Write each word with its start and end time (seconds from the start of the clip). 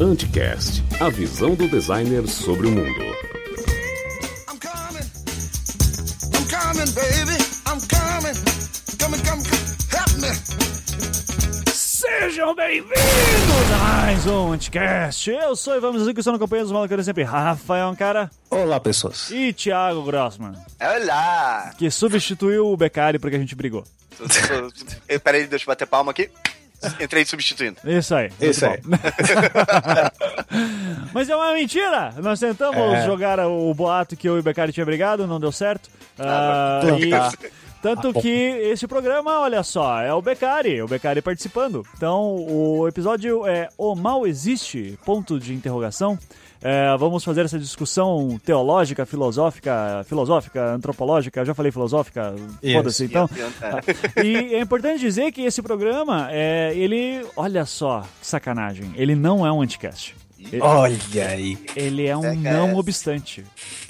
Anticast, 0.00 0.82
a 0.98 1.08
visão 1.08 1.54
do 1.54 1.68
designer 1.68 2.26
sobre 2.26 2.66
o 2.66 2.72
mundo. 2.72 3.02
I'm 4.48 4.58
coming. 4.58 5.06
I'm 6.34 6.44
coming, 6.48 6.92
baby. 6.92 7.38
I'm 7.66 7.80
coming. 7.86 8.34
Coming, 8.98 9.22
come, 9.22 9.44
come. 9.44 9.62
Help 9.92 10.12
me. 10.18 10.34
Sejam 11.72 12.52
bem-vindos 12.56 13.25
mais 14.06 14.24
um 14.24 14.52
Anticast. 14.52 15.28
Eu 15.30 15.56
sou 15.56 15.76
Ivan 15.76 15.92
Mizuki, 15.92 16.20
estou 16.20 16.32
na 16.32 16.38
companhia 16.38 16.62
dos 16.62 16.70
malucos 16.72 17.04
sempre 17.04 17.24
Rafael 17.24 17.92
Cara 17.98 18.30
Olá, 18.48 18.78
pessoas. 18.78 19.30
e 19.32 19.52
Thiago 19.52 20.00
Grossman, 20.04 20.52
Olá! 20.80 21.72
que 21.76 21.90
substituiu 21.90 22.68
o 22.68 22.76
Beccari 22.76 23.18
porque 23.18 23.34
a 23.34 23.38
gente 23.38 23.56
brigou. 23.56 23.82
Peraí, 25.24 25.48
deixa 25.48 25.64
eu 25.64 25.66
bater 25.66 25.86
palma 25.88 26.12
aqui. 26.12 26.30
Entrei 27.00 27.24
substituindo. 27.24 27.78
Isso 27.84 28.14
aí. 28.14 28.30
Isso 28.40 28.64
aí. 28.64 28.78
Mas 31.12 31.28
é 31.28 31.34
uma 31.34 31.52
mentira! 31.52 32.14
Nós 32.22 32.38
tentamos 32.38 32.94
É. 32.94 33.04
jogar 33.04 33.40
o 33.40 33.74
boato 33.74 34.14
que 34.16 34.28
eu 34.28 34.36
e 34.36 34.40
o 34.40 34.42
Beccari 34.42 34.72
tinha 34.72 34.86
brigado, 34.86 35.26
não 35.26 35.40
deu 35.40 35.50
certo. 35.50 35.90
Ah, 36.18 36.80
e- 37.00 37.10
Tá. 37.10 37.32
Tanto 37.82 38.12
que 38.14 38.28
esse 38.28 38.86
programa, 38.86 39.40
olha 39.40 39.62
só, 39.62 40.00
é 40.00 40.12
o 40.12 40.22
Beccari, 40.22 40.82
o 40.82 40.88
Beccari 40.88 41.22
participando. 41.22 41.82
Então, 41.96 42.36
o 42.48 42.88
episódio 42.88 43.46
é 43.46 43.68
O 43.76 43.94
Mal 43.94 44.26
Existe? 44.26 44.98
Ponto 45.04 45.38
de 45.38 45.54
interrogação. 45.54 46.18
É, 46.62 46.96
vamos 46.96 47.22
fazer 47.22 47.44
essa 47.44 47.58
discussão 47.58 48.40
teológica, 48.44 49.04
filosófica, 49.04 50.04
filosófica, 50.08 50.72
antropológica, 50.72 51.44
já 51.44 51.54
falei 51.54 51.70
filosófica, 51.70 52.34
foda-se 52.72 53.04
então. 53.04 53.28
É. 54.16 54.24
E 54.24 54.54
é 54.54 54.60
importante 54.60 55.00
dizer 55.00 55.30
que 55.32 55.42
esse 55.42 55.62
programa, 55.62 56.28
é, 56.30 56.72
ele, 56.74 57.24
olha 57.36 57.64
só, 57.66 58.00
que 58.20 58.26
sacanagem, 58.26 58.90
ele 58.96 59.14
não 59.14 59.46
é 59.46 59.52
um 59.52 59.60
anticast. 59.60 60.16
Ele, 60.38 60.60
Olha 60.60 61.28
aí. 61.28 61.58
ele 61.74 62.06
é 62.06 62.16
um 62.16 62.34
não 62.34 62.76
obstante. 62.76 63.44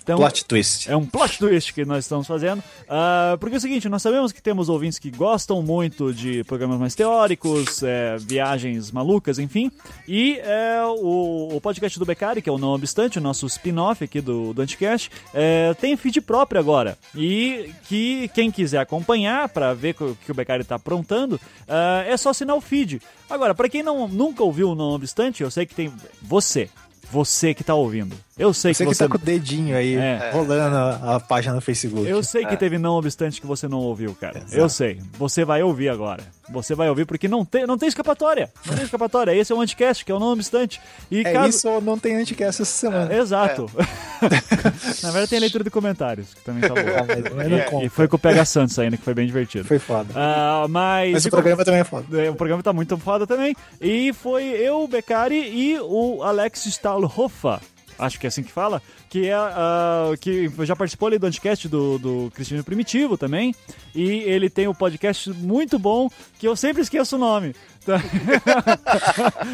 Então, 0.07 0.19
Plot 0.19 0.45
twist. 0.45 0.89
é 0.89 0.97
um 0.97 1.05
plot 1.05 1.37
twist 1.37 1.75
que 1.75 1.85
nós 1.85 2.05
estamos 2.05 2.29
fazendo. 2.29 2.63
Ah, 2.89 3.37
porque 3.41 3.57
é 3.57 3.59
o 3.59 3.61
seguinte, 3.61 3.89
nós 3.89 4.01
sabemos 4.01 4.31
que 4.31 4.41
temos 4.41 4.69
ouvintes 4.69 5.01
que 5.01 5.11
gostam 5.11 5.61
muito 5.61 6.15
de 6.15 6.45
programas 6.45 6.79
mais 6.79 6.95
teóricos, 6.95 7.83
é, 7.83 8.17
viagens 8.17 8.93
malucas, 8.93 9.41
enfim. 9.41 9.69
E 10.07 10.39
é, 10.45 10.81
o, 10.85 11.57
o 11.57 11.61
podcast 11.61 11.99
do 11.99 12.07
Beccari, 12.07 12.41
que 12.41 12.49
é 12.49 12.53
o 12.53 12.57
Não 12.57 12.69
Obstante, 12.69 13.19
o 13.19 13.21
nosso 13.21 13.47
spin-off 13.47 14.05
aqui 14.05 14.21
do, 14.21 14.55
do 14.55 14.63
Anticast, 14.63 15.11
é, 15.35 15.75
tem 15.75 15.97
feed 15.97 16.21
próprio 16.21 16.61
agora. 16.61 16.97
E 17.13 17.75
que 17.89 18.31
quem 18.33 18.49
quiser 18.49 18.79
acompanhar 18.79 19.49
para 19.49 19.75
ver 19.75 19.97
o 19.99 20.15
que 20.25 20.31
o 20.31 20.35
Beccari 20.37 20.63
está 20.63 20.77
aprontando, 20.77 21.41
ah, 21.67 22.05
é 22.07 22.17
só 22.17 22.31
assinar 22.31 22.55
o 22.55 22.61
feed. 22.61 23.03
Agora, 23.29 23.57
para 23.57 23.69
quem 23.69 23.83
não, 23.83 24.07
nunca 24.07 24.45
ouviu 24.45 24.71
o 24.71 24.77
Não 24.77 24.93
Obstante, 24.93 25.43
eu 25.43 25.51
sei 25.51 25.67
que 25.67 25.75
tem... 25.75 25.93
Você, 26.23 26.71
você 27.11 27.53
que 27.53 27.65
tá 27.65 27.75
ouvindo. 27.75 28.17
Eu 28.39 28.53
sei 28.53 28.75
Você 28.75 28.85
que 28.85 28.91
que 28.91 28.95
você... 28.97 29.05
tá 29.05 29.09
com 29.11 29.17
o 29.17 29.19
dedinho 29.25 29.75
aí 29.75 29.95
É. 29.95 30.31
rolando 30.31 30.77
a, 30.77 31.17
a 31.17 31.21
página 31.21 31.55
no 31.55 31.61
Facebook. 31.63 32.07
Eu 32.07 32.23
sei 32.23 32.45
que 32.45 32.55
teve 32.55 32.77
não 32.77 32.93
obstante 32.93 33.41
que 33.41 33.47
você 33.47 33.67
não 33.67 33.79
ouviu, 33.79 34.15
cara. 34.15 34.43
Eu 34.53 34.69
sei. 34.69 35.01
Você 35.19 35.43
vai 35.43 35.63
ouvir 35.63 35.89
agora. 35.89 36.23
Você 36.51 36.75
vai 36.75 36.87
ouvir 36.91 37.07
porque 37.07 37.27
não 37.29 37.47
tem, 37.47 37.67
não 37.67 37.79
tem 37.79 37.89
escapatória. 37.89 38.51
Não 38.67 38.75
tem 38.75 38.85
escapatória. 38.85 39.35
Esse 39.35 39.53
é 39.53 39.57
o 39.57 39.61
anticast, 39.61 40.05
que 40.05 40.13
é 40.13 40.15
o 40.15 40.19
não 40.21 40.33
obstante. 40.35 40.81
E 41.11 41.21
É 41.21 41.33
caso... 41.33 41.49
isso 41.49 41.67
ou 41.69 41.81
não 41.81 41.99
tem 41.99 42.15
anticast 42.17 42.61
essa 42.61 42.71
semana. 42.71 43.13
Exato. 43.15 43.71
Na 45.03 45.11
verdade 45.11 45.31
tem 45.31 45.41
leitura 45.41 45.65
de 45.65 45.71
comentários, 45.71 46.35
que 46.35 46.41
também 46.43 46.61
tá 46.69 46.75
Ah, 46.77 47.31
bom. 47.31 47.37
não 47.49 47.59
E 47.59 47.63
conta. 47.65 47.91
foi 47.91 48.07
com 48.07 48.17
o 48.17 48.19
Pega 48.19 48.45
Santos 48.45 48.79
ainda, 48.79 48.99
que 48.99 49.03
foi 49.03 49.15
bem 49.15 49.27
divertido. 49.27 49.65
Foi 49.65 49.79
foda. 49.79 50.13
Ah, 50.15 50.67
mas... 50.69 51.13
Mas 51.13 51.25
o 51.25 51.31
programa 51.31 51.65
também 51.65 51.81
é 51.81 51.85
foda. 51.85 52.23
É, 52.23 52.29
O 52.31 52.35
programa 52.35 52.63
tá 52.63 52.73
muito 52.73 52.99
foda 52.99 53.27
também. 53.27 53.57
E 53.81 54.13
foi 54.13 54.45
eu, 54.45 54.83
o 54.83 54.89
Beccari 54.89 55.37
e 55.37 55.79
o 55.81 56.23
Alex 56.23 56.67
Stahlhofer. 56.67 57.61
Acho 57.99 58.19
que 58.21 58.27
é 58.27 58.29
assim 58.29 58.43
que 58.43 58.53
fala. 58.53 58.83
Que, 59.09 59.29
é, 59.29 59.35
ah, 59.35 60.13
que 60.21 60.51
já 60.65 60.77
participou 60.77 61.09
ali 61.09 61.19
do 61.19 61.27
Anticast 61.27 61.69
do, 61.69 61.99
do 61.99 62.31
Cristiano 62.35 62.65
Primitivo 62.65 63.17
também. 63.17 63.55
E 63.95 64.21
ele 64.21 64.51
tem 64.51 64.69
um 64.69 64.75
podcast 64.75 65.31
muito 65.31 65.79
bom 65.79 66.09
que 66.39 66.47
eu 66.47 66.55
sempre 66.57 66.83
esqueço 66.83 67.17
o 67.17 67.19
nome. 67.19 67.55
tá? 67.85 68.01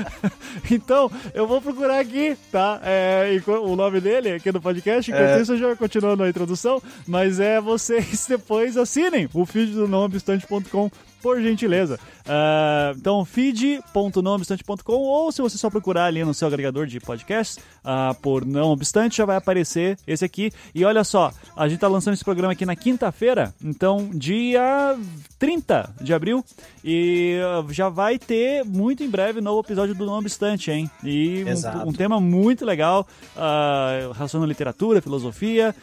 então, 0.70 1.10
eu 1.34 1.46
vou 1.46 1.60
procurar 1.60 2.00
aqui, 2.00 2.36
tá? 2.50 2.80
É, 2.82 3.40
o 3.46 3.76
nome 3.76 4.00
dele 4.00 4.32
aqui 4.32 4.50
no 4.50 4.60
podcast, 4.60 5.10
enquanto 5.10 5.38
É. 5.38 5.42
isso 5.42 5.52
eu 5.52 5.58
já 5.58 5.76
continuo 5.76 6.16
na 6.16 6.28
introdução, 6.28 6.82
mas 7.06 7.40
é 7.40 7.60
vocês 7.60 8.26
depois 8.28 8.76
assinem 8.76 9.28
o 9.32 9.44
feed 9.44 9.72
do 9.72 9.88
nãoobstante.com 9.88 10.90
por 11.20 11.40
gentileza. 11.40 11.98
Ah, 12.26 12.92
então, 12.96 13.24
feed.nãoobstante.com 13.24 14.92
ou 14.92 15.32
se 15.32 15.42
você 15.42 15.58
só 15.58 15.68
procurar 15.70 16.04
ali 16.06 16.24
no 16.24 16.34
seu 16.34 16.48
agregador 16.48 16.86
de 16.86 17.00
podcasts 17.00 17.58
ah, 17.84 18.14
por 18.20 18.44
Não 18.44 18.70
Obstante, 18.70 19.16
já 19.18 19.24
vai 19.24 19.36
aparecer 19.36 19.98
esse 20.06 20.24
aqui. 20.24 20.52
E 20.74 20.84
olha 20.84 21.04
só, 21.04 21.32
a 21.56 21.68
gente 21.68 21.80
tá 21.80 21.88
lançando 21.88 22.14
esse 22.14 22.24
programa 22.24 22.52
aqui 22.52 22.64
na 22.66 22.76
quinta-feira, 22.76 23.54
então 23.62 24.10
dia 24.12 24.96
30 25.38 25.94
de 26.00 26.14
abril, 26.14 26.44
e 26.84 27.38
ah, 27.42 27.64
já 27.70 27.88
vai 27.88 28.18
ter 28.18 28.64
muito 28.64 29.02
em 29.02 29.10
breve 29.10 29.40
novo 29.40 29.60
episódio 29.60 29.94
do 29.94 30.06
Não 30.06 30.18
Obstante, 30.18 30.70
hein? 30.70 30.90
E 31.02 31.44
um, 31.84 31.88
um 31.88 31.92
tema 31.92 32.20
muito 32.20 32.64
legal, 32.64 33.06
uh, 33.36 34.12
relacionando 34.12 34.48
literatura, 34.48 35.00
filosofia, 35.02 35.74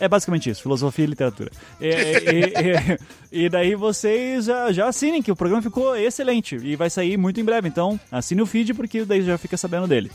é 0.00 0.08
basicamente 0.08 0.50
isso, 0.50 0.62
filosofia 0.62 1.04
e 1.04 1.08
literatura. 1.08 1.50
E, 1.80 1.86
e- 1.86 1.92
e- 1.92 2.98
e 3.46 3.48
daí 3.48 3.74
vocês 3.74 4.46
já, 4.46 4.72
já 4.72 4.88
assinem 4.88 5.22
que 5.22 5.30
o 5.30 5.36
programa 5.46 5.62
ficou 5.62 5.96
excelente 5.96 6.56
e 6.56 6.74
vai 6.76 6.90
sair 6.90 7.16
muito 7.16 7.40
em 7.40 7.44
breve. 7.44 7.68
Então 7.68 7.98
assine 8.10 8.42
o 8.42 8.46
feed 8.46 8.74
porque 8.74 9.04
daí 9.04 9.22
já 9.22 9.38
fica 9.38 9.56
sabendo 9.56 9.86
dele. 9.86 10.10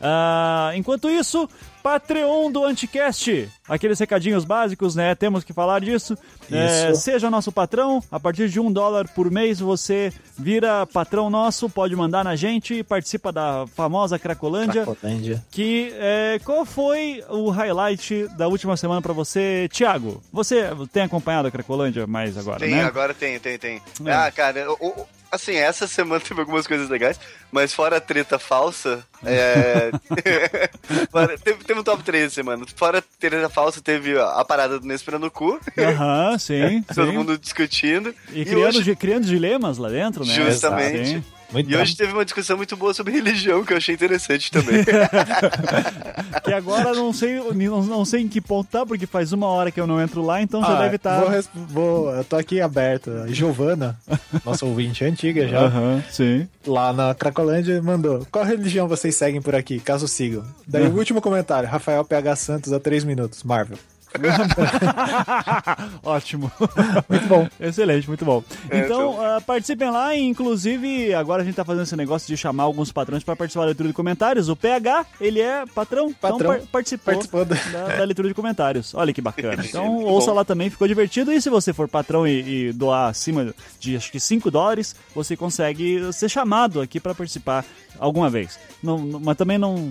Ah, 0.00 0.72
enquanto 0.74 1.08
isso, 1.08 1.48
Patreon 1.82 2.50
do 2.50 2.64
Anticast. 2.64 3.48
Aqueles 3.68 3.98
recadinhos 3.98 4.44
básicos, 4.44 4.94
né? 4.94 5.14
Temos 5.14 5.42
que 5.44 5.52
falar 5.52 5.80
disso. 5.80 6.16
É, 6.50 6.94
seja 6.94 7.30
nosso 7.30 7.50
patrão. 7.50 8.02
A 8.10 8.20
partir 8.20 8.48
de 8.48 8.60
um 8.60 8.70
dólar 8.72 9.08
por 9.08 9.30
mês 9.30 9.58
você 9.60 10.12
vira 10.38 10.86
patrão 10.86 11.28
nosso, 11.30 11.68
pode 11.68 11.94
mandar 11.96 12.22
na 12.24 12.36
gente 12.36 12.74
e 12.74 12.82
participa 12.84 13.32
da 13.32 13.66
famosa 13.74 14.18
Cracolândia. 14.18 14.84
Cracolândia. 14.84 15.44
Que 15.50 15.92
é, 15.96 16.40
qual 16.44 16.64
foi 16.64 17.22
o 17.28 17.50
highlight 17.50 18.28
da 18.36 18.48
última 18.48 18.76
semana 18.76 19.00
pra 19.02 19.12
você, 19.12 19.68
Thiago? 19.72 20.22
Você 20.32 20.68
tem 20.92 21.02
acompanhado 21.04 21.48
a 21.48 21.50
Cracolândia 21.50 22.06
mais 22.06 22.36
agora, 22.36 22.60
Tem, 22.60 22.70
né? 22.70 22.84
agora 22.84 23.14
tem, 23.14 23.38
tem, 23.38 23.58
tem. 23.58 23.80
É. 24.04 24.12
Ah, 24.12 24.30
cara, 24.30 24.70
o- 24.72 24.88
o- 24.88 25.06
assim, 25.32 25.54
essa 25.54 25.88
semana 25.88 26.20
teve 26.20 26.40
algumas 26.40 26.66
coisas 26.66 26.90
legais, 26.90 27.18
mas 27.50 27.72
fora 27.72 27.96
a 27.96 28.00
treta 28.00 28.38
falsa, 28.38 29.02
é... 29.24 29.90
teve, 31.42 31.64
teve 31.64 31.80
um 31.80 31.82
top 31.82 32.02
3 32.02 32.24
essa 32.24 32.34
semana. 32.34 32.66
Fora 32.76 32.98
a 32.98 33.02
treta 33.18 33.48
falsa, 33.48 33.80
teve 33.80 34.18
a, 34.18 34.44
parada 34.44 34.78
do 34.78 34.86
Nespera 34.86 35.18
no 35.18 35.30
cu, 35.30 35.58
Aham, 35.78 36.38
sim. 36.38 36.82
todo 36.94 37.10
sim. 37.10 37.16
mundo 37.16 37.38
discutindo. 37.38 38.14
E 38.30 38.44
criando, 38.44 38.76
hoje, 38.78 38.94
criando 38.94 39.24
dilemas 39.24 39.78
lá 39.78 39.88
dentro, 39.88 40.24
né? 40.24 40.34
Justamente. 40.34 41.08
Sim. 41.08 41.24
Muito 41.52 41.70
e 41.70 41.76
hoje 41.76 41.96
teve 41.96 42.12
uma 42.12 42.24
discussão 42.24 42.56
muito 42.56 42.76
boa 42.76 42.94
sobre 42.94 43.12
religião, 43.12 43.64
que 43.64 43.72
eu 43.72 43.76
achei 43.76 43.94
interessante 43.94 44.50
também. 44.50 44.82
Que 46.44 46.52
agora 46.52 46.92
não 46.94 47.12
sei, 47.12 47.38
não, 47.54 47.82
não 47.84 48.04
sei 48.04 48.22
em 48.22 48.28
que 48.28 48.40
ponto 48.40 48.68
tá, 48.68 48.84
porque 48.84 49.06
faz 49.06 49.32
uma 49.32 49.46
hora 49.46 49.70
que 49.70 49.80
eu 49.80 49.86
não 49.86 50.00
entro 50.00 50.22
lá, 50.22 50.42
então 50.42 50.60
já 50.60 50.76
Ah, 50.78 50.82
deve 50.82 50.98
tá 50.98 51.10
estar. 51.10 51.20
Vou, 51.20 51.28
res- 51.28 51.50
vou- 51.54 52.10
eu 52.14 52.24
tô 52.24 52.36
aqui 52.36 52.60
aberto. 52.60 53.10
Giovana, 53.28 53.96
nossa 54.44 54.64
ouvinte 54.66 55.04
antiga 55.04 55.46
já, 55.46 55.60
Aham, 55.66 56.02
sim. 56.10 56.48
lá 56.66 56.92
na 56.92 57.14
Cracolândia, 57.14 57.80
mandou: 57.82 58.26
Qual 58.30 58.44
religião 58.44 58.88
vocês 58.88 59.14
seguem 59.14 59.40
por 59.40 59.54
aqui, 59.54 59.78
caso 59.78 60.08
sigam? 60.08 60.44
Daí 60.66 60.86
o 60.86 60.96
último 60.96 61.20
comentário: 61.22 61.68
Rafael 61.68 62.04
PH 62.04 62.36
Santos 62.36 62.72
a 62.72 62.80
3 62.80 63.04
minutos, 63.04 63.42
Marvel. 63.44 63.78
Ótimo. 66.02 66.50
Muito 67.08 67.26
bom. 67.26 67.48
Excelente, 67.60 68.08
muito 68.08 68.24
bom. 68.24 68.42
É, 68.70 68.78
então, 68.80 69.20
ah, 69.20 69.40
participem 69.40 69.90
lá, 69.90 70.14
e, 70.14 70.22
inclusive, 70.22 71.14
agora 71.14 71.42
a 71.42 71.44
gente 71.44 71.54
tá 71.54 71.64
fazendo 71.64 71.82
esse 71.84 71.96
negócio 71.96 72.26
de 72.28 72.36
chamar 72.36 72.64
alguns 72.64 72.90
patrões 72.92 73.22
para 73.24 73.36
participar 73.36 73.62
da 73.62 73.66
leitura 73.66 73.88
de 73.88 73.94
comentários. 73.94 74.48
O 74.48 74.56
PH, 74.56 75.06
ele 75.20 75.40
é 75.40 75.64
patrão, 75.74 76.12
Patrão. 76.12 76.36
então 76.38 76.48
par- 76.58 76.60
participou, 76.70 77.12
Participou 77.14 77.44
da- 77.44 77.56
da, 77.96 78.04
leitura 78.04 78.28
de 78.28 78.34
comentários. 78.34 78.94
Olha 78.94 79.12
que 79.12 79.20
bacana. 79.20 79.62
Então, 79.72 79.96
ouça 80.04 80.30
bom. 80.30 80.36
lá 80.36 80.44
também, 80.44 80.68
ficou 80.68 80.86
divertido. 80.86 81.32
E 81.32 81.40
se 81.40 81.48
você 81.48 81.72
for 81.72 81.88
patrão 81.88 82.26
e, 82.26 82.68
e 82.68 82.72
doar 82.72 83.08
acima 83.08 83.54
de 83.80 83.96
acho 83.96 84.10
que 84.12 84.20
5 84.20 84.50
dólares, 84.50 84.94
você 85.14 85.36
consegue 85.36 86.12
ser 86.12 86.28
chamado 86.28 86.80
aqui 86.80 87.00
para 87.00 87.14
participar 87.14 87.64
alguma 87.98 88.28
vez. 88.28 88.58
Não, 88.82 88.98
não- 88.98 89.20
mas 89.20 89.36
também 89.36 89.56
não. 89.56 89.90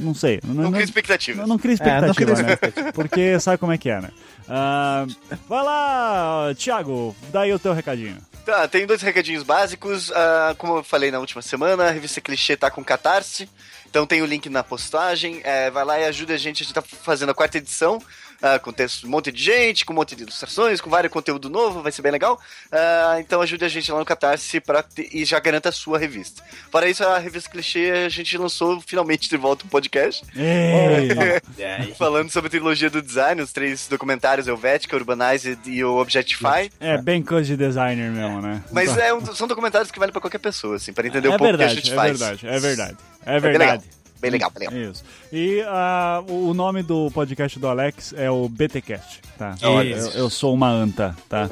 Não 0.00 0.14
sei. 0.14 0.40
Não 0.42 0.72
cria 0.72 0.84
expectativas. 0.84 1.40
Não, 1.42 1.46
não 1.48 1.58
cria 1.58 1.76
É, 1.80 2.00
não 2.00 2.10
expectativa, 2.10 2.58
cria 2.58 2.82
né? 2.84 2.92
Porque 2.92 3.38
sabe 3.44 3.58
como 3.58 3.72
é 3.72 3.78
que 3.78 3.90
é, 3.90 4.00
né? 4.00 4.10
Ah, 4.48 5.06
vai 5.48 5.64
lá, 5.64 6.54
Thiago, 6.56 7.14
dá 7.30 7.42
aí 7.42 7.52
o 7.52 7.58
teu 7.58 7.72
recadinho. 7.72 8.18
Tá, 8.44 8.68
tem 8.68 8.86
dois 8.86 9.00
recadinhos 9.00 9.42
básicos. 9.42 10.10
Ah, 10.12 10.54
como 10.58 10.78
eu 10.78 10.84
falei 10.84 11.10
na 11.10 11.18
última 11.18 11.40
semana, 11.40 11.84
a 11.84 11.90
revista 11.90 12.20
Clichê 12.20 12.56
tá 12.56 12.70
com 12.70 12.84
catarse. 12.84 13.48
Então 13.88 14.06
tem 14.06 14.20
o 14.22 14.26
link 14.26 14.50
na 14.50 14.62
postagem. 14.62 15.40
É, 15.44 15.70
vai 15.70 15.84
lá 15.84 16.00
e 16.00 16.04
ajuda 16.04 16.34
a 16.34 16.36
gente. 16.36 16.62
A 16.62 16.64
gente 16.64 16.74
tá 16.74 16.82
fazendo 16.82 17.30
a 17.30 17.34
quarta 17.34 17.58
edição. 17.58 18.02
Ah, 18.46 18.58
com 18.58 18.70
texto, 18.72 19.06
um 19.06 19.10
monte 19.10 19.32
de 19.32 19.42
gente, 19.42 19.84
com 19.86 19.92
um 19.94 19.96
monte 19.96 20.14
de 20.14 20.22
ilustrações, 20.22 20.80
com 20.80 20.90
vários 20.90 21.10
conteúdo 21.12 21.48
novo, 21.48 21.80
vai 21.82 21.90
ser 21.90 22.02
bem 22.02 22.12
legal. 22.12 22.38
Ah, 22.70 23.16
então 23.18 23.40
ajude 23.40 23.64
a 23.64 23.68
gente 23.68 23.90
lá 23.90 23.98
no 23.98 24.04
Catarse 24.04 24.60
pra 24.60 24.82
ter- 24.82 25.08
e 25.12 25.24
já 25.24 25.38
garanta 25.40 25.70
a 25.70 25.72
sua 25.72 25.98
revista. 25.98 26.42
Para 26.70 26.86
isso, 26.88 27.02
a 27.04 27.18
revista 27.18 27.48
Clichê, 27.48 27.90
a 28.04 28.08
gente 28.10 28.36
lançou 28.36 28.80
finalmente 28.82 29.28
de 29.30 29.36
volta 29.38 29.64
um 29.64 29.68
podcast 29.68 30.22
Ei. 30.36 31.40
falando 31.98 32.30
sobre 32.30 32.48
a 32.48 32.50
trilogia 32.50 32.90
do 32.90 33.00
design, 33.00 33.40
os 33.40 33.52
três 33.52 33.88
documentários 33.88 34.46
Helvética, 34.46 34.94
Urbanize 34.96 35.58
e 35.64 35.82
o 35.82 35.96
Objectify. 35.96 36.70
É 36.80 36.98
bem 37.00 37.22
coisa 37.22 37.46
de 37.48 37.56
designer 37.56 38.10
mesmo, 38.10 38.40
né? 38.42 38.62
Mas 38.70 38.96
é 38.98 39.12
um- 39.14 39.34
são 39.34 39.46
documentários 39.48 39.90
que 39.90 39.98
valem 39.98 40.12
pra 40.12 40.20
qualquer 40.20 40.38
pessoa, 40.38 40.76
assim, 40.76 40.92
para 40.92 41.06
entender 41.06 41.28
é 41.28 41.30
um 41.30 41.38
pouco 41.38 41.54
o 41.54 41.56
que 41.56 41.62
a 41.64 41.66
verdade, 41.66 41.74
gente 41.80 41.92
é 41.92 41.94
faz. 41.96 42.18
verdade, 42.18 42.46
é 42.46 42.58
verdade. 42.58 42.96
É 43.24 43.40
bem 43.40 43.52
legal. 43.52 43.68
verdade. 43.68 43.84
Bem 44.20 44.30
legal, 44.30 44.50
bem 44.58 44.68
legal. 44.70 44.90
Isso. 44.90 45.04
E 45.36 45.62
ah, 45.66 46.22
o 46.28 46.54
nome 46.54 46.80
do 46.84 47.10
podcast 47.10 47.58
do 47.58 47.66
Alex 47.66 48.14
é 48.16 48.30
o 48.30 48.48
BTcast, 48.48 49.20
tá? 49.36 49.56
Olha. 49.64 49.96
Eu, 49.96 50.10
eu 50.10 50.30
sou 50.30 50.54
uma 50.54 50.68
anta, 50.70 51.16
tá? 51.28 51.48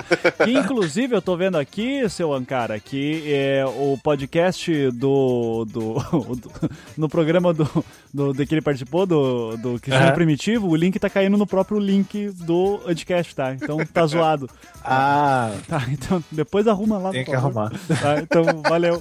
E, 0.47 0.53
inclusive, 0.57 1.17
eu 1.17 1.21
tô 1.21 1.37
vendo 1.37 1.59
aqui, 1.59 2.09
seu 2.09 2.33
Ancara, 2.33 2.79
que 2.79 3.25
é 3.27 3.65
o 3.67 3.99
podcast 4.01 4.71
do. 4.93 5.65
do, 5.65 5.95
do- 6.37 6.53
no 6.97 7.09
programa 7.09 7.53
do, 7.53 7.69
do, 8.15 8.33
do 8.33 8.47
que 8.47 8.55
ele 8.55 8.63
participou, 8.63 9.05
do, 9.05 9.57
do 9.57 9.81
Cristiano 9.81 10.07
Aham. 10.07 10.15
Primitivo, 10.15 10.69
o 10.69 10.77
link 10.77 10.97
tá 11.01 11.11
caindo 11.11 11.37
no 11.37 11.47
próprio 11.47 11.81
link 11.81 12.29
do 12.47 12.81
Anticast, 12.87 13.35
tá? 13.35 13.53
Então 13.53 13.79
tá 13.87 14.07
zoado. 14.07 14.49
Ah, 14.85 15.53
Tá, 15.69 15.81
então 15.93 16.23
depois 16.33 16.67
arruma 16.67 16.99
lá. 16.99 17.13
tem 17.13 17.25
que 17.25 17.33
arrumar. 17.33 17.71
Tá, 18.01 18.19
então, 18.21 18.43
valeu. 18.69 19.01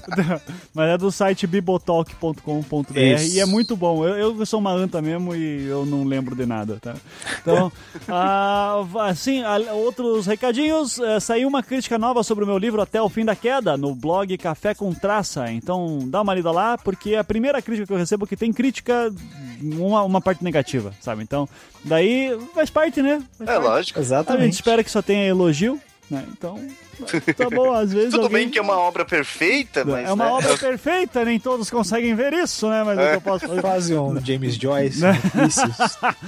Mas 0.75 0.89
é 0.91 0.95
do 0.97 1.11
site 1.11 1.47
bibotalk.com.br 1.47 2.99
e 3.31 3.39
é 3.39 3.45
muito 3.47 3.75
bom. 3.75 4.05
Eu, 4.05 4.37
eu 4.37 4.45
sou 4.45 4.59
uma 4.59 4.70
anta 4.71 5.01
mesmo 5.01 5.35
e 5.35 5.65
eu 5.67 5.85
não 5.85 6.03
lembro 6.03 6.35
de 6.35 6.45
nada, 6.45 6.77
tá? 6.81 6.95
Então, 7.41 7.71
ah, 8.09 8.83
assim, 9.07 9.41
ah, 9.43 9.57
outros 9.73 10.25
recadinhos. 10.25 10.99
eh, 10.99 11.19
saiu 11.19 11.47
uma 11.47 11.61
crítica 11.63 11.97
nova 11.97 12.23
sobre 12.23 12.43
o 12.43 12.47
meu 12.47 12.57
livro 12.57 12.81
Até 12.81 13.01
o 13.01 13.09
Fim 13.09 13.25
da 13.25 13.35
Queda 13.35 13.77
no 13.77 13.93
blog 13.95 14.37
Café 14.37 14.73
com 14.73 14.93
Traça. 14.93 15.51
Então, 15.51 15.99
dá 16.07 16.21
uma 16.21 16.33
lida 16.33 16.51
lá, 16.51 16.77
porque 16.77 17.11
é 17.15 17.19
a 17.19 17.23
primeira 17.23 17.61
crítica 17.61 17.87
que 17.87 17.93
eu 17.93 17.97
recebo 17.97 18.25
que 18.27 18.35
tem 18.37 18.51
crítica, 18.53 19.13
uma, 19.61 20.03
uma 20.03 20.21
parte 20.21 20.43
negativa, 20.43 20.93
sabe? 21.01 21.23
Então, 21.23 21.47
daí 21.83 22.37
faz 22.53 22.69
parte, 22.69 23.01
né? 23.01 23.21
Faz 23.37 23.49
É 23.49 23.53
parte. 23.53 23.63
lógico. 23.67 23.99
A 23.99 24.01
gente 24.01 24.07
Exatamente. 24.13 24.53
espera 24.53 24.83
que 24.83 24.91
só 24.91 25.01
tenha 25.01 25.25
elogio, 25.27 25.79
né? 26.09 26.25
Então, 26.31 26.59
tá 27.35 27.49
bom, 27.49 27.73
às 27.73 27.91
vezes. 27.91 28.11
Tudo 28.11 28.23
alguém... 28.23 28.43
bem 28.43 28.49
que 28.49 28.59
é 28.59 28.61
uma 28.61 28.77
obra 28.77 29.05
perfeita, 29.05 29.83
mas. 29.85 30.07
É 30.07 30.13
uma 30.13 30.25
né, 30.25 30.31
obra 30.31 30.57
perfeita, 30.57 31.25
nem 31.25 31.39
todos 31.39 31.69
conseguem 31.69 32.15
ver 32.15 32.33
isso, 32.33 32.69
né? 32.69 32.83
Mas 32.83 32.97
é 32.97 33.07
o 33.07 33.09
que 33.09 33.15
eu 33.17 33.21
posso 33.21 33.47
fazer. 33.47 33.61
Quase 33.61 33.95
um 33.95 34.19
James 34.23 34.55
Joyce, 34.55 35.01
difícil, 35.01 35.69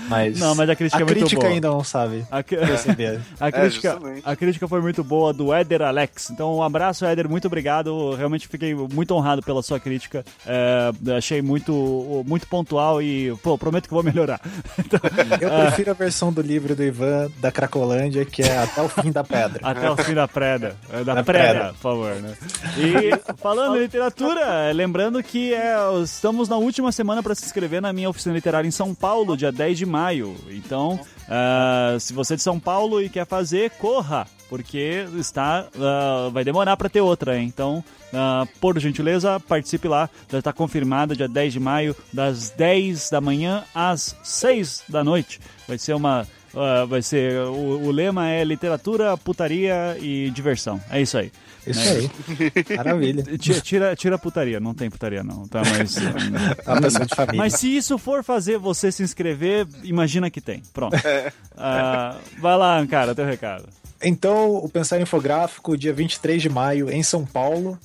mas, 0.08 0.40
Não, 0.40 0.56
mas 0.56 0.70
a 0.70 0.76
crítica 0.76 1.02
é 1.02 1.06
muito 1.06 1.20
crítica 1.20 1.42
boa. 1.42 1.54
ainda 1.54 1.68
não 1.70 1.84
sabe 1.84 2.26
A, 2.32 2.40
a 2.40 2.44
crítica, 2.44 3.70
justamente. 3.70 4.22
a 4.24 4.36
crítica 4.36 4.68
foi 4.68 4.82
muito 4.82 5.04
boa 5.04 5.34
do 5.34 5.54
Éder 5.54 5.82
Alex. 5.82 6.30
Então, 6.30 6.56
um 6.56 6.64
abraço, 6.64 7.06
Éder. 7.06 7.30
Muito 7.30 7.48
obrigado. 7.48 8.16
Realmente 8.16 8.48
fiquei 8.48 8.74
muito 8.74 9.14
honrado 9.14 9.42
pela 9.42 9.62
sua 9.62 9.80
crítica. 9.80 10.24
É, 10.46 10.92
achei 11.18 11.42
muito, 11.42 12.24
muito 12.26 12.48
pontual 12.48 13.02
e, 13.02 13.36
pô, 13.42 13.58
prometo 13.58 13.88
que 13.88 13.94
vou 13.94 14.04
melhorar. 14.04 14.40
Então, 14.84 15.00
Eu 15.40 15.50
prefiro 15.50 15.92
a 15.92 15.94
versão 15.94 16.32
do 16.32 16.42
livro 16.42 16.76
do 16.76 16.84
Ivan 16.84 17.30
da 17.38 17.52
Cracolândia, 17.52 18.26
que 18.26 18.42
é 18.42 18.58
Até 18.58 18.82
o 18.82 18.90
Fim 18.90 19.12
da 19.12 19.24
Pedra. 19.24 19.60
Até 19.64 19.90
o 19.90 19.98
fim 19.98 20.14
da 20.14 20.28
preda. 20.70 20.78
É, 20.92 21.04
Da, 21.04 21.14
Da 21.16 21.24
preda, 21.24 21.50
preda. 21.50 21.66
por 21.74 21.80
favor, 21.80 22.16
né? 22.16 22.36
E 22.78 23.34
falando 23.38 23.76
em 23.78 23.80
literatura, 23.80 24.72
lembrando 24.72 25.22
que 25.24 25.54
é, 25.54 25.76
estamos 26.04 26.48
na 26.50 26.58
última 26.58 26.92
semana 26.92 27.22
para 27.22 27.36
se 27.36 27.46
inscrever 27.46 27.82
na 27.82 27.92
minha 27.94 28.10
oficina 28.10 28.34
literária 28.36 28.68
em 28.68 28.72
São 28.72 28.94
Paulo, 28.96 29.36
dia 29.38 29.52
10 29.52 29.78
de 29.78 29.86
maio. 29.86 30.36
Então, 30.50 31.00
ah, 31.30 31.96
se 32.00 32.14
você 32.14 32.34
é 32.34 32.38
de 32.38 32.44
São 32.44 32.60
Paulo 32.60 33.02
e 33.02 33.10
quer 33.10 33.26
fazer, 33.26 33.72
corra, 33.72 34.26
porque 34.50 35.06
está 35.18 35.68
ah, 35.80 36.30
vai 36.32 36.44
demorar 36.44 36.78
para 36.78 36.90
ter 36.90 37.02
outra, 37.02 37.38
hein? 37.38 37.46
Então, 37.54 37.84
ah, 38.14 38.46
por 38.62 38.78
gentileza, 38.80 39.40
participe 39.40 39.88
lá. 39.88 40.10
Já 40.32 40.40
está 40.40 40.54
confirmada 40.54 41.16
dia 41.16 41.28
10 41.28 41.54
de 41.54 41.60
maio, 41.60 41.96
das 42.12 42.50
10 42.52 43.10
da 43.10 43.20
manhã 43.22 43.64
às 43.74 44.16
6 44.24 44.84
da 44.90 45.04
noite. 45.04 45.40
Vai 45.68 45.78
ser 45.78 45.94
uma 45.94 46.28
ah, 46.56 46.86
vai 46.86 47.02
ser 47.02 47.38
o, 47.40 47.86
o 47.86 47.92
lema 47.92 48.30
é 48.30 48.44
literatura, 48.44 49.18
putaria 49.18 49.98
e 50.00 50.30
diversão. 50.30 50.80
É 50.90 51.02
isso 51.02 51.18
aí. 51.18 51.32
Isso 51.66 51.80
né? 51.80 51.92
aí. 51.92 52.78
Maravilha. 52.78 53.24
Tira, 53.38 53.62
tira, 53.62 53.96
tira 53.96 54.16
a 54.16 54.20
putaria, 54.20 54.60
não 54.60 54.74
tem 54.74 54.90
putaria 54.90 55.24
não, 55.24 55.48
tá? 55.48 55.62
Mas, 55.78 55.98
uma 56.68 56.82
pessoa 56.82 57.06
de 57.06 57.16
família. 57.16 57.38
mas 57.38 57.54
se 57.54 57.76
isso 57.76 57.98
for 57.98 58.24
fazer 58.24 58.58
você 58.58 58.92
se 58.92 59.02
inscrever, 59.02 59.68
imagina 59.84 60.30
que 60.30 60.42
tem. 60.42 60.62
Pronto. 60.74 60.96
Ah, 61.56 62.18
vai 62.40 62.58
lá, 62.58 62.86
cara, 62.88 63.14
teu 63.14 63.26
recado. 63.26 63.70
Então, 64.02 64.56
o 64.56 64.68
Pensar 64.68 65.00
Infográfico, 65.00 65.78
dia 65.78 65.94
23 65.94 66.42
de 66.42 66.50
maio, 66.50 66.90
em 66.90 67.04
São 67.04 67.24
Paulo. 67.24 67.78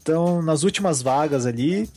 Então, 0.00 0.40
nas 0.40 0.62
últimas 0.62 1.02
vagas 1.02 1.46
ali, 1.46 1.90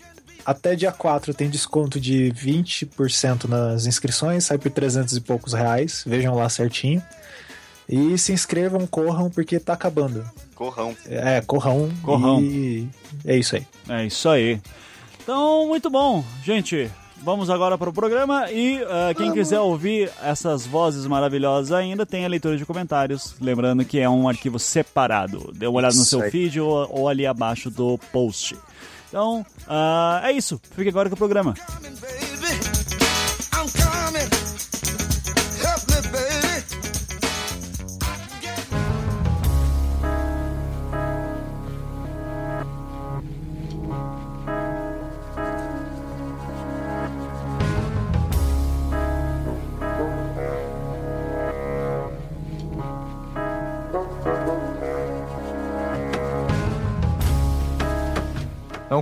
até 0.45 0.75
dia 0.75 0.91
4 0.91 1.33
tem 1.33 1.49
desconto 1.49 1.99
de 1.99 2.31
20% 2.35 3.47
nas 3.47 3.85
inscrições, 3.85 4.45
sai 4.45 4.57
por 4.57 4.71
300 4.71 5.15
e 5.15 5.21
poucos 5.21 5.53
reais. 5.53 6.03
Vejam 6.05 6.35
lá 6.35 6.49
certinho. 6.49 7.01
E 7.87 8.17
se 8.17 8.31
inscrevam, 8.31 8.87
corram, 8.87 9.29
porque 9.29 9.59
tá 9.59 9.73
acabando. 9.73 10.23
Corrão. 10.55 10.95
É, 11.07 11.41
corram. 11.41 11.91
Corrão. 12.01 12.41
E 12.41 12.87
é 13.25 13.35
isso 13.35 13.55
aí. 13.55 13.67
É 13.89 14.05
isso 14.05 14.29
aí. 14.29 14.61
Então, 15.21 15.67
muito 15.67 15.89
bom. 15.89 16.23
Gente, 16.43 16.89
vamos 17.21 17.49
agora 17.49 17.77
para 17.77 17.89
o 17.89 17.93
programa 17.93 18.51
e 18.51 18.81
ah, 18.83 19.13
quem 19.15 19.31
quiser 19.33 19.59
ouvir 19.59 20.09
essas 20.23 20.65
vozes 20.65 21.05
maravilhosas 21.05 21.71
ainda, 21.71 22.05
tem 22.05 22.25
a 22.25 22.27
leitura 22.27 22.57
de 22.57 22.65
comentários. 22.65 23.35
Lembrando 23.41 23.83
que 23.83 23.99
é 23.99 24.09
um 24.09 24.27
arquivo 24.27 24.57
separado. 24.57 25.51
Dê 25.53 25.67
uma 25.67 25.79
olhada 25.79 25.95
no 25.95 26.05
seu 26.05 26.21
aí. 26.21 26.31
feed 26.31 26.59
ou, 26.59 26.87
ou 26.89 27.09
ali 27.09 27.25
abaixo 27.25 27.69
do 27.69 27.97
post. 28.11 28.57
Então, 29.11 29.45
ah, 29.67 30.21
é 30.23 30.31
isso. 30.31 30.57
Fique 30.73 30.87
agora 30.87 31.09
com 31.09 31.15
o 31.15 31.17
programa. 31.17 31.53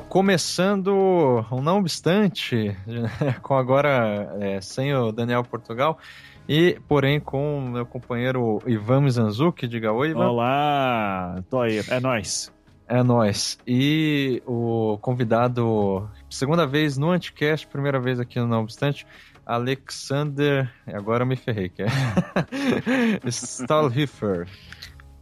Começando, 0.09 1.45
um 1.51 1.61
não 1.61 1.77
obstante, 1.77 2.75
com 3.43 3.55
agora 3.55 4.35
é, 4.39 4.59
sem 4.59 4.93
o 4.93 5.11
Daniel 5.11 5.43
Portugal, 5.43 5.99
e 6.47 6.79
porém 6.87 7.19
com 7.19 7.59
o 7.59 7.61
meu 7.61 7.85
companheiro 7.85 8.59
Ivan 8.65 9.01
Mizanzuki, 9.01 9.67
diga 9.67 9.93
oi, 9.93 10.09
Ivan. 10.09 10.29
Olá, 10.29 11.43
tô 11.47 11.61
aí, 11.61 11.79
é 11.87 11.99
nóis. 11.99 12.51
É 12.87 13.03
nós. 13.03 13.59
E 13.67 14.41
o 14.47 14.97
convidado, 14.99 16.09
segunda 16.27 16.65
vez 16.65 16.97
no 16.97 17.11
Anticast, 17.11 17.67
primeira 17.67 17.99
vez 17.99 18.19
aqui 18.19 18.39
no 18.39 18.47
Não 18.47 18.61
Obstante, 18.61 19.05
Alexander. 19.45 20.73
Agora 20.87 21.21
eu 21.21 21.27
me 21.27 21.35
ferrei, 21.35 21.69
que 21.69 21.83
é. 21.83 21.87
Stahlhiffer. 23.29 24.47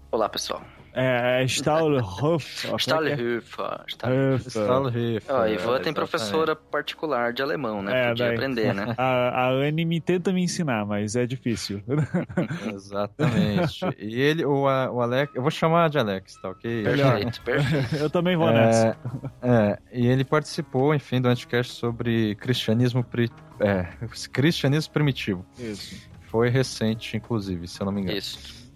Olá, 0.09 0.29
pessoal. 0.29 0.61
É, 0.99 1.43
Stahlhoff. 1.45 2.67
Stahlhöfer. 2.79 3.83
Stahlhiffer. 3.87 5.21
Ó, 5.35 5.45
Ivan 5.45 5.79
tem 5.79 5.93
professora 5.93 6.55
particular 6.55 7.31
de 7.31 7.43
alemão, 7.43 7.83
né? 7.83 8.05
É, 8.05 8.09
Podia 8.09 8.25
daí. 8.25 8.35
aprender, 8.35 8.73
né? 8.73 8.93
A, 8.97 9.43
a 9.45 9.49
Anne 9.51 9.85
me 9.85 10.01
tenta 10.01 10.33
me 10.33 10.41
ensinar, 10.43 10.85
mas 10.87 11.15
é 11.15 11.27
difícil. 11.27 11.83
Exatamente. 12.73 13.85
E 13.99 14.19
ele, 14.19 14.43
o, 14.45 14.67
a- 14.67 14.91
o 14.91 15.01
Alex. 15.01 15.35
Eu 15.35 15.41
vou 15.41 15.51
chamar 15.51 15.89
de 15.89 15.99
Alex, 15.99 16.35
tá 16.41 16.49
ok? 16.49 16.83
Perfeito, 16.83 17.41
perfeito. 17.41 17.95
Eu 17.95 18.09
também 18.09 18.35
vou 18.35 18.49
nessa. 18.51 18.97
É, 19.41 19.49
é, 19.49 19.77
e 19.93 20.07
ele 20.07 20.23
participou, 20.23 20.93
enfim, 20.95 21.21
do 21.21 21.27
Anticast 21.27 21.73
sobre 21.73 22.35
cristianismo, 22.35 23.03
pri- 23.03 23.29
é, 23.59 23.85
cristianismo 24.31 24.91
primitivo. 24.93 25.45
Isso. 25.59 25.95
Foi 26.21 26.49
recente, 26.49 27.15
inclusive, 27.15 27.67
se 27.67 27.79
eu 27.81 27.85
não 27.85 27.91
me 27.91 28.01
engano. 28.01 28.17
Isso. 28.17 28.66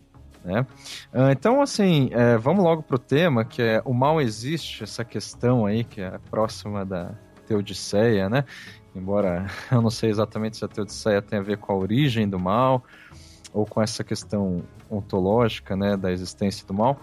Né? 0.44 0.66
Ah, 1.14 1.32
então, 1.32 1.62
assim, 1.62 2.10
é, 2.12 2.38
vamos 2.38 2.64
logo 2.64 2.84
pro 2.84 2.98
tema, 2.98 3.46
que 3.46 3.62
é 3.62 3.82
o 3.86 3.94
mal 3.94 4.20
existe, 4.20 4.84
essa 4.84 5.04
questão 5.06 5.66
aí, 5.66 5.84
que 5.84 6.02
é 6.02 6.20
próxima 6.30 6.86
da 6.86 7.12
Teodiceia, 7.48 8.30
né? 8.30 8.46
Embora 8.96 9.48
eu 9.72 9.82
não 9.82 9.90
sei 9.90 10.10
exatamente 10.10 10.58
se 10.58 10.66
a 10.66 10.68
Teodiceia 10.68 11.22
tem 11.22 11.40
a 11.40 11.42
ver 11.42 11.58
com 11.58 11.72
a 11.72 11.76
origem 11.76 12.28
do 12.28 12.40
mal, 12.40 12.84
ou 13.54 13.66
com 13.66 13.82
essa 13.82 14.04
questão 14.04 14.64
ontológica, 14.90 15.76
né, 15.76 15.98
da 15.98 16.12
existência 16.12 16.66
do 16.66 16.74
mal, 16.74 17.00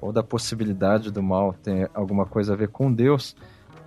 ou 0.00 0.12
da 0.12 0.22
possibilidade 0.22 1.10
do 1.10 1.22
mal 1.22 1.52
ter 1.52 1.90
alguma 1.92 2.24
coisa 2.24 2.54
a 2.54 2.56
ver 2.56 2.68
com 2.68 2.92
Deus. 2.92 3.36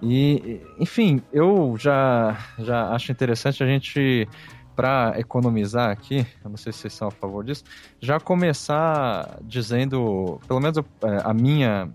E, 0.01 0.61
enfim, 0.79 1.21
eu 1.31 1.75
já, 1.77 2.37
já 2.59 2.89
acho 2.89 3.11
interessante 3.11 3.63
a 3.63 3.67
gente 3.67 4.27
para 4.75 5.13
economizar 5.17 5.91
aqui, 5.91 6.25
eu 6.43 6.49
não 6.49 6.57
sei 6.57 6.71
se 6.71 6.79
vocês 6.79 6.93
são 6.93 7.07
a 7.07 7.11
favor 7.11 7.43
disso, 7.43 7.63
já 7.99 8.19
começar 8.19 9.39
dizendo, 9.43 10.39
pelo 10.47 10.59
menos 10.59 10.77
é, 10.77 10.83
a 11.23 11.33
minha 11.33 11.89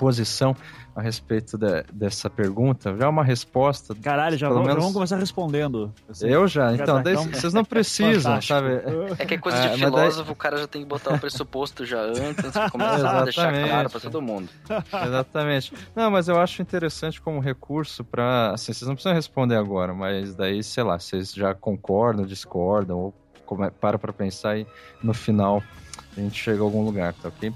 posição 0.00 0.56
a 0.96 1.02
respeito 1.02 1.56
de- 1.58 1.84
dessa 1.92 2.28
pergunta, 2.30 2.96
já 2.98 3.08
uma 3.08 3.22
resposta. 3.22 3.94
Caralho, 3.94 4.36
já 4.36 4.48
vamos, 4.48 4.62
já 4.64 4.68
menos- 4.68 4.82
vamos 4.82 4.94
começar 4.94 5.16
respondendo. 5.18 5.92
Eu 6.22 6.48
já, 6.48 6.72
então, 6.74 6.96
Tá, 6.96 7.02
daí 7.02 7.14
vocês 7.14 7.52
não 7.52 7.64
precisam, 7.64 8.32
Fantástico. 8.40 8.58
sabe? 8.58 9.14
É 9.22 9.26
que 9.26 9.34
é 9.34 9.38
coisa 9.38 9.58
Ah, 9.58 9.60
de 9.60 9.68
daí- 9.68 9.78
filósofo, 9.78 10.32
o 10.32 10.34
cara 10.34 10.56
já 10.58 10.66
tem 10.66 10.82
que 10.82 10.88
botar 10.88 11.14
o 11.14 11.18
pressuposto 11.20 11.84
já 11.84 12.00
antes, 12.00 12.44
antes 12.44 12.52
de 12.52 12.70
começar 12.72 13.18
a 13.20 13.24
deixar 13.24 13.52
claro 13.68 13.90
pra 13.90 14.00
todo 14.00 14.20
mundo. 14.22 14.48
Exatamente. 15.06 15.72
Não, 15.94 16.10
mas 16.10 16.28
eu 16.28 16.40
acho 16.40 16.62
interessante 16.62 17.20
como 17.20 17.40
recurso 17.40 18.02
para. 18.02 18.52
Assim, 18.52 18.72
vocês 18.72 18.88
não 18.88 18.94
precisam 18.94 19.14
responder 19.14 19.56
agora, 19.56 19.92
mas 19.94 20.34
daí, 20.34 20.62
sei 20.62 20.82
lá, 20.82 20.98
vocês 20.98 21.32
já 21.32 21.54
concordam, 21.54 22.24
discordam, 22.26 22.98
ou 22.98 23.14
para 23.80 23.98
pra 23.98 24.12
pensar 24.12 24.56
e 24.58 24.66
no 25.02 25.12
final 25.12 25.62
a 26.16 26.20
gente 26.20 26.40
chega 26.40 26.60
a 26.60 26.64
algum 26.64 26.84
lugar, 26.84 27.12
tá 27.14 27.28
ok? 27.28 27.52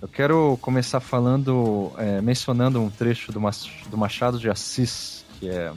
Eu 0.00 0.06
quero 0.08 0.56
começar 0.60 1.00
falando, 1.00 1.92
é, 1.98 2.20
mencionando 2.20 2.80
um 2.80 2.88
trecho 2.88 3.32
do, 3.32 3.40
Machado 3.40 4.38
de 4.38 4.48
Assis, 4.48 5.24
que 5.40 5.48
é 5.48 5.72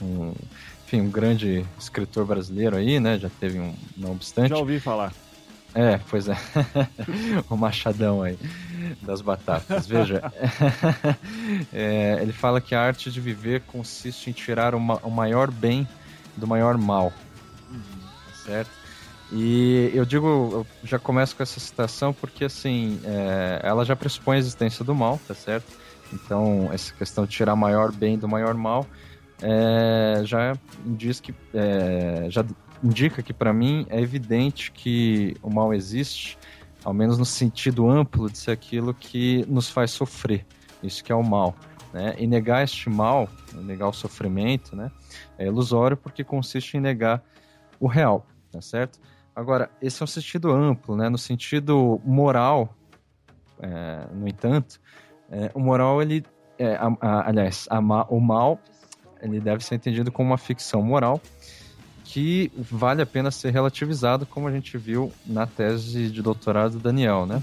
um, 0.00 0.32
enfim, 0.86 1.00
um 1.00 1.10
grande 1.10 1.66
escritor 1.78 2.24
brasileiro 2.24 2.76
aí, 2.76 3.00
né? 3.00 3.18
Já 3.18 3.28
teve 3.28 3.58
um, 3.58 3.74
não 3.96 4.12
obstante. 4.12 4.50
Já 4.50 4.56
ouvi 4.56 4.78
falar. 4.78 5.12
É, 5.74 5.98
pois 6.08 6.28
é. 6.28 6.36
o 7.50 7.56
machadão 7.56 8.22
aí 8.22 8.38
das 9.02 9.20
batatas. 9.20 9.86
Veja, 9.86 10.22
é, 11.72 12.18
ele 12.20 12.32
fala 12.32 12.60
que 12.60 12.74
a 12.74 12.80
arte 12.82 13.10
de 13.10 13.20
viver 13.20 13.62
consiste 13.62 14.30
em 14.30 14.32
tirar 14.32 14.74
o, 14.74 14.80
ma- 14.80 15.00
o 15.02 15.10
maior 15.10 15.50
bem 15.50 15.86
do 16.36 16.46
maior 16.46 16.76
mal. 16.78 17.12
Tá 17.68 18.32
certo? 18.44 18.79
E 19.32 19.90
eu 19.94 20.04
digo, 20.04 20.26
eu 20.26 20.66
já 20.82 20.98
começo 20.98 21.36
com 21.36 21.42
essa 21.42 21.60
citação 21.60 22.12
porque, 22.12 22.44
assim, 22.44 23.00
é, 23.04 23.60
ela 23.62 23.84
já 23.84 23.94
pressupõe 23.94 24.36
a 24.36 24.38
existência 24.38 24.84
do 24.84 24.94
mal, 24.94 25.20
tá 25.26 25.34
certo? 25.34 25.66
Então, 26.12 26.68
essa 26.72 26.92
questão 26.92 27.24
de 27.24 27.30
tirar 27.30 27.54
maior 27.54 27.92
bem 27.92 28.18
do 28.18 28.28
maior 28.28 28.54
mal 28.54 28.86
é, 29.42 30.22
já 30.24 30.54
diz 30.84 31.20
que 31.20 31.34
é, 31.54 32.26
já 32.28 32.44
indica 32.82 33.22
que 33.22 33.32
para 33.32 33.52
mim 33.52 33.86
é 33.88 34.00
evidente 34.00 34.72
que 34.72 35.36
o 35.42 35.50
mal 35.50 35.72
existe, 35.72 36.38
ao 36.84 36.92
menos 36.92 37.18
no 37.18 37.24
sentido 37.24 37.88
amplo 37.88 38.30
de 38.30 38.38
ser 38.38 38.50
aquilo 38.50 38.92
que 38.92 39.44
nos 39.48 39.68
faz 39.68 39.90
sofrer. 39.90 40.46
Isso 40.82 41.04
que 41.04 41.12
é 41.12 41.14
o 41.14 41.22
mal. 41.22 41.54
Né? 41.92 42.14
E 42.18 42.26
negar 42.26 42.62
este 42.62 42.88
mal, 42.88 43.28
negar 43.52 43.88
o 43.88 43.92
sofrimento, 43.92 44.76
né? 44.76 44.90
é 45.38 45.46
ilusório 45.46 45.96
porque 45.96 46.22
consiste 46.22 46.76
em 46.76 46.80
negar 46.80 47.22
o 47.78 47.86
real, 47.86 48.26
tá 48.50 48.60
certo? 48.60 48.98
Agora, 49.34 49.70
esse 49.80 50.02
é 50.02 50.04
um 50.04 50.06
sentido 50.06 50.50
amplo, 50.52 50.96
né? 50.96 51.08
No 51.08 51.18
sentido 51.18 52.00
moral, 52.04 52.74
é, 53.60 54.06
no 54.12 54.28
entanto, 54.28 54.80
é, 55.30 55.50
o 55.54 55.60
moral, 55.60 56.02
ele, 56.02 56.24
é, 56.58 56.74
a- 56.76 56.96
a- 57.00 57.28
aliás, 57.28 57.66
a 57.70 57.78
o 58.08 58.20
mal, 58.20 58.58
ele 59.22 59.40
deve 59.40 59.64
ser 59.64 59.74
entendido 59.76 60.10
como 60.10 60.30
uma 60.30 60.38
ficção 60.38 60.82
moral 60.82 61.20
que 62.04 62.50
vale 62.56 63.02
a 63.02 63.06
pena 63.06 63.30
ser 63.30 63.52
relativizado, 63.52 64.26
como 64.26 64.48
a 64.48 64.50
gente 64.52 64.76
viu 64.76 65.12
na 65.24 65.46
tese 65.46 66.10
de 66.10 66.20
doutorado 66.20 66.72
do 66.72 66.78
Daniel, 66.80 67.24
né? 67.24 67.40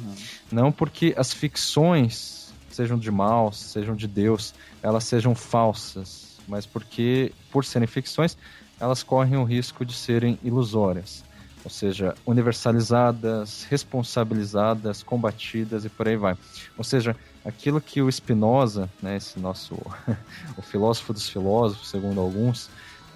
Não 0.52 0.72
porque 0.74 1.14
as 1.18 1.32
ficções, 1.34 2.54
sejam 2.70 2.98
de 2.98 3.10
mal, 3.10 3.54
sejam 3.54 3.96
de 3.96 4.08
Deus, 4.08 4.54
elas 4.84 5.06
sejam 5.06 5.34
falsas, 5.34 6.38
mas 6.48 6.66
porque, 6.66 7.32
por 7.50 7.64
serem 7.64 7.88
ficções, 7.88 8.38
elas 8.80 9.04
correm 9.04 9.38
o 9.38 9.44
risco 9.46 9.86
de 9.86 9.94
serem 9.94 10.38
ilusórias. 10.44 11.24
Ou 11.68 11.70
seja, 11.70 12.16
universalizadas, 12.26 13.68
responsabilizadas, 13.70 15.04
combatidas 15.04 15.84
e 15.84 15.90
por 15.90 16.08
aí 16.08 16.16
vai. 16.16 16.38
Ou 16.78 16.84
seja, 16.84 17.14
aquilo 17.44 17.82
que 17.82 18.02
o 18.02 18.10
Spinoza, 18.10 18.90
né, 19.02 19.18
esse 19.18 19.38
nosso 19.38 19.76
o 20.58 20.62
filósofo 20.62 21.12
dos 21.12 21.28
filósofos, 21.28 21.90
segundo 21.90 22.22
alguns, 22.22 22.70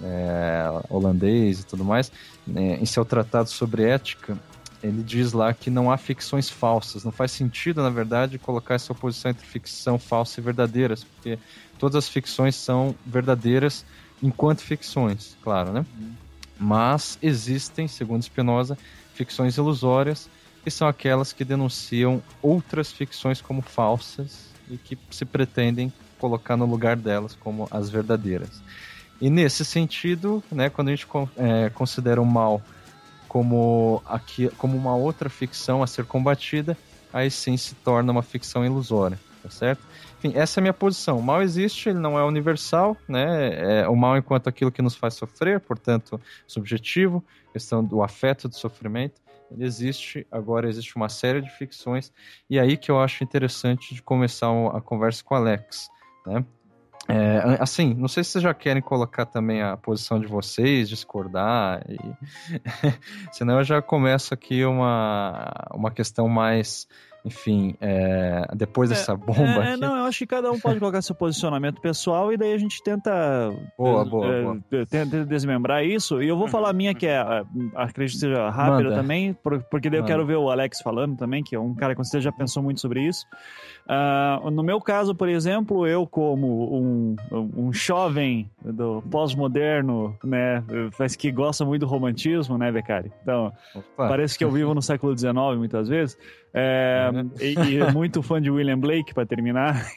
é, 0.04 0.66
holandês 0.90 1.62
e 1.62 1.66
tudo 1.66 1.86
mais, 1.86 2.12
né, 2.46 2.76
em 2.76 2.86
seu 2.86 3.06
tratado 3.06 3.50
sobre 3.50 3.86
ética, 3.86 4.38
ele 4.84 5.02
diz 5.02 5.32
lá 5.32 5.54
que 5.54 5.70
não 5.70 5.90
há 5.90 5.96
ficções 5.96 6.50
falsas. 6.50 7.06
Não 7.06 7.12
faz 7.14 7.32
sentido, 7.32 7.82
na 7.82 7.90
verdade, 7.90 8.38
colocar 8.38 8.76
essa 8.76 8.92
oposição 8.92 9.32
entre 9.32 9.46
ficção 9.46 9.98
falsa 9.98 10.42
e 10.42 10.44
verdadeiras, 10.44 11.06
porque 11.06 11.40
todas 11.80 11.96
as 11.96 12.10
ficções 12.10 12.58
são 12.58 12.94
verdadeiras 13.06 13.86
enquanto 14.22 14.60
ficções, 14.60 15.38
claro, 15.42 15.72
né? 15.72 15.86
Mas 16.64 17.18
existem, 17.24 17.88
segundo 17.88 18.22
Spinoza, 18.22 18.78
ficções 19.16 19.58
ilusórias, 19.58 20.30
que 20.64 20.70
são 20.70 20.88
aquelas 20.88 21.34
que 21.34 21.44
denunciam 21.44 22.22
outras 22.40 22.92
ficções 22.92 23.42
como 23.42 23.64
falsas 23.64 24.46
e 24.70 24.78
que 24.78 24.96
se 25.10 25.26
pretendem 25.26 25.92
colocar 26.20 26.56
no 26.56 26.68
lugar 26.68 26.96
delas 26.96 27.36
como 27.36 27.68
as 27.72 27.90
verdadeiras. 27.90 28.62
E 29.20 29.28
nesse 29.28 29.66
sentido, 29.66 30.44
né, 30.52 30.70
quando 30.70 30.90
a 30.90 30.92
gente 30.92 31.08
é, 31.36 31.72
considera 31.72 32.22
o 32.22 32.26
mal 32.26 32.62
como, 33.28 34.04
aqui, 34.06 34.48
como 34.60 34.78
uma 34.78 34.96
outra 34.96 35.32
ficção 35.32 35.82
a 35.82 35.88
ser 35.88 36.06
combatida, 36.06 36.78
aí 37.12 37.32
sim 37.32 37.58
se 37.58 37.74
torna 37.74 38.12
uma 38.12 38.22
ficção 38.22 38.64
ilusória, 38.64 39.20
tá 39.42 39.50
certo? 39.50 39.82
Enfim, 40.18 40.34
essa 40.36 40.60
é 40.60 40.62
a 40.62 40.64
minha 40.64 40.74
posição. 40.74 41.18
O 41.18 41.24
mal 41.24 41.42
existe, 41.42 41.90
ele 41.90 42.00
não 42.00 42.18
é 42.18 42.24
universal, 42.24 42.96
né? 43.08 43.82
É 43.82 43.88
o 43.88 43.96
mal 43.96 44.18
enquanto 44.18 44.48
aquilo 44.48 44.72
que 44.72 44.82
nos 44.82 44.96
faz 44.96 45.16
sofrer, 45.16 45.60
portanto, 45.60 46.20
subjetivo, 46.48 47.24
questão 47.52 47.84
do 47.84 48.04
afeto, 48.04 48.48
do 48.48 48.56
sofrimento, 48.56 49.22
ele 49.52 49.66
existe. 49.66 50.26
Agora 50.32 50.70
existe 50.70 50.96
uma 50.96 51.10
série 51.10 51.42
de 51.42 51.50
ficções, 51.50 52.12
e 52.50 52.60
aí 52.60 52.78
que 52.78 52.90
eu 52.90 53.00
acho 53.00 53.24
interessante 53.24 53.94
de 53.94 54.02
começar 54.02 54.48
a 54.74 54.82
conversa 54.82 55.24
com 55.24 55.36
o 55.36 55.38
Alex, 55.38 55.90
né? 56.26 56.46
É, 57.08 57.58
assim, 57.60 57.94
não 57.96 58.08
sei 58.08 58.24
se 58.24 58.32
vocês 58.32 58.44
já 58.44 58.54
querem 58.54 58.82
colocar 58.82 59.26
também 59.26 59.62
a 59.62 59.76
posição 59.76 60.20
de 60.20 60.28
vocês, 60.28 60.88
discordar, 60.88 61.84
e... 61.90 61.98
senão 63.34 63.58
eu 63.58 63.64
já 63.64 63.82
começo 63.82 64.34
aqui 64.34 64.64
uma, 64.64 65.52
uma 65.74 65.92
questão 65.92 66.30
mais, 66.30 66.88
enfim, 67.24 67.76
é, 67.80 68.48
depois 68.56 68.90
dessa 68.90 69.16
bomba 69.16 69.64
É, 69.64 69.72
aqui. 69.74 69.82
não, 69.82 69.96
eu 69.96 70.04
acho 70.06 70.18
que 70.20 70.26
cada 70.28 70.52
um 70.52 70.60
pode 70.60 70.80
colocar 70.80 71.02
seu 71.02 71.14
posicionamento 71.16 71.80
pessoal 71.80 72.34
e 72.34 72.38
daí 72.38 72.54
a 72.54 72.58
gente 72.58 72.82
tenta, 72.84 73.12
Boa, 73.78 74.02
eh, 74.02 74.06
boa, 74.06 74.42
boa. 74.70 74.86
tenta 74.90 75.24
desmembrar 75.26 75.86
isso. 75.86 76.22
E 76.22 76.28
eu 76.28 76.38
vou 76.38 76.48
falar 76.48 76.70
a 76.70 76.74
minha, 76.74 76.94
que 76.96 77.06
é, 77.06 77.20
acredito 77.76 78.14
que 78.16 78.20
seja 78.20 78.50
rápida 78.50 78.90
Manda. 78.90 78.96
também, 78.96 79.34
por- 79.34 79.62
porque 79.64 79.90
daí 79.90 80.00
eu 80.00 80.04
Manda. 80.04 80.14
quero 80.14 80.26
ver 80.26 80.36
o 80.38 80.50
Alex 80.50 80.82
falando 80.82 81.16
também, 81.16 81.44
que 81.44 81.56
é 81.56 81.60
um 81.60 81.76
cara 81.76 81.96
que 81.96 82.04
certeza 82.04 82.22
já 82.24 82.32
pensou 82.32 82.64
muito 82.64 82.82
sobre 82.82 83.02
isso. 83.02 83.26
Ah, 83.88 84.40
no 84.52 84.64
meu 84.64 84.80
caso, 84.82 85.14
por 85.14 85.28
exemplo, 85.30 85.86
eu 85.86 86.08
como 86.08 86.76
um, 86.76 87.16
um 87.56 87.74
jovem 87.74 88.50
do 88.64 89.02
pós-moderno, 89.12 90.16
né, 90.24 90.64
mas 90.98 91.16
que 91.16 91.32
gosta 91.32 91.66
muito 91.66 91.82
do 91.82 91.88
romantismo, 91.88 92.58
né, 92.58 92.72
Beccari? 92.72 93.12
Então, 93.22 93.52
Opa. 93.76 94.08
Parece 94.08 94.38
que 94.38 94.44
eu 94.44 94.52
vivo 94.52 94.74
no 94.74 94.82
século 94.82 95.16
XIX 95.18 95.34
muitas 95.58 95.88
vezes. 95.88 96.18
É, 96.54 97.10
e, 97.40 97.54
e 97.54 97.84
muito 97.94 98.22
fã 98.22 98.42
de 98.42 98.52
William 98.52 98.78
Blake, 98.80 99.14
para 99.14 99.26
terminar. 99.26 99.92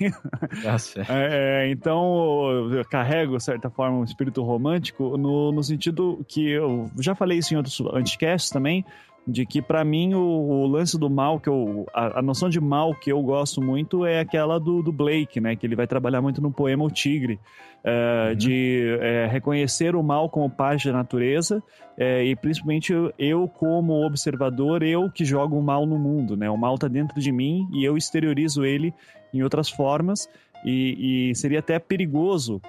Ah, 0.64 0.78
certo. 0.78 1.11
É, 1.11 1.70
então, 1.70 2.70
eu 2.73 2.84
carrego, 2.84 3.37
de 3.37 3.42
certa 3.42 3.68
forma, 3.68 3.99
um 3.99 4.04
espírito 4.04 4.42
romântico 4.42 5.16
no, 5.16 5.50
no 5.50 5.62
sentido 5.62 6.25
que 6.28 6.49
eu 6.50 6.90
já 6.99 7.14
falei 7.14 7.38
isso 7.38 7.54
em 7.54 7.56
outros 7.56 7.80
anticasts 7.92 8.50
também, 8.50 8.84
de 9.26 9.47
que 9.47 9.62
para 9.62 9.85
mim 9.85 10.14
o, 10.14 10.21
o 10.21 10.66
lance 10.66 10.99
do 10.99 11.09
mal, 11.09 11.40
que 11.40 11.49
eu, 11.49 11.87
a, 11.95 12.19
a 12.19 12.23
noção 12.23 12.49
de 12.49 12.61
mal 12.61 12.95
que 12.95 13.11
eu 13.11 13.23
gosto 13.23 13.62
muito 13.62 14.04
é 14.04 14.21
aquela 14.21 14.61
do, 14.61 14.83
do 14.83 14.93
Blake, 14.93 15.40
né? 15.40 15.57
Que 15.57 15.66
ele 15.66 15.76
vai 15.76 15.87
trabalhar 15.87 16.21
muito 16.21 16.43
no 16.43 16.52
poema 16.52 16.85
O 16.85 16.90
Tigre, 16.90 17.40
é, 17.83 18.31
Uhum. 18.31 18.35
de 18.37 18.99
é, 19.00 19.26
reconhecer 19.26 19.95
o 19.95 20.02
mal 20.02 20.28
como 20.31 20.49
parte 20.49 20.88
da 20.88 20.95
natureza 20.95 21.62
é, 21.99 22.25
e 22.25 22.35
principalmente 22.35 22.93
eu, 23.19 23.47
como 23.47 24.04
observador, 24.07 24.83
eu 24.83 25.11
que 25.11 25.25
jogo 25.25 25.59
o 25.59 25.62
mal 25.62 25.87
no 25.87 25.99
mundo, 25.99 26.37
né? 26.37 26.50
O 26.50 26.57
mal 26.57 26.78
tá 26.78 26.88
dentro 26.88 27.21
de 27.21 27.31
mim 27.31 27.69
e 27.73 27.85
eu 27.85 27.97
exteriorizo 27.97 28.64
ele 28.64 28.93
em 29.33 29.43
outras 29.43 29.69
formas 29.69 30.28
e, 30.64 31.31
e 31.31 31.35
seria 31.35 31.59
até 31.59 31.78
perigoso 31.78 32.61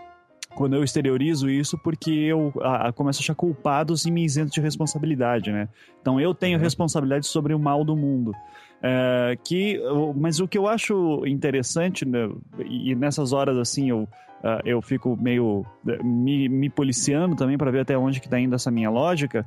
quando 0.56 0.76
eu 0.76 0.84
exteriorizo 0.84 1.50
isso, 1.50 1.78
porque 1.78 2.10
eu 2.12 2.52
a, 2.62 2.88
a- 2.88 2.94
começo 2.94 3.20
a 3.20 3.22
achar 3.22 3.36
culpados 3.36 4.06
e 4.06 4.12
me 4.12 4.24
isento 4.24 4.52
de 4.52 4.62
responsabilidade, 4.62 5.52
né? 5.52 5.68
Então 6.02 6.20
eu 6.20 6.34
tenho 6.34 6.58
Uhum. 6.58 6.64
responsabilidade 6.64 7.26
sobre 7.28 7.54
o 7.54 7.60
mal 7.60 7.84
do 7.84 7.96
mundo. 7.96 8.34
É, 8.82 9.38
que, 9.44 9.80
mas 10.16 10.40
o 10.40 10.48
que 10.48 10.58
eu 10.58 10.68
acho 10.68 11.26
interessante, 11.26 12.06
né, 12.06 12.30
e 12.66 12.94
nessas 12.96 13.34
horas 13.34 13.58
assim 13.58 13.90
eu, 13.90 14.08
ah, 14.44 14.62
eu 14.64 14.80
fico 14.82 15.18
meio 15.20 15.66
eh, 15.88 16.04
me, 16.04 16.48
me 16.50 16.70
policiando 16.70 17.36
também 17.36 17.58
para 17.58 17.72
ver 17.72 17.80
até 17.80 17.98
onde 17.98 18.20
que 18.22 18.30
tá 18.30 18.40
indo 18.40 18.54
essa 18.54 18.70
minha 18.70 18.90
lógica, 18.92 19.44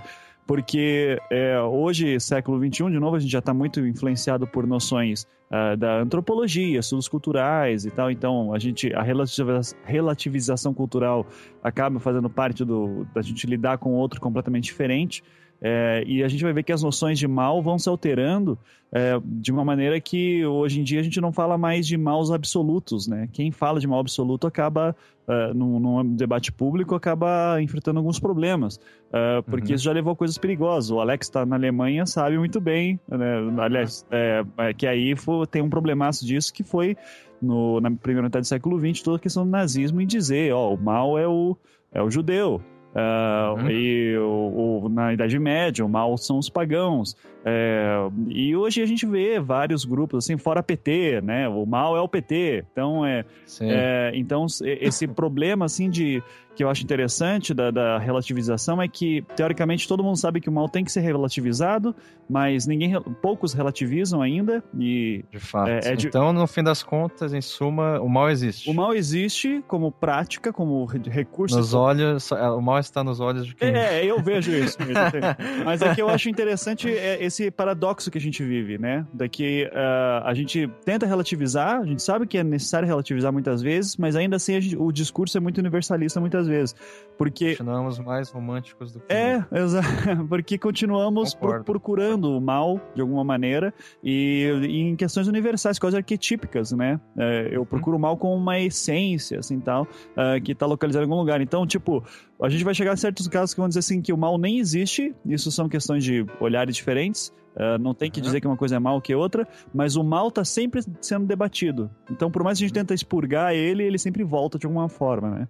porque 0.48 1.18
é, 1.30 1.60
hoje, 1.60 2.18
século 2.18 2.58
XXI, 2.58 2.90
de 2.90 2.98
novo, 2.98 3.16
a 3.16 3.18
gente 3.18 3.30
já 3.30 3.38
está 3.38 3.52
muito 3.52 3.86
influenciado 3.86 4.46
por 4.46 4.66
noções 4.66 5.26
ah, 5.50 5.76
da 5.76 6.00
antropologia, 6.00 6.80
estudos 6.80 7.06
culturais 7.06 7.84
e 7.84 7.90
tal. 7.90 8.10
Então, 8.10 8.54
a 8.54 8.58
gente 8.58 8.90
a 8.94 9.02
relativiza- 9.02 9.76
relativização 9.84 10.72
cultural 10.72 11.26
acaba 11.62 12.00
fazendo 12.00 12.30
parte 12.30 12.64
do, 12.64 13.06
da 13.14 13.20
gente 13.20 13.46
lidar 13.46 13.76
com 13.76 13.92
outro 13.92 14.22
completamente 14.22 14.64
diferente. 14.64 15.22
É, 15.60 16.04
e 16.06 16.22
a 16.22 16.28
gente 16.28 16.44
vai 16.44 16.52
ver 16.52 16.62
que 16.62 16.72
as 16.72 16.82
noções 16.82 17.18
de 17.18 17.26
mal 17.26 17.60
vão 17.60 17.78
se 17.78 17.88
alterando 17.88 18.56
é, 18.92 19.20
de 19.24 19.50
uma 19.50 19.64
maneira 19.64 20.00
que 20.00 20.46
hoje 20.46 20.80
em 20.80 20.84
dia 20.84 21.00
a 21.00 21.02
gente 21.02 21.20
não 21.20 21.32
fala 21.32 21.58
mais 21.58 21.84
de 21.86 21.96
maus 21.98 22.30
absolutos, 22.30 23.08
né? 23.08 23.28
Quem 23.32 23.50
fala 23.50 23.80
de 23.80 23.86
mal 23.88 23.98
absoluto 23.98 24.46
acaba, 24.46 24.94
é, 25.26 25.52
num, 25.52 25.80
num 25.80 26.14
debate 26.14 26.52
público, 26.52 26.94
acaba 26.94 27.60
enfrentando 27.60 27.98
alguns 27.98 28.18
problemas, 28.20 28.78
é, 29.12 29.42
porque 29.42 29.72
Uhum. 29.72 29.74
isso 29.74 29.84
já 29.84 29.92
levou 29.92 30.12
a 30.12 30.16
coisas 30.16 30.38
perigosas. 30.38 30.90
O 30.92 31.00
Alex 31.00 31.26
está 31.26 31.44
na 31.44 31.56
Alemanha, 31.56 32.06
sabe 32.06 32.38
muito 32.38 32.60
bem, 32.60 32.98
né? 33.08 33.38
aliás, 33.58 34.06
é, 34.12 34.44
é, 34.58 34.72
que 34.72 34.86
aí 34.86 35.16
fo- 35.16 35.44
tem 35.44 35.60
um 35.60 35.68
problemaço 35.68 36.24
disso 36.24 36.54
que 36.54 36.62
foi 36.62 36.96
no- 37.42 37.80
na 37.80 37.90
primeira 37.90 38.22
metade 38.28 38.44
do 38.44 38.48
século 38.48 38.78
XX 38.78 39.02
toda 39.02 39.16
a 39.16 39.20
questão 39.20 39.44
do 39.44 39.50
nazismo 39.50 40.00
e 40.00 40.06
dizer, 40.06 40.54
ó, 40.54 40.72
o 40.72 40.78
mal 40.80 41.18
é 41.18 41.26
o, 41.26 41.56
é 41.92 42.00
o 42.00 42.08
judeu. 42.10 42.62
Ah, 42.94 43.54
Uhum. 43.58 43.70
E 43.70 44.16
o, 44.18 44.82
o- 44.84 44.88
na 44.88 45.12
Idade 45.12 45.38
Média, 45.38 45.84
o 45.84 45.88
mal 45.88 46.16
são 46.16 46.38
os 46.38 46.48
pagãos. 46.48 47.14
É, 47.48 48.08
e 48.28 48.54
hoje 48.54 48.82
a 48.82 48.86
gente 48.86 49.06
vê 49.06 49.40
vários 49.40 49.84
grupos, 49.84 50.24
assim, 50.24 50.36
fora 50.36 50.62
PT, 50.62 51.20
né? 51.22 51.48
O 51.48 51.64
mal 51.66 51.96
é 51.96 52.00
o 52.00 52.08
PT. 52.08 52.64
Então, 52.72 53.04
é, 53.06 53.24
é, 53.62 54.12
então 54.14 54.46
esse 54.62 55.06
problema, 55.06 55.64
assim, 55.64 55.88
de 55.88 56.22
que 56.54 56.64
eu 56.64 56.68
acho 56.68 56.82
interessante 56.82 57.54
da, 57.54 57.70
da 57.70 57.98
relativização 57.98 58.82
é 58.82 58.88
que, 58.88 59.22
teoricamente, 59.36 59.86
todo 59.86 60.02
mundo 60.02 60.16
sabe 60.16 60.40
que 60.40 60.48
o 60.48 60.52
mal 60.52 60.68
tem 60.68 60.82
que 60.84 60.90
ser 60.90 61.02
relativizado, 61.02 61.94
mas 62.28 62.66
ninguém, 62.66 63.00
poucos 63.22 63.52
relativizam 63.52 64.20
ainda. 64.20 64.60
E 64.76 65.24
De 65.30 65.38
fato. 65.38 65.68
é- 65.68 65.92
é 65.92 65.94
de- 65.96 66.08
Então, 66.08 66.32
no 66.32 66.44
fim 66.48 66.64
das 66.64 66.82
contas, 66.82 67.32
em 67.32 67.40
suma, 67.40 68.00
o 68.00 68.08
mal 68.08 68.28
existe. 68.28 68.68
o 68.68 68.74
mal 68.74 68.92
existe 68.92 69.62
como 69.68 69.92
prática, 69.92 70.52
como 70.52 70.84
re- 70.84 71.00
recurso. 71.08 71.56
Nos 71.56 71.74
olhos, 71.74 72.32
é, 72.32 72.50
o 72.50 72.60
mal 72.60 72.80
está 72.80 73.04
nos 73.04 73.20
olhos 73.20 73.46
de 73.46 73.54
quem. 73.54 73.68
É, 73.68 74.04
eu 74.04 74.20
vejo 74.20 74.50
isso. 74.50 74.76
exatamente. 74.82 75.38
Mas 75.64 75.80
é 75.80 75.94
que 75.94 76.02
eu 76.02 76.08
acho 76.08 76.28
interessante 76.28 76.90
é 76.92 77.22
esse 77.42 77.50
paradoxo 77.50 78.10
que 78.10 78.18
a 78.18 78.20
gente 78.20 78.42
vive, 78.42 78.78
né? 78.78 79.06
Daqui 79.12 79.68
ah, 79.72 80.22
a 80.24 80.34
gente 80.34 80.68
tenta 80.84 81.06
relativizar, 81.06 81.80
a 81.80 81.84
gente 81.86 82.02
sabe 82.02 82.26
que 82.26 82.36
é 82.38 82.42
necessário 82.44 82.86
relativizar 82.86 83.32
muitas 83.32 83.62
vezes, 83.62 83.96
mas 83.96 84.16
ainda 84.16 84.36
assim 84.36 84.60
gente- 84.60 84.76
o 84.76 84.90
discurso 84.90 85.38
é 85.38 85.40
muito 85.40 85.58
universalista 85.58 86.20
muitas 86.20 86.46
vezes. 86.48 86.74
Porque 87.16 87.56
Continuamos 87.56 87.98
mais 87.98 88.30
românticos 88.30 88.92
do 88.92 89.00
que. 89.00 89.12
é, 89.12 89.44
exato. 89.52 89.86
Porque 90.28 90.58
continuamos 90.58 91.34
pro- 91.34 91.62
procurando 91.64 92.36
o 92.36 92.40
mal 92.40 92.80
de 92.94 93.00
alguma 93.00 93.24
maneira 93.24 93.72
e, 94.02 94.50
e 94.68 94.80
em 94.82 94.96
questões 94.96 95.28
universais, 95.28 95.78
quase 95.78 95.96
arquetípicas, 95.96 96.72
né? 96.72 97.00
É, 97.16 97.48
eu 97.50 97.64
procuro 97.64 97.96
o 97.96 98.00
mal 98.00 98.16
como 98.16 98.34
uma 98.34 98.58
essência, 98.60 99.38
assim, 99.38 99.60
tal, 99.60 99.86
ah, 100.16 100.38
que 100.40 100.54
tá 100.54 100.66
localizada 100.66 101.04
em 101.04 101.08
algum 101.08 101.20
lugar. 101.20 101.40
Então, 101.40 101.66
tipo, 101.66 102.02
a 102.42 102.48
gente 102.48 102.64
vai 102.64 102.74
chegar 102.74 102.92
a 102.92 102.96
certos 102.96 103.26
casos 103.28 103.54
que 103.54 103.60
vão 103.60 103.68
dizer 103.68 103.80
assim 103.80 104.00
que 104.00 104.12
o 104.12 104.16
mal 104.16 104.38
nem 104.38 104.58
existe, 104.58 105.14
isso 105.26 105.50
são 105.50 105.68
questões 105.68 106.04
de 106.04 106.24
olhares 106.40 106.76
diferentes, 106.76 107.32
ah, 107.56 107.76
não 107.78 107.92
tem 107.94 108.10
que 108.10 108.20
Uhum. 108.20 108.24
dizer 108.24 108.40
que 108.40 108.46
uma 108.46 108.56
coisa 108.56 108.76
é 108.76 108.78
mal 108.78 109.00
que 109.00 109.14
outra, 109.14 109.46
mas 109.74 109.96
o 109.96 110.04
mal 110.04 110.30
tá 110.30 110.44
sempre 110.44 110.80
sendo 111.00 111.26
debatido. 111.26 111.90
Então, 112.10 112.30
por 112.30 112.44
mais 112.44 112.58
que 112.58 112.64
a 112.64 112.68
gente 112.68 112.74
tenta 112.74 112.94
expurgar 112.94 113.52
ele, 113.54 113.82
ele 113.82 113.98
sempre 113.98 114.22
volta 114.22 114.58
de 114.58 114.66
alguma 114.66 114.88
forma, 114.88 115.30
né? 115.30 115.48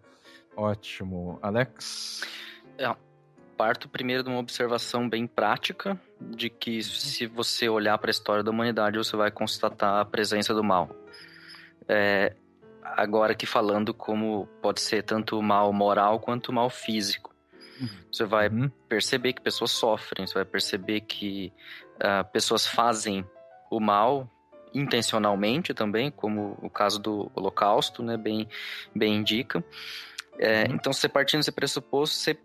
Ótimo. 0.57 1.39
Alex? 1.43 2.23
Parto 3.57 3.89
primeiro 3.89 4.23
de 4.23 4.29
uma 4.31 4.39
observação 4.39 5.09
bem 5.09 5.27
prática, 5.27 6.01
de 6.21 6.49
que 6.49 6.81
se 6.81 7.27
você 7.27 7.69
olhar 7.69 7.99
para 7.99 8.09
a 8.09 8.13
história 8.13 8.45
da 8.45 8.53
humanidade, 8.53 8.97
você 8.97 9.17
vai 9.17 9.33
constatar 9.33 10.01
a 10.01 10.05
presença 10.05 10.55
do 10.55 10.63
mal. 10.63 10.89
É, 11.89 12.37
agora 12.97 13.35
que 13.35 13.47
falando 13.47 13.93
como 13.95 14.47
pode 14.61 14.81
ser 14.81 15.03
tanto 15.03 15.41
mal 15.43 15.73
moral 15.73 16.21
quanto 16.21 16.53
mal 16.53 16.71
físico. 16.71 17.35
Você 18.11 18.25
vai 18.25 18.49
Uhum. 18.49 18.71
perceber 18.89 19.33
que 19.35 19.41
pessoas 19.41 19.71
sofrem, 19.71 20.27
você 20.27 20.35
vai 20.35 20.45
perceber 20.45 21.03
que 21.03 21.53
ah, 22.01 22.25
pessoas 22.25 22.67
fazem 22.67 23.25
o 23.71 23.79
mal 23.79 24.29
intencionalmente 24.75 25.73
também, 25.73 26.11
como 26.11 26.59
o 26.63 26.69
caso 26.69 26.99
do 26.99 27.31
Holocausto, 27.35 28.03
né, 28.03 28.17
bem, 28.17 28.49
bem 28.95 29.17
indica. 29.17 29.65
É, 30.39 30.65
Uhum. 30.69 30.75
Então, 30.75 30.93
você 30.93 31.09
partindo 31.09 31.41
desse 31.41 31.53
pressuposto, 31.53 32.17
você 32.17 32.39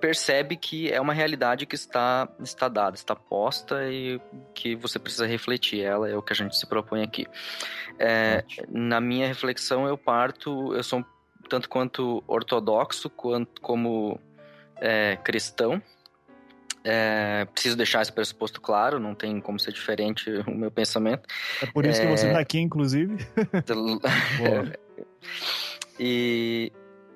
percebe 0.00 0.56
que 0.56 0.90
é 0.90 1.00
uma 1.00 1.12
realidade 1.12 1.66
que 1.66 1.74
está, 1.74 2.28
está 2.40 2.68
dada, 2.68 2.96
está 2.96 3.14
posta 3.14 3.88
e 3.90 4.20
que 4.54 4.74
você 4.74 4.98
precisa 4.98 5.26
refletir 5.26 5.82
ela, 5.82 6.08
é 6.08 6.16
o 6.16 6.22
que 6.22 6.32
a 6.32 6.36
gente 6.36 6.56
se 6.56 6.66
propõe 6.66 7.02
aqui. 7.02 7.26
É, 7.98 8.44
na 8.68 9.00
minha 9.00 9.26
reflexão, 9.26 9.86
eu 9.86 9.96
parto, 9.98 10.74
eu 10.74 10.82
sou 10.82 11.04
tanto 11.48 11.68
quanto 11.68 12.24
ortodoxo, 12.26 13.10
quanto 13.10 13.60
como 13.60 14.18
é, 14.76 15.16
cristão. 15.22 15.82
É, 16.82 17.44
preciso 17.52 17.76
deixar 17.76 18.00
esse 18.00 18.10
pressuposto 18.12 18.58
claro, 18.58 18.98
não 18.98 19.14
tem 19.14 19.38
como 19.38 19.60
ser 19.60 19.72
diferente 19.72 20.30
o 20.48 20.50
meu 20.52 20.70
pensamento. 20.70 21.28
É 21.60 21.66
por 21.66 21.84
isso 21.84 22.00
que 22.00 22.06
É. 22.06 22.10
você 22.16 22.32
tá 22.32 22.40
aqui, 22.40 22.58
inclusive. 22.58 23.16
E 26.02 26.72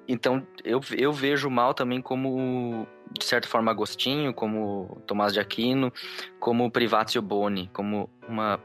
então 0.06 0.46
eu, 0.64 0.80
eu 0.96 1.12
vejo 1.12 1.48
o 1.48 1.50
mal 1.50 1.74
também 1.74 2.00
como, 2.00 2.86
de 3.12 3.24
certa 3.24 3.48
forma, 3.48 3.70
Agostinho, 3.70 4.34
como 4.34 5.00
Tomás 5.06 5.32
de 5.32 5.40
Aquino, 5.40 5.92
como 6.38 6.70
Privatio 6.70 7.22
Boni, 7.22 7.70
como 7.72 8.10
uma 8.28 8.60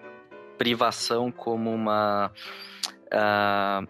privação, 0.58 1.32
como 1.32 1.74
uma. 1.74 2.32
ah, 3.12 3.84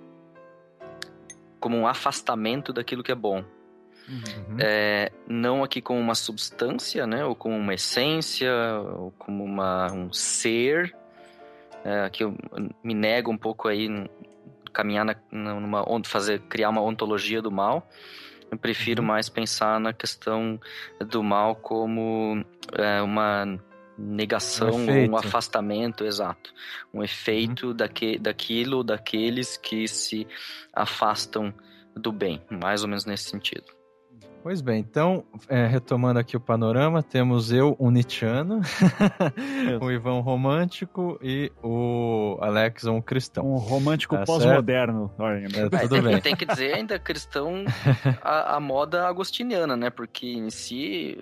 como 1.60 1.76
um 1.76 1.88
afastamento 1.88 2.72
daquilo 2.72 3.04
que 3.04 3.12
é 3.12 3.16
bom. 3.16 3.44
Uhum. 4.08 4.58
É, 4.60 5.12
não 5.28 5.64
aqui 5.64 5.82
como 5.82 6.00
uma 6.00 6.16
substância, 6.16 7.06
né? 7.06 7.24
Ou 7.26 7.36
como 7.36 7.56
uma 7.56 7.74
essência, 7.74 8.52
ou 8.98 9.12
como 9.12 9.44
uma, 9.44 9.92
um 9.92 10.12
ser. 10.12 10.96
É, 11.84 12.06
aqui 12.06 12.24
eu 12.24 12.36
me 12.84 12.94
nego 12.94 13.32
um 13.32 13.38
pouco 13.38 13.68
aí 13.68 13.88
caminhar 14.80 15.06
na, 15.06 15.16
numa 15.32 15.82
on- 15.90 16.04
fazer 16.04 16.40
criar 16.50 16.70
uma 16.70 16.82
ontologia 16.82 17.42
do 17.42 17.52
mal. 17.52 17.88
Eu 18.52 18.58
prefiro 18.58 19.02
Uhum. 19.02 19.08
mais 19.08 19.30
pensar 19.30 19.80
na 19.80 19.94
questão 19.94 20.60
do 21.00 21.22
mal 21.22 21.56
como 21.56 22.44
é, 22.74 23.02
uma 23.02 23.60
negação, 23.98 24.72
Um 24.72 25.12
um, 25.12 25.18
afastamento, 25.18 26.06
exato, 26.06 26.54
um 26.94 27.04
efeito 27.04 27.74
daque, 27.74 28.18
daquilo, 28.18 28.84
daqueles 28.84 29.58
que 29.58 29.88
se 29.88 30.26
afastam 30.74 31.54
do 31.96 32.12
bem, 32.12 32.42
mais 32.50 32.82
ou 32.82 32.88
menos 32.88 33.06
nesse 33.06 33.30
sentido. 33.30 33.66
Pois 34.42 34.62
bem, 34.62 34.80
então, 34.80 35.26
é, 35.50 35.68
retomando 35.68 36.18
aqui 36.18 36.38
o 36.38 36.40
panorama, 36.40 37.04
temos 37.04 37.52
eu, 37.52 37.76
um 37.78 37.92
Nietzscheano, 37.92 38.62
o 39.82 39.92
Ivan 39.92 40.14
um 40.14 40.22
romântico 40.22 41.20
e 41.22 41.52
o 41.62 42.38
Alex, 42.40 42.86
um 42.86 43.02
cristão. 43.02 43.46
Um 43.46 43.58
romântico 43.58 44.16
Tá 44.16 44.24
pós-moderno. 44.24 45.12
Olha, 45.20 45.46
É, 45.46 45.76
É, 45.76 45.80
tudo 45.82 45.90
tem, 45.90 46.02
bem. 46.02 46.22
tem 46.22 46.36
que 46.36 46.46
dizer 46.46 46.74
ainda 46.74 46.98
cristão 46.98 47.66
a, 48.24 48.56
a 48.56 48.60
moda 48.62 49.08
agostiniana, 49.08 49.76
né? 49.76 49.90
Porque 49.90 50.28
em 50.28 50.50
si. 50.50 51.18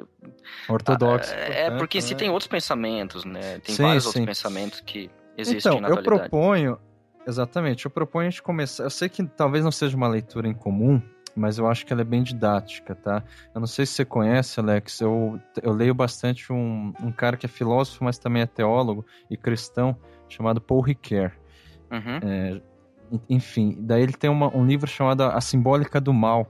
Ortodoxo. 0.70 1.34
é, 1.34 1.46
portanto, 1.64 1.80
porque 1.80 1.98
em 1.98 2.02
si 2.02 2.14
né? 2.14 2.20
tem 2.20 2.30
outros 2.30 2.48
pensamentos, 2.48 3.26
né? 3.26 3.60
Tem 3.60 3.76
Sim, 3.76 3.84
vários 3.84 4.04
sim. 4.04 4.10
outros 4.10 4.26
pensamentos 4.26 4.80
que 4.82 5.10
existem 5.36 5.72
Então, 5.72 5.82
na 5.82 5.90
eu 5.90 6.04
proponho, 6.04 6.78
exatamente, 7.28 7.86
eu 7.86 7.92
proponho 7.92 8.28
a 8.28 8.30
gente 8.30 8.44
começar. 8.44 8.84
Eu 8.84 8.90
sei 8.92 9.10
que 9.10 9.24
talvez 9.26 9.64
não 9.64 9.72
seja 9.72 9.98
uma 9.98 10.08
leitura 10.08 10.48
em 10.48 10.54
comum, 10.54 11.02
mas 11.38 11.58
eu 11.58 11.68
acho 11.68 11.86
que 11.86 11.94
ela 11.94 12.02
é 12.02 12.06
bem 12.06 12.24
didática, 12.24 12.96
tá? 12.96 13.24
Eu 13.54 13.60
não 13.60 13.68
sei 13.68 13.86
se 13.86 13.94
você 13.94 14.06
conhece, 14.06 14.60
Alex, 14.60 15.00
eu, 15.02 15.40
eu 15.62 15.72
leio 15.72 15.94
bastante 15.94 16.52
um, 16.52 16.94
um 17.02 17.12
cara 17.12 17.38
que 17.38 17.46
é 17.46 17.50
filósofo, 17.50 18.04
mas 18.04 18.18
também 18.18 18.42
é 18.42 18.46
teólogo 18.46 19.06
e 19.30 19.38
cristão, 19.38 19.96
chamado 20.28 20.60
Paul 20.60 20.82
Ricoeur. 20.82 21.32
Uhum. 21.92 22.20
É, 22.22 22.62
enfim, 23.30 23.78
daí 23.80 24.02
ele 24.02 24.14
tem 24.14 24.30
uma- 24.30 24.54
um 24.56 24.66
livro 24.66 24.88
chamado 24.88 25.24
A 25.24 25.40
Simbólica 25.40 26.02
do 26.02 26.14
Mal, 26.14 26.48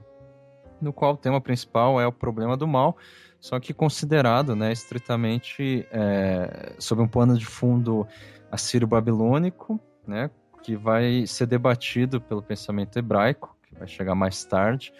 no 0.80 0.92
qual 0.92 1.14
o 1.14 1.16
tema 1.16 1.40
principal 1.40 2.00
é 2.00 2.06
o 2.06 2.12
problema 2.12 2.56
do 2.56 2.66
mal, 2.66 2.96
só 3.40 3.58
que 3.60 3.74
considerado 3.74 4.56
né, 4.56 4.72
estritamente 4.72 5.86
é, 5.92 6.74
sob 6.78 7.02
um 7.02 7.08
pano 7.08 7.36
de 7.36 7.46
fundo 7.46 8.06
assírio-babilônico, 8.50 9.80
né, 10.06 10.30
que 10.62 10.76
vai 10.76 11.26
ser 11.26 11.46
debatido 11.46 12.20
pelo 12.20 12.42
pensamento 12.42 12.98
hebraico, 12.98 13.56
vai 13.78 13.88
chegar 13.88 14.14
mais 14.14 14.44
tarde, 14.44 14.92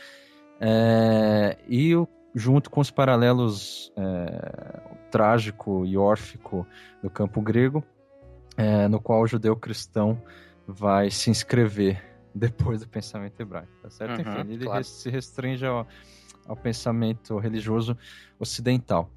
é, 0.61 1.57
e 1.69 1.95
o- 1.95 2.09
junto 2.35 2.71
com 2.71 2.81
os 2.81 2.91
paralelos 2.91 3.93
é, 3.97 4.81
trágico 5.11 5.85
e 5.87 5.97
órfico 5.97 6.67
do 7.03 7.11
campo 7.11 7.41
grego, 7.41 7.85
é, 8.57 8.89
no 8.89 9.01
qual 9.01 9.23
o 9.23 9.27
judeu 9.27 9.57
cristão 9.57 10.21
vai 10.67 11.11
se 11.11 11.31
inscrever 11.31 12.03
depois 12.35 12.81
do 12.81 12.89
pensamento 12.89 13.41
hebraico, 13.41 13.73
tá 13.83 13.91
certo? 13.91 14.21
Uhum, 14.21 14.41
Enfim, 14.41 14.53
ele 14.53 14.65
claro. 14.65 14.85
se 14.85 15.11
restringe 15.11 15.65
ao, 15.65 15.87
ao 16.47 16.57
pensamento 16.57 17.39
religioso 17.39 17.97
ocidental. 18.39 19.11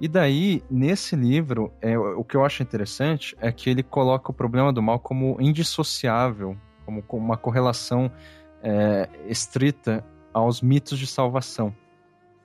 E 0.00 0.08
daí, 0.08 0.62
nesse 0.68 1.14
livro, 1.14 1.72
é, 1.80 1.96
o 1.96 2.24
que 2.24 2.36
eu 2.36 2.44
acho 2.44 2.62
interessante 2.62 3.36
é 3.40 3.52
que 3.52 3.70
ele 3.70 3.84
coloca 3.84 4.32
o 4.32 4.34
problema 4.34 4.72
do 4.72 4.82
mal 4.82 4.98
como 4.98 5.36
indissociável, 5.40 6.56
como, 6.84 7.02
como 7.04 7.24
uma 7.24 7.36
correlação 7.36 8.10
é, 8.62 9.08
estrita 9.26 10.04
aos 10.32 10.62
mitos 10.62 10.98
de 10.98 11.06
salvação. 11.06 11.74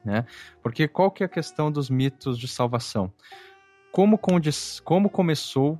Né? 0.03 0.25
Porque 0.62 0.88
qual 0.88 1.12
que 1.12 1.23
é 1.23 1.25
a 1.25 1.30
questão 1.30 1.71
dos 1.71 1.89
mitos 1.89 2.38
de 2.39 2.47
salvação? 2.47 3.12
Como, 3.91 4.19
como 4.84 5.10
começou 5.10 5.77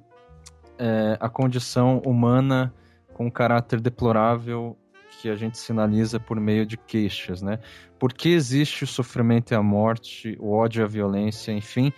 é, 0.78 1.18
a 1.20 1.30
condição 1.30 2.00
humana 2.06 2.74
com 3.14 3.28
um 3.28 3.32
caráter 3.32 3.80
deplorável 3.80 4.78
que 5.22 5.30
a 5.30 5.36
gente 5.36 5.58
sinaliza 5.58 6.20
por 6.20 6.40
meio 6.40 6.66
de 6.66 6.78
queixas, 6.78 7.42
né? 7.42 7.60
Por 7.98 8.14
que 8.14 8.30
existe 8.30 8.84
o 8.84 8.88
sofrimento 8.88 9.52
e 9.52 9.56
a 9.56 9.64
morte, 9.64 10.38
o 10.40 10.52
ódio 10.52 10.82
e 10.82 10.84
a 10.84 10.88
violência, 10.88 11.52
enfim, 11.52 11.92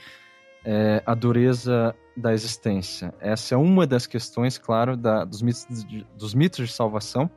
é, 0.64 1.04
a 1.06 1.14
dureza 1.14 1.94
da 2.16 2.34
existência? 2.34 3.14
Essa 3.20 3.56
é 3.56 3.58
uma 3.58 3.86
das 3.86 4.08
questões, 4.08 4.58
claro, 4.58 4.96
da, 4.96 5.26
dos, 5.26 5.42
mitos 5.42 5.86
de, 5.86 6.08
dos 6.18 6.34
mitos 6.34 6.68
de 6.68 6.74
salvação, 6.74 7.30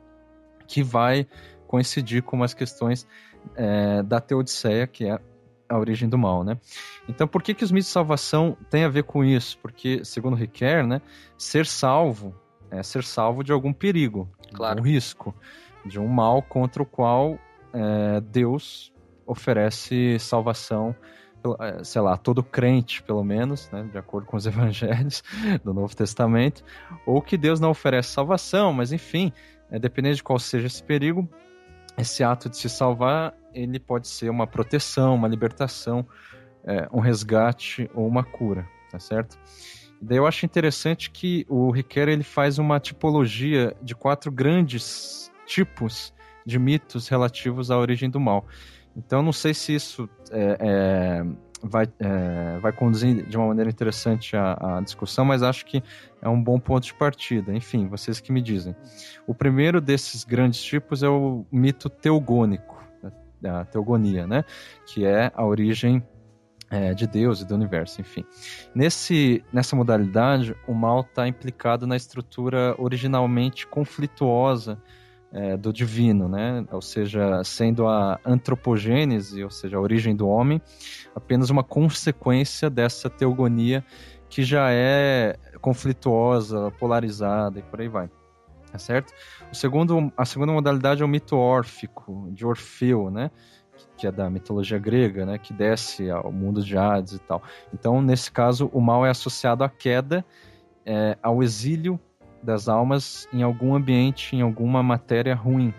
que 0.73 0.81
vai 0.81 1.27
coincidir 1.67 2.23
com 2.23 2.41
as 2.41 2.51
questões 2.51 3.07
é, 3.55 4.01
da 4.01 4.19
Teodiceia, 4.19 4.87
que 4.87 5.05
é 5.05 5.19
a 5.69 5.77
origem 5.77 6.09
do 6.09 6.17
mal, 6.17 6.43
né? 6.43 6.57
Então, 7.07 7.27
por 7.27 7.43
que 7.43 7.53
que 7.53 7.63
os 7.63 7.71
mitos 7.71 7.89
de 7.89 7.93
salvação 7.93 8.57
têm 8.71 8.83
a 8.83 8.89
ver 8.89 9.03
com 9.03 9.23
isso? 9.23 9.55
Porque, 9.59 10.03
segundo 10.03 10.35
Riquet, 10.35 10.81
né, 10.81 10.99
ser 11.37 11.67
salvo 11.67 12.33
é 12.71 12.81
ser 12.81 13.03
salvo 13.03 13.43
de 13.43 13.51
algum 13.51 13.71
perigo, 13.71 14.27
claro. 14.51 14.77
de 14.77 14.81
um 14.81 14.91
risco, 14.91 15.35
de 15.85 15.99
um 15.99 16.07
mal 16.07 16.41
contra 16.41 16.81
o 16.81 16.87
qual 16.87 17.37
é, 17.71 18.19
Deus 18.19 18.91
oferece 19.27 20.17
salvação, 20.17 20.95
é, 21.59 21.83
sei 21.83 22.01
lá, 22.01 22.17
todo 22.17 22.41
crente, 22.41 23.03
pelo 23.03 23.23
menos, 23.23 23.69
né, 23.69 23.87
de 23.91 23.97
acordo 23.99 24.25
com 24.25 24.37
os 24.37 24.45
evangelhos 24.47 25.23
do 25.63 25.71
Novo 25.71 25.95
Testamento, 25.95 26.63
ou 27.05 27.21
que 27.21 27.37
Deus 27.37 27.59
não 27.59 27.69
oferece 27.69 28.09
salvação, 28.09 28.73
mas 28.73 28.91
enfim, 28.91 29.31
é, 29.71 29.79
dependendo 29.79 30.15
de 30.15 30.23
qual 30.23 30.39
seja 30.39 30.67
esse 30.67 30.83
perigo, 30.83 31.27
esse 31.97 32.23
ato 32.23 32.49
de 32.49 32.57
se 32.57 32.69
salvar, 32.69 33.33
ele 33.53 33.79
pode 33.79 34.07
ser 34.07 34.29
uma 34.29 34.47
proteção, 34.47 35.15
uma 35.15 35.27
libertação, 35.27 36.05
é, 36.63 36.87
um 36.91 36.99
resgate 36.99 37.89
ou 37.93 38.07
uma 38.07 38.23
cura, 38.23 38.67
tá 38.91 38.99
certo? 38.99 39.37
Daí 40.01 40.17
eu 40.17 40.27
acho 40.27 40.45
interessante 40.45 41.09
que 41.09 41.45
o 41.47 41.71
Riquet 41.71 42.09
ele 42.09 42.23
faz 42.23 42.59
uma 42.59 42.79
tipologia 42.79 43.75
de 43.81 43.95
quatro 43.95 44.31
grandes 44.31 45.31
tipos 45.45 46.13
de 46.45 46.59
mitos 46.59 47.07
relativos 47.07 47.71
à 47.71 47.77
origem 47.77 48.09
do 48.09 48.19
mal. 48.19 48.45
Então 48.95 49.21
não 49.21 49.31
sei 49.31 49.53
se 49.53 49.73
isso 49.73 50.09
é, 50.29 50.57
é, 50.59 51.25
vai, 51.63 51.87
é, 51.99 52.59
vai 52.59 52.73
conduzir 52.73 53.25
de 53.25 53.37
uma 53.37 53.47
maneira 53.47 53.69
interessante 53.69 54.35
a, 54.35 54.77
a, 54.77 54.81
discussão, 54.81 55.23
mas 55.23 55.41
acho 55.41 55.65
que 55.65 55.81
é 56.21 56.27
um 56.27 56.41
bom 56.41 56.59
ponto 56.59 56.83
de 56.83 56.93
partida. 56.93 57.55
Enfim, 57.55 57.87
vocês 57.87 58.19
que 58.19 58.31
me 58.31 58.41
dizem. 58.41 58.75
O 59.25 59.33
primeiro 59.33 59.79
desses 59.79 60.25
grandes 60.25 60.61
tipos 60.61 61.01
é 61.01 61.07
o 61.07 61.45
mito 61.49 61.89
teogônico, 61.89 62.83
a 63.43 63.63
teogonia, 63.65 64.27
né? 64.27 64.43
Que 64.85 65.05
é 65.05 65.31
a 65.33 65.45
origem 65.45 66.03
é, 66.69 66.93
de 66.93 67.07
Deus 67.07 67.41
e 67.41 67.45
do 67.45 67.55
universo, 67.55 68.01
enfim. 68.01 68.25
Nesse, 68.75 69.43
nessa 69.53 69.75
modalidade, 69.75 70.55
o 70.67 70.73
mal 70.73 71.01
está 71.01 71.27
implicado 71.27 71.87
na 71.87 71.95
estrutura 71.95 72.75
originalmente 72.77 73.65
conflituosa 73.65 74.81
é, 75.33 75.57
do 75.57 75.73
divino, 75.73 76.29
né? 76.29 76.63
Ou 76.71 76.81
seja, 76.81 77.43
sendo 77.43 77.87
a 77.87 78.19
antropogênese, 78.23 79.43
ou 79.43 79.49
seja, 79.49 79.77
a 79.77 79.81
origem 79.81 80.15
do 80.15 80.27
homem, 80.27 80.61
apenas 81.15 81.49
uma 81.49 81.63
consequência 81.63 82.69
dessa 82.69 83.09
teogonia 83.09 83.83
que 84.29 84.43
já 84.43 84.71
é 84.71 85.35
conflituosa, 85.59 86.71
polarizada 86.79 87.59
e 87.59 87.63
por 87.63 87.81
aí 87.81 87.87
vai. 87.87 88.09
Tá 88.71 88.77
certo? 88.77 89.13
O 89.51 89.55
segundo, 89.55 90.11
a 90.17 90.25
segunda 90.25 90.51
modalidade 90.51 91.01
é 91.01 91.05
o 91.05 91.07
mito 91.07 91.35
órfico, 91.35 92.27
de 92.31 92.45
Orfeu, 92.45 93.11
né? 93.11 93.29
que 93.97 94.07
é 94.07 94.11
da 94.11 94.29
mitologia 94.29 94.77
grega, 94.77 95.25
né, 95.25 95.37
que 95.37 95.53
desce 95.53 96.09
ao 96.09 96.31
mundo 96.31 96.63
de 96.63 96.77
Hades 96.77 97.13
e 97.13 97.19
tal. 97.19 97.41
Então, 97.73 98.01
nesse 98.01 98.31
caso, 98.31 98.69
o 98.73 98.81
mal 98.81 99.05
é 99.05 99.09
associado 99.09 99.63
à 99.63 99.69
queda, 99.69 100.25
é, 100.85 101.17
ao 101.21 101.41
exílio 101.41 101.99
das 102.43 102.67
almas 102.67 103.27
em 103.31 103.41
algum 103.41 103.73
ambiente, 103.73 104.35
em 104.35 104.41
alguma 104.41 104.83
matéria 104.83 105.33
ruim. 105.33 105.73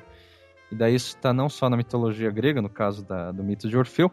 E 0.72 0.74
daí 0.74 0.94
isso 0.94 1.08
está 1.16 1.32
não 1.32 1.48
só 1.48 1.68
na 1.68 1.76
mitologia 1.76 2.30
grega, 2.30 2.60
no 2.60 2.68
caso 2.68 3.04
da, 3.04 3.30
do 3.30 3.44
mito 3.44 3.68
de 3.68 3.76
Orfeu, 3.76 4.10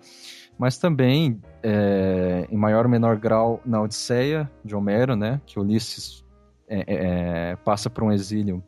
mas 0.57 0.77
também, 0.77 1.41
é, 1.63 2.45
em 2.51 2.57
maior 2.57 2.85
ou 2.85 2.91
menor 2.91 3.17
grau, 3.17 3.61
na 3.65 3.81
Odisseia 3.81 4.51
de 4.63 4.75
Homero, 4.75 5.15
né, 5.15 5.41
que 5.45 5.59
Ulisses 5.59 6.23
é, 6.67 6.79
é, 6.79 7.51
é 7.51 7.55
passa 7.55 7.89
por 7.89 8.03
um 8.03 8.11
exílio 8.11 8.63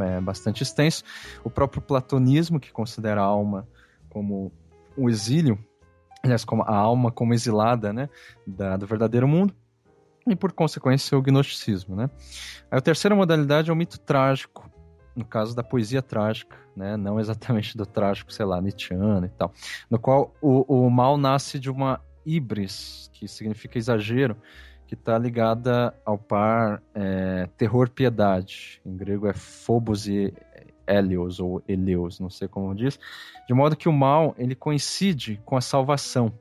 é, 0.00 0.20
bastante 0.20 0.62
extenso. 0.62 1.04
O 1.44 1.50
próprio 1.50 1.80
platonismo, 1.80 2.58
que 2.58 2.72
considera 2.72 3.20
a 3.20 3.24
alma 3.24 3.68
como 4.08 4.50
o 4.96 5.08
exílio, 5.08 5.58
aliás, 6.24 6.44
como 6.44 6.62
a 6.62 6.74
alma 6.74 7.12
como 7.12 7.34
exilada, 7.34 7.92
né, 7.92 8.08
da, 8.46 8.76
do 8.76 8.86
verdadeiro 8.86 9.28
mundo, 9.28 9.54
e 10.26 10.36
por 10.36 10.52
consequência 10.52 11.16
o 11.16 11.22
gnosticismo, 11.22 11.96
né. 11.96 12.10
Aí 12.70 12.78
a 12.78 12.80
terceira 12.80 13.14
modalidade 13.14 13.70
é 13.70 13.72
o 13.72 13.76
mito 13.76 13.98
trágico, 13.98 14.70
no 15.14 15.24
caso 15.24 15.54
da 15.54 15.62
poesia 15.62 16.00
trágica, 16.00 16.56
né, 16.76 16.96
não 16.96 17.20
exatamente 17.20 17.76
do 17.76 17.84
trágico, 17.84 18.32
sei 18.32 18.46
lá, 18.46 18.60
Nietzscheano 18.60 19.26
e 19.26 19.28
tal, 19.30 19.52
no 19.90 19.98
qual 19.98 20.34
o, 20.40 20.86
o 20.86 20.90
mal 20.90 21.18
nasce 21.18 21.58
de 21.58 21.70
uma 21.70 22.00
ibris, 22.24 23.10
que 23.12 23.28
significa 23.28 23.78
exagero, 23.78 24.36
que 24.86 24.94
está 24.94 25.18
ligada 25.18 25.94
ao 26.04 26.18
par 26.18 26.82
é, 26.94 27.48
terror-piedade. 27.56 28.80
Em 28.84 28.94
grego 28.94 29.26
é 29.26 29.32
phobos 29.32 30.06
e 30.06 30.34
Helios 30.86 31.40
ou 31.40 31.62
Eleus, 31.66 32.20
não 32.20 32.28
sei 32.28 32.46
como 32.48 32.74
diz, 32.74 32.98
de 33.46 33.54
modo 33.54 33.76
que 33.76 33.88
o 33.88 33.92
mal 33.92 34.34
ele 34.36 34.54
coincide 34.54 35.40
com 35.44 35.56
a 35.56 35.60
salvação. 35.60 36.32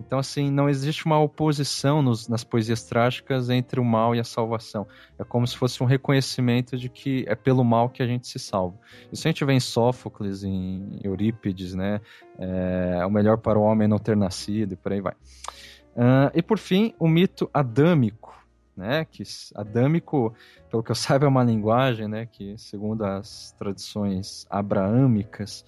Então, 0.00 0.18
assim, 0.18 0.50
não 0.50 0.68
existe 0.68 1.04
uma 1.04 1.18
oposição 1.20 2.00
nos, 2.00 2.26
nas 2.26 2.42
poesias 2.42 2.82
trágicas 2.84 3.50
entre 3.50 3.78
o 3.78 3.84
mal 3.84 4.14
e 4.14 4.20
a 4.20 4.24
salvação. 4.24 4.86
É 5.18 5.24
como 5.24 5.46
se 5.46 5.56
fosse 5.56 5.82
um 5.82 5.86
reconhecimento 5.86 6.76
de 6.76 6.88
que 6.88 7.24
é 7.28 7.34
pelo 7.34 7.62
mal 7.62 7.88
que 7.88 8.02
a 8.02 8.06
gente 8.06 8.26
se 8.26 8.38
salva. 8.38 8.76
Isso 9.12 9.28
a 9.28 9.30
gente 9.30 9.44
vê 9.44 9.52
em 9.52 9.60
Sófocles, 9.60 10.42
em 10.42 10.98
Eurípides, 11.04 11.74
né? 11.74 12.00
É, 12.38 13.04
o 13.04 13.10
melhor 13.10 13.36
para 13.38 13.58
o 13.58 13.62
homem 13.62 13.84
é 13.84 13.88
não 13.88 13.98
ter 13.98 14.16
nascido 14.16 14.72
e 14.72 14.76
por 14.76 14.92
aí 14.92 15.00
vai. 15.00 15.12
Uh, 15.12 16.32
e 16.34 16.42
por 16.42 16.58
fim, 16.58 16.94
o 16.98 17.06
mito 17.06 17.50
adâmico, 17.52 18.34
né? 18.74 19.04
Que 19.04 19.22
adâmico, 19.54 20.34
pelo 20.70 20.82
que 20.82 20.90
eu 20.90 20.96
saiba, 20.96 21.26
é 21.26 21.28
uma 21.28 21.44
linguagem, 21.44 22.08
né? 22.08 22.26
Que 22.26 22.56
segundo 22.56 23.04
as 23.04 23.54
tradições 23.58 24.46
abraâmicas, 24.48 25.64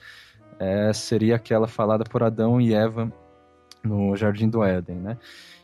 é, 0.59 0.92
seria 0.92 1.37
aquela 1.37 1.68
falada 1.68 2.05
por 2.05 2.23
Adão 2.23 2.61
e 2.61 2.73
Eva 2.73 3.12
no 3.85 4.14
Jardim 4.16 4.49
do 4.49 4.62
Éden, 4.62 4.97
né? 4.97 5.18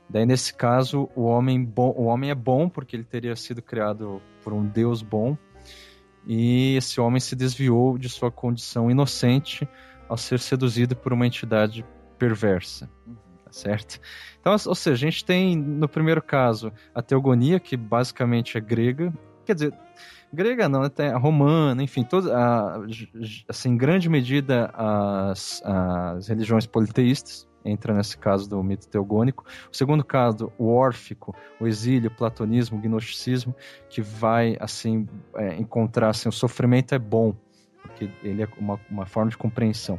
Daí 0.09 0.25
nesse 0.25 0.55
caso 0.55 1.09
o 1.15 1.25
homem 1.25 1.63
bom, 1.63 1.93
o 1.97 2.05
homem 2.05 2.31
é 2.31 2.35
bom 2.35 2.69
porque 2.69 2.97
ele 2.97 3.05
teria 3.05 3.37
sido 3.37 3.61
criado 3.61 4.23
por 4.43 4.53
um 4.53 4.65
Deus 4.65 5.03
bom 5.03 5.37
e 6.27 6.77
esse 6.77 7.01
homem 7.01 7.21
se 7.21 7.35
desviou 7.35 7.97
de 7.97 8.09
sua 8.09 8.31
condição 8.31 8.91
inocente 8.91 9.69
ao 10.09 10.17
ser 10.17 10.39
seduzido 10.39 10.95
por 10.95 11.13
uma 11.13 11.27
entidade 11.27 11.85
perversa, 12.19 12.89
tá 13.45 13.53
certo? 13.53 14.01
Então, 14.41 14.53
ou 14.53 14.75
seja, 14.75 14.95
a 14.95 15.11
gente 15.11 15.25
tem 15.25 15.57
no 15.57 15.89
primeiro 15.89 16.23
caso 16.23 16.73
a 16.95 17.01
teogonia 17.01 17.59
que 17.59 17.77
basicamente 17.77 18.59
é 18.59 18.61
grega, 18.61 19.13
quer 19.45 19.55
dizer, 19.55 19.75
grega 20.33 20.69
não, 20.69 20.83
até 20.83 21.11
romana, 21.17 21.83
enfim, 21.83 22.05
toda, 22.05 22.37
a, 22.37 22.81
assim, 23.49 23.71
em 23.71 23.77
grande 23.77 24.09
medida 24.09 24.71
as, 24.75 25.63
as 25.65 26.29
religiões 26.29 26.67
politeístas, 26.67 27.48
entra 27.65 27.95
nesse 27.95 28.17
caso 28.17 28.49
do 28.49 28.63
mito 28.63 28.89
teogônico. 28.89 29.45
O 29.73 29.77
segundo 29.77 30.05
caso, 30.05 30.53
o 30.59 30.69
órfico, 30.73 31.35
o 31.61 31.67
exílio, 31.67 32.11
o 32.11 32.15
platonismo, 32.15 32.79
o 32.79 32.81
gnosticismo, 32.81 33.55
que 33.89 34.01
vai 34.01 34.57
assim 34.61 35.07
é, 35.35 35.57
encontrar 35.57 36.11
assim, 36.11 36.29
o 36.29 36.33
sofrimento 36.33 36.95
é 36.95 36.99
bom, 36.99 37.35
porque 37.83 38.11
ele 38.23 38.43
é 38.43 38.49
uma, 38.59 38.81
uma 38.91 39.07
forma 39.07 39.31
de 39.31 39.37
compreensão. 39.37 39.99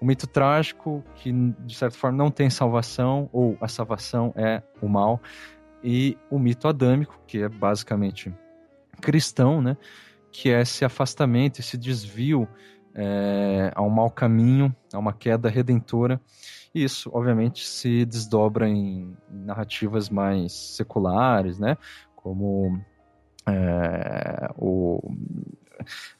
O 0.00 0.04
mito 0.04 0.26
trágico, 0.26 1.02
que 1.14 1.32
de 1.32 1.74
certa 1.74 1.96
forma 1.96 2.18
não 2.18 2.30
tem 2.30 2.50
salvação, 2.50 3.30
ou 3.32 3.56
a 3.60 3.68
salvação 3.68 4.32
é 4.36 4.62
o 4.82 4.88
mal, 4.88 5.20
e 5.82 6.18
o 6.30 6.38
mito 6.38 6.68
adâmico, 6.68 7.18
que 7.26 7.42
é 7.42 7.48
basicamente 7.48 8.34
cristão, 9.00 9.62
né? 9.62 9.76
que 10.36 10.50
é 10.50 10.60
esse 10.60 10.84
afastamento, 10.84 11.60
esse 11.60 11.78
desvio 11.78 12.46
é, 12.94 13.72
a 13.74 13.82
um 13.82 13.88
mau 13.88 14.10
caminho, 14.10 14.74
a 14.92 14.98
uma 14.98 15.12
queda 15.12 15.48
redentora. 15.48 16.20
E 16.76 16.84
isso, 16.84 17.10
obviamente, 17.10 17.66
se 17.66 18.04
desdobra 18.04 18.68
em 18.68 19.16
narrativas 19.30 20.10
mais 20.10 20.52
seculares, 20.52 21.58
né? 21.58 21.78
Como 22.14 22.78
é, 23.48 24.50
o 24.58 25.00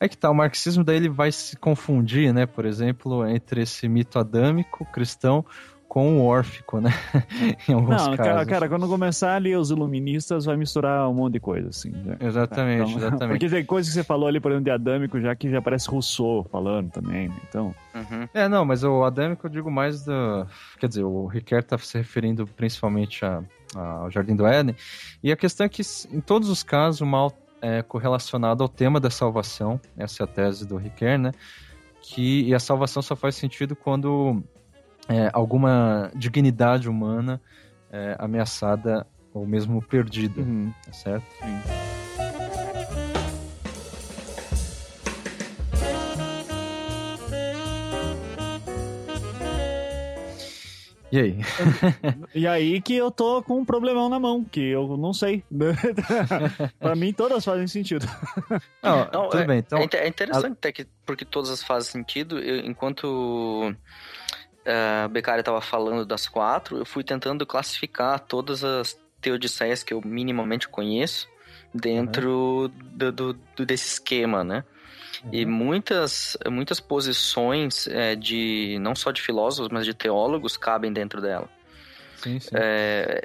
é 0.01 0.09
que 0.09 0.17
tá, 0.17 0.31
o 0.31 0.35
marxismo 0.35 0.83
daí 0.83 0.97
ele 0.97 1.11
vai 1.11 1.31
se 1.31 1.57
confundir, 1.57 2.33
né, 2.33 2.47
por 2.47 2.65
exemplo, 2.65 3.27
entre 3.27 3.63
esse 3.63 3.87
mito 3.87 4.19
adâmico 4.19 4.87
cristão 4.87 5.45
com 5.89 6.19
o 6.19 6.25
órfico, 6.27 6.81
né? 6.81 6.91
em 7.69 7.73
alguns 7.73 7.91
Não, 7.91 7.99
casos. 7.99 8.17
cara, 8.17 8.45
cara, 8.47 8.69
quando 8.69 8.87
começar 8.89 9.35
ali 9.37 9.57
os 9.57 9.71
iluministas, 9.71 10.45
vai 10.45 10.57
misturar 10.57 11.09
um 11.09 11.15
monte 11.15 11.35
de 11.35 11.41
coisa, 11.41 11.69
assim. 11.71 11.91
né? 11.91 12.17
Exatamente, 12.21 12.91
Então, 12.91 12.99
exatamente. 12.99 13.29
Porque 13.41 13.49
tem 13.49 13.65
coisa 13.65 13.89
que 13.89 13.95
você 13.95 14.05
falou 14.05 14.29
ali, 14.29 14.41
por 14.41 14.51
exemplo, 14.51 14.65
de 14.65 14.71
Adâmico, 14.71 15.21
já 15.21 15.35
que 15.35 15.49
já 15.51 15.63
parece 15.63 15.89
Rousseau 15.89 16.45
falando 16.51 16.91
também, 16.91 17.29
né? 17.29 17.37
Então, 17.49 17.75
Uhum. 17.95 18.29
É, 18.35 18.47
não, 18.47 18.63
mas 18.65 18.85
o 18.85 19.05
adâmico 19.05 19.47
eu 19.47 19.51
digo 19.51 19.71
mais 19.71 20.05
do. 20.05 20.47
Quer 20.79 20.87
dizer, 20.89 21.03
o 21.05 21.27
Riquet 21.27 21.63
tá 21.63 21.79
se 21.79 21.97
referindo 21.97 22.47
principalmente 22.47 23.25
a- 23.25 23.43
a- 23.75 23.91
ao 24.03 24.11
Jardim 24.11 24.37
do 24.37 24.47
Éden. 24.47 24.77
E 25.23 25.33
a 25.33 25.37
questão 25.37 25.65
é 25.65 25.69
que, 25.71 25.81
em 26.13 26.21
todos 26.21 26.51
os 26.51 26.63
casos, 26.63 27.01
o 27.01 27.07
mal 27.07 27.33
é 27.63 27.81
correlacionado 27.81 28.63
ao 28.63 28.69
tema 28.69 29.01
da 29.01 29.09
salvação. 29.09 29.81
Essa 29.97 30.23
é 30.23 30.25
a 30.25 30.27
tese 30.27 30.67
do 30.67 30.77
Riquet, 30.77 31.17
né? 31.17 31.33
Que, 32.03 32.43
e 32.49 32.55
a 32.55 32.61
salvação 32.61 33.01
só 33.01 33.17
faz 33.17 33.35
sentido 33.35 33.75
quando 33.75 34.43
é, 35.09 35.31
alguma 35.33 36.11
dignidade 36.15 36.89
humana 36.89 37.41
é 37.91 38.17
ameaçada 38.19 39.07
ou 39.33 39.47
mesmo 39.47 39.83
perdida, 39.83 40.41
uhum, 40.41 40.73
tá 40.85 40.93
certo? 40.93 41.25
sim. 41.41 41.87
E 51.13 51.19
aí? 51.21 51.39
E 52.35 52.47
aí 52.47 52.81
que 52.81 52.95
eu 52.95 53.11
tô 53.11 53.43
com 53.43 53.61
um 53.61 53.65
problemão 53.65 54.09
na 54.09 54.19
mão, 54.19 54.45
que 54.45 54.61
eu 54.61 54.97
não 54.97 55.13
sei. 55.13 55.45
pra 56.81 56.97
mim, 56.97 57.13
todas 57.13 57.45
fazem 57.45 57.67
sentido. 57.67 58.07
Não, 58.83 59.09
Não, 59.13 59.29
tudo 59.31 59.47
bem, 59.47 59.59
então. 59.61 59.79
é, 59.79 59.89
é 59.99 60.09
interessante 60.09 60.53
até 60.53 60.73
que, 60.73 60.87
porque 61.05 61.25
todas 61.25 61.63
fazem 61.63 61.93
sentido. 61.93 62.39
Eu- 62.39 62.67
enquanto 62.67 63.73
a 64.67 65.09
Beccaria 65.09 65.41
estava 65.41 65.61
falando 65.61 66.05
das 66.05 66.29
quatro, 66.29 66.79
eu 66.79 66.85
fui 66.85 67.05
tentando 67.05 67.47
classificar 67.47 68.21
todas 68.21 68.63
as 68.65 68.99
teodiceias 69.21 69.83
que 69.83 69.95
eu 69.95 70.01
minimamente 70.05 70.69
conheço 70.69 71.29
dentro 71.75 72.71
do, 72.93 73.13
do- 73.13 73.33
do- 73.33 73.67
desse 73.67 73.87
esquema, 73.95 74.43
né? 74.45 74.65
E 75.33 75.45
muitas, 75.47 76.37
muitas 76.51 76.79
posições 76.79 77.87
eh, 77.89 78.15
de 78.15 78.79
não 78.81 78.95
só 78.95 79.11
de 79.11 79.23
filósofos, 79.23 79.71
mas 79.73 79.85
de 79.87 79.95
teólogos 79.95 80.57
cabem 80.57 80.93
dentro 80.93 81.21
dela 81.23 81.49
Sim, 82.17 82.39
sim. 82.39 82.51
é, 82.55 83.23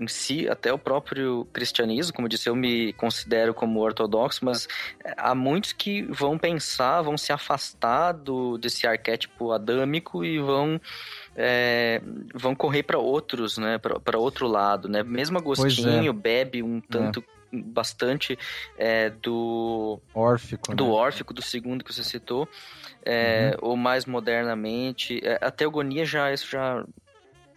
em 0.00 0.08
si, 0.08 0.48
até 0.48 0.72
o 0.72 0.78
próprio 0.78 1.46
cristianismo, 1.52 2.14
como 2.14 2.24
eu 2.24 2.30
disse, 2.30 2.48
eu 2.48 2.56
me 2.56 2.94
considero 2.94 3.52
como 3.52 3.80
ortodoxo, 3.80 4.42
mas 4.44 4.66
há 5.16 5.34
muitos 5.34 5.74
que 5.74 6.02
vão 6.02 6.38
pensar, 6.38 7.02
vão 7.02 7.18
se 7.18 7.32
afastar 7.32 8.12
do, 8.12 8.56
desse 8.56 8.86
arquétipo 8.86 9.52
adâmico 9.52 10.24
e 10.24 10.38
vão 10.38 10.80
é, 11.36 12.00
vão 12.34 12.54
correr 12.54 12.82
para 12.82 12.98
outros, 12.98 13.58
né, 13.58 13.78
para 13.78 14.18
outro 14.18 14.46
lado, 14.48 14.88
né? 14.88 15.02
Mesmo 15.02 15.38
Agostinho 15.38 16.12
bebe 16.12 16.62
um 16.62 16.80
tanto 16.80 17.22
bastante 17.52 18.38
é, 18.78 19.10
do 19.10 20.00
Órfico. 20.14 20.74
do 20.74 20.84
né? 20.84 20.90
órfico, 20.90 21.34
do 21.34 21.42
segundo 21.42 21.84
que 21.84 21.92
você 21.92 22.04
citou, 22.04 22.48
é, 23.04 23.56
ou 23.60 23.76
mais 23.76 24.06
modernamente. 24.06 25.20
é, 25.24 25.38
a 25.40 25.50
teogonia 25.50 26.04
já, 26.04 26.32
isso 26.32 26.48
já 26.48 26.84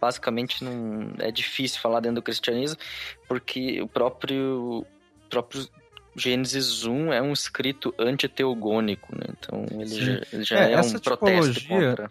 basicamente 0.04 0.62
não 0.62 1.14
é 1.18 1.30
difícil 1.30 1.80
falar 1.80 2.00
dentro 2.00 2.16
do 2.16 2.22
cristianismo, 2.22 2.78
porque 3.26 3.80
o 3.80 3.88
próprio, 3.88 4.84
próprio 5.30 5.66
Gênesis 6.14 6.84
1 6.84 7.12
é 7.12 7.22
um 7.22 7.32
escrito 7.32 7.94
antiteogônico, 7.98 9.16
né? 9.16 9.24
Então 9.30 9.66
ele 9.70 9.88
Sim. 9.88 10.04
já, 10.04 10.20
ele 10.32 10.44
já 10.44 10.58
É, 10.58 10.72
é, 10.72 10.80
um 10.80 10.98
protesto 10.98 11.66
contra. 11.66 12.10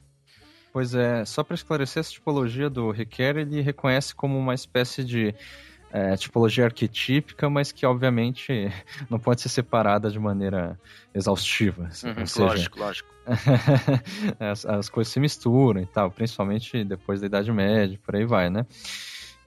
Pois 0.72 0.96
é, 0.96 1.24
só 1.24 1.44
para 1.44 1.54
esclarecer, 1.54 2.00
essa 2.02 2.12
tipologia 2.12 2.68
do 2.68 2.90
Riquet, 2.90 3.38
ele 3.38 3.62
reconhece 3.62 4.16
como 4.16 4.40
uma 4.40 4.56
espécie 4.56 5.04
de 5.04 5.36
é, 5.94 6.18
tipologia 6.18 6.66
arquetípica, 6.66 7.48
mas 7.52 7.72
que 7.72 7.86
obviamente 7.86 8.68
não 9.08 9.20
pode 9.20 9.42
ser 9.42 9.50
separada 9.50 10.10
de 10.10 10.18
maneira 10.18 10.78
exaustiva. 11.14 11.84
Uhum, 12.04 12.22
ou 12.22 12.26
seja, 12.26 12.46
lógico, 12.48 12.80
lógico. 12.80 13.10
as, 14.40 14.66
as 14.66 14.90
coisas 14.90 15.14
se 15.14 15.20
misturam 15.20 15.80
e 15.80 15.86
tal, 15.86 16.10
principalmente 16.10 16.84
depois 16.84 17.22
da 17.22 17.28
Idade 17.28 17.52
Média, 17.52 18.00
por 18.04 18.16
aí 18.16 18.26
vai, 18.26 18.50
né? 18.50 18.66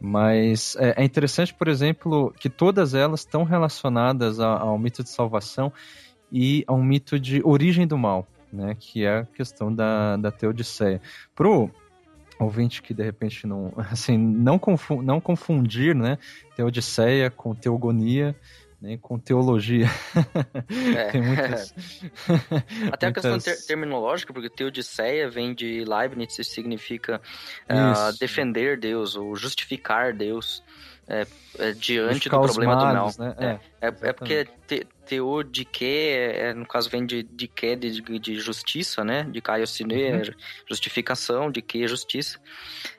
Mas 0.01 0.77
é, 0.79 1.03
é 1.03 1.05
interessante, 1.05 1.53
por 1.53 1.67
exemplo, 1.67 2.33
que 2.39 2.49
todas 2.49 2.95
elas 2.95 3.21
estão 3.21 3.43
relacionadas 3.43 4.39
ao 4.39 4.79
mito 4.79 5.03
de 5.03 5.09
salvação 5.09 5.73
e 6.31 6.65
a 6.69 6.73
um 6.73 6.83
mito 6.83 7.19
de 7.19 7.41
origem 7.45 7.89
do 7.89 7.99
mal, 7.99 8.25
né? 8.53 8.77
Que 8.79 9.05
é 9.05 9.19
a 9.19 9.25
questão 9.25 9.75
da, 9.75 10.17
da 10.17 10.31
Teodiceia. 10.31 11.03
Pro 11.35 11.73
ouvinte 12.39 12.83
que 12.83 12.93
de 12.95 13.03
repente 13.03 13.47
não, 13.47 13.73
assim, 13.91 14.17
não, 14.19 14.59
confu 14.59 15.03
não 15.03 15.21
confundir, 15.21 15.95
né? 15.95 16.19
Teodiceia 16.55 17.31
com 17.31 17.55
teogonia, 17.55 18.35
nem 18.81 18.99
com 18.99 19.19
teologia. 19.19 19.87
É. 20.97 21.05
Tem 21.13 21.23
muitas. 21.23 21.75
Até 22.93 23.07
a 23.07 23.13
questão 23.13 23.33
muitas- 23.33 23.61
ter- 23.61 23.67
terminológica, 23.67 24.33
porque 24.33 24.51
teodiceia 24.51 25.29
vem 25.31 25.55
de 25.55 25.85
Leibniz 25.85 26.39
e 26.39 26.45
significa 26.45 27.21
Isso. 27.69 28.19
defender 28.21 28.79
Deus 28.79 29.17
ou 29.17 29.35
justificar 29.35 30.13
Deus 30.13 30.63
é, 31.09 31.27
é, 31.59 31.73
diante 31.73 32.29
do 32.29 32.41
problema 32.41 32.77
do 32.77 32.85
mal. 32.85 33.11
Né? 33.19 33.35
É. 33.81 33.87
É, 33.89 33.95
é 34.03 34.13
porque 34.13 34.47
te, 34.67 34.87
teor 35.07 35.45
de 35.45 35.65
que, 35.65 35.85
é, 35.85 36.53
no 36.53 36.67
caso, 36.67 36.91
vem 36.91 37.07
de, 37.07 37.23
de 37.23 37.47
que, 37.47 37.77
de, 37.77 38.01
de 38.19 38.39
justiça, 38.41 39.05
né? 39.05 39.23
De 39.25 39.41
Caiocine, 39.41 39.95
Uhum. 39.95 40.17
é 40.17 40.23
justificação, 40.69 41.51
de 41.51 41.63
que 41.63 41.85
é 41.85 41.87
justiça. 41.87 42.39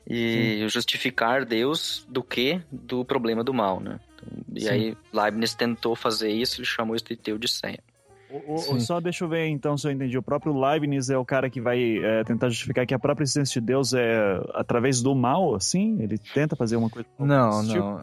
E 0.07 0.65
justificar 0.69 1.45
Deus 1.45 2.05
do 2.07 2.23
que? 2.23 2.61
Do 2.71 3.03
problema 3.03 3.43
do 3.43 3.53
mal, 3.53 3.79
né? 3.81 3.99
Então, 4.15 4.45
e 4.55 4.61
Sim. 4.61 4.69
aí 4.69 4.97
Leibniz 5.13 5.53
tentou 5.53 5.95
fazer 5.95 6.31
isso, 6.31 6.59
ele 6.59 6.67
chamou 6.67 6.95
isso 6.95 7.05
de 7.05 7.17
teodiceia. 7.17 7.83
O- 8.29 8.75
o- 8.75 8.79
só 8.81 8.99
deixa 8.99 9.23
eu 9.23 9.29
ver 9.29 9.47
então 9.47 9.77
se 9.77 9.87
eu 9.87 9.91
entendi. 9.91 10.17
O 10.17 10.23
próprio 10.23 10.57
Leibniz 10.57 11.09
é 11.09 11.17
o 11.17 11.23
cara 11.25 11.49
que 11.49 11.61
vai 11.61 11.97
é, 11.97 12.23
tentar 12.23 12.49
justificar 12.49 12.85
que 12.85 12.93
a 12.93 12.99
própria 12.99 13.23
existência 13.23 13.61
de 13.61 13.67
Deus 13.67 13.93
é 13.93 14.39
através 14.53 15.01
do 15.01 15.15
mal, 15.15 15.55
assim? 15.55 16.01
Ele 16.01 16.17
tenta 16.33 16.55
fazer 16.55 16.75
uma 16.75 16.89
coisa. 16.89 17.07
Não, 17.17 17.61
tipo? 17.65 17.77
não. 17.79 18.01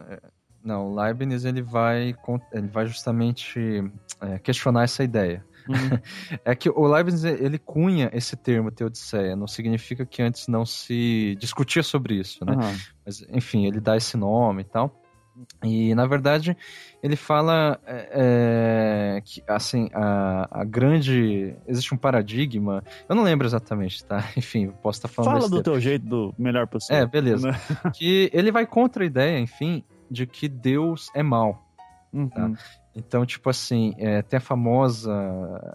Não, 0.63 0.87
o 0.87 0.95
Leibniz 0.99 1.45
ele 1.45 1.61
vai, 1.61 2.15
ele 2.51 2.67
vai 2.67 2.87
justamente 2.87 3.83
é, 4.19 4.39
questionar 4.39 4.83
essa 4.83 5.03
ideia. 5.03 5.45
Uhum. 5.67 5.75
É 6.43 6.55
que 6.55 6.69
o 6.69 6.87
Leibniz 6.87 7.23
ele 7.23 7.59
cunha 7.59 8.09
esse 8.13 8.35
termo 8.35 8.71
teodiceia, 8.71 9.35
não 9.35 9.45
significa 9.47 10.05
que 10.05 10.21
antes 10.23 10.47
não 10.47 10.65
se 10.65 11.35
discutia 11.39 11.83
sobre 11.83 12.15
isso, 12.15 12.43
né? 12.45 12.53
Aham. 12.53 12.75
Mas, 13.05 13.23
enfim, 13.31 13.65
ele 13.67 13.79
dá 13.79 13.95
esse 13.95 14.17
nome 14.17 14.61
e 14.61 14.65
tal. 14.65 14.99
E, 15.63 15.93
na 15.95 16.05
verdade, 16.05 16.55
ele 17.03 17.15
fala 17.15 17.79
é, 17.85 18.09
é, 19.17 19.21
que, 19.21 19.43
assim, 19.47 19.89
a, 19.93 20.61
a 20.61 20.63
grande... 20.63 21.55
Existe 21.67 21.93
um 21.93 21.97
paradigma... 21.97 22.83
Eu 23.07 23.15
não 23.15 23.23
lembro 23.23 23.45
exatamente, 23.45 24.03
tá? 24.05 24.23
Enfim, 24.37 24.71
posso 24.81 24.99
estar 24.99 25.07
falando 25.07 25.33
Fala 25.33 25.49
do 25.49 25.63
teu 25.63 25.79
jeito, 25.79 26.05
do 26.05 26.35
melhor 26.37 26.67
possível. 26.67 27.03
É, 27.03 27.05
beleza. 27.05 27.51
Né? 27.51 27.59
Que 27.93 28.29
ele 28.33 28.51
vai 28.51 28.65
contra 28.65 29.03
a 29.03 29.05
ideia, 29.05 29.39
enfim, 29.39 29.83
de 30.09 30.25
que 30.25 30.47
Deus 30.47 31.09
é 31.13 31.23
mal. 31.23 31.65
Uhum. 32.11 32.29
Tá. 32.29 32.51
Então, 32.95 33.25
tipo 33.25 33.49
assim, 33.49 33.93
é, 33.97 34.21
tem 34.21 34.37
a 34.37 34.41
famosa 34.41 35.11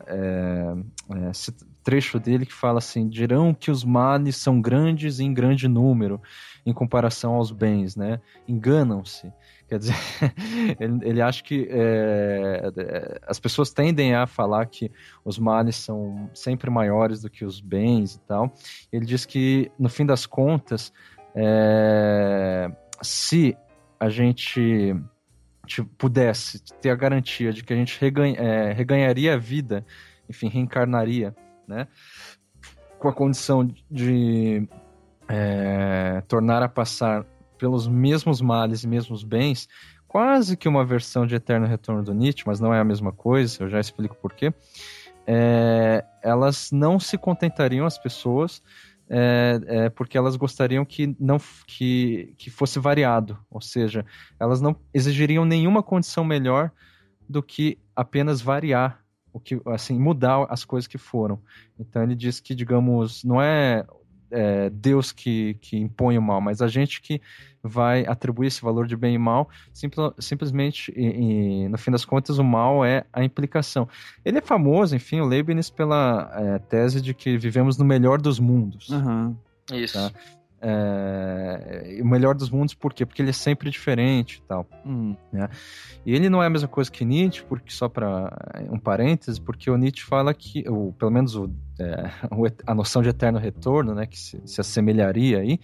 é, 0.07 0.75
é, 1.11 1.31
esse 1.31 1.53
trecho 1.85 2.18
dele 2.18 2.46
que 2.46 2.53
fala 2.53 2.79
assim: 2.79 3.09
dirão 3.09 3.53
que 3.53 3.70
os 3.70 3.85
males 3.85 4.37
são 4.37 4.61
grandes 4.61 5.18
e 5.18 5.25
em 5.25 5.35
grande 5.35 5.68
número 5.68 6.20
em 6.64 6.73
comparação 6.73 7.35
aos 7.35 7.51
bens, 7.51 7.96
né? 7.96 8.20
Enganam-se. 8.46 9.33
Quer 9.68 9.79
dizer, 9.79 9.94
ele, 10.81 10.99
ele 11.03 11.23
acha 11.23 11.42
que 11.42 11.68
é, 11.70 12.70
é, 12.77 13.20
as 13.27 13.38
pessoas 13.38 13.73
tendem 13.73 14.14
a 14.14 14.27
falar 14.27 14.66
que 14.66 14.90
os 15.25 15.38
males 15.38 15.77
são 15.77 16.29
sempre 16.35 16.70
maiores 16.70 17.23
do 17.23 17.31
que 17.31 17.44
os 17.44 17.61
bens 17.61 18.16
e 18.16 18.20
tal. 18.20 18.53
Ele 18.92 19.07
diz 19.07 19.25
que, 19.25 19.70
no 19.79 19.88
fim 19.88 20.05
das 20.05 20.27
contas, 20.27 20.92
é, 21.35 22.70
se 23.01 23.57
a 23.99 24.09
gente 24.09 24.94
pudesse 25.96 26.62
ter 26.81 26.90
a 26.90 26.96
garantia 26.96 27.53
de 27.53 27.62
que 27.62 27.73
a 27.73 27.77
gente 27.77 27.99
reganha, 28.01 28.37
é, 28.37 28.73
reganharia 28.73 29.35
a 29.35 29.38
vida, 29.38 29.85
enfim, 30.29 30.49
reencarnaria, 30.49 31.35
né? 31.66 31.87
Com 32.99 33.09
a 33.09 33.12
condição 33.12 33.68
de 33.90 34.68
é, 35.31 36.23
tornar 36.27 36.61
a 36.62 36.69
passar 36.69 37.25
pelos 37.57 37.87
mesmos 37.87 38.40
males 38.40 38.83
e 38.83 38.88
mesmos 38.88 39.23
bens, 39.23 39.69
quase 40.09 40.57
que 40.57 40.69
uma 40.69 40.85
versão 40.85 41.25
de 41.25 41.37
Eterno 41.37 41.66
Retorno 41.66 42.03
do 42.03 42.12
Nietzsche, 42.12 42.43
mas 42.47 42.59
não 42.59 42.75
é 42.75 42.81
a 42.81 42.85
mesma 42.85 43.12
coisa, 43.12 43.62
eu 43.62 43.69
já 43.69 43.79
explico 43.79 44.16
por 44.16 44.33
quê. 44.33 44.53
É, 45.27 46.05
elas 46.21 46.73
não 46.73 46.99
se 46.99 47.16
contentariam, 47.16 47.87
as 47.87 47.97
pessoas, 47.97 48.61
é, 49.09 49.61
é, 49.66 49.88
porque 49.90 50.19
elas 50.19 50.35
gostariam 50.35 50.85
que 50.85 51.14
não 51.21 51.37
que, 51.66 52.35
que 52.37 52.51
fosse 52.51 52.81
variado, 52.81 53.38
ou 53.49 53.61
seja, 53.61 54.05
elas 54.38 54.61
não 54.61 54.75
exigiriam 54.93 55.45
nenhuma 55.45 55.83
condição 55.83 56.25
melhor 56.25 56.73
do 57.29 57.40
que 57.40 57.79
apenas 57.95 58.40
variar 58.40 59.05
o 59.33 59.38
que 59.38 59.61
assim 59.66 59.97
mudar 59.97 60.45
as 60.49 60.64
coisas 60.64 60.88
que 60.88 60.99
foram. 60.99 61.40
Então 61.79 62.03
ele 62.03 62.16
diz 62.16 62.40
que 62.40 62.55
digamos 62.55 63.23
não 63.23 63.40
é 63.40 63.85
é, 64.31 64.71
Deus 64.71 65.12
que, 65.12 65.55
que 65.61 65.77
impõe 65.77 66.16
o 66.19 66.23
mal, 66.23 66.40
mas 66.40 66.62
a 66.62 66.69
gente 66.69 67.01
que 67.01 67.21
vai 67.62 68.07
atribuir 68.07 68.47
esse 68.47 68.62
valor 68.62 68.87
de 68.87 68.97
bem 68.97 69.14
e 69.14 69.19
mal. 69.19 69.49
Simpl, 69.73 70.09
simplesmente, 70.19 70.93
e, 70.97 71.64
e, 71.64 71.69
no 71.69 71.77
fim 71.77 71.90
das 71.90 72.05
contas, 72.05 72.38
o 72.38 72.45
mal 72.45 72.85
é 72.85 73.05
a 73.12 73.23
implicação. 73.23 73.88
Ele 74.25 74.38
é 74.38 74.40
famoso, 74.40 74.97
enfim, 74.97 75.21
o 75.21 75.27
Leibniz, 75.27 75.69
pela 75.69 76.31
é, 76.35 76.59
tese 76.59 77.01
de 77.01 77.12
que 77.12 77.37
vivemos 77.37 77.77
no 77.77 77.85
melhor 77.85 78.21
dos 78.21 78.38
mundos. 78.38 78.90
Aham. 78.90 79.37
Isso. 79.73 79.95
Tá. 79.95 80.12
É, 80.62 81.99
o 82.03 82.07
melhor 82.07 82.35
dos 82.35 82.51
mundos, 82.51 82.75
por 82.75 82.92
quê? 82.92 83.07
Porque 83.07 83.23
ele 83.23 83.31
é 83.31 83.33
sempre 83.35 83.70
diferente 83.70 84.42
e 84.44 84.49
tal. 84.49 84.66
Hum. 84.85 85.16
E 86.05 86.14
ele 86.14 86.29
não 86.29 86.42
é 86.42 86.46
a 86.46 86.51
mesma 86.51 86.68
coisa 86.68 86.90
que 86.90 87.05
Nietzsche, 87.05 87.42
porque 87.42 87.73
só 87.73 87.88
para 87.88 88.31
um 88.70 88.79
parêntese, 88.79 89.40
porque 89.40 89.70
o 89.70 89.77
Nietzsche 89.77 90.05
fala 90.05 90.35
que, 90.35 90.68
ou 90.68 90.92
pelo 90.92 91.11
menos 91.11 91.35
o, 91.35 91.51
é, 91.79 92.11
a 92.66 92.75
noção 92.75 93.01
de 93.01 93.09
eterno 93.09 93.38
retorno, 93.38 93.94
né, 93.94 94.07
que 94.07 94.18
se, 94.18 94.40
se 94.44 94.61
assemelharia 94.61 95.38
aí, 95.38 95.59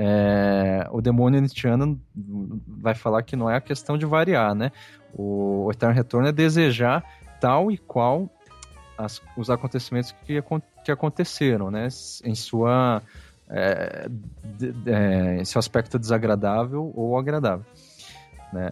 é, 0.00 0.86
o 0.92 1.00
demônio 1.00 1.40
nietzscheano 1.40 2.00
vai 2.68 2.94
falar 2.94 3.24
que 3.24 3.34
não 3.34 3.50
é 3.50 3.56
a 3.56 3.60
questão 3.60 3.98
de 3.98 4.06
variar, 4.06 4.54
né? 4.54 4.70
O, 5.12 5.64
o 5.64 5.70
eterno 5.72 5.92
retorno 5.92 6.28
é 6.28 6.32
desejar 6.32 7.02
tal 7.40 7.68
e 7.68 7.76
qual 7.76 8.30
as- 8.96 9.20
os 9.36 9.50
acontecimentos 9.50 10.14
que, 10.24 10.40
que 10.84 10.92
aconteceram, 10.92 11.68
né? 11.68 11.88
Em 12.24 12.34
sua 12.36 13.02
é, 13.50 14.08
de- 14.58 14.72
de- 14.72 14.90
é, 14.90 15.40
em 15.40 15.44
seu 15.44 15.58
aspecto 15.58 15.98
desagradável 15.98 16.92
ou 16.94 17.18
agradável. 17.18 17.64
Né? 18.50 18.70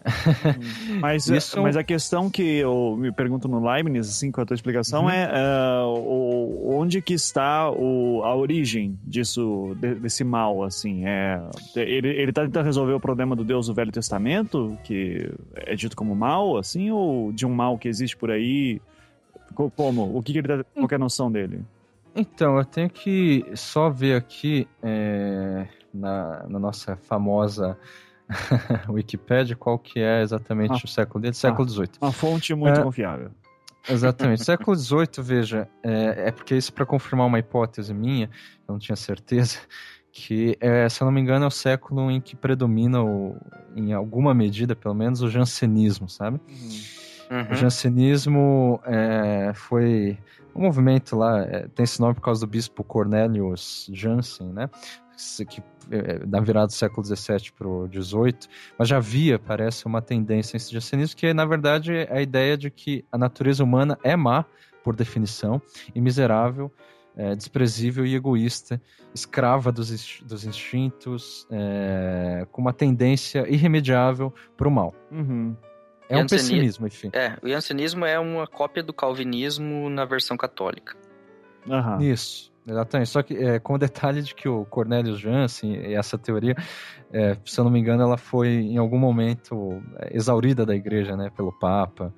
Mas, 1.03 1.27
Isso- 1.29 1.61
mas 1.61 1.77
a 1.77 1.85
questão 1.85 2.31
que 2.31 2.43
eu 2.43 2.97
me 2.99 3.13
pergunto 3.13 3.47
no 3.47 3.61
Leibniz, 3.63 4.09
assim, 4.09 4.33
com 4.33 4.41
a 4.41 4.47
tua 4.47 4.55
explicação, 4.55 5.03
Uhum. 5.05 5.11
é 5.11 5.29
ah, 5.31 5.85
o- 5.87 6.79
onde 6.79 7.03
que 7.03 7.13
está 7.13 7.71
o, 7.71 8.23
a 8.25 8.35
origem 8.35 8.99
disso, 9.05 9.77
de- 9.79 9.97
desse 9.97 10.25
mal, 10.25 10.63
assim? 10.65 11.07
É, 11.07 11.43
ele, 11.77 12.09
ele 12.09 12.33
tá 12.33 12.43
tentando 12.43 12.65
resolver 12.65 12.95
o 12.95 13.01
problema 13.01 13.37
do 13.37 13.45
Deus 13.45 13.67
do 13.67 13.75
Velho 13.75 13.93
Testamento, 13.93 14.79
que 14.83 15.31
é 15.55 15.75
dito 15.75 15.95
como 15.95 16.15
mal, 16.17 16.57
assim, 16.57 16.91
ou 16.91 17.31
de 17.31 17.45
um 17.45 17.55
mal 17.55 17.77
que 17.77 17.87
existe 17.89 18.17
por 18.17 18.31
aí? 18.31 18.81
Co- 19.55 19.71
Como? 19.71 20.17
O 20.17 20.23
que, 20.23 20.33
que 20.33 20.39
ele 20.39 20.49
tá, 20.49 20.65
qual 20.75 20.89
que 20.89 20.95
é 20.95 20.97
a 20.97 20.99
noção 20.99 21.31
dele? 21.31 21.61
Então, 22.17 22.57
eu 22.59 22.65
tenho 22.65 22.89
que 22.89 23.45
só 23.55 23.91
ver 23.91 24.17
aqui 24.17 24.67
é, 24.83 25.67
na, 25.93 26.47
na 26.49 26.59
nossa 26.59 26.97
famosa 26.97 27.79
Wikipédia 28.89 29.55
qual 29.55 29.79
que 29.79 30.01
é 30.01 30.23
exatamente 30.23 30.73
Ah. 30.73 30.81
o 30.85 30.89
século 30.89 31.21
dele, 31.23 31.35
século 31.35 31.69
XVIII. 31.69 31.91
Uma 32.01 32.13
fonte 32.13 32.55
muito 32.55 32.81
É. 32.81 32.83
confiável. 32.83 33.31
Exatamente. 33.89 34.43
século 34.45 34.75
XVIII, 34.77 35.09
veja, 35.23 35.69
é, 35.83 36.29
é 36.29 36.31
porque 36.33 36.57
isso 36.57 36.73
para 36.73 36.85
confirmar 36.87 37.27
uma 37.27 37.39
hipótese 37.39 37.93
minha, 37.95 38.31
eu 38.67 38.73
não 38.73 38.79
tinha 38.79 38.97
certeza, 38.97 39.59
que, 40.11 40.57
é, 40.61 40.89
se 40.89 41.03
eu 41.03 41.05
não 41.05 41.13
me 41.13 41.21
engano, 41.21 41.45
é 41.45 41.49
o 41.49 41.51
século 41.51 42.11
em 42.11 42.21
que 42.21 42.35
predomina, 42.35 43.03
o, 43.05 43.37
em 43.77 43.93
alguma 43.93 44.33
medida, 44.35 44.75
pelo 44.75 44.95
menos, 44.95 45.21
o 45.23 45.29
jansenismo, 45.31 46.09
sabe? 46.09 46.41
O 47.31 47.35
Uhum. 47.35 47.55
jansenismo 47.55 48.81
é, 48.87 49.53
foi 49.55 50.17
um 50.57 50.63
movimento 50.63 51.17
lá, 51.17 51.43
é, 51.43 51.69
tem 51.69 51.85
esse 51.85 52.01
nome 52.01 52.15
por 52.15 52.23
causa 52.23 52.41
do 52.41 52.51
bispo 52.51 52.83
Cornelius 52.83 53.91
Jansen, 53.93 54.53
né? 54.53 54.69
Que, 55.49 55.63
é, 55.91 56.19
da 56.27 56.41
virada 56.41 56.67
do 56.67 56.73
século 56.73 57.05
XVII 57.05 57.51
para 57.57 57.67
o 57.67 57.89
XVIII, 57.89 58.37
mas 58.79 58.89
já 58.89 58.99
havia, 58.99 59.39
parece, 59.39 59.87
uma 59.87 60.03
tendência 60.03 60.57
nesse 60.57 60.73
jansenismo, 60.73 61.17
que 61.17 61.33
na 61.33 61.47
verdade 61.47 61.95
é 61.95 62.13
a 62.13 62.21
ideia 62.21 62.57
de 62.57 62.71
que 62.71 63.05
a 63.11 63.17
natureza 63.17 63.65
humana 63.65 63.99
é 64.03 64.15
má, 64.15 64.45
por 64.85 64.95
definição, 64.95 65.61
e 65.95 66.01
miserável, 66.01 66.71
é, 67.17 67.35
desprezível 67.35 68.05
e 68.05 68.15
egoísta, 68.15 68.81
escrava 69.15 69.73
dos, 69.73 70.21
dos 70.23 70.45
instintos, 70.45 71.47
é, 71.51 72.47
com 72.53 72.61
uma 72.61 72.75
tendência 72.75 73.49
irremediável 73.49 74.33
para 74.55 74.69
o 74.69 74.71
mal. 74.71 74.95
Uhum. 75.11 75.57
É 76.09 76.17
um 76.19 76.27
pessimismo, 76.27 76.87
enfim. 76.87 77.11
É, 77.13 77.37
o 77.43 77.49
jansenismo 77.49 78.05
é 78.05 78.19
uma 78.19 78.47
cópia 78.47 78.83
do 78.83 78.93
calvinismo 78.93 79.91
na 79.91 80.05
versão 80.05 80.37
católica. 80.37 80.97
Aham. 81.69 82.01
Isso, 82.01 82.53
exatamente. 82.67 83.11
Só 83.11 83.23
que 83.23 83.35
é, 83.37 83.59
com 83.59 83.75
o 83.75 83.79
detalhe 83.79 84.23
de 84.23 84.35
que 84.35 84.49
o 84.49 84.65
Cornelius 84.65 85.19
Jansen, 85.19 85.75
e 85.75 85.95
essa 85.95 86.17
teoria, 86.17 86.55
é, 87.13 87.37
se 87.45 87.59
eu 87.59 87.65
não 87.65 87.71
me 87.71 87.81
engano, 87.81 88.03
ela 88.03 88.17
foi 88.17 88.49
em 88.49 88.77
algum 88.77 88.99
momento 88.99 89.83
é, 89.99 90.17
exaurida 90.17 90.65
da 90.65 90.75
igreja, 90.75 91.17
né, 91.17 91.31
pelo 91.37 91.53
Papa. 91.53 92.15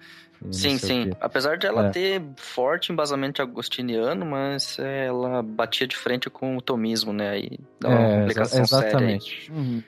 E 0.46 0.54
Sim, 0.54 0.78
sim. 0.78 1.10
Apesar 1.20 1.58
de 1.58 1.66
ela 1.66 1.86
É. 1.86 1.90
ter 1.90 2.22
forte 2.36 2.92
embasamento 2.92 3.42
agostiniano, 3.42 4.24
mas 4.24 4.78
ela 4.78 5.42
batia 5.42 5.86
de 5.86 5.96
frente 5.96 6.30
com 6.30 6.56
o 6.56 6.60
tomismo, 6.60 7.12
né? 7.12 7.30
Aí 7.30 7.58
dá 7.80 7.88
uma 7.88 8.00
É, 8.00 8.18
complicação 8.20 8.62
exatamente. 8.62 9.52
Uhum. 9.52 9.82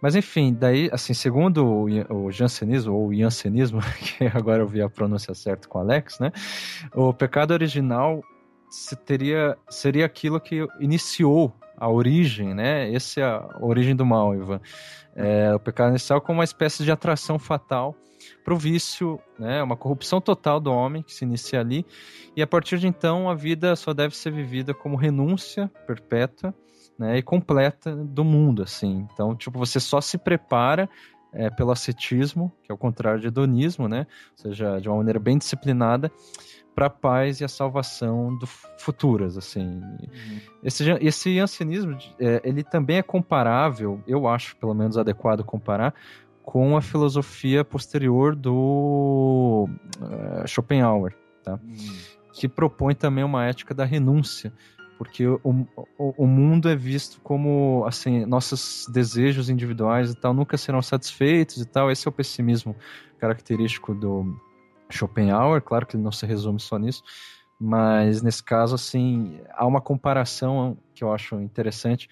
Mas 0.00 0.16
enfim, 0.16 0.56
daí, 0.58 0.88
assim, 0.92 1.12
segundo 1.12 1.66
o, 2.08 2.30
jansenismo, 2.32 2.94
ou 2.94 3.12
jansenismo, 3.12 3.80
que 4.00 4.24
agora 4.26 4.62
eu 4.62 4.66
vi 4.66 4.80
a 4.80 4.88
pronúncia 4.88 5.34
certa 5.34 5.68
com 5.68 5.78
o 5.78 5.82
Alex, 5.82 6.18
né? 6.18 6.32
O 6.94 7.12
pecado 7.12 7.50
original 7.52 8.22
se 8.70 8.96
teria, 8.96 9.56
seria 9.68 10.06
aquilo 10.06 10.40
que 10.40 10.66
iniciou 10.80 11.54
a 11.76 11.90
origem, 11.90 12.54
né? 12.54 12.92
Essa 12.92 13.20
é 13.20 13.24
a 13.24 13.58
origem 13.60 13.94
do 13.94 14.06
mal, 14.06 14.34
Ivan. 14.34 14.60
É, 15.14 15.54
o 15.54 15.60
pecado 15.60 15.90
inicial 15.90 16.20
como 16.20 16.38
uma 16.38 16.44
espécie 16.44 16.82
de 16.84 16.90
atração 16.90 17.38
fatal 17.38 17.94
para 18.44 18.54
o 18.54 18.56
vício, 18.56 19.20
né? 19.38 19.62
Uma 19.62 19.76
corrupção 19.76 20.20
total 20.20 20.60
do 20.60 20.72
homem 20.72 21.02
que 21.02 21.12
se 21.12 21.24
inicia 21.24 21.60
ali. 21.60 21.84
E 22.36 22.42
a 22.42 22.46
partir 22.46 22.78
de 22.78 22.86
então, 22.86 23.28
a 23.28 23.34
vida 23.34 23.74
só 23.76 23.92
deve 23.92 24.16
ser 24.16 24.30
vivida 24.32 24.72
como 24.74 24.96
renúncia 24.96 25.70
perpétua 25.86 26.54
né, 26.98 27.18
e 27.18 27.22
completa 27.22 27.94
do 27.94 28.24
mundo, 28.24 28.62
assim. 28.62 29.06
Então, 29.12 29.34
tipo, 29.34 29.58
você 29.58 29.78
só 29.78 30.00
se 30.00 30.16
prepara 30.16 30.88
é, 31.32 31.50
pelo 31.50 31.70
ascetismo, 31.70 32.52
que 32.62 32.72
é 32.72 32.74
o 32.74 32.78
contrário 32.78 33.20
de 33.20 33.26
hedonismo, 33.26 33.88
né? 33.88 34.06
Ou 34.38 34.44
seja, 34.44 34.80
de 34.80 34.88
uma 34.88 34.96
maneira 34.96 35.18
bem 35.18 35.36
disciplinada, 35.36 36.10
para 36.74 36.86
a 36.86 36.90
paz 36.90 37.40
e 37.40 37.44
a 37.44 37.48
salvação 37.48 38.36
do 38.36 38.46
futuras, 38.46 39.38
assim. 39.38 39.82
Esse, 40.62 40.84
jan- 40.84 40.98
esse 41.00 41.38
ancianismo, 41.38 41.96
é, 42.20 42.42
ele 42.44 42.62
também 42.62 42.98
é 42.98 43.02
comparável, 43.02 44.02
eu 44.06 44.28
acho, 44.28 44.54
pelo 44.56 44.74
menos 44.74 44.98
adequado 44.98 45.42
comparar, 45.42 45.94
com 46.46 46.76
a 46.76 46.80
filosofia 46.80 47.64
posterior 47.64 48.36
do 48.36 49.68
eh, 50.00 50.46
Schopenhauer, 50.46 51.12
tá? 51.42 51.58
que 52.32 52.48
propõe 52.48 52.94
também 52.94 53.24
uma 53.24 53.44
ética 53.44 53.74
da 53.74 53.84
renúncia, 53.84 54.52
porque 54.96 55.26
o, 55.26 55.40
o, 55.42 56.24
o 56.24 56.26
mundo 56.26 56.68
é 56.68 56.76
visto 56.76 57.20
como 57.20 57.84
assim 57.84 58.24
nossos 58.24 58.86
desejos 58.92 59.50
individuais 59.50 60.12
e 60.12 60.14
tal 60.14 60.32
nunca 60.32 60.56
serão 60.56 60.80
satisfeitos 60.80 61.60
e 61.60 61.66
tal. 61.66 61.90
Esse 61.90 62.06
é 62.06 62.10
o 62.10 62.12
pessimismo 62.12 62.76
característico 63.18 63.92
do 63.92 64.40
Schopenhauer. 64.88 65.60
Claro 65.60 65.84
que 65.84 65.96
ele 65.96 66.04
não 66.04 66.12
se 66.12 66.24
resume 66.24 66.60
só 66.60 66.78
nisso, 66.78 67.02
mas 67.58 68.22
nesse 68.22 68.42
caso 68.42 68.76
assim 68.76 69.40
há 69.52 69.66
uma 69.66 69.80
comparação 69.80 70.78
que 70.94 71.02
eu 71.02 71.12
acho 71.12 71.40
interessante 71.40 72.08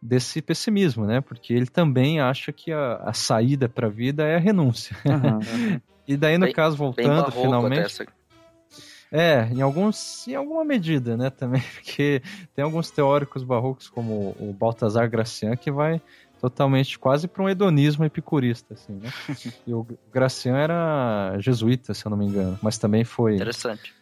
desse 0.00 0.40
pessimismo, 0.40 1.06
né? 1.06 1.20
Porque 1.20 1.52
ele 1.52 1.66
também 1.66 2.20
acha 2.20 2.52
que 2.52 2.72
a, 2.72 2.94
a 3.04 3.12
saída 3.12 3.68
para 3.68 3.86
a 3.88 3.90
vida 3.90 4.24
é 4.24 4.36
a 4.36 4.40
renúncia. 4.40 4.96
Aham. 5.06 5.80
E 6.06 6.16
daí 6.16 6.38
no 6.38 6.46
Bem- 6.46 6.54
caso 6.54 6.76
voltando 6.76 7.30
finalmente 7.30 7.78
até 7.80 7.86
essa. 7.86 8.06
é, 9.10 9.48
em 9.52 9.60
alguns, 9.60 10.26
em 10.26 10.34
alguma 10.34 10.64
medida, 10.64 11.16
né, 11.16 11.30
também, 11.30 11.60
porque 11.74 12.22
tem 12.54 12.64
alguns 12.64 12.90
teóricos 12.90 13.42
barrocos 13.42 13.88
como 13.88 14.34
o 14.38 14.52
Baltazar 14.52 15.08
Gracian 15.10 15.56
que 15.56 15.70
vai 15.70 16.00
totalmente 16.40 16.98
quase 16.98 17.26
para 17.26 17.42
um 17.42 17.48
hedonismo 17.48 18.04
epicurista, 18.04 18.74
assim, 18.74 18.94
né? 18.94 19.10
E 19.66 19.74
o 19.74 19.86
Gracian 20.10 20.56
era 20.56 21.36
jesuíta, 21.40 21.92
se 21.92 22.06
eu 22.06 22.10
não 22.10 22.16
me 22.16 22.24
engano, 22.26 22.58
mas 22.62 22.78
também 22.78 23.04
foi, 23.04 23.34
Interessante. 23.34 23.92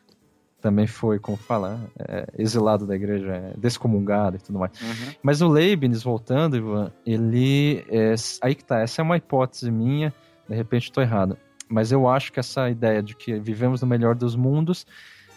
Também 0.60 0.86
foi, 0.86 1.18
como 1.18 1.36
falar, 1.36 1.78
é, 1.98 2.26
exilado 2.38 2.86
da 2.86 2.96
igreja, 2.96 3.32
é, 3.32 3.54
descomungado 3.56 4.36
e 4.36 4.40
tudo 4.40 4.58
mais. 4.58 4.72
Uhum. 4.80 5.14
Mas 5.22 5.40
o 5.42 5.48
Leibniz, 5.48 6.02
voltando, 6.02 6.56
Ivan, 6.56 6.90
ele. 7.04 7.84
É, 7.88 8.14
aí 8.42 8.54
que 8.54 8.64
tá, 8.64 8.80
essa 8.80 9.00
é 9.00 9.04
uma 9.04 9.16
hipótese 9.16 9.70
minha, 9.70 10.12
de 10.48 10.54
repente 10.54 10.84
estou 10.84 11.02
errado. 11.02 11.36
Mas 11.68 11.90
eu 11.92 12.08
acho 12.08 12.32
que 12.32 12.40
essa 12.40 12.70
ideia 12.70 13.02
de 13.02 13.14
que 13.16 13.38
vivemos 13.40 13.80
no 13.80 13.86
melhor 13.88 14.14
dos 14.14 14.36
mundos 14.36 14.86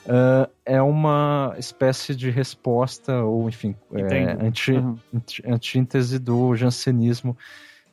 ah, 0.08 0.48
é 0.66 0.82
uma 0.82 1.56
espécie 1.58 2.16
de 2.16 2.30
resposta, 2.30 3.24
ou 3.24 3.48
enfim, 3.50 3.76
é, 3.94 4.38
anti, 4.40 4.74
Uhum. 4.74 4.98
anti- 5.14 5.44
antítese 5.46 6.20
do 6.20 6.56
jansenismo, 6.56 7.36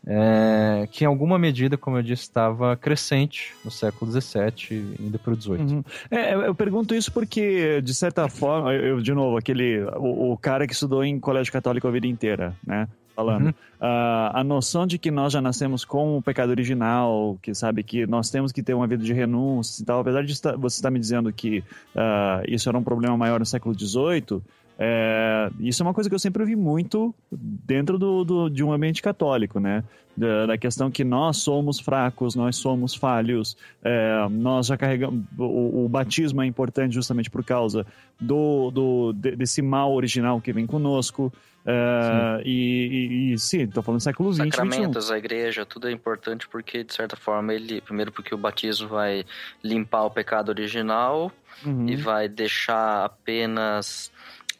é, 0.09 0.87
que 0.93 1.03
em 1.03 1.07
alguma 1.07 1.37
medida, 1.37 1.77
como 1.77 1.99
eu 1.99 2.03
disse, 2.03 2.23
estava 2.23 2.77
crescente 2.77 3.53
no 3.65 3.71
século 3.73 4.11
XVII, 4.13 4.95
indo 5.01 5.19
para 5.19 5.33
o 5.33 5.41
XVIII. 5.41 5.59
Uhum. 5.59 5.85
É, 6.09 6.35
eu 6.35 6.55
pergunto 6.55 6.95
isso 6.95 7.11
porque, 7.11 7.83
de 7.83 7.93
certa 7.93 8.29
forma, 8.29 8.73
eu, 8.73 9.01
de 9.01 9.13
novo, 9.13 9.37
aquele. 9.37 9.83
O, 9.97 10.33
o 10.33 10.37
cara 10.37 10.65
que 10.65 10.73
estudou 10.73 11.03
em 11.03 11.19
colégio 11.19 11.53
católico 11.53 11.89
a 11.89 11.91
vida 11.91 12.07
inteira, 12.07 12.55
né? 12.65 12.87
Falando. 13.17 13.47
Uhum. 13.47 13.55
Ah, 13.81 14.31
a 14.41 14.45
noção 14.45 14.87
de 14.87 14.97
que 14.97 15.11
nós 15.11 15.33
já 15.33 15.41
nascemos 15.41 15.85
com 15.85 16.19
o 16.19 16.23
pecado 16.23 16.51
original, 16.51 17.37
que 17.43 17.53
sabe 17.53 17.83
que 17.83 18.07
nós 18.07 18.31
temos 18.31 18.53
que 18.53 18.63
ter 18.63 18.75
uma 18.75 18.87
vida 18.87 19.03
de 19.03 19.13
renúncia 19.13 19.83
e 19.83 19.87
tal, 19.87 20.01
apesar 20.01 20.23
de 20.23 20.35
você 20.59 20.77
estar 20.77 20.91
me 20.91 21.01
dizendo 21.01 21.33
que 21.33 21.65
ah, 21.97 22.43
isso 22.47 22.69
era 22.69 22.79
um 22.79 22.85
problema 22.85 23.17
maior 23.17 23.41
no 23.41 23.47
século 23.47 23.75
XVIII, 23.77 24.41
É, 24.79 25.49
isso 25.61 25.83
é 25.83 25.87
uma 25.87 25.95
coisa 25.95 26.09
que 26.11 26.15
eu 26.15 26.19
sempre 26.19 26.43
ouvi 26.43 26.55
muito 26.55 27.15
dentro 27.33 27.99
do, 27.99 28.25
do- 28.25 28.49
de 28.51 28.63
um 28.63 28.73
ambiente 28.73 29.01
católico, 29.01 29.59
né? 29.59 29.83
Da, 30.17 30.47
da 30.47 30.59
questão 30.59 30.91
que 30.91 31.05
nós 31.05 31.39
somos 31.39 31.79
fracos, 31.79 32.35
nós 32.35 32.57
somos 32.57 32.95
falhos, 32.95 33.57
é, 33.85 34.27
nós 34.31 34.67
já 34.67 34.77
carregamos. 34.77 35.25
O, 35.39 35.85
o 35.85 35.89
batismo 35.89 36.43
é 36.43 36.47
importante 36.47 36.95
justamente 36.95 37.31
por 37.31 37.45
causa 37.45 37.87
do, 38.21 38.71
do, 38.71 39.13
de- 39.13 39.37
desse 39.37 39.61
mal 39.63 39.93
original 39.95 40.41
que 40.41 40.53
vem 40.53 40.67
conosco. 40.67 41.33
É, 41.69 42.43
e, 42.45 42.51
e, 42.51 43.33
e 43.35 43.39
sim, 43.39 43.63
estou 43.63 43.83
falando 43.83 43.99
do 44.01 44.05
século 44.05 44.33
XX. 44.33 44.45
Sacramentos, 44.45 45.11
a 45.11 45.19
igreja, 45.19 45.67
tudo 45.67 45.89
é 45.89 45.93
importante 45.93 46.47
porque, 46.49 46.85
de 46.85 46.95
certa 46.95 47.17
forma, 47.17 47.53
ele. 47.53 47.81
Primeiro, 47.81 48.13
porque 48.13 48.35
o 48.35 48.39
batismo 48.39 48.89
vai 48.89 49.25
limpar 49.65 50.05
o 50.05 50.11
pecado 50.11 50.49
original 50.51 51.33
Uhum. 51.65 51.89
e 51.89 51.97
vai 51.97 52.29
deixar 52.29 53.07
apenas 53.07 54.13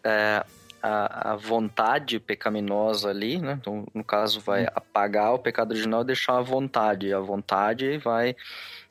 é, 0.07 0.45
a, 0.83 1.33
a 1.33 1.37
vontade 1.37 2.21
pecaminosa 2.21 3.11
ali, 3.11 3.39
né? 3.41 3.57
Então, 3.61 3.85
no 3.93 4.05
caso, 4.05 4.41
vai 4.41 4.63
Uhum. 4.63 4.69
apagar 4.75 5.35
o 5.35 5.39
pecado 5.39 5.73
original 5.73 6.03
e 6.03 6.07
deixar 6.07 6.39
a 6.39 6.43
vontade. 6.43 7.09
E 7.09 7.13
a 7.13 7.19
vontade 7.19 7.99
vai, 7.99 8.37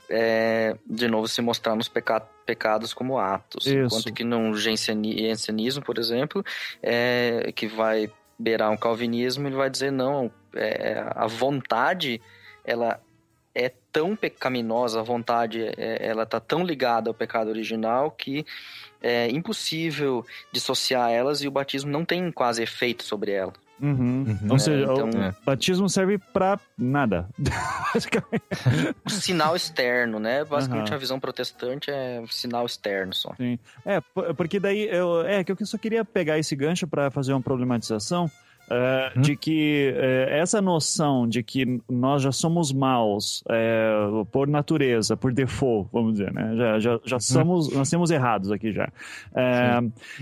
é, 0.10 0.76
de 0.86 1.08
novo, 1.08 1.28
se 1.28 1.42
mostrar 1.42 1.76
nos 1.76 1.88
peca 1.88 2.20
pecados 2.46 2.94
como 2.94 3.18
atos. 3.18 3.66
Isso. 3.66 3.78
Enquanto 3.86 4.14
que 4.14 4.24
no 4.24 4.56
janseni- 4.56 5.28
jansenismo, 5.30 5.84
por 5.84 5.98
exemplo, 5.98 6.44
é, 6.84 7.52
que 7.56 7.68
vai 7.68 8.12
beirar 8.38 8.70
um 8.72 8.78
calvinismo, 8.78 9.48
ele 9.48 9.56
vai 9.56 9.70
dizer, 9.70 9.92
não, 9.92 10.30
é, 10.54 11.04
a 11.16 11.26
vontade, 11.28 12.22
ela 12.64 13.00
é 13.56 13.72
tão 13.92 14.16
pecaminosa, 14.16 15.00
a 15.00 15.04
vontade, 15.04 15.62
é, 15.78 16.06
ela 16.06 16.26
tá 16.26 16.40
tão 16.40 16.64
ligada 16.64 17.10
ao 17.10 17.14
pecado 17.14 17.48
original 17.50 18.12
que 18.12 18.46
é 19.02 19.30
impossível 19.30 20.26
dissociar 20.52 21.10
elas 21.12 21.42
e 21.42 21.48
o 21.48 21.52
batismo 21.52 21.90
não 21.90 22.04
tem 22.04 22.30
quase 22.32 22.62
efeito 22.62 23.04
sobre 23.04 23.32
ela. 23.32 23.54
Uhum. 23.82 24.24
Uhum. 24.28 24.52
Ou 24.52 24.58
seja, 24.60 24.80
É, 24.80 24.94
então- 24.94 25.10
o 25.10 25.46
batismo 25.46 25.90
serve 25.90 26.18
pra 26.18 26.58
nada. 26.78 27.28
O 29.06 29.10
sinal 29.10 29.56
externo, 29.56 30.20
né? 30.20 30.44
Basicamente 30.44 30.88
Aham. 30.90 30.96
a 30.96 31.00
visão 31.00 31.20
protestante 31.20 31.92
é 31.92 32.20
um 32.22 32.28
sinal 32.28 32.66
externo 32.66 33.14
só. 33.14 33.34
É, 33.86 34.02
p- 34.02 34.34
porque 34.36 34.60
daí 34.60 34.88
eu, 34.90 35.22
é 35.26 35.44
que 35.44 35.52
eu 35.52 35.58
só 35.66 35.78
queria 35.78 36.04
pegar 36.04 36.38
esse 36.40 36.56
gancho 36.56 36.88
para 36.88 37.10
fazer 37.12 37.34
uma 37.34 37.42
problematização 37.42 38.30
é, 38.70 39.12
Hum. 39.16 39.22
de 39.22 39.36
que 39.36 39.94
é, 39.96 40.40
essa 40.40 40.62
noção 40.62 41.28
de 41.28 41.44
que 41.44 41.80
nós 41.90 42.22
já 42.24 42.32
somos 42.32 42.72
maus 42.74 43.44
é, 43.50 43.92
por 44.32 44.48
natureza, 44.48 45.16
por 45.16 45.32
default, 45.32 45.88
vamos 45.94 46.14
dizer, 46.14 46.34
né? 46.34 46.56
Já, 46.56 46.80
já, 46.80 47.00
já 47.06 47.20
somos, 47.20 47.72
nós 47.72 47.90
temos 47.90 48.10
errados 48.12 48.52
aqui 48.52 48.72
já. 48.72 48.90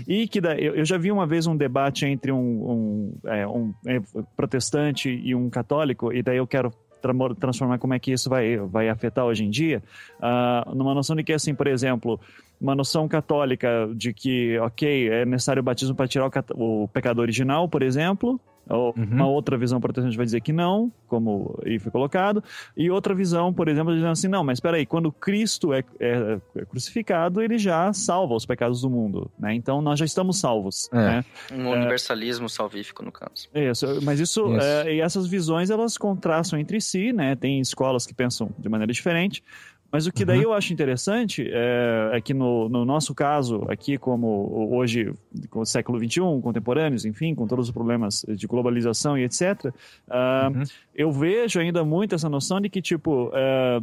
E 0.06 0.28
que 0.28 0.40
daí, 0.40 0.64
eu, 0.64 0.74
eu 0.76 0.84
já 0.84 0.98
vi 0.98 1.10
uma 1.10 1.26
vez 1.26 1.46
um 1.46 1.56
debate 1.56 2.06
entre 2.06 2.32
um, 2.32 2.38
um, 2.38 3.14
é, 3.30 3.46
um, 3.46 3.72
é, 3.86 4.00
protestante 4.36 5.08
e 5.10 5.34
um 5.34 5.48
católico, 5.48 6.12
e 6.12 6.22
daí 6.22 6.36
eu 6.36 6.46
quero 6.46 6.70
tra- 7.00 7.12
transformar 7.38 7.78
como 7.78 7.94
é 7.94 7.98
que 7.98 8.12
isso 8.12 8.28
vai, 8.28 8.56
vai 8.56 8.88
afetar 8.88 9.24
hoje 9.24 9.44
em 9.44 9.50
dia, 9.50 9.82
ah, 10.20 10.70
numa 10.74 10.94
noção 10.94 11.14
de 11.16 11.22
que, 11.22 11.32
assim, 11.32 11.54
por 11.54 11.66
exemplo, 11.66 12.20
uma 12.60 12.74
noção 12.74 13.06
católica 13.08 13.88
de 13.94 14.12
que, 14.12 14.58
ok, 14.58 15.08
é 15.10 15.24
necessário 15.24 15.60
o 15.60 15.64
batismo 15.64 15.94
para 15.94 16.08
tirar 16.08 16.26
o, 16.56 16.82
o 16.84 16.88
pecado 16.88 17.20
original, 17.20 17.68
por 17.68 17.82
exemplo. 17.82 18.40
Ou 18.66 18.94
Uhum. 18.96 19.04
Uma 19.04 19.26
outra 19.26 19.58
visão 19.58 19.78
protestante 19.78 20.16
vai 20.16 20.24
dizer 20.24 20.40
que 20.40 20.50
não, 20.50 20.90
como 21.06 21.60
aí 21.66 21.78
foi 21.78 21.92
colocado. 21.92 22.42
E 22.74 22.90
outra 22.90 23.14
visão, 23.14 23.52
por 23.52 23.68
exemplo, 23.68 23.92
dizendo 23.92 24.12
assim: 24.12 24.26
não, 24.26 24.42
mas 24.42 24.56
espera 24.56 24.78
aí, 24.78 24.86
quando 24.86 25.12
Cristo 25.12 25.74
é, 25.74 25.84
é- 26.00 26.38
é 26.56 26.64
crucificado, 26.64 27.42
ele 27.42 27.58
já 27.58 27.92
salva 27.92 28.34
os 28.34 28.46
pecados 28.46 28.80
do 28.80 28.88
mundo. 28.88 29.30
Né? 29.38 29.54
Então 29.54 29.82
nós 29.82 29.98
já 29.98 30.06
estamos 30.06 30.38
salvos. 30.38 30.88
É. 30.94 30.96
Né? 30.96 31.24
Um 31.52 31.68
universalismo 31.72 32.48
salvífico, 32.48 33.04
no 33.04 33.12
caso. 33.12 33.50
Isso, 33.54 33.86
mas 34.02 34.18
isso, 34.18 34.46
Isso. 34.56 34.64
é, 34.66 34.94
e 34.94 35.00
essas 35.02 35.26
visões 35.26 35.68
elas 35.68 35.98
contrastam 35.98 36.58
entre 36.58 36.80
si, 36.80 37.12
né? 37.12 37.36
Tem 37.36 37.60
escolas 37.60 38.06
que 38.06 38.14
pensam 38.14 38.48
de 38.58 38.68
maneira 38.70 38.90
diferente. 38.94 39.44
Mas 39.94 40.08
o 40.08 40.12
que 40.12 40.24
daí 40.24 40.42
eu 40.42 40.52
acho 40.52 40.72
interessante 40.72 41.48
é, 41.48 42.10
é 42.14 42.20
que 42.20 42.34
no, 42.34 42.68
no 42.68 42.84
nosso 42.84 43.14
caso, 43.14 43.64
aqui 43.68 43.96
como 43.96 44.68
hoje, 44.74 45.14
com 45.48 45.60
o 45.60 45.64
século 45.64 45.98
XXI, 46.00 46.20
contemporâneos, 46.42 47.04
enfim, 47.04 47.32
com 47.32 47.46
todos 47.46 47.68
os 47.68 47.72
problemas 47.72 48.24
de 48.28 48.44
globalização 48.48 49.16
e 49.16 49.22
etc., 49.22 49.72
ah, 50.10 50.50
Uhum. 50.52 50.62
eu 50.94 51.12
vejo 51.12 51.60
ainda 51.60 51.84
muito 51.84 52.12
essa 52.16 52.28
noção 52.28 52.60
de 52.60 52.68
que, 52.68 52.82
tipo, 52.82 53.30
é, 53.34 53.80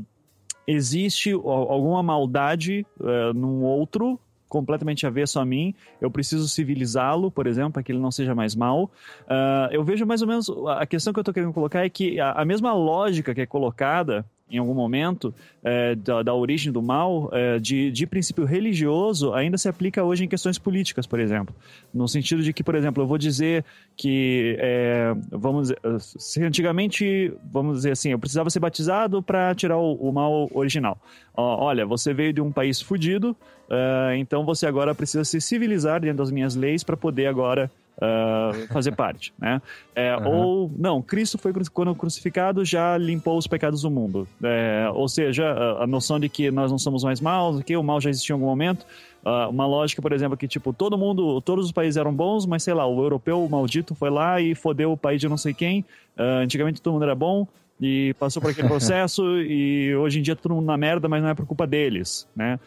existe 0.68 1.32
al- 1.32 1.72
alguma 1.72 2.04
maldade 2.04 2.86
é, 3.02 3.34
num 3.34 3.64
outro 3.64 4.20
completamente 4.50 5.08
avesso 5.08 5.40
a 5.40 5.46
mim, 5.46 5.74
eu 6.02 6.12
preciso 6.12 6.46
civilizá-lo, 6.46 7.32
por 7.32 7.48
exemplo, 7.48 7.72
para 7.72 7.84
que 7.84 7.90
ele 7.90 8.00
não 8.00 8.12
seja 8.12 8.36
mais 8.36 8.54
mal. 8.54 8.92
Ah, 9.26 9.70
eu 9.72 9.82
vejo 9.82 10.06
mais 10.06 10.22
ou 10.22 10.28
menos, 10.28 10.50
a 10.78 10.86
questão 10.86 11.14
que 11.14 11.20
eu 11.20 11.22
estou 11.22 11.34
querendo 11.34 11.54
colocar 11.54 11.86
é 11.86 11.90
que 11.90 12.20
a, 12.20 12.34
a 12.34 12.44
mesma 12.44 12.74
lógica 12.74 13.34
que 13.34 13.40
é 13.40 13.46
colocada 13.46 14.26
em 14.52 14.58
algum 14.58 14.74
momento 14.74 15.34
é, 15.64 15.96
da, 15.96 16.22
da 16.22 16.34
origem 16.34 16.72
do 16.72 16.82
mal, 16.82 17.30
é, 17.32 17.58
de, 17.58 17.90
de 17.90 18.06
princípio 18.06 18.44
religioso, 18.44 19.34
ainda 19.34 19.58
se 19.58 19.70
aplica 19.70 20.04
hoje 20.04 20.26
em 20.26 20.28
questões 20.28 20.58
políticas, 20.58 21.08
por 21.08 21.20
exemplo. 21.20 21.56
No 21.94 22.08
sentido 22.08 22.44
de 22.44 22.52
que, 22.52 22.64
por 22.64 22.76
exemplo, 22.76 23.02
eu 23.02 23.08
vou 23.08 23.18
dizer 23.18 23.64
que, 23.96 24.58
é, 24.60 25.14
vamos 25.32 25.70
dizer, 25.70 25.80
se 26.00 26.44
antigamente, 26.44 27.34
vamos 27.52 27.78
dizer 27.78 27.92
assim, 27.92 28.12
eu 28.12 28.20
precisava 28.20 28.50
ser 28.50 28.60
batizado 28.60 29.24
para 29.24 29.56
tirar 29.56 29.78
o, 29.78 29.94
o 29.94 30.12
mal 30.12 30.50
original. 30.54 30.98
Olha, 31.34 31.86
você 31.86 32.14
veio 32.14 32.34
de 32.34 32.42
um 32.42 32.52
país 32.52 32.82
fudido, 32.82 33.36
é, 33.70 34.18
então 34.18 34.46
você 34.46 34.68
agora 34.68 34.94
precisa 34.94 35.24
se 35.24 35.40
civilizar 35.40 36.02
dentro 36.02 36.18
das 36.18 36.32
minhas 36.32 36.56
leis 36.56 36.84
para 36.84 36.98
poder 36.98 37.28
agora 37.28 37.72
ah, 38.00 38.52
fazer 38.72 38.96
parte, 38.96 39.34
né? 39.40 39.62
É, 39.96 40.12
Aham. 40.12 40.28
Ou, 40.28 40.72
não, 40.78 41.02
Cristo 41.02 41.38
foi 41.38 41.54
quando 41.72 41.94
crucificado 41.96 42.64
já 42.64 42.98
limpou 42.98 43.38
os 43.38 43.48
pecados 43.48 43.82
do 43.82 43.92
mundo. 43.92 44.28
É, 44.44 44.90
ou 44.94 45.08
seja, 45.08 45.52
a, 45.52 45.84
a 45.84 45.88
noção 45.88 46.20
de 46.20 46.30
que 46.30 46.52
nós 46.52 46.72
não 46.72 46.78
somos 46.78 47.04
mais 47.04 47.20
maus, 47.20 47.62
que 47.64 47.76
o 47.76 47.84
mal 47.84 48.00
já 48.00 48.10
existia 48.10 48.34
em 48.34 48.36
algum 48.36 48.48
momento. 48.48 48.86
Ah, 49.24 49.48
uma 49.50 49.68
lógica, 49.68 50.02
por 50.02 50.14
exemplo, 50.14 50.36
que 50.36 50.48
tipo, 50.48 50.74
todo 50.74 50.98
mundo, 50.98 51.42
todos 51.42 51.66
os 51.66 51.72
países 51.72 51.98
eram 51.98 52.14
bons, 52.14 52.46
mas 52.46 52.64
sei 52.64 52.74
lá, 52.74 52.86
o 52.86 53.02
europeu 53.04 53.48
maldito 53.50 53.94
foi 53.94 54.10
lá 54.10 54.42
e 54.42 54.56
fodeu 54.56 54.92
o 54.92 54.98
país 54.98 55.22
de 55.22 55.28
não 55.28 55.38
sei 55.38 55.54
quem. 55.54 55.86
Ah, 56.18 56.40
antigamente 56.40 56.82
todo 56.82 56.94
mundo 56.94 57.04
era 57.04 57.16
bom 57.16 57.48
e 57.82 58.14
passou 58.20 58.42
por 58.42 58.52
aquele 58.52 58.68
processo 58.70 59.24
e 59.42 59.96
hoje 59.96 60.20
em 60.20 60.22
dia 60.22 60.36
todo 60.36 60.54
mundo 60.54 60.66
na 60.68 60.78
merda, 60.78 61.10
mas 61.10 61.22
não 61.24 61.30
é 61.30 61.34
por 61.34 61.46
culpa 61.48 61.66
deles, 61.66 62.28
né? 62.36 62.60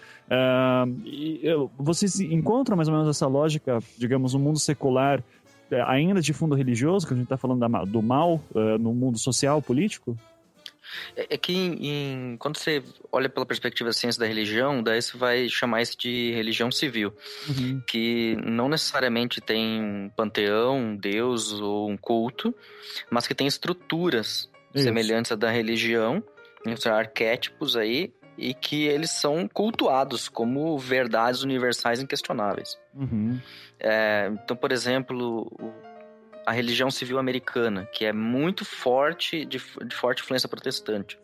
E, 1.04 1.40
eu- 1.42 1.70
vocês 1.78 2.18
encontram 2.20 2.76
mais 2.76 2.88
ou 2.88 2.94
menos 2.94 3.08
essa 3.08 3.26
lógica, 3.26 3.78
digamos, 3.96 4.34
no 4.34 4.40
mundo 4.40 4.58
secular, 4.58 5.22
eh, 5.70 5.82
ainda 5.86 6.20
de 6.20 6.32
fundo 6.32 6.54
religioso, 6.54 7.06
que 7.06 7.12
a 7.14 7.16
gente 7.16 7.24
está 7.24 7.36
falando 7.36 7.60
da 7.60 7.84
do 7.84 8.02
mal 8.02 8.40
eh, 8.54 8.78
no 8.78 8.92
mundo 8.92 9.18
social, 9.18 9.62
político? 9.62 10.16
É, 11.16 11.34
é 11.34 11.36
que 11.38 11.52
em- 11.52 11.88
em- 11.88 12.36
quando 12.38 12.58
você 12.58 12.82
olha 13.10 13.28
pela 13.28 13.46
perspectiva 13.46 13.88
da 13.88 13.92
ciência 13.94 14.20
da 14.20 14.26
religião, 14.26 14.82
daí 14.82 15.00
você 15.00 15.16
vai 15.16 15.48
chamar 15.48 15.80
isso 15.82 15.96
de 15.98 16.32
religião 16.34 16.70
civil, 16.70 17.12
que 17.86 18.36
não 18.44 18.68
necessariamente 18.68 19.40
tem 19.40 19.80
um 19.82 20.10
panteão, 20.14 20.78
um 20.78 20.96
deus 20.96 21.52
ou 21.52 21.88
um 21.90 21.96
culto, 21.96 22.54
mas 23.10 23.26
que 23.26 23.34
tem 23.34 23.46
estruturas 23.46 24.48
Isso. 24.74 24.84
semelhantes 24.84 25.32
à 25.32 25.34
da 25.34 25.50
religião, 25.50 26.22
né, 26.64 26.74
arquétipos 26.86 27.76
aí, 27.76 28.12
e 28.36 28.52
que 28.52 28.86
eles 28.86 29.10
são 29.10 29.46
cultuados 29.46 30.28
como 30.28 30.76
verdades 30.78 31.42
universais 31.42 32.02
inquestionáveis. 32.02 32.78
Uhum. 32.94 33.40
É, 33.78 34.30
então, 34.32 34.56
por 34.56 34.72
exemplo, 34.72 35.50
a 36.44 36.52
religião 36.52 36.90
civil 36.90 37.18
americana, 37.18 37.88
que 37.92 38.04
é 38.04 38.12
muito 38.12 38.64
forte, 38.64 39.44
de, 39.44 39.58
de 39.86 39.94
forte 39.94 40.22
influência 40.22 40.48
protestante. 40.48 41.18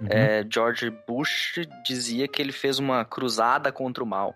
Uhum. 0.00 0.06
É, 0.10 0.46
George 0.48 0.90
Bush 1.06 1.60
dizia 1.84 2.26
que 2.28 2.40
ele 2.40 2.52
fez 2.52 2.78
uma 2.78 3.04
cruzada 3.04 3.70
contra 3.70 4.02
o 4.02 4.06
mal. 4.06 4.34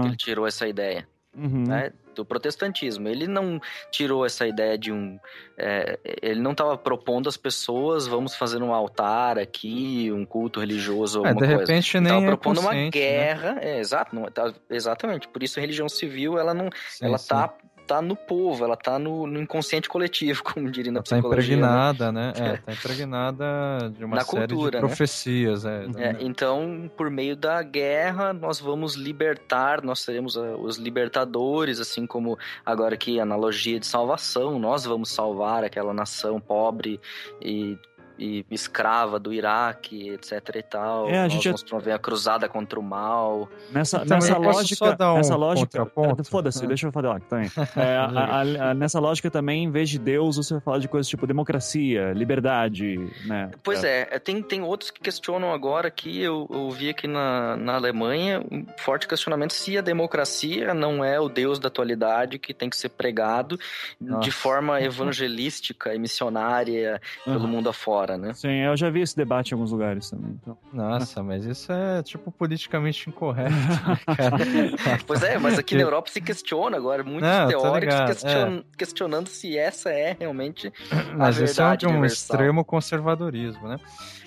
Que 0.00 0.08
ele 0.08 0.16
tirou 0.16 0.46
essa 0.46 0.66
ideia? 0.66 1.06
Uhum. 1.36 1.64
né, 1.64 1.92
do 2.20 2.24
protestantismo. 2.26 3.08
Ele 3.08 3.26
não 3.26 3.60
tirou 3.90 4.24
essa 4.26 4.46
ideia 4.46 4.76
de 4.76 4.92
um. 4.92 5.18
é, 5.56 5.98
ele 6.22 6.40
não 6.40 6.52
estava 6.52 6.76
propondo 6.76 7.28
às 7.28 7.36
pessoas, 7.36 8.06
vamos 8.06 8.34
fazer 8.34 8.62
um 8.62 8.72
altar 8.74 9.38
aqui, 9.38 10.10
um 10.12 10.24
culto 10.24 10.60
religioso, 10.60 11.24
É, 11.24 11.28
alguma 11.28 11.46
de 11.46 11.54
coisa. 11.54 11.72
repente 11.72 11.96
Ele 11.96 12.04
nem 12.04 12.12
tava 12.12 12.24
é 12.24 12.26
propondo 12.26 12.58
uma 12.60 12.70
consciente, 12.70 12.98
né? 12.98 13.04
guerra, 13.06 13.58
é, 13.60 13.78
exato, 13.78 14.14
não, 14.14 14.24
tá- 14.26 14.52
exatamente. 14.68 15.28
Por 15.28 15.42
isso 15.42 15.58
a 15.58 15.62
religião 15.62 15.88
civil, 15.88 16.38
ela 16.38 16.52
não, 16.54 16.68
Sim, 16.88 17.06
ela 17.06 17.18
sim. 17.18 17.28
tá, 17.28 17.52
tá 17.90 18.00
no 18.00 18.14
povo, 18.14 18.64
ela 18.64 18.76
tá 18.76 19.00
no, 19.00 19.26
no 19.26 19.40
inconsciente 19.40 19.88
coletivo, 19.88 20.44
como 20.54 20.70
diria 20.70 20.92
na 20.92 20.98
Ela 20.98 21.04
tá 21.04 21.16
psicologia. 21.16 21.56
né? 21.56 21.62
impregnada, 21.62 22.12
né? 22.12 22.32
É, 22.36 22.56
tá 22.58 22.72
impregnada 22.72 23.92
de 23.96 24.04
uma 24.04 24.16
Na 24.16 24.22
série 24.22 24.46
cultura, 24.46 24.70
de 24.70 24.76
né? 24.76 24.80
profecias, 24.80 25.64
é. 25.64 25.86
É, 25.96 26.16
então, 26.20 26.88
por 26.96 27.10
meio 27.10 27.34
da 27.34 27.60
guerra, 27.64 28.32
nós 28.32 28.60
vamos 28.60 28.94
libertar, 28.94 29.82
nós 29.82 30.00
seremos 30.00 30.36
ah, 30.36 30.56
os 30.56 30.76
libertadores, 30.76 31.80
assim 31.80 32.06
como 32.06 32.38
agora 32.64 32.96
a 33.18 33.22
analogia 33.22 33.80
de 33.80 33.86
salvação, 33.86 34.58
nós 34.58 34.84
vamos 34.84 35.10
salvar 35.10 35.64
aquela 35.64 35.92
nação 35.92 36.40
pobre 36.40 37.00
e, 37.42 37.76
e 38.20 38.44
escrava 38.50 39.18
do 39.18 39.32
Iraque, 39.32 40.10
etc 40.10 40.56
e 40.56 40.62
tal. 40.62 41.08
É, 41.08 41.18
a 41.18 41.22
Nós 41.22 41.32
gente 41.32 41.44
já- 41.44 41.50
vamos 41.50 41.62
promover 41.62 41.94
a 41.94 41.98
cruzada 41.98 42.48
contra 42.48 42.78
o 42.78 42.82
mal. 42.82 43.48
Nessa, 43.72 44.02
Então, 44.04 44.16
nessa 44.18 44.36
lógica. 44.36 44.84
um 45.10 45.14
nessa 45.16 45.36
lógica. 45.36 45.86
Foda-se, 46.28 46.64
Ah. 46.64 46.68
deixa 46.68 46.86
eu 46.86 46.92
falar 46.92 47.20
também. 47.22 47.50
É, 47.76 47.96
a- 47.96 48.04
a- 48.06 48.70
a- 48.70 48.74
nessa 48.74 49.00
lógica 49.00 49.30
também, 49.30 49.64
em 49.64 49.70
vez 49.70 49.88
de 49.88 49.98
Deus, 49.98 50.36
você 50.36 50.54
vai 50.54 50.60
falar 50.60 50.78
de 50.78 50.88
coisas 50.88 51.08
tipo 51.08 51.26
democracia, 51.26 52.12
liberdade, 52.12 52.98
né? 53.26 53.50
Pois 53.62 53.82
é, 53.84 54.06
é, 54.10 54.18
tem, 54.18 54.42
tem 54.42 54.62
outros 54.62 54.90
que 54.90 55.00
questionam 55.00 55.52
agora 55.52 55.90
que 55.90 56.20
eu, 56.20 56.46
eu 56.50 56.70
vi 56.70 56.90
aqui 56.90 57.06
na, 57.06 57.56
na 57.56 57.74
Alemanha 57.76 58.40
um 58.50 58.66
forte 58.76 59.08
questionamento 59.08 59.52
se 59.54 59.78
a 59.78 59.80
democracia 59.80 60.74
não 60.74 61.02
é 61.04 61.18
o 61.18 61.28
Deus 61.28 61.58
da 61.58 61.68
atualidade 61.68 62.38
que 62.38 62.52
tem 62.52 62.68
que 62.68 62.76
ser 62.76 62.90
pregado 62.90 63.58
Nossa. 64.00 64.20
de 64.22 64.30
forma 64.30 64.80
evangelística 64.80 65.94
e 65.94 65.98
missionária 65.98 67.00
pelo 67.24 67.36
Aham. 67.38 67.46
mundo 67.46 67.68
afora, 67.68 68.09
né? 68.18 68.32
Sim, 68.34 68.48
eu 68.52 68.76
já 68.76 68.90
vi 68.90 69.00
esse 69.00 69.16
debate 69.16 69.50
em 69.50 69.54
alguns 69.54 69.72
lugares 69.72 70.08
também. 70.10 70.38
Então. 70.42 70.56
Nossa, 70.72 71.22
mas 71.22 71.44
isso 71.44 71.72
é 71.72 72.02
tipo 72.02 72.30
politicamente 72.30 73.08
incorreto, 73.08 73.50
né, 73.50 73.98
cara? 74.16 74.36
Pois 75.06 75.22
é, 75.22 75.38
mas 75.38 75.58
aqui 75.58 75.74
na 75.74 75.82
Europa 75.82 76.10
se 76.10 76.20
questiona 76.20 76.76
agora, 76.76 77.02
muitos 77.02 77.28
Não, 77.28 77.48
teóricos 77.48 77.80
ligado, 77.94 78.06
question- 78.06 78.64
questionando 78.76 79.28
se 79.28 79.56
essa 79.58 79.90
é 79.90 80.16
realmente 80.18 80.72
Mas 81.16 81.40
a 81.40 81.44
isso 81.44 81.60
é 81.62 81.64
um 81.88 81.92
universal. 81.92 82.04
extremo 82.36 82.64
conservadorismo, 82.64 83.68
né? 83.68 83.76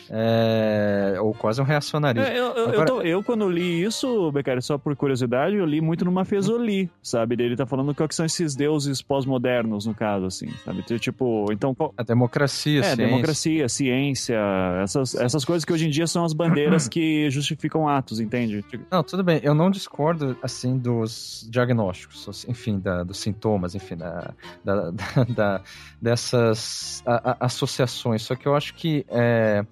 É, 0.09 1.15
ou 1.19 1.33
quase 1.33 1.61
um 1.61 1.63
reacionarismo. 1.63 2.27
É, 2.27 2.37
eu, 2.37 2.45
eu, 2.45 2.55
eu 2.55 2.69
Agora- 2.69 2.85
tô- 2.87 3.01
eu, 3.01 3.23
quando 3.23 3.49
li 3.49 3.83
isso, 3.83 4.31
Beccari, 4.31 4.61
só 4.61 4.77
por 4.77 4.95
curiosidade, 4.95 5.55
eu 5.55 5.65
li 5.65 5.81
muito 5.81 6.05
numa 6.05 6.25
Fesoli, 6.25 6.89
sabe? 7.01 7.35
Ele 7.41 7.55
tá 7.55 7.65
falando 7.65 7.93
que 7.93 8.13
são 8.15 8.25
esses 8.25 8.55
deuses 8.55 9.01
pós-modernos, 9.01 9.85
no 9.85 9.93
caso, 9.93 10.25
assim, 10.25 10.49
sabe? 10.65 10.83
Tipo, 10.99 11.45
então... 11.51 11.73
qual- 11.73 11.93
A 11.97 12.03
democracia, 12.03 12.79
É, 12.79 12.83
ciência. 12.83 13.05
democracia, 13.05 13.69
ciência, 13.69 14.37
essas, 14.83 15.15
essas 15.15 15.45
coisas 15.45 15.63
que 15.65 15.73
hoje 15.73 15.87
em 15.87 15.89
dia 15.89 16.07
são 16.07 16.23
as 16.25 16.33
bandeiras 16.33 16.87
que 16.87 17.29
justificam 17.29 17.87
atos, 17.87 18.19
entende? 18.19 18.61
Tipo, 18.63 18.85
Não, 18.91 19.03
tudo 19.03 19.23
bem. 19.23 19.39
Eu 19.43 19.53
não 19.53 19.69
discordo, 19.71 20.37
assim, 20.41 20.77
dos 20.77 21.47
diagnósticos, 21.49 22.27
assim, 22.27 22.51
enfim, 22.51 22.79
da- 22.79 23.03
dos 23.03 23.17
sintomas, 23.19 23.75
enfim, 23.75 23.95
da, 23.95 24.33
da- 24.63 24.91
da- 24.91 24.93
da- 25.35 25.61
dessas 26.01 27.01
a- 27.05 27.31
a- 27.31 27.37
associações. 27.45 28.21
Só 28.21 28.35
que 28.35 28.47
eu 28.47 28.55
acho 28.55 28.73
que 28.75 29.05
é 29.09 29.65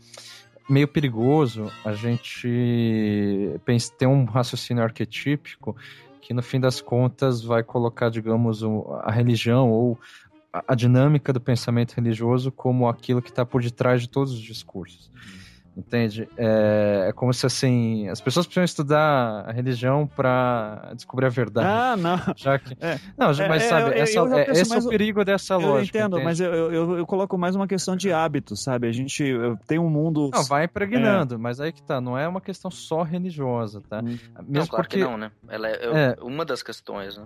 meio 0.72 0.88
perigoso 0.88 1.72
a 1.84 1.94
gente 1.94 3.60
pens- 3.66 3.90
ter 3.90 4.08
um 4.08 4.24
raciocínio 4.24 4.82
arquetípico 4.82 5.76
que, 6.22 6.34
no 6.34 6.42
fim 6.42 6.60
das 6.60 6.80
contas, 6.80 7.44
vai 7.44 7.62
colocar, 7.62 8.10
digamos, 8.10 8.64
a 9.04 9.12
religião 9.12 9.70
ou 9.70 10.00
a, 10.54 10.64
a 10.70 10.76
dinâmica 10.76 11.34
do 11.34 11.42
pensamento 11.42 11.94
religioso 11.94 12.52
como 12.52 12.88
aquilo 12.88 13.22
que 13.22 13.30
está 13.30 13.46
por 13.46 13.62
detrás 13.62 14.02
de 14.02 14.10
todos 14.10 14.32
os 14.34 14.42
discursos. 14.42 15.12
Entende? 15.76 16.28
É, 16.38 17.06
é 17.10 17.14
como 17.14 17.34
se 17.34 17.46
assim 17.46 18.08
as 18.10 18.20
pessoas 18.20 18.46
precisam 18.46 18.66
estudar 18.66 19.46
a 19.48 19.52
religião 19.54 20.06
para 20.06 20.92
descobrir 20.96 21.28
a 21.28 21.30
verdade. 21.30 21.66
Ah, 21.68 21.96
não. 21.96 22.20
Já 22.36 22.60
que... 22.60 22.76
É. 22.82 23.00
Não, 23.18 23.34
já- 23.34 23.48
mas 23.48 23.64
É, 23.64 23.70
sabe, 23.70 23.82
eu- 23.84 23.94
eu- 23.94 24.04
essa- 24.04 24.20
eu 24.20 24.34
é- 24.38 24.52
esse 24.52 24.62
é 24.64 24.66
mais 24.70 24.84
o 24.86 24.88
o- 24.88 24.92
perigo 24.92 25.24
dessa 25.24 25.54
Eu 25.54 25.62
lógica. 25.62 25.98
entendo, 25.98 26.16
entende? 26.18 26.26
mas 26.26 26.40
eu, 26.42 26.54
eu, 26.54 26.98
eu 26.98 27.06
coloco 27.06 27.38
mais 27.38 27.56
uma 27.56 27.68
questão 27.68 27.96
de 27.96 28.12
hábito, 28.12 28.54
sabe? 28.58 28.86
A 28.88 28.92
gente 28.92 29.24
eu- 29.24 29.58
tem 29.66 29.80
um 29.80 29.90
mundo... 29.90 30.30
Não, 30.34 30.44
vai 30.44 30.66
impregnando, 30.66 31.40
mas 31.40 31.62
aí 31.62 31.72
que 31.72 31.82
tá, 31.82 32.02
não 32.02 32.18
é 32.18 32.28
uma 32.28 32.42
questão 32.42 32.70
só 32.70 33.02
religiosa, 33.04 33.82
tá? 33.90 34.00
Hum. 34.00 34.08
Mesmo 34.08 34.28
não, 34.50 34.68
claro 34.68 34.84
porque 34.84 34.98
que 34.98 35.04
não, 35.06 35.18
né? 35.18 35.32
Ela 35.48 35.70
é, 35.70 35.76
É. 35.84 36.18
uma 36.22 36.44
das 36.44 36.62
questões, 36.62 37.16
né? 37.18 37.24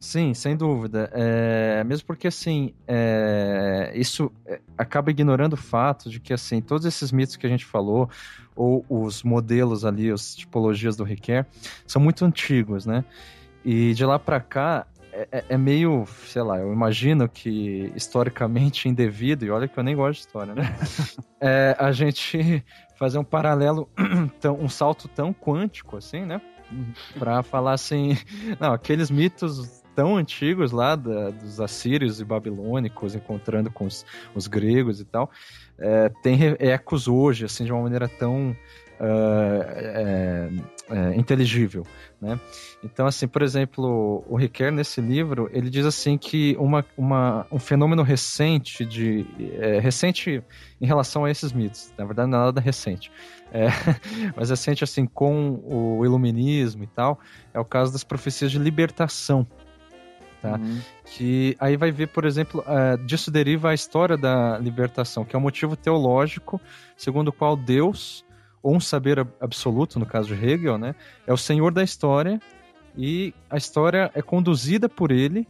Sim, 0.00 0.34
sem 0.34 0.56
dúvida. 0.56 1.08
É, 1.12 1.84
mesmo 1.84 2.04
porque, 2.04 2.26
assim, 2.26 2.74
é, 2.88 3.92
isso 3.94 4.30
é, 4.44 4.60
acaba 4.76 5.10
ignorando 5.10 5.52
o 5.52 5.56
fato 5.56 6.10
de 6.10 6.18
que, 6.18 6.32
assim, 6.32 6.60
todos 6.60 6.84
esses 6.84 7.12
mitos 7.12 7.36
que 7.36 7.46
a 7.46 7.48
gente 7.48 7.64
falou, 7.76 8.08
ou 8.54 8.84
os 8.88 9.22
modelos 9.22 9.84
ali, 9.84 10.10
as 10.10 10.34
tipologias 10.34 10.96
do 10.96 11.04
Riquet, 11.04 11.44
são 11.86 12.00
muito 12.00 12.24
antigos, 12.24 12.86
né? 12.86 13.04
E 13.64 13.92
de 13.92 14.04
lá 14.06 14.18
pra 14.18 14.40
cá, 14.40 14.86
é, 15.12 15.28
é- 15.30 15.44
é 15.50 15.58
meio, 15.58 16.06
sei 16.26 16.42
lá, 16.42 16.58
eu 16.58 16.72
imagino 16.72 17.28
que 17.28 17.92
historicamente 17.94 18.88
indevido, 18.88 19.44
e 19.44 19.50
olha 19.50 19.68
que 19.68 19.78
eu 19.78 19.84
nem 19.84 19.94
gosto 19.96 20.20
de 20.20 20.26
história, 20.26 20.54
né? 20.54 20.62
É, 21.38 21.76
a 21.78 21.92
gente 21.92 22.64
fazer 22.98 23.18
um 23.18 23.24
paralelo, 23.24 23.86
tão, 24.40 24.58
um 24.58 24.70
salto 24.70 25.06
tão 25.06 25.34
quântico 25.34 25.98
assim, 25.98 26.22
né? 26.24 26.40
Pra 27.18 27.42
falar 27.42 27.74
assim, 27.74 28.16
não, 28.58 28.72
aqueles 28.72 29.10
mitos 29.10 29.75
tão 29.96 30.16
antigos 30.16 30.70
lá 30.70 30.94
da- 30.94 31.30
dos 31.30 31.58
assírios 31.60 32.20
e 32.20 32.24
babilônicos 32.24 33.14
encontrando 33.14 33.70
com 33.70 33.86
os, 33.86 34.04
os 34.34 34.46
gregos 34.46 35.00
e 35.00 35.04
tal, 35.04 35.30
é, 35.78 36.10
tem 36.22 36.36
re- 36.36 36.56
ecos 36.60 37.08
hoje, 37.08 37.46
assim, 37.46 37.64
de 37.64 37.72
uma 37.72 37.82
maneira 37.82 38.06
tão 38.06 38.54
ah, 38.98 39.60
é, 39.76 40.48
é, 40.88 41.16
inteligível, 41.16 41.86
né? 42.20 42.40
Então, 42.82 43.06
assim, 43.06 43.28
por 43.28 43.42
exemplo, 43.42 44.24
o 44.26 44.36
Riquet, 44.36 44.70
nesse 44.70 45.02
livro, 45.02 45.50
ele 45.52 45.68
diz 45.68 45.84
assim 45.84 46.16
que 46.16 46.56
uma, 46.58 46.82
uma, 46.96 47.46
um 47.52 47.58
fenômeno 47.58 48.02
recente 48.02 48.86
de... 48.86 49.26
é, 49.60 49.80
recente 49.80 50.42
em 50.80 50.86
relação 50.86 51.26
a 51.26 51.30
esses 51.30 51.52
mitos, 51.52 51.92
na 51.98 52.06
verdade 52.06 52.30
não 52.30 52.38
é 52.38 52.44
nada 52.46 52.60
recente, 52.60 53.10
é, 53.52 53.66
mas 54.34 54.48
recente, 54.48 54.82
assim, 54.82 55.04
com 55.04 55.60
o 55.64 56.02
iluminismo 56.04 56.82
e 56.84 56.86
tal, 56.86 57.18
é 57.52 57.60
o 57.60 57.64
caso 57.66 57.92
das 57.92 58.02
profecias 58.04 58.50
de 58.50 58.58
libertação, 58.58 59.46
tá? 60.40 60.56
Uhum. 60.56 60.80
que 61.04 61.56
aí 61.58 61.76
vai 61.76 61.90
ver, 61.90 62.08
por 62.08 62.24
exemplo, 62.24 62.62
eh, 62.66 62.96
disso 62.98 63.30
deriva 63.30 63.70
a 63.70 63.74
história 63.74 64.16
da 64.16 64.58
libertação, 64.58 65.24
que 65.24 65.34
é 65.34 65.38
um 65.38 65.42
motivo 65.42 65.76
teológico 65.76 66.60
segundo 66.96 67.28
o 67.28 67.32
qual 67.32 67.56
Deus, 67.56 68.24
ou 68.62 68.74
um 68.74 68.80
saber 68.80 69.20
ab- 69.20 69.30
absoluto, 69.40 69.98
no 69.98 70.06
caso 70.06 70.34
de 70.34 70.44
Hegel, 70.44 70.78
né, 70.78 70.94
é 71.26 71.32
o 71.32 71.36
senhor 71.36 71.72
da 71.72 71.82
história 71.82 72.40
e 72.96 73.32
a 73.50 73.56
história 73.56 74.10
é 74.14 74.22
conduzida 74.22 74.88
por 74.88 75.10
ele 75.10 75.46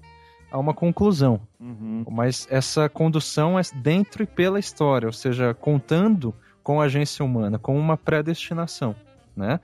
a 0.51 0.59
uma 0.59 0.73
conclusão. 0.75 1.41
Uhum. 1.59 2.05
Mas 2.11 2.47
essa 2.51 2.89
condução 2.89 3.59
é 3.59 3.63
dentro 3.75 4.23
e 4.23 4.27
pela 4.27 4.59
história, 4.59 5.07
ou 5.07 5.13
seja, 5.13 5.55
contando 5.55 6.35
com 6.63 6.81
a 6.81 6.85
agência 6.85 7.25
humana, 7.25 7.59
com 7.59 7.79
uma 7.79 7.97
predestinação, 7.97 8.95
né? 9.37 9.61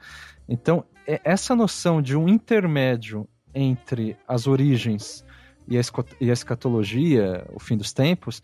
Então, 0.48 0.84
é- 1.06 1.20
essa 1.24 1.54
noção 1.56 2.00
de 2.00 2.16
um 2.16 2.28
intermédio 2.28 3.26
entre 3.54 4.16
as 4.26 4.46
origens 4.46 5.24
e 5.68 5.76
a, 5.78 6.32
escatologia, 6.32 7.46
o 7.52 7.60
fim 7.60 7.76
dos 7.76 7.92
tempos, 7.92 8.42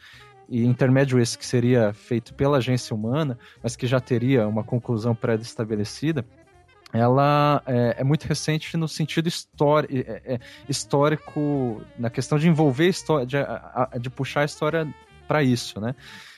e 0.48 0.64
intermédio 0.64 1.18
esse 1.20 1.36
que 1.36 1.44
seria 1.44 1.92
feito 1.92 2.32
pela 2.34 2.56
agência 2.58 2.94
humana, 2.94 3.38
mas 3.62 3.76
que 3.76 3.86
já 3.86 4.00
teria 4.00 4.46
uma 4.48 4.64
conclusão 4.64 5.14
pré-estabelecida, 5.14 6.24
ela 6.92 7.62
é, 7.66 7.96
é 7.98 8.04
muito 8.04 8.24
recente 8.24 8.74
no 8.76 8.88
sentido 8.88 9.28
histórico, 9.28 9.92
histórico, 10.68 11.82
na 11.98 12.08
questão 12.10 12.38
de 12.38 12.48
envolver 12.48 12.86
a 12.86 12.88
história, 12.88 13.26
de, 13.26 13.36
a- 13.36 13.88
a- 13.92 13.98
de 13.98 14.08
puxar 14.08 14.42
a 14.42 14.44
história 14.44 14.88
para 15.26 15.42
isso, 15.42 15.80
né? 15.80 15.94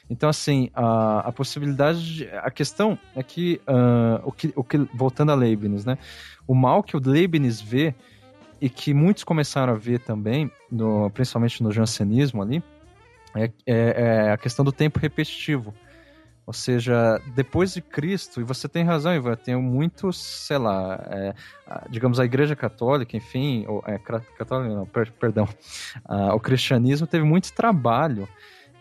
Então, 0.09 0.29
assim, 0.29 0.71
a, 0.75 1.21
a 1.29 1.33
possibilidade. 1.33 2.17
de- 2.17 2.29
a 2.29 2.51
questão 2.51 2.99
é 3.15 3.23
que, 3.23 3.61
ah, 3.67 4.21
o 4.25 4.33
que, 4.33 4.53
o 4.57 4.65
que. 4.65 4.79
Voltando 4.93 5.31
a 5.31 5.37
Leibniz, 5.37 5.85
né? 5.85 5.97
O 6.49 6.55
mal 6.55 6.83
que 6.83 6.97
o 6.97 7.01
Leibniz 7.01 7.61
vê, 7.61 7.95
e 8.61 8.69
que 8.69 8.93
muitos 8.93 9.25
começaram 9.25 9.73
a 9.73 9.77
ver 9.77 10.01
também, 10.01 10.51
no, 10.71 11.11
principalmente 11.11 11.63
no 11.63 11.73
jansenismo 11.73 12.43
ali, 12.43 12.63
é, 13.35 13.51
é- 13.67 14.25
é 14.27 14.33
a 14.33 14.37
questão 14.37 14.65
do 14.65 14.73
tempo 14.73 14.99
repetitivo. 14.99 15.75
Ou 16.47 16.53
seja, 16.53 17.21
depois 17.35 17.73
de 17.73 17.81
Cristo, 17.81 18.41
e 18.41 18.45
você 18.45 18.69
tem 18.69 18.83
razão, 18.83 19.15
Ivan, 19.15 19.37
tem 19.37 19.55
muitos, 19.55 20.17
sei 20.19 20.59
lá, 20.59 20.99
é, 21.09 21.35
digamos, 21.89 22.19
a 22.19 22.25
Igreja 22.25 22.57
Católica, 22.57 23.17
enfim, 23.17 23.65
ou, 23.69 23.85
é, 23.87 23.99
católica 23.99 24.75
não, 24.75 24.85
per- 24.85 25.13
perdão, 25.13 25.49
o 26.35 26.41
cristianismo 26.41 27.07
teve 27.07 27.25
muito 27.25 27.53
trabalho 27.53 28.29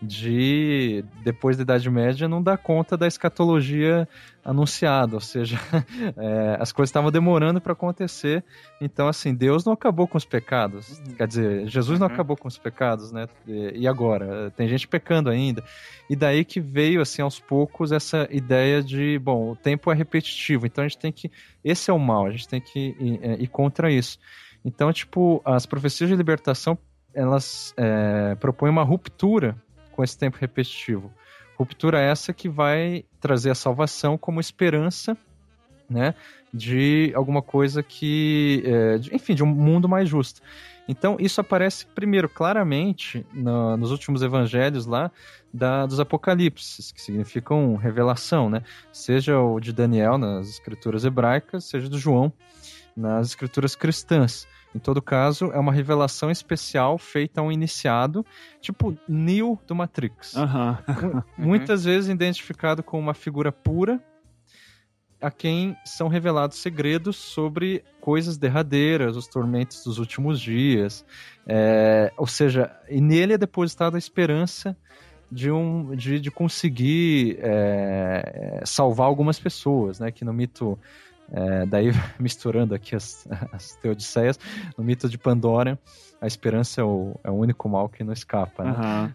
de, 0.02 1.04
depois 1.22 1.56
da 1.56 1.62
Idade 1.62 1.90
Média, 1.90 2.28
não 2.28 2.42
dar 2.42 2.56
conta 2.56 2.96
da 2.96 3.06
escatologia 3.06 4.08
anunciada, 4.42 5.14
ou 5.14 5.20
seja, 5.20 5.58
é, 6.16 6.56
as 6.58 6.72
coisas 6.72 6.88
estavam 6.88 7.10
demorando 7.10 7.60
para 7.60 7.74
acontecer, 7.74 8.42
então, 8.80 9.06
assim, 9.06 9.34
Deus 9.34 9.64
não 9.64 9.74
acabou 9.74 10.08
com 10.08 10.16
os 10.16 10.24
pecados, 10.24 11.00
quer 11.16 11.28
dizer, 11.28 11.66
Jesus 11.68 11.98
não 11.98 12.06
Uhum. 12.06 12.14
acabou 12.14 12.36
com 12.36 12.48
os 12.48 12.56
pecados, 12.56 13.12
né, 13.12 13.28
e 13.46 13.80
e 13.80 13.86
agora? 13.88 14.50
Tem 14.56 14.66
gente 14.68 14.88
pecando 14.88 15.28
ainda, 15.28 15.62
e 16.08 16.16
daí 16.16 16.44
que 16.44 16.60
veio, 16.60 17.02
assim, 17.02 17.20
aos 17.22 17.38
poucos, 17.38 17.92
essa 17.92 18.26
ideia 18.30 18.82
de, 18.82 19.18
bom, 19.18 19.52
o 19.52 19.56
tempo 19.56 19.92
é 19.92 19.94
repetitivo, 19.94 20.66
então 20.66 20.82
a 20.84 20.88
gente 20.88 20.98
tem 20.98 21.12
que. 21.12 21.30
Esse 21.62 21.90
é 21.90 21.94
o 21.94 21.98
mal, 21.98 22.26
a 22.26 22.30
gente 22.30 22.48
tem 22.48 22.60
que 22.60 22.96
ir, 22.98 23.20
é, 23.22 23.34
ir 23.34 23.46
contra 23.48 23.92
isso. 23.92 24.18
Então, 24.64 24.92
tipo, 24.92 25.40
as 25.44 25.66
profecias 25.66 26.08
de 26.10 26.16
libertação, 26.16 26.76
elas 27.14 27.72
é, 27.76 28.34
propõem 28.36 28.70
uma 28.70 28.82
ruptura 28.82 29.56
com 30.00 30.04
esse 30.04 30.16
tempo 30.16 30.38
repetitivo. 30.40 31.12
Ruptura 31.58 32.00
essa 32.00 32.32
que 32.32 32.48
vai 32.48 33.04
trazer 33.20 33.50
a 33.50 33.54
salvação 33.54 34.16
como 34.16 34.40
esperança, 34.40 35.14
né, 35.90 36.14
de 36.54 37.12
alguma 37.14 37.42
coisa 37.42 37.82
que, 37.82 38.62
é, 38.64 38.96
de- 38.96 39.14
enfim, 39.14 39.34
de 39.34 39.42
um 39.42 39.46
mundo 39.46 39.86
mais 39.86 40.08
justo. 40.08 40.40
Então, 40.88 41.18
isso 41.20 41.38
aparece 41.38 41.84
primeiro 41.84 42.30
claramente 42.30 43.26
no- 43.30 43.76
nos 43.76 43.90
últimos 43.90 44.22
evangelhos 44.22 44.86
lá 44.86 45.10
da- 45.52 45.84
dos 45.84 46.00
apocalipses, 46.00 46.90
que 46.92 47.02
significam 47.02 47.76
revelação, 47.76 48.48
né? 48.48 48.62
Seja 48.90 49.38
o 49.38 49.60
de 49.60 49.70
Daniel 49.70 50.16
nas 50.16 50.48
escrituras 50.48 51.04
hebraicas, 51.04 51.64
seja 51.64 51.90
do 51.90 51.98
João 51.98 52.32
nas 52.96 53.28
escrituras 53.28 53.76
cristãs. 53.76 54.48
Em 54.74 54.78
todo 54.78 55.02
caso, 55.02 55.46
é 55.52 55.58
uma 55.58 55.72
revelação 55.72 56.30
especial 56.30 56.96
feita 56.96 57.40
a 57.40 57.44
um 57.44 57.50
iniciado, 57.50 58.24
tipo 58.60 58.96
Neo 59.08 59.58
do 59.66 59.74
Matrix. 59.74 60.36
Aham. 60.36 60.78
Muitas 61.36 61.84
vezes 61.84 62.08
identificado 62.08 62.82
com 62.82 62.98
uma 62.98 63.14
figura 63.14 63.50
pura, 63.50 64.00
a 65.20 65.30
quem 65.30 65.76
são 65.84 66.08
revelados 66.08 66.58
segredos 66.58 67.16
sobre 67.16 67.84
coisas 68.00 68.38
derradeiras, 68.38 69.16
os 69.16 69.26
tormentos 69.26 69.84
dos 69.84 69.98
últimos 69.98 70.40
dias. 70.40 71.04
É, 71.46 72.10
ou 72.16 72.26
seja, 72.26 72.74
e 72.88 73.00
nele 73.00 73.34
é 73.34 73.38
depositada 73.38 73.96
a 73.96 73.98
esperança 73.98 74.76
de, 75.30 75.50
um, 75.50 75.94
de, 75.94 76.18
de 76.18 76.30
conseguir 76.30 77.38
é, 77.40 78.62
salvar 78.64 79.06
algumas 79.06 79.38
pessoas, 79.38 80.00
né? 80.00 80.10
Que 80.10 80.24
no 80.24 80.32
mito, 80.32 80.78
é, 81.32 81.66
daí 81.66 81.90
misturando 82.18 82.74
aqui 82.74 82.94
as, 82.94 83.26
as 83.52 83.76
teodiceias, 83.76 84.38
no 84.76 84.84
mito 84.84 85.08
de 85.08 85.18
Pandora, 85.18 85.78
a 86.20 86.26
esperança 86.26 86.80
é 86.80 86.84
o, 86.84 87.18
é 87.24 87.30
o 87.30 87.34
único 87.34 87.68
mal 87.68 87.88
que 87.88 88.04
não 88.04 88.12
escapa, 88.12 88.64
né? 88.64 89.14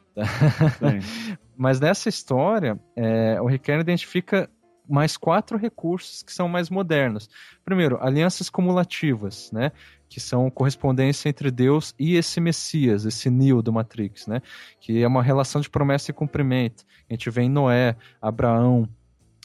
Sim. 0.79 1.37
Mas 1.57 1.79
nessa 1.79 2.09
história, 2.09 2.77
é, 2.95 3.39
o 3.39 3.45
Riquelme 3.45 3.81
identifica 3.81 4.49
mais 4.87 5.17
quatro 5.17 5.57
recursos 5.57 6.21
que 6.21 6.31
são 6.31 6.47
mais 6.47 6.69
modernos. 6.69 7.29
Primeiro, 7.63 7.97
alianças 8.01 8.49
cumulativas, 8.49 9.51
né? 9.51 9.71
Que 10.07 10.19
são 10.19 10.49
correspondência 10.49 11.27
entre 11.29 11.49
Deus 11.49 11.93
e 11.97 12.15
esse 12.15 12.39
Messias, 12.39 13.05
esse 13.05 13.29
Neo 13.29 13.61
do 13.61 13.73
Matrix, 13.73 14.27
né? 14.27 14.41
Que 14.79 15.01
é 15.01 15.07
uma 15.07 15.23
relação 15.23 15.59
de 15.61 15.69
promessa 15.69 16.11
e 16.11 16.13
cumprimento. 16.13 16.85
A 17.09 17.13
gente 17.13 17.29
vê 17.29 17.43
em 17.43 17.49
Noé, 17.49 17.95
Abraão, 18.21 18.87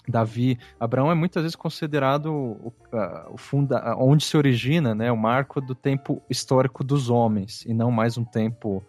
Davi. 0.08 0.58
Abraão 0.78 1.10
é 1.10 1.14
muitas 1.14 1.42
vezes 1.42 1.56
considerado 1.56 2.32
o, 2.32 2.72
o 3.30 3.36
funda, 3.36 3.94
onde 3.96 4.24
se 4.24 4.36
origina, 4.36 4.94
né? 4.94 5.10
O 5.12 5.16
marco 5.16 5.60
do 5.60 5.74
tempo 5.74 6.22
histórico 6.28 6.82
dos 6.82 7.10
homens 7.10 7.64
e 7.66 7.74
não 7.74 7.90
mais 7.90 8.16
um 8.16 8.24
tempo 8.24 8.82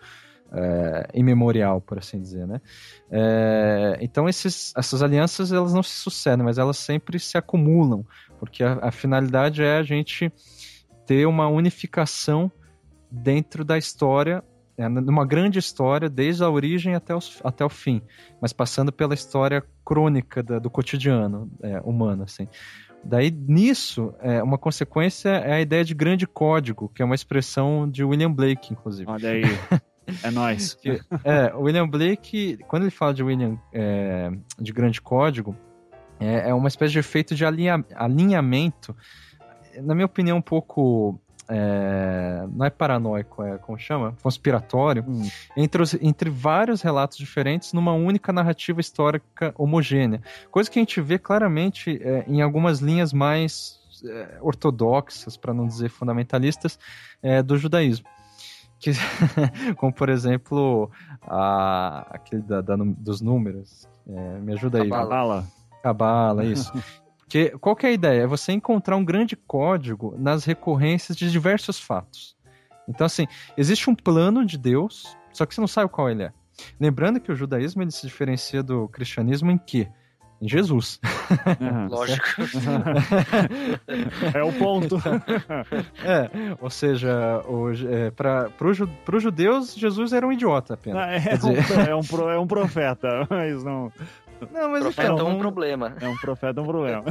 é, 0.51 1.07
imemorial, 1.14 1.80
por 1.80 1.97
assim 1.97 2.20
dizer, 2.20 2.45
né? 2.45 2.62
É, 3.09 3.97
então 4.01 4.28
esses, 4.28 4.74
essas 4.76 5.01
alianças 5.01 5.51
elas 5.51 5.74
não 5.74 5.84
se 5.84 5.95
sucedem, 5.95 6.45
mas 6.45 6.57
elas 6.57 6.78
sempre 6.78 7.20
se 7.20 7.38
acumulam, 7.38 8.05
porque 8.39 8.64
a, 8.64 8.80
a 8.82 8.91
finalidade 8.91 9.64
é 9.64 9.78
a 9.78 9.84
gente 9.84 10.32
ter 11.05 11.26
uma 11.26 11.47
unificação 11.47 12.51
dentro 13.09 13.64
da 13.64 13.78
história, 13.78 14.43
é, 14.82 14.89
numa 14.89 15.25
grande 15.25 15.59
história, 15.59 16.09
desde 16.09 16.43
a 16.43 16.49
origem 16.49 16.95
até, 16.95 17.15
os, 17.15 17.39
até 17.43 17.63
o 17.63 17.69
fim, 17.69 18.01
mas 18.41 18.51
passando 18.53 18.91
pela 18.91 19.13
história 19.13 19.63
crônica 19.86 20.41
da- 20.41 20.59
do 20.59 20.69
cotidiano 20.69 21.49
é, 21.61 21.79
humano, 21.84 22.23
assim. 22.23 22.47
Daí, 23.03 23.32
nisso, 23.32 24.13
é, 24.21 24.43
uma 24.43 24.57
consequência 24.57 25.29
é 25.29 25.53
a 25.53 25.61
ideia 25.61 25.84
de 25.84 25.93
grande 25.95 26.27
código, 26.27 26.89
que 26.93 27.01
é 27.01 27.05
uma 27.05 27.15
expressão 27.15 27.89
de 27.89 28.03
William 28.03 28.32
Blake, 28.32 28.71
inclusive. 28.73 29.09
Olha 29.09 29.29
aí. 29.29 29.41
É 30.23 30.32
nóis. 30.32 30.73
Que- 30.73 30.99
é, 31.23 31.53
William 31.55 31.88
Blake, 31.88 32.57
quando 32.67 32.84
ele 32.84 32.91
fala 32.91 33.13
de 33.13 33.23
William 33.23 33.57
é, 33.71 34.32
de 34.59 34.73
grande 34.73 34.99
código, 34.99 35.55
é, 36.19 36.49
é 36.49 36.53
uma 36.53 36.67
espécie 36.67 36.91
de 36.91 36.99
efeito 36.99 37.34
de 37.36 37.45
alinha- 37.45 37.86
alinhamento, 37.95 38.95
na 39.82 39.93
minha 39.93 40.05
opinião, 40.07 40.38
um 40.38 40.41
pouco. 40.41 41.21
É, 41.50 42.46
não 42.54 42.66
é 42.66 42.70
paranoico, 42.70 43.44
é 43.44 43.58
como 43.58 43.78
chama? 43.78 44.16
Conspiratório, 44.24 45.04
Hum. 45.08 45.28
entre, 45.58 45.82
os- 45.82 45.94
entre 45.96 46.30
vários 46.30 46.82
relatos 46.82 47.18
diferentes 47.18 47.74
numa 47.74 47.94
única 47.94 48.32
narrativa 48.32 48.80
histórica 48.80 49.54
homogênea. 49.58 50.22
Coisa 50.50 50.70
que 50.70 50.80
a 50.80 50.82
gente 50.82 51.00
vê 51.02 51.18
claramente 51.20 52.00
é, 52.04 52.24
em 52.28 52.42
algumas 52.42 52.80
linhas 52.80 53.12
mais 53.14 53.80
é, 54.06 54.38
ortodoxas, 54.42 55.38
para 55.38 55.54
não 55.54 55.68
dizer 55.68 55.89
fundamentalistas, 55.89 56.80
é, 57.22 57.44
do 57.44 57.58
judaísmo. 57.58 58.06
Que, 58.80 58.92
como, 59.78 59.94
por 59.94 60.10
exemplo, 60.10 60.89
a, 61.22 62.08
aquele 62.10 62.42
da, 62.42 62.62
da 62.62 62.76
dos 62.78 63.22
números. 63.22 63.88
É, 64.10 64.39
me 64.39 64.54
ajuda 64.54 64.82
aí. 64.82 64.89
Cabala. 64.89 65.08
Bala. 65.10 65.46
Cabala, 65.84 66.46
isso. 66.46 66.72
Porque 67.32 67.49
qual 67.61 67.77
que 67.77 67.86
é 67.86 67.89
a 67.89 67.93
ideia? 67.93 68.23
É 68.23 68.27
você 68.27 68.51
encontrar 68.51 68.97
um 68.97 69.05
grande 69.05 69.38
código 69.38 70.13
nas 70.19 70.43
recorrências 70.43 71.15
de 71.15 71.32
diversos 71.32 71.79
fatos. 71.79 72.36
Então, 72.89 73.05
assim, 73.05 73.25
existe 73.55 73.89
um 73.89 73.95
plano 73.95 74.45
de 74.45 74.57
Deus, 74.57 75.17
só 75.32 75.45
que 75.45 75.55
você 75.55 75.61
não 75.61 75.67
sabe 75.67 75.89
qual 75.89 76.09
ele 76.09 76.23
é. 76.23 76.34
Lembrando 76.77 77.21
que 77.21 77.32
o 77.32 77.36
judaísmo 77.36 77.82
ele 77.84 77.91
se 77.91 78.05
diferencia 78.05 78.61
do 78.61 78.89
cristianismo 78.89 79.49
em 79.49 79.57
quê? 79.57 79.88
Em 80.41 80.49
Jesus. 80.49 80.99
Aham. 81.61 81.88
Lógico. 81.89 82.25
É 84.34 84.43
o 84.43 84.51
ponto. 84.53 84.97
É, 86.03 86.57
ou 86.59 86.69
seja, 86.69 87.43
para 88.15 88.67
os 89.15 89.23
judeus, 89.23 89.75
Jesus 89.75 90.11
era 90.13 90.25
um 90.25 90.32
idiota 90.34 90.73
apenas. 90.73 91.07
É, 91.07 91.19
Quer 91.29 91.38
dizer- 91.38 91.75
um, 91.77 91.82
é, 91.82 91.95
um, 91.95 92.29
é 92.32 92.39
um 92.39 92.47
profeta, 92.47 93.07
mas 93.29 93.63
não. 93.63 93.91
Não, 94.52 94.70
mas 94.70 94.82
Profeta 94.84 95.10
é 95.10 95.14
então, 95.14 95.28
um 95.28 95.38
problema. 95.39 95.96
É 96.00 96.08
um 96.08 96.16
profeta, 96.18 96.60
é 96.60 96.64
um 96.64 96.66
problema. 96.66 97.04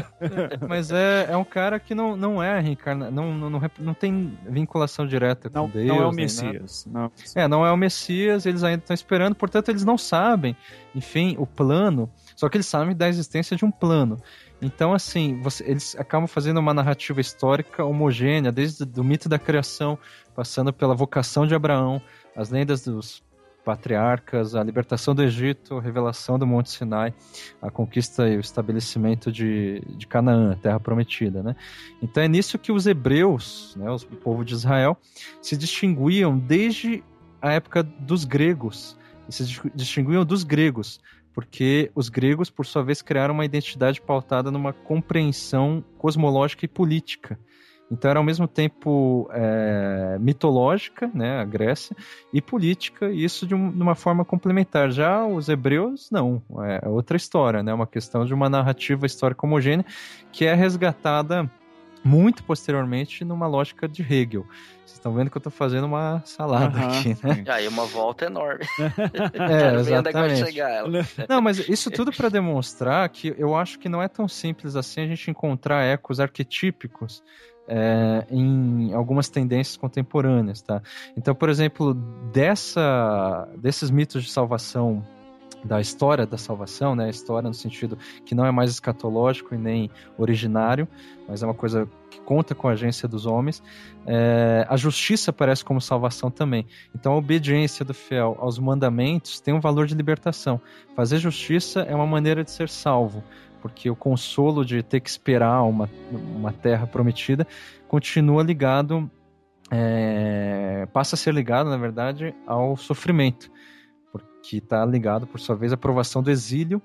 Mas 0.69 0.91
é, 0.91 1.29
é 1.31 1.37
um 1.37 1.45
cara 1.45 1.79
que 1.79 1.95
não, 1.95 2.17
não 2.17 2.43
é 2.43 2.59
reencarna, 2.61 3.11
não, 3.11 3.33
não, 3.35 3.51
não, 3.51 3.61
não 3.79 3.95
tem 3.95 4.37
vinculação 4.49 5.07
direta 5.07 5.49
com 5.51 5.59
Não, 5.59 5.69
Deus. 5.69 5.87
não 5.89 6.03
é 6.03 6.07
o 6.07 6.13
Messias. 6.13 6.87
Não. 6.91 7.11
É, 7.35 7.47
não 7.49 7.65
é 7.67 7.71
o 7.73 7.77
Messias, 7.77 8.47
eles 8.47 8.63
ainda 8.65 8.83
estão 8.83 8.95
esperando, 8.95 9.35
portanto 9.35 9.69
eles 9.69 9.85
não 9.85 9.97
sabem, 9.99 10.57
enfim, 10.95 11.37
o 11.39 11.47
plano, 11.47 12.11
só 12.35 12.49
que 12.49 12.57
eles 12.57 12.67
sabem 12.67 12.95
da 12.97 13.09
existência 13.09 13.57
de 13.57 13.65
um 13.65 13.71
plano. 13.71 14.17
Então, 14.63 14.93
assim, 14.93 15.41
você- 15.41 15.65
eles 15.65 15.97
acabam 15.99 16.27
fazendo 16.27 16.59
uma 16.59 16.75
narrativa 16.75 17.21
histórica 17.21 17.85
homogênea, 17.85 18.53
desde 18.53 18.85
o 19.01 19.05
mito 19.05 19.29
da 19.29 19.39
criação, 19.39 19.99
passando 20.35 20.73
pela 20.73 20.95
vocação 20.95 21.47
de 21.47 21.55
Abraão, 21.55 22.01
as 22.37 22.51
lendas 22.51 22.85
dos 22.85 23.23
patriarcas, 23.65 24.55
a 24.55 24.63
libertação 24.63 25.15
do 25.15 25.23
Egito, 25.23 25.77
a 25.79 25.81
revelação 25.81 26.39
do 26.39 26.47
Monte 26.47 26.71
Sinai, 26.71 27.15
a 27.61 27.71
conquista 27.71 28.29
e 28.29 28.37
o 28.37 28.41
estabelecimento 28.41 29.31
de, 29.31 29.81
de 29.97 30.07
Canaã, 30.07 30.57
terra 30.57 30.81
prometida, 30.81 31.43
né? 31.43 31.55
Então 32.03 32.23
é 32.23 32.29
nisso 32.29 32.59
que 32.59 32.73
os 32.73 32.87
hebreus, 32.87 33.75
né, 33.77 33.91
os- 33.91 34.03
o 34.03 34.17
povo 34.17 34.45
de 34.45 34.55
Israel, 34.55 34.97
se 35.41 35.57
distinguiam 35.57 36.39
desde 36.39 37.03
a 37.41 37.53
época 37.53 37.83
dos 37.83 38.25
gregos, 38.25 38.97
e 39.29 39.33
se 39.33 39.45
dis- 39.45 39.61
distinguiam 39.75 40.25
dos 40.25 40.43
gregos, 40.45 41.01
porque 41.33 41.91
os 41.95 42.09
gregos, 42.09 42.51
por 42.51 42.67
sua 42.67 42.83
vez, 42.83 43.01
criaram 43.03 43.35
uma 43.35 43.45
identidade 43.45 44.01
pautada 44.01 44.51
numa 44.51 44.73
compreensão 44.73 45.85
cosmológica 45.97 46.65
e 46.65 46.69
política. 46.69 47.39
Então 47.91 48.11
era 48.11 48.21
ao 48.21 48.25
mesmo 48.25 48.47
tempo 48.47 49.29
é, 49.33 50.17
mitológica, 50.21 51.11
né, 51.13 51.41
a 51.41 51.45
Grécia, 51.45 51.97
e 52.33 52.41
política, 52.41 53.11
e 53.11 53.25
isso 53.25 53.47
de, 53.47 53.55
um- 53.55 53.71
de 53.71 53.83
uma 53.83 53.95
forma 53.95 54.25
complementar. 54.25 54.91
Já 54.93 55.27
os 55.27 55.49
hebreus, 55.49 56.09
não, 56.11 56.41
é 56.65 56.87
outra 56.89 57.17
história, 57.17 57.63
né, 57.63 57.75
uma 57.75 57.87
questão 57.87 58.25
de 58.25 58.33
uma 58.33 58.49
narrativa 58.49 59.07
histórica 59.07 59.45
homogênea 59.45 59.85
que 60.33 60.45
é 60.45 60.55
resgatada 60.55 61.51
muito 62.03 62.43
posteriormente 62.45 63.25
numa 63.25 63.47
lógica 63.47 63.87
de 63.87 64.03
Hegel. 64.03 64.47
Vocês 64.87 64.93
estão 64.99 65.13
vendo 65.13 65.31
que 65.31 65.37
eu 65.37 65.41
estou 65.41 65.53
fazendo 65.53 65.85
uma 65.85 66.23
salada 66.25 66.79
Aham, 66.79 66.99
aqui, 66.99 67.17
né? 67.23 67.45
Aí 67.49 67.69
uma 67.69 67.85
volta 67.85 68.25
enorme. 68.27 68.65
É, 68.79 69.29
Quero 69.31 69.85
ver 69.85 69.99
onde 69.99 70.09
é 70.09 70.13
que 70.13 70.19
vai 70.19 70.31
exatamente. 70.31 70.47
chegar 70.47 70.71
ela. 70.71 70.89
Não, 71.29 71.41
mas 71.43 71.59
isso 71.69 71.91
tudo 71.91 72.11
para 72.13 72.29
demonstrar 72.29 73.09
que 73.09 73.35
eu 73.37 73.55
acho 73.55 73.79
que 73.79 73.89
não 73.89 74.03
é 74.03 74.09
tão 74.09 74.27
simples 74.27 74.77
assim 74.77 75.03
a 75.03 75.07
gente 75.07 75.31
encontrar 75.31 75.85
ecos 75.85 76.21
arquetípicos 76.21 77.23
é, 77.71 78.27
em 78.29 78.93
algumas 78.93 79.29
tendências 79.29 79.77
contemporâneas, 79.77 80.61
tá? 80.61 80.83
Então, 81.17 81.33
por 81.37 81.49
exemplo, 81.49 81.95
dessa, 82.33 83.49
desses 83.57 83.91
mitos 83.91 84.25
de 84.25 84.31
salvação 84.31 85.05
da 85.63 85.81
história 85.81 86.27
da 86.27 86.39
salvação, 86.39 86.97
né? 86.97 87.05
A 87.05 87.11
história 87.11 87.49
no 87.49 87.55
sentido 87.55 87.97
que 88.25 88.35
não 88.35 88.45
é 88.45 88.51
mais 88.51 88.71
escatológico 88.71 89.55
e 89.55 89.59
nem 89.59 89.91
originário, 90.19 90.89
mas 91.29 91.43
é 91.43 91.47
uma 91.47 91.55
coisa 91.55 91.89
que 92.11 92.21
conta 92.23 92.55
com 92.55 92.67
a 92.67 92.73
agência 92.73 93.07
dos 93.07 93.27
homens. 93.27 93.63
É, 94.07 94.67
a 94.69 94.77
justiça 94.77 95.31
aparece 95.31 95.65
como 95.65 95.81
salvação 95.81 96.31
também. 96.31 96.67
Então, 96.95 97.13
a 97.13 97.17
obediência 97.17 97.85
do 97.85 97.95
fiel 97.95 98.37
aos 98.41 98.59
mandamentos 98.59 99.39
tem 99.39 99.55
um 99.55 99.61
valor 99.61 99.87
de 99.87 99.95
libertação. 99.95 100.61
Fazer 100.97 101.19
justiça 101.19 101.83
é 101.83 101.95
uma 101.95 102.07
maneira 102.07 102.43
de 102.43 102.51
ser 102.51 102.69
salvo, 102.69 103.23
porque 103.61 103.91
o 103.91 103.97
consolo 103.97 104.65
de 104.65 104.83
ter 104.83 105.01
que 105.01 105.11
esperar 105.11 105.63
uma, 105.63 105.89
uma 106.13 106.53
terra 106.53 106.87
prometida 106.87 107.47
continua 107.89 108.43
ligado, 108.43 109.11
é, 109.71 110.87
passa 110.93 111.15
a 111.15 111.19
ser 111.19 111.35
ligado, 111.35 111.71
na 111.71 111.77
verdade, 111.77 112.35
ao 112.47 112.77
sofrimento, 112.77 113.51
porque 114.13 114.57
está 114.57 114.85
ligado, 114.85 115.27
por 115.27 115.41
sua 115.41 115.57
vez, 115.57 115.73
à 115.73 115.75
aprovação 115.75 116.23
do 116.23 116.31
exílio 116.31 116.81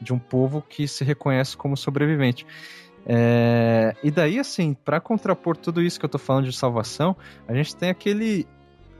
de 0.00 0.12
um 0.12 0.18
povo 0.18 0.62
que 0.62 0.86
se 0.86 1.04
reconhece 1.04 1.56
como 1.56 1.76
sobrevivente. 1.76 2.46
É, 3.04 3.96
e 4.02 4.10
daí, 4.10 4.38
assim, 4.38 4.74
para 4.74 5.00
contrapor 5.00 5.56
tudo 5.56 5.82
isso 5.82 5.98
que 5.98 6.04
eu 6.04 6.10
tô 6.10 6.18
falando 6.18 6.44
de 6.44 6.56
salvação, 6.56 7.16
a 7.48 7.54
gente 7.54 7.74
tem 7.74 7.90
aquele 7.90 8.46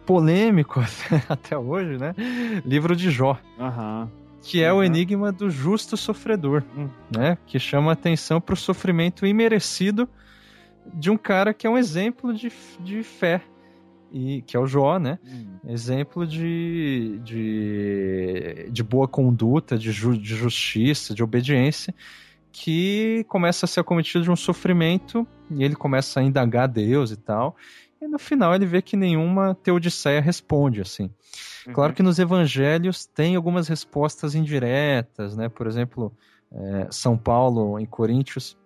polêmico 0.05 0.81
até 1.29 1.57
hoje, 1.57 1.99
né? 1.99 2.15
Livro 2.65 2.97
de 2.97 3.11
Jó, 3.11 3.39
Aham. 3.59 4.11
Que 4.43 4.63
é 4.63 4.73
o 4.73 4.77
Uhum. 4.77 4.85
enigma 4.85 5.31
do 5.33 5.49
justo 5.49 5.97
sofredor, 5.97 6.63
Hum. 6.77 6.89
né? 7.17 7.39
Que 7.47 7.59
chama 7.59 7.93
atenção 7.93 8.41
para 8.41 8.55
o 8.55 8.57
sofrimento 8.57 9.25
imerecido 9.25 10.09
de 10.93 11.11
um 11.11 11.17
cara 11.17 11.55
que 11.55 11.67
é 11.67 11.71
um 11.71 11.79
exemplo 11.79 12.35
de, 12.35 12.51
de 12.81 13.03
fé, 13.05 13.41
e 14.13 14.43
que 14.43 14.57
é 14.57 14.61
o 14.61 14.67
Jó, 14.67 14.99
né? 14.99 15.19
Hum. 15.25 15.47
Exemplo 15.69 16.27
de, 16.27 17.19
de, 17.25 18.69
de 18.71 18.83
boa 18.83 19.09
conduta, 19.09 19.79
de, 19.79 19.91
ju- 19.93 20.19
de 20.19 20.35
justiça, 20.35 21.15
de 21.15 21.23
obediência, 21.23 21.95
que 22.51 23.25
começa 23.29 23.65
a 23.65 23.69
ser 23.69 23.81
acometido 23.81 24.23
de 24.25 24.31
um 24.31 24.37
sofrimento 24.37 25.27
e 25.51 25.65
ele 25.65 25.75
começa 25.75 26.21
a 26.21 26.23
indagar 26.23 26.65
a 26.65 26.67
Deus 26.67 27.11
e 27.11 27.17
tal. 27.17 27.57
E 28.01 28.07
no 28.07 28.19
final 28.19 28.55
ele 28.55 28.67
vê 28.67 28.83
que 28.83 28.97
nenhuma 28.97 29.55
teodiceia 29.55 30.21
responde, 30.21 30.81
assim. 30.81 31.11
Claro 31.73 31.95
que 31.95 32.03
nos 32.03 32.19
evangelhos 32.19 33.07
tem 33.07 33.37
algumas 33.37 33.69
respostas 33.69 34.35
indiretas, 34.35 35.37
né? 35.37 35.49
Por 35.49 35.67
exemplo, 35.67 36.13
é, 36.51 36.89
São 36.91 37.17
Paulo, 37.17 37.79
em 37.79 37.87
Coríntios, 37.87 38.57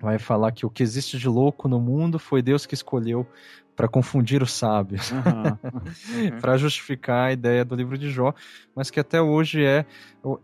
vai 0.00 0.18
falar 0.18 0.52
que 0.52 0.64
o 0.64 0.70
que 0.70 0.82
existe 0.82 1.18
de 1.18 1.28
louco 1.28 1.68
no 1.68 1.80
mundo 1.80 2.18
foi 2.18 2.42
Deus 2.42 2.66
que 2.66 2.74
escolheu 2.74 3.26
para 3.74 3.88
confundir 3.88 4.42
os 4.42 4.52
sábios, 4.52 5.12
Aham. 5.12 5.58
Uhum. 5.62 6.40
para 6.40 6.56
justificar 6.56 7.28
a 7.28 7.32
ideia 7.32 7.64
do 7.64 7.76
livro 7.76 7.96
de 7.96 8.10
Jó, 8.10 8.34
mas 8.74 8.90
que 8.90 8.98
até 8.98 9.20
hoje 9.22 9.64
é, 9.64 9.86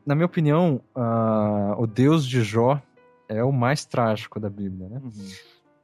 na 0.06 0.14
minha 0.14 0.26
opinião, 0.26 0.80
ah, 0.94 1.74
o 1.76 1.86
Deus 1.86 2.26
de 2.26 2.42
Jó 2.42 2.80
é 3.28 3.42
o 3.42 3.50
mais 3.50 3.84
trágico 3.84 4.38
da 4.38 4.48
Bíblia, 4.48 4.88
né? 4.88 5.00
Uhum. 5.02 5.28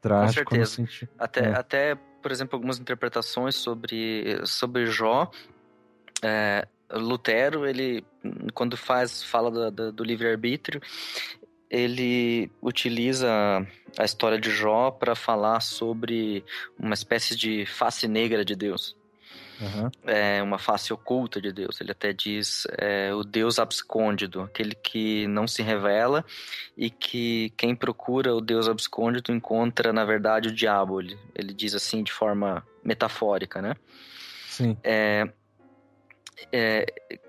Trágico 0.01 0.55
no 0.57 0.65
certeza. 0.65 0.77
sentido. 0.77 1.11
Até, 1.19 1.41
É. 1.41 1.53
até, 1.53 1.95
por 2.23 2.31
exemplo, 2.31 2.57
algumas 2.57 2.79
interpretações 2.79 3.57
sobre, 3.57 4.41
sobre 4.45 4.87
Jó. 4.87 5.31
É, 6.23 6.67
Lutero, 6.93 7.67
ele, 7.67 8.05
quando 8.55 8.77
faz, 8.77 9.23
fala 9.23 9.51
do, 9.51 9.71
do, 9.71 9.93
do 9.93 10.05
livre-arbítrio, 10.05 10.81
ele 11.71 12.51
utiliza 12.61 13.31
a 13.99 14.05
história 14.05 14.39
de 14.39 14.51
Jó 14.51 14.91
para 14.91 15.15
falar 15.15 15.61
sobre 15.61 16.45
uma 16.79 16.95
espécie 16.95 17.37
de 17.37 17.65
face 17.65 18.09
negra 18.09 18.45
de 18.45 18.57
Deus. 18.57 18.97
Aham. 19.63 19.91
é 20.07 20.43
uma 20.43 20.59
face 20.59 20.91
oculta 20.93 21.41
de 21.41 21.53
Deus. 21.53 21.81
Ele 21.81 21.93
até 21.93 22.13
diz 22.13 22.67
é, 22.79 23.13
o 23.15 23.23
Deus 23.23 23.59
abscôndido, 23.59 24.41
aquele 24.41 24.75
que 24.75 25.27
não 25.29 25.47
se 25.47 25.63
revela 25.63 26.25
e 26.77 26.89
que 26.89 27.53
quem 27.57 27.75
procura 27.75 28.35
o 28.35 28.41
Deus 28.41 28.69
abscôndido 28.69 29.33
encontra, 29.33 29.93
na 29.93 30.05
verdade, 30.05 30.49
o 30.49 30.55
diabo. 30.55 31.01
Ele, 31.01 31.19
ele 31.35 31.53
diz 31.53 31.75
assim 31.75 32.03
de 32.03 32.11
forma 32.11 32.67
metafórica, 32.83 33.61
né? 33.61 33.75
Sim. 34.49 34.77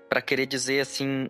Para 0.08 0.22
querer 0.22 0.46
dizer 0.46 0.80
assim, 0.80 1.28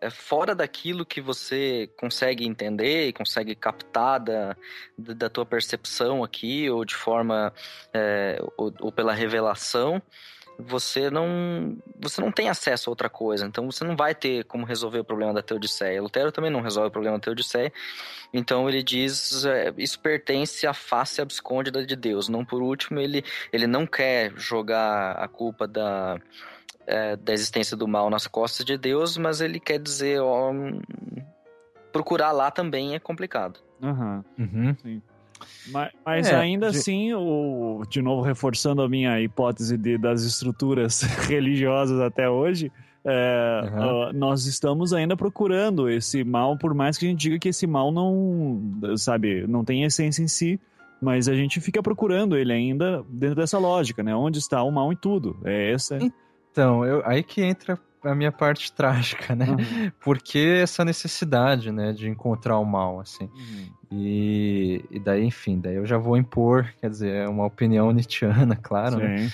é 0.00 0.10
fora 0.10 0.54
daquilo 0.54 1.06
que 1.06 1.20
você 1.20 1.88
consegue 1.96 2.44
entender 2.44 3.12
consegue 3.12 3.54
captar 3.54 4.18
da 4.18 4.56
da 4.98 5.30
tua 5.30 5.46
percepção 5.46 6.24
aqui, 6.24 6.68
ou 6.68 6.84
de 6.84 6.94
forma, 6.94 7.52
é, 7.94 8.38
ou, 8.56 8.74
ou 8.80 8.92
pela 8.92 9.12
revelação, 9.12 10.02
você 10.58 11.10
não, 11.10 11.76
você 11.98 12.20
não 12.20 12.30
tem 12.30 12.48
acesso 12.48 12.88
a 12.88 12.92
outra 12.92 13.08
coisa, 13.08 13.46
então 13.46 13.70
você 13.70 13.84
não 13.84 13.96
vai 13.96 14.14
ter 14.14 14.44
como 14.44 14.64
resolver 14.64 15.00
o 15.00 15.04
problema 15.04 15.32
da 15.32 15.42
Teodiceia. 15.42 16.02
Lutero 16.02 16.32
também 16.32 16.50
não 16.50 16.60
resolve 16.60 16.88
o 16.88 16.92
problema 16.92 17.16
da 17.16 17.22
Teodiceia, 17.22 17.72
então 18.32 18.68
ele 18.68 18.82
diz, 18.82 19.44
é, 19.44 19.72
isso 19.76 19.98
pertence 20.00 20.66
à 20.66 20.74
face 20.74 21.20
abscôndida 21.20 21.84
de 21.84 21.96
Deus. 21.96 22.28
Não 22.28 22.44
por 22.44 22.62
último, 22.62 23.00
ele, 23.00 23.24
ele 23.52 23.66
não 23.66 23.86
quer 23.86 24.32
jogar 24.36 25.12
a 25.12 25.28
culpa 25.28 25.66
da, 25.66 26.20
é, 26.86 27.16
da 27.16 27.32
existência 27.32 27.76
do 27.76 27.86
mal 27.88 28.08
nas 28.10 28.26
costas 28.26 28.64
de 28.66 28.76
Deus, 28.76 29.16
mas 29.16 29.40
ele 29.40 29.58
quer 29.60 29.78
dizer, 29.78 30.20
ó, 30.20 30.52
procurar 31.92 32.32
lá 32.32 32.50
também 32.50 32.94
é 32.94 32.98
complicado. 32.98 33.60
Aham. 33.82 34.24
Uhum. 34.38 34.76
Mas, 35.72 35.90
mas 36.04 36.28
É, 36.28 36.36
ainda 36.36 36.70
de- 36.70 36.78
assim, 36.78 37.12
o, 37.14 37.82
de 37.88 38.00
novo 38.00 38.22
reforçando 38.22 38.80
a 38.82 38.88
minha 38.88 39.20
hipótese 39.20 39.76
de- 39.76 39.98
das 39.98 40.22
estruturas 40.22 41.00
religiosas 41.28 42.00
até 42.00 42.28
hoje, 42.30 42.70
é, 43.04 43.60
Uhum. 43.64 44.12
nós 44.12 44.46
estamos 44.46 44.92
ainda 44.92 45.16
procurando 45.16 45.90
esse 45.90 46.22
mal, 46.22 46.56
por 46.56 46.72
mais 46.74 46.96
que 46.96 47.06
a 47.06 47.08
gente 47.08 47.18
diga 47.20 47.38
que 47.40 47.48
esse 47.48 47.66
mal 47.66 47.90
não, 47.90 48.62
sabe, 48.96 49.44
não 49.48 49.64
tem 49.64 49.82
essência 49.82 50.22
em 50.22 50.28
si, 50.28 50.60
mas 51.00 51.28
a 51.28 51.34
gente 51.34 51.60
fica 51.60 51.82
procurando 51.82 52.36
ele 52.36 52.52
ainda 52.52 53.04
dentro 53.08 53.34
dessa 53.36 53.58
lógica, 53.58 54.04
né? 54.04 54.14
Onde 54.14 54.38
está 54.38 54.62
o 54.62 54.70
mal 54.70 54.92
em 54.92 54.96
tudo? 54.96 55.36
É 55.44 55.72
essa. 55.72 55.96
Então, 55.96 56.12
eu, 56.60 57.02
aí 57.04 57.22
que 57.22 57.42
entra 57.42 57.78
a 58.02 58.14
minha 58.14 58.32
parte 58.32 58.70
trágica, 58.72 59.34
né? 59.34 59.46
Uhum. 59.50 59.90
Por 60.00 60.18
que 60.18 60.60
essa 60.62 60.84
necessidade, 60.84 61.70
né, 61.70 61.92
de 61.92 62.08
encontrar 62.08 62.58
o 62.58 62.64
mal, 62.64 63.00
assim? 63.00 63.28
E, 63.90 64.84
e 64.90 64.98
daí, 64.98 65.24
enfim, 65.24 65.60
daí 65.60 65.76
eu 65.76 65.86
já 65.86 65.98
vou 65.98 66.16
impor, 66.16 66.72
quer 66.80 66.90
dizer, 66.90 67.14
é 67.14 67.28
uma 67.28 67.46
opinião 67.46 67.90
nietzschiana, 67.92 68.56
claro, 68.60 68.98
né? 68.98 69.28
Sim. 69.28 69.30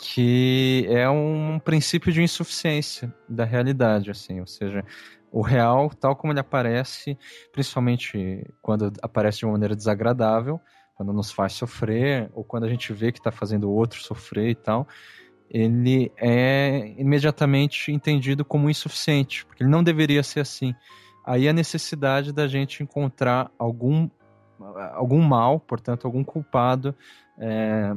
que 0.00 0.86
é 0.88 1.08
um 1.08 1.58
princípio 1.58 2.12
de 2.12 2.22
insuficiência 2.22 3.14
da 3.28 3.44
realidade, 3.44 4.10
assim, 4.10 4.40
ou 4.40 4.46
seja, 4.46 4.84
o 5.30 5.40
real, 5.40 5.88
tal 5.90 6.14
como 6.14 6.32
ele 6.32 6.40
aparece, 6.40 7.16
principalmente 7.52 8.44
quando 8.60 8.92
aparece 9.00 9.38
de 9.38 9.46
uma 9.46 9.52
maneira 9.52 9.74
desagradável, 9.74 10.60
quando 10.94 11.12
nos 11.12 11.32
faz 11.32 11.54
sofrer, 11.54 12.30
ou 12.34 12.44
quando 12.44 12.64
a 12.64 12.68
gente 12.68 12.92
vê 12.92 13.10
que 13.10 13.18
está 13.18 13.32
fazendo 13.32 13.68
o 13.70 13.72
outro 13.72 14.00
sofrer 14.00 14.50
e 14.50 14.54
tal, 14.54 14.86
ele 15.52 16.10
é 16.16 16.94
imediatamente 16.96 17.92
entendido 17.92 18.42
como 18.42 18.70
insuficiente, 18.70 19.44
porque 19.44 19.62
ele 19.62 19.70
não 19.70 19.84
deveria 19.84 20.22
ser 20.22 20.40
assim. 20.40 20.74
Aí 21.26 21.46
a 21.46 21.52
necessidade 21.52 22.32
da 22.32 22.48
gente 22.48 22.82
encontrar 22.82 23.50
algum, 23.58 24.08
algum 24.94 25.20
mal, 25.20 25.60
portanto, 25.60 26.06
algum 26.06 26.24
culpado, 26.24 26.94
é, 27.38 27.92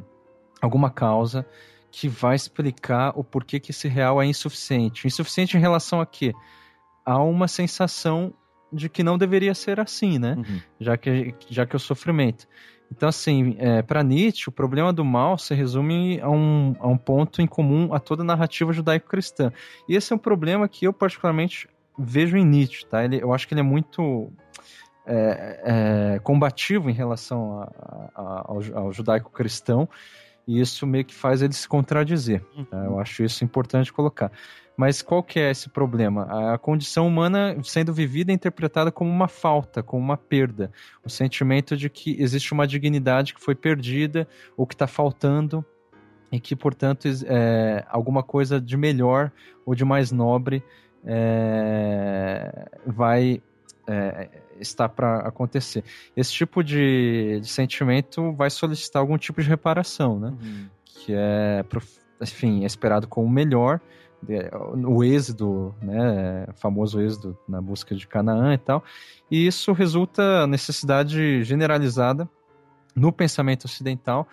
alguma 0.62 0.89
causa 0.89 1.45
que 1.89 2.10
vai 2.10 2.36
explicar 2.36 3.14
o 3.16 3.24
porquê 3.24 3.58
que 3.58 3.72
esse 3.72 3.88
real 3.88 4.22
é 4.22 4.26
insuficiente. 4.26 5.08
Insuficiente 5.08 5.56
em 5.56 5.62
relação 5.62 6.01
a 6.01 6.06
quê? 6.06 6.34
A 7.06 7.24
uma 7.24 7.47
sensação 7.47 8.34
de 8.72 8.89
que 8.89 9.01
não 9.01 9.18
deveria 9.18 9.56
ser 9.56 9.80
assim, 9.80 10.20
né? 10.20 10.36
Uhum. 10.36 10.62
Já 10.78 10.97
que, 10.97 11.34
já 11.49 11.66
que 11.66 11.74
é 11.74 11.78
o 11.78 11.80
sofrimento. 11.80 12.45
Então, 12.91 13.09
assim, 13.09 13.55
é, 13.59 13.81
para 13.81 14.03
Nietzsche, 14.03 14.47
o 14.47 14.51
problema 14.51 14.93
do 14.93 15.03
mal 15.03 15.38
se 15.38 15.53
resume 15.53 16.19
a 16.21 16.29
um, 16.29 16.75
a 16.79 16.88
um 16.88 16.97
ponto 16.97 17.41
em 17.41 17.47
comum 17.47 17.93
a 17.93 17.99
toda 17.99 18.21
a 18.21 18.25
narrativa 18.25 18.71
judaico-cristã. 18.71 19.51
E 19.89 19.95
esse 19.95 20.13
é 20.13 20.15
um 20.15 20.19
problema 20.19 20.67
que 20.67 20.86
eu, 20.86 20.93
particularmente, 20.93 21.67
vejo 21.97 22.38
em 22.38 22.45
Nietzsche, 22.45 22.86
tá? 22.86 23.03
Ele, 23.03 23.21
eu 23.21 23.33
acho 23.33 23.47
que 23.47 23.53
ele 23.53 23.61
é 23.61 23.63
muito 23.63 24.31
é, 25.07 25.61
é, 26.15 26.19
combativo 26.19 26.89
em 26.89 26.93
relação 26.93 27.61
a- 27.61 28.09
a- 28.15 28.43
ao, 28.47 28.59
ao 28.86 28.93
judaico-cristão, 28.93 29.88
e 30.47 30.59
isso 30.59 30.86
meio 30.88 31.05
que 31.05 31.13
faz 31.13 31.41
ele 31.41 31.53
se 31.53 31.67
contradizer. 31.67 32.41
tá? 32.69 32.77
Eu 32.86 32.99
acho 32.99 33.23
isso 33.23 33.43
importante 33.43 33.91
colocar. 33.91 34.31
Mas 34.78 35.01
qual 35.01 35.23
que 35.23 35.39
é 35.39 35.51
esse 35.51 35.69
problema? 35.69 36.53
A 36.53 36.57
condição 36.57 37.07
humana 37.07 37.55
sendo 37.63 37.93
vivida 37.93 38.32
é 38.32 38.36
interpretada 38.36 38.91
como 38.91 39.09
uma 39.09 39.28
falta, 39.28 39.82
como 39.82 40.03
uma 40.03 40.17
perda. 40.17 40.71
O 41.03 41.09
sentimento 41.09 41.78
de 41.78 41.89
que 41.89 42.21
existe 42.21 42.51
uma 42.53 42.67
dignidade 42.67 43.34
que 43.34 43.41
foi 43.41 43.55
perdida 43.55 44.28
ou 44.57 44.67
que 44.67 44.73
está 44.76 44.86
faltando 44.86 45.63
e 46.32 46.39
que, 46.39 46.55
portanto, 46.55 47.07
é, 47.26 47.86
alguma 47.88 48.21
coisa 48.21 48.59
de 48.59 48.76
melhor 48.76 49.32
ou 49.65 49.73
de 49.73 49.86
mais 49.86 50.11
nobre 50.11 50.61
é, 51.05 52.67
vai 52.86 53.41
é, 53.88 54.30
estar 54.59 54.89
para 54.89 55.19
acontecer. 55.19 55.84
Esse 56.15 56.34
tipo 56.34 56.63
de, 56.63 57.39
de 57.41 57.47
sentimento 57.47 58.34
vai 58.34 58.49
solicitar 58.49 59.01
algum 59.01 59.17
tipo 59.17 59.41
de 59.41 59.47
reparação, 59.47 60.19
né? 60.19 60.30
Uhum. 60.30 60.65
que 60.84 61.13
é, 61.13 61.63
enfim, 62.21 62.63
é 62.63 62.65
esperado 62.65 63.07
como 63.07 63.30
melhor, 63.30 63.80
o 64.88 65.03
êxodo, 65.03 65.73
né, 65.82 66.47
famoso 66.55 67.01
êxodo 67.01 67.38
na 67.47 67.61
busca 67.61 67.95
de 67.95 68.07
Canaã 68.07 68.53
e 68.53 68.57
tal, 68.57 68.84
e 69.30 69.45
isso 69.47 69.71
resulta 69.73 70.45
necessidade 70.47 71.43
generalizada 71.43 72.30
no 72.95 73.11
pensamento 73.11 73.65
ocidental 73.65 74.28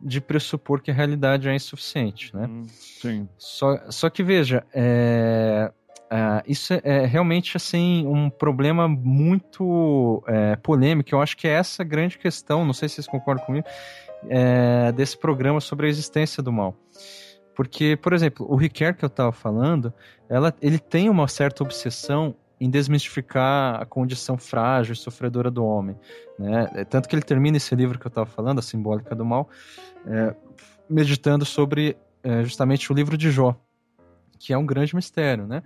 de 0.00 0.20
pressupor 0.20 0.82
que 0.82 0.90
a 0.90 0.94
realidade 0.94 1.48
é 1.48 1.54
insuficiente, 1.54 2.34
né? 2.34 2.46
Uhum. 2.46 2.66
Sim. 2.68 3.28
Só, 3.38 3.78
só 3.90 4.10
que 4.10 4.22
veja, 4.22 4.64
é, 4.74 5.72
ah, 6.10 6.42
isso 6.46 6.72
é, 6.74 6.80
é 6.84 7.06
realmente 7.06 7.56
assim 7.56 8.06
um 8.06 8.30
problema 8.30 8.86
muito 8.86 10.22
é, 10.26 10.56
polêmico. 10.56 11.14
Eu 11.14 11.20
acho 11.20 11.36
que 11.36 11.48
é 11.48 11.52
essa 11.52 11.82
grande 11.82 12.18
questão. 12.18 12.64
Não 12.64 12.72
sei 12.72 12.88
se 12.88 12.96
vocês 12.96 13.06
concordam 13.06 13.44
comigo 13.44 13.66
é, 14.28 14.92
desse 14.92 15.18
programa 15.18 15.60
sobre 15.60 15.86
a 15.86 15.88
existência 15.88 16.42
do 16.42 16.52
mal. 16.52 16.74
Porque, 17.56 17.96
por 17.96 18.12
exemplo, 18.12 18.46
o 18.48 18.54
Riquet 18.54 18.92
que 18.92 19.04
eu 19.04 19.08
estava 19.08 19.32
falando, 19.32 19.92
ela, 20.28 20.54
ele 20.60 20.78
tem 20.78 21.08
uma 21.08 21.26
certa 21.26 21.64
obsessão 21.64 22.36
em 22.60 22.70
desmistificar 22.70 23.80
a 23.80 23.86
condição 23.86 24.36
frágil 24.36 24.92
e 24.92 24.96
sofredora 24.96 25.50
do 25.50 25.64
homem. 25.64 25.96
Né? 26.38 26.70
É 26.74 26.84
Tanto 26.84 27.08
que 27.08 27.14
ele 27.14 27.22
termina 27.22 27.56
esse 27.56 27.74
livro 27.74 27.98
que 27.98 28.06
eu 28.06 28.10
estava 28.10 28.26
falando, 28.26 28.58
A 28.58 28.62
Simbólica 28.62 29.14
do 29.14 29.24
Mal, 29.24 29.48
é, 30.06 30.34
meditando 30.88 31.46
sobre 31.46 31.96
é, 32.22 32.44
justamente 32.44 32.92
o 32.92 32.94
livro 32.94 33.16
de 33.16 33.30
Jó, 33.30 33.56
que 34.38 34.52
é 34.52 34.58
um 34.58 34.66
grande 34.66 34.94
mistério, 34.94 35.46
né? 35.46 35.62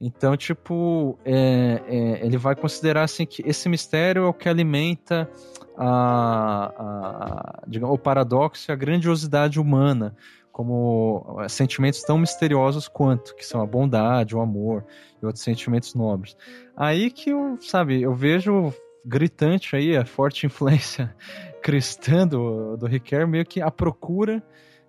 Então, 0.00 0.34
tipo, 0.34 1.18
é, 1.24 1.82
é, 1.86 2.26
ele 2.26 2.38
vai 2.38 2.56
considerar 2.56 3.04
assim 3.04 3.26
que 3.26 3.42
esse 3.46 3.68
mistério 3.68 4.24
é 4.24 4.26
o 4.26 4.32
que 4.32 4.48
alimenta 4.48 5.30
a, 5.76 6.72
a, 6.78 7.62
digamos, 7.68 7.94
o 7.94 7.98
paradoxo 7.98 8.70
e 8.70 8.72
a 8.72 8.76
grandiosidade 8.76 9.60
humana, 9.60 10.16
como 10.60 11.38
eh, 11.40 11.48
sentimentos 11.48 12.02
tão 12.02 12.18
misteriosos 12.18 12.86
quanto, 12.86 13.34
que 13.34 13.46
são 13.46 13.62
a 13.62 13.66
bondade, 13.66 14.36
o 14.36 14.40
amor 14.42 14.84
e 15.22 15.24
outros 15.24 15.42
sentimentos 15.42 15.94
nobres. 15.94 16.36
Aí 16.76 17.10
que 17.10 17.30
eu, 17.30 17.56
sabe, 17.62 18.02
eu 18.02 18.14
vejo 18.14 18.70
gritante 19.02 19.74
aí 19.74 19.96
a 19.96 20.04
forte 20.04 20.44
influência 20.44 21.16
cristã 21.62 22.28
do, 22.28 22.76
do 22.76 22.86
meio 23.26 23.46
que 23.46 23.62
a 23.62 23.70
procura 23.70 24.42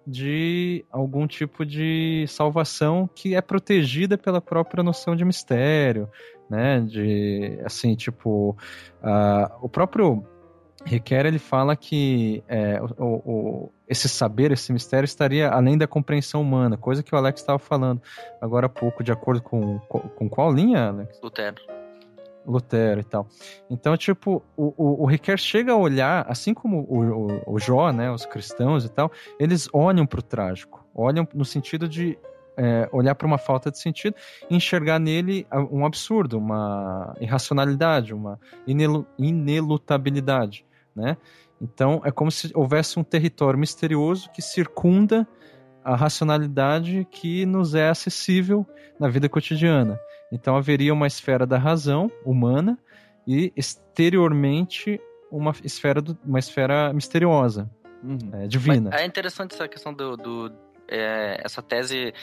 de 0.05 0.83
algum 0.91 1.25
tipo 1.25 1.65
de 1.65 2.25
salvação 2.27 3.09
que 3.15 3.33
é 3.33 3.39
protegida 3.39 4.17
pela 4.17 4.41
própria 4.41 4.83
noção 4.83 5.15
de 5.15 5.23
mistério, 5.23 6.09
né? 6.49 6.81
De 6.81 7.61
assim, 7.63 7.95
tipo, 7.95 8.57
uh, 9.01 9.55
o 9.61 9.69
próprio 9.69 10.21
Riquet 10.85 11.27
ele 11.27 11.39
fala 11.39 11.75
que 11.75 12.43
é, 12.47 12.81
o, 12.97 13.05
o, 13.05 13.71
esse 13.87 14.09
saber, 14.09 14.51
esse 14.51 14.73
mistério 14.73 15.05
estaria 15.05 15.49
além 15.49 15.77
da 15.77 15.87
compreensão 15.87 16.41
humana, 16.41 16.77
coisa 16.77 17.03
que 17.03 17.13
o 17.13 17.17
Alex 17.17 17.41
estava 17.41 17.59
falando 17.59 18.01
agora 18.41 18.65
há 18.65 18.69
pouco, 18.69 19.03
de 19.03 19.11
acordo 19.11 19.41
com, 19.41 19.79
com 19.79 20.29
qual 20.29 20.51
linha, 20.51 20.87
Alex? 20.87 21.19
Lutero. 21.21 21.61
Lutero 22.45 22.99
e 22.99 23.03
tal. 23.03 23.27
Então, 23.69 23.95
tipo, 23.95 24.41
o, 24.57 24.73
o, 24.75 25.03
o 25.03 25.05
Riquet 25.05 25.37
chega 25.37 25.73
a 25.73 25.77
olhar, 25.77 26.25
assim 26.27 26.53
como 26.53 26.85
o, 26.89 27.27
o, 27.27 27.55
o 27.55 27.59
Jó, 27.59 27.91
né, 27.91 28.11
os 28.11 28.25
cristãos 28.25 28.83
e 28.83 28.89
tal, 28.89 29.11
eles 29.39 29.69
olham 29.71 30.05
para 30.05 30.19
o 30.19 30.23
trágico, 30.23 30.85
olham 30.93 31.27
no 31.33 31.45
sentido 31.45 31.87
de 31.87 32.17
é, 32.57 32.89
olhar 32.91 33.15
para 33.15 33.27
uma 33.27 33.37
falta 33.37 33.71
de 33.71 33.79
sentido 33.79 34.15
e 34.49 34.55
enxergar 34.55 34.99
nele 34.99 35.47
um 35.71 35.85
absurdo, 35.85 36.37
uma 36.37 37.15
irracionalidade, 37.19 38.13
uma 38.13 38.39
inelu 38.67 39.05
inelutabilidade, 39.17 40.65
né? 40.95 41.17
Então, 41.61 42.01
é 42.03 42.11
como 42.11 42.31
se 42.31 42.51
houvesse 42.55 42.99
um 42.99 43.03
território 43.03 43.57
misterioso 43.57 44.29
que 44.31 44.41
circunda 44.41 45.27
a 45.83 45.95
racionalidade 45.95 47.07
que 47.09 47.45
nos 47.45 47.75
é 47.75 47.89
acessível 47.89 48.65
na 48.99 49.07
vida 49.07 49.27
cotidiana. 49.27 49.99
Então 50.31 50.55
haveria 50.55 50.93
uma 50.93 51.07
esfera 51.07 51.45
da 51.45 51.57
razão 51.57 52.09
humana 52.25 52.77
e 53.27 53.51
exteriormente 53.55 54.99
uma 55.31 55.53
esfera, 55.63 56.01
do, 56.01 56.17
uma 56.25 56.39
esfera 56.39 56.93
misteriosa, 56.93 57.69
uhum. 58.03 58.17
é, 58.33 58.47
divina. 58.47 58.89
Mas 58.91 59.01
é 59.01 59.05
interessante 59.05 59.53
essa 59.55 59.67
questão 59.67 59.93
do, 59.93 60.15
do 60.15 60.51
é, 60.87 61.41
essa 61.43 61.61
tese 61.61 62.13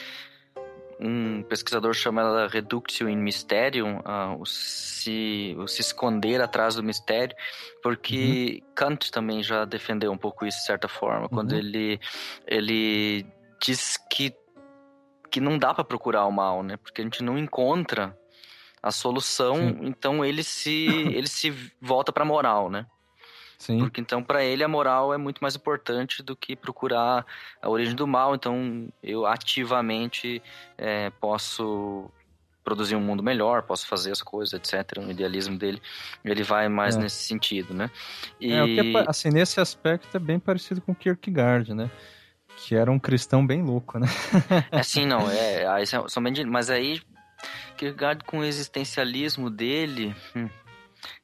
um 1.01 1.43
pesquisador 1.43 1.95
chama 1.95 2.23
ela 2.23 2.49
reductio 2.49 3.09
in 3.09 3.17
mysterium, 3.17 3.99
uh, 3.99 4.41
o, 4.41 4.45
se, 4.45 5.55
o 5.59 5.67
se 5.67 5.81
esconder 5.81 6.41
atrás 6.41 6.75
do 6.75 6.83
mistério, 6.83 7.37
porque 7.83 8.63
uhum. 8.63 8.73
Kant 8.75 9.11
também 9.11 9.43
já 9.43 9.65
defendeu 9.65 10.11
um 10.11 10.19
pouco 10.19 10.45
isso 10.45 10.59
de 10.59 10.65
certa 10.65 10.89
forma, 10.89 11.29
quando 11.29 11.53
uhum. 11.53 11.59
ele, 11.59 12.01
ele 12.47 13.27
diz 13.61 13.97
que 14.11 14.35
que 15.31 15.41
não 15.41 15.59
dá 15.59 15.75
para 15.75 15.85
procurar 15.85 16.25
o 16.25 16.33
mal, 16.33 16.63
né? 16.63 16.79
Porque 16.79 17.03
a 17.03 17.05
gente 17.05 17.23
não 17.23 17.37
encontra 17.37 18.17
a 18.83 18.91
solução, 18.91 19.57
Sim. 19.57 19.79
então 19.83 20.25
ele 20.25 20.43
se 20.43 20.87
ele 21.15 21.29
se 21.29 21.51
volta 21.81 22.13
para 22.13 22.25
moral, 22.25 22.71
né? 22.71 22.87
Sim. 23.59 23.79
Porque 23.81 24.01
então 24.01 24.23
para 24.23 24.45
ele 24.45 24.63
a 24.63 24.69
moral 24.69 25.13
é 25.13 25.19
muito 25.19 25.41
mais 25.41 25.57
importante 25.57 26.23
do 26.23 26.37
que 26.37 26.55
procurar 26.55 27.27
a 27.61 27.69
origem 27.69 27.95
do 27.95 28.07
mal. 28.07 28.35
Então 28.35 28.89
eu 29.03 29.27
ativamente 29.27 30.41
é, 30.77 31.11
posso 31.21 32.09
produzir 32.63 32.95
um 32.95 33.01
mundo 33.01 33.23
melhor, 33.23 33.63
posso 33.63 33.87
fazer 33.87 34.13
as 34.13 34.23
coisas, 34.23 34.53
etc. 34.53 34.99
O 34.99 35.11
idealismo 35.11 35.59
dele 35.59 35.83
ele 36.25 36.43
vai 36.43 36.69
mais 36.69 36.97
é. 36.97 37.01
nesse 37.01 37.25
sentido, 37.25 37.75
né? 37.75 37.91
E... 38.41 38.53
É, 38.53 38.59
é, 38.59 39.05
assim 39.09 39.31
nesse 39.31 39.61
aspecto 39.61 40.17
é 40.17 40.21
bem 40.21 40.39
parecido 40.39 40.81
com 40.81 40.95
Kierkegaard, 40.95 41.75
né? 41.75 41.91
que 42.59 42.75
era 42.75 42.91
um 42.91 42.99
cristão 42.99 43.47
bem 43.47 43.63
louco, 43.63 43.99
né? 43.99 44.09
é 44.71 44.83
sim, 44.83 45.07
não, 45.07 45.31
é, 45.31 45.67
aí 45.71 45.87
são 45.87 46.23
bem, 46.23 46.45
mas 46.45 46.69
aí 46.71 47.01
Kierkegaard 47.77 48.25
com 48.25 48.41
o 48.41 48.45
existencialismo 48.45 49.49
dele, 49.49 50.15
hum, 50.35 50.49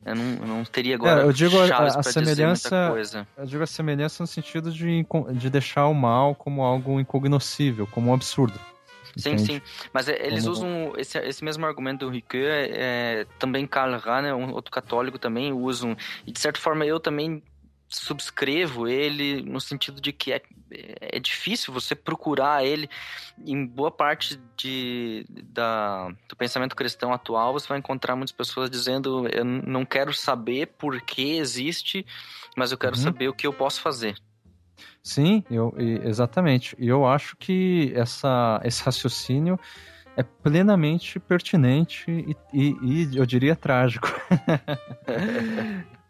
eu, 0.04 0.14
não, 0.14 0.24
eu 0.34 0.46
não 0.46 0.64
teria 0.64 0.94
agora 0.94 1.22
é, 1.22 1.24
eu 1.24 1.32
digo 1.32 1.58
a, 1.58 1.98
a 1.98 2.02
semelhança, 2.02 2.92
eu 3.36 3.46
digo 3.46 3.62
a 3.62 3.66
semelhança 3.66 4.22
no 4.22 4.26
sentido 4.26 4.70
de, 4.70 5.06
de 5.34 5.50
deixar 5.50 5.86
o 5.86 5.94
mal 5.94 6.34
como 6.34 6.62
algo 6.62 7.00
incognoscível, 7.00 7.86
como 7.86 8.10
um 8.10 8.14
absurdo. 8.14 8.58
Sim, 9.16 9.34
entende? 9.34 9.54
sim. 9.54 9.62
Mas 9.92 10.08
é, 10.08 10.26
eles 10.26 10.46
usam 10.46 10.92
esse, 10.96 11.18
esse 11.18 11.44
mesmo 11.44 11.64
argumento 11.64 12.04
do 12.04 12.10
Ricoeur, 12.10 12.50
é, 12.50 12.70
é, 12.72 13.26
também 13.38 13.66
Karl 13.66 13.96
Rahner, 13.98 14.34
um 14.34 14.52
outro 14.52 14.72
católico 14.72 15.18
também 15.18 15.52
usam, 15.52 15.96
e 16.26 16.32
de 16.32 16.40
certa 16.40 16.60
forma 16.60 16.84
eu 16.84 16.98
também 16.98 17.42
subscrevo 17.96 18.88
ele 18.88 19.42
no 19.42 19.60
sentido 19.60 20.00
de 20.00 20.12
que 20.12 20.32
é, 20.32 20.42
é 21.00 21.18
difícil 21.18 21.72
você 21.72 21.94
procurar 21.94 22.64
ele 22.64 22.88
em 23.46 23.64
boa 23.64 23.90
parte 23.90 24.40
de, 24.56 25.26
da, 25.30 26.08
do 26.28 26.36
pensamento 26.36 26.76
cristão 26.76 27.12
atual. 27.12 27.52
Você 27.52 27.68
vai 27.68 27.78
encontrar 27.78 28.16
muitas 28.16 28.34
pessoas 28.34 28.70
dizendo 28.70 29.28
eu 29.28 29.44
não 29.44 29.84
quero 29.84 30.12
saber 30.12 30.66
por 30.78 31.00
que 31.00 31.36
existe 31.36 32.06
mas 32.56 32.70
eu 32.70 32.78
quero 32.78 32.96
uhum. 32.96 33.02
saber 33.02 33.28
o 33.28 33.34
que 33.34 33.46
eu 33.46 33.52
posso 33.52 33.80
fazer. 33.80 34.16
Sim 35.02 35.44
eu 35.50 35.74
exatamente. 35.78 36.74
E 36.78 36.88
eu 36.88 37.06
acho 37.06 37.36
que 37.36 37.92
essa 37.94 38.60
esse 38.64 38.82
raciocínio 38.82 39.58
é 40.16 40.22
plenamente 40.22 41.18
pertinente 41.18 42.10
e, 42.10 42.36
e, 42.52 42.76
e 42.82 43.16
eu 43.16 43.26
diria 43.26 43.56
trágico. 43.56 44.08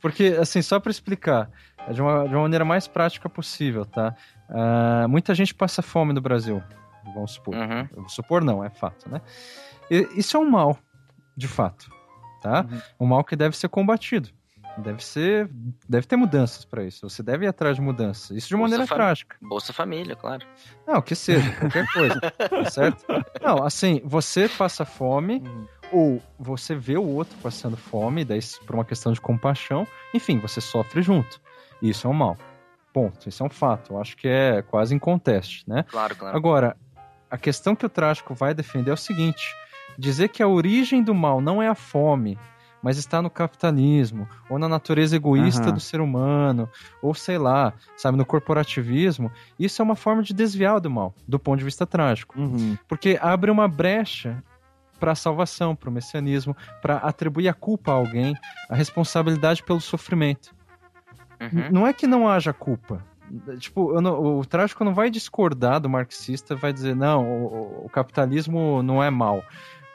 Porque, 0.00 0.36
assim, 0.38 0.60
só 0.60 0.78
para 0.78 0.90
explicar, 0.90 1.50
de 1.92 2.00
uma, 2.00 2.28
de 2.28 2.34
uma 2.34 2.42
maneira 2.42 2.64
mais 2.64 2.86
prática 2.86 3.28
possível, 3.28 3.84
tá? 3.84 4.14
Uh, 4.48 5.08
muita 5.08 5.34
gente 5.34 5.54
passa 5.54 5.82
fome 5.82 6.12
no 6.12 6.20
Brasil, 6.20 6.62
vamos 7.14 7.32
supor. 7.32 7.54
Uhum. 7.54 7.88
Vamos 7.94 8.14
supor 8.14 8.44
não, 8.44 8.64
é 8.64 8.70
fato, 8.70 9.08
né? 9.10 9.20
E, 9.90 10.08
isso 10.16 10.36
é 10.36 10.40
um 10.40 10.48
mal, 10.48 10.78
de 11.36 11.48
fato, 11.48 11.90
tá? 12.40 12.66
Uhum. 12.70 12.80
Um 13.00 13.06
mal 13.06 13.24
que 13.24 13.36
deve 13.36 13.56
ser 13.56 13.68
combatido. 13.68 14.30
Deve 14.78 15.04
ser. 15.04 15.48
Deve 15.88 16.06
ter 16.06 16.16
mudanças 16.16 16.64
para 16.64 16.84
isso. 16.84 17.08
Você 17.08 17.22
deve 17.22 17.44
ir 17.44 17.48
atrás 17.48 17.76
de 17.76 17.82
mudanças. 17.82 18.36
Isso 18.36 18.48
de 18.48 18.56
Bolsa 18.56 18.70
maneira 18.70 18.94
prática. 18.94 19.36
Bolsa 19.40 19.72
Família, 19.72 20.16
claro. 20.16 20.44
Não, 20.86 21.00
que 21.00 21.14
seja, 21.14 21.48
qualquer 21.52 21.86
coisa. 21.92 22.20
tá 22.20 22.64
certo? 22.70 23.04
Não, 23.40 23.62
assim, 23.62 24.00
você 24.04 24.48
passa 24.48 24.84
fome, 24.84 25.36
uhum. 25.46 25.66
ou 25.92 26.22
você 26.38 26.74
vê 26.74 26.96
o 26.96 27.06
outro 27.06 27.36
passando 27.42 27.76
fome, 27.76 28.24
daí 28.24 28.40
por 28.66 28.74
uma 28.74 28.84
questão 28.84 29.12
de 29.12 29.20
compaixão, 29.20 29.86
enfim, 30.12 30.38
você 30.38 30.60
sofre 30.60 31.02
junto. 31.02 31.40
Isso 31.84 32.06
é 32.06 32.10
um 32.10 32.14
mal. 32.14 32.36
Ponto. 32.92 33.28
Isso 33.28 33.42
é 33.42 33.46
um 33.46 33.50
fato. 33.50 33.92
Eu 33.92 34.00
acho 34.00 34.16
que 34.16 34.26
é 34.26 34.62
quase 34.62 34.94
inconteste, 34.94 35.68
né? 35.68 35.84
Claro, 35.84 36.16
claro. 36.16 36.36
Agora, 36.36 36.76
a 37.30 37.36
questão 37.36 37.76
que 37.76 37.84
o 37.84 37.88
trágico 37.88 38.34
vai 38.34 38.54
defender 38.54 38.90
é 38.90 38.94
o 38.94 38.96
seguinte: 38.96 39.54
dizer 39.98 40.28
que 40.28 40.42
a 40.42 40.48
origem 40.48 41.02
do 41.02 41.14
mal 41.14 41.40
não 41.40 41.62
é 41.62 41.68
a 41.68 41.74
fome, 41.74 42.38
mas 42.82 42.96
está 42.96 43.20
no 43.20 43.28
capitalismo, 43.28 44.28
ou 44.48 44.58
na 44.58 44.68
natureza 44.68 45.16
egoísta 45.16 45.66
uhum. 45.66 45.74
do 45.74 45.80
ser 45.80 46.00
humano, 46.00 46.68
ou 47.02 47.14
sei 47.14 47.38
lá, 47.38 47.72
sabe, 47.96 48.16
no 48.16 48.24
corporativismo, 48.24 49.30
isso 49.58 49.82
é 49.82 49.84
uma 49.84 49.96
forma 49.96 50.22
de 50.22 50.32
desviar 50.32 50.80
do 50.80 50.90
mal, 50.90 51.14
do 51.26 51.38
ponto 51.38 51.58
de 51.58 51.64
vista 51.64 51.86
trágico. 51.86 52.38
Uhum. 52.38 52.78
Porque 52.86 53.18
abre 53.20 53.50
uma 53.50 53.66
brecha 53.66 54.42
para 55.00 55.12
a 55.12 55.14
salvação, 55.14 55.74
para 55.74 55.90
o 55.90 55.92
messianismo, 55.92 56.56
para 56.80 56.96
atribuir 56.96 57.48
a 57.48 57.54
culpa 57.54 57.90
a 57.90 57.94
alguém, 57.94 58.34
a 58.70 58.74
responsabilidade 58.74 59.62
pelo 59.62 59.80
sofrimento. 59.80 60.54
Uhum. 61.52 61.70
Não 61.70 61.86
é 61.86 61.92
que 61.92 62.06
não 62.06 62.28
haja 62.28 62.52
culpa, 62.52 63.02
tipo, 63.58 64.00
não, 64.00 64.38
o 64.38 64.44
trágico 64.44 64.84
não 64.84 64.94
vai 64.94 65.10
discordar 65.10 65.80
do 65.80 65.88
marxista, 65.88 66.54
vai 66.54 66.72
dizer, 66.72 66.94
não, 66.94 67.24
o, 67.24 67.86
o, 67.86 67.88
capitalismo 67.88 68.82
não 68.82 69.02
é 69.02 69.10
mal. 69.10 69.42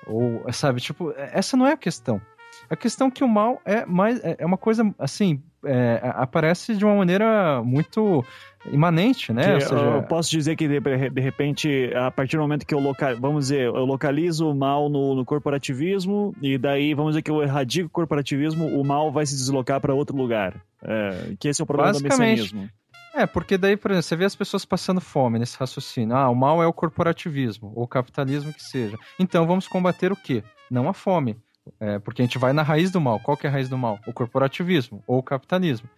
Ou, 0.08 0.52
sabe, 0.52 0.82
tipo, 0.82 1.14
essa 1.16 1.56
não 1.56 1.68
é 1.68 1.74
a 1.74 1.78
questão. 1.78 2.22
A 2.70 2.76
questão 2.76 3.08
é 3.08 3.12
que 3.12 3.24
o 3.24 3.28
mal 3.28 3.62
é 3.64 3.86
mais 3.86 4.20
é, 4.24 4.38
é 4.40 4.46
uma 4.46 4.58
coisa 4.58 4.94
assim 4.98 5.42
é, 5.64 6.02
aparece 6.16 6.76
de 6.76 6.86
uma 6.86 6.96
maneira 6.96 7.62
muito 7.64 8.24
imanente, 8.66 9.32
né? 9.32 9.60
Seja... 9.60 9.76
Eu 9.76 10.04
posso 10.04 10.30
dizer 10.30 10.56
que 10.56 10.68
de, 10.68 10.80
de, 11.10 11.22
repente, 11.22 11.92
a 11.96 12.12
partir 12.12 12.36
do 12.38 12.42
momento 12.42 12.66
que 12.66 12.74
eu 12.74 12.80
local, 12.80 13.16
vamos 13.18 13.46
dizer, 13.46 13.66
eu 13.66 13.86
localizo 13.86 14.50
o 14.50 14.56
mal 14.56 14.90
no, 14.90 15.16
no, 15.16 15.26
corporativismo 15.26 16.36
e 16.42 16.58
daí 16.58 16.94
vamos 16.94 17.12
dizer 17.12 17.22
que 17.22 17.32
eu 17.32 17.42
erradico 17.42 17.88
o 17.88 17.92
corporativismo, 17.92 18.68
o 18.68 18.86
mal 18.86 19.12
vai 19.12 19.26
se 19.26 19.36
deslocar 19.36 19.80
para 19.80 19.94
outro 19.94 20.16
lugar. 20.16 20.56
É, 20.82 21.34
que 21.40 21.48
esse 21.48 21.62
é 21.62 21.64
o 21.64 21.68
problema 21.68 21.94
do 21.94 22.02
messianismo. 22.02 22.70
É, 23.14 23.26
porque 23.26 23.58
daí, 23.58 23.76
por 23.76 23.92
exemplo, 23.92 24.04
você 24.04 24.16
vê 24.16 24.26
as 24.26 24.36
pessoas 24.36 24.66
passando 24.66 25.02
fome 25.02 25.40
nesse 25.40 25.58
raciocínio. 25.58 26.16
Ah, 26.16 26.30
o 26.30 26.36
mal 26.36 26.62
é 26.62 26.68
o 26.68 26.74
corporativismo, 26.74 27.72
ou 27.76 27.84
o 27.84 27.88
capitalismo 27.88 28.54
que 28.54 28.64
seja. 28.64 28.98
Então 29.18 29.48
vamos 29.48 29.68
combater 29.68 30.12
o 30.12 30.16
quê? 30.16 30.44
Não 30.70 30.88
a 30.88 30.94
fome, 30.94 31.36
É, 31.80 32.00
porque 32.00 32.22
a 32.22 32.26
gente 32.26 32.38
vai 32.38 32.54
na 32.54 32.64
raiz 32.64 32.92
do 32.92 33.02
mal. 33.02 33.20
Qual 33.20 33.36
que 33.36 33.46
é 33.46 33.50
a 33.50 33.54
raiz 33.54 33.70
do 33.70 33.78
mal? 33.78 34.00
O 34.08 34.14
corporativismo 34.14 35.04
ou 35.06 35.20
o 35.20 35.24
capitalismo. 35.24 35.90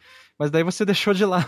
Mas 0.41 0.49
daí 0.49 0.63
você 0.63 0.83
deixou 0.83 1.13
de 1.13 1.23
lado 1.23 1.47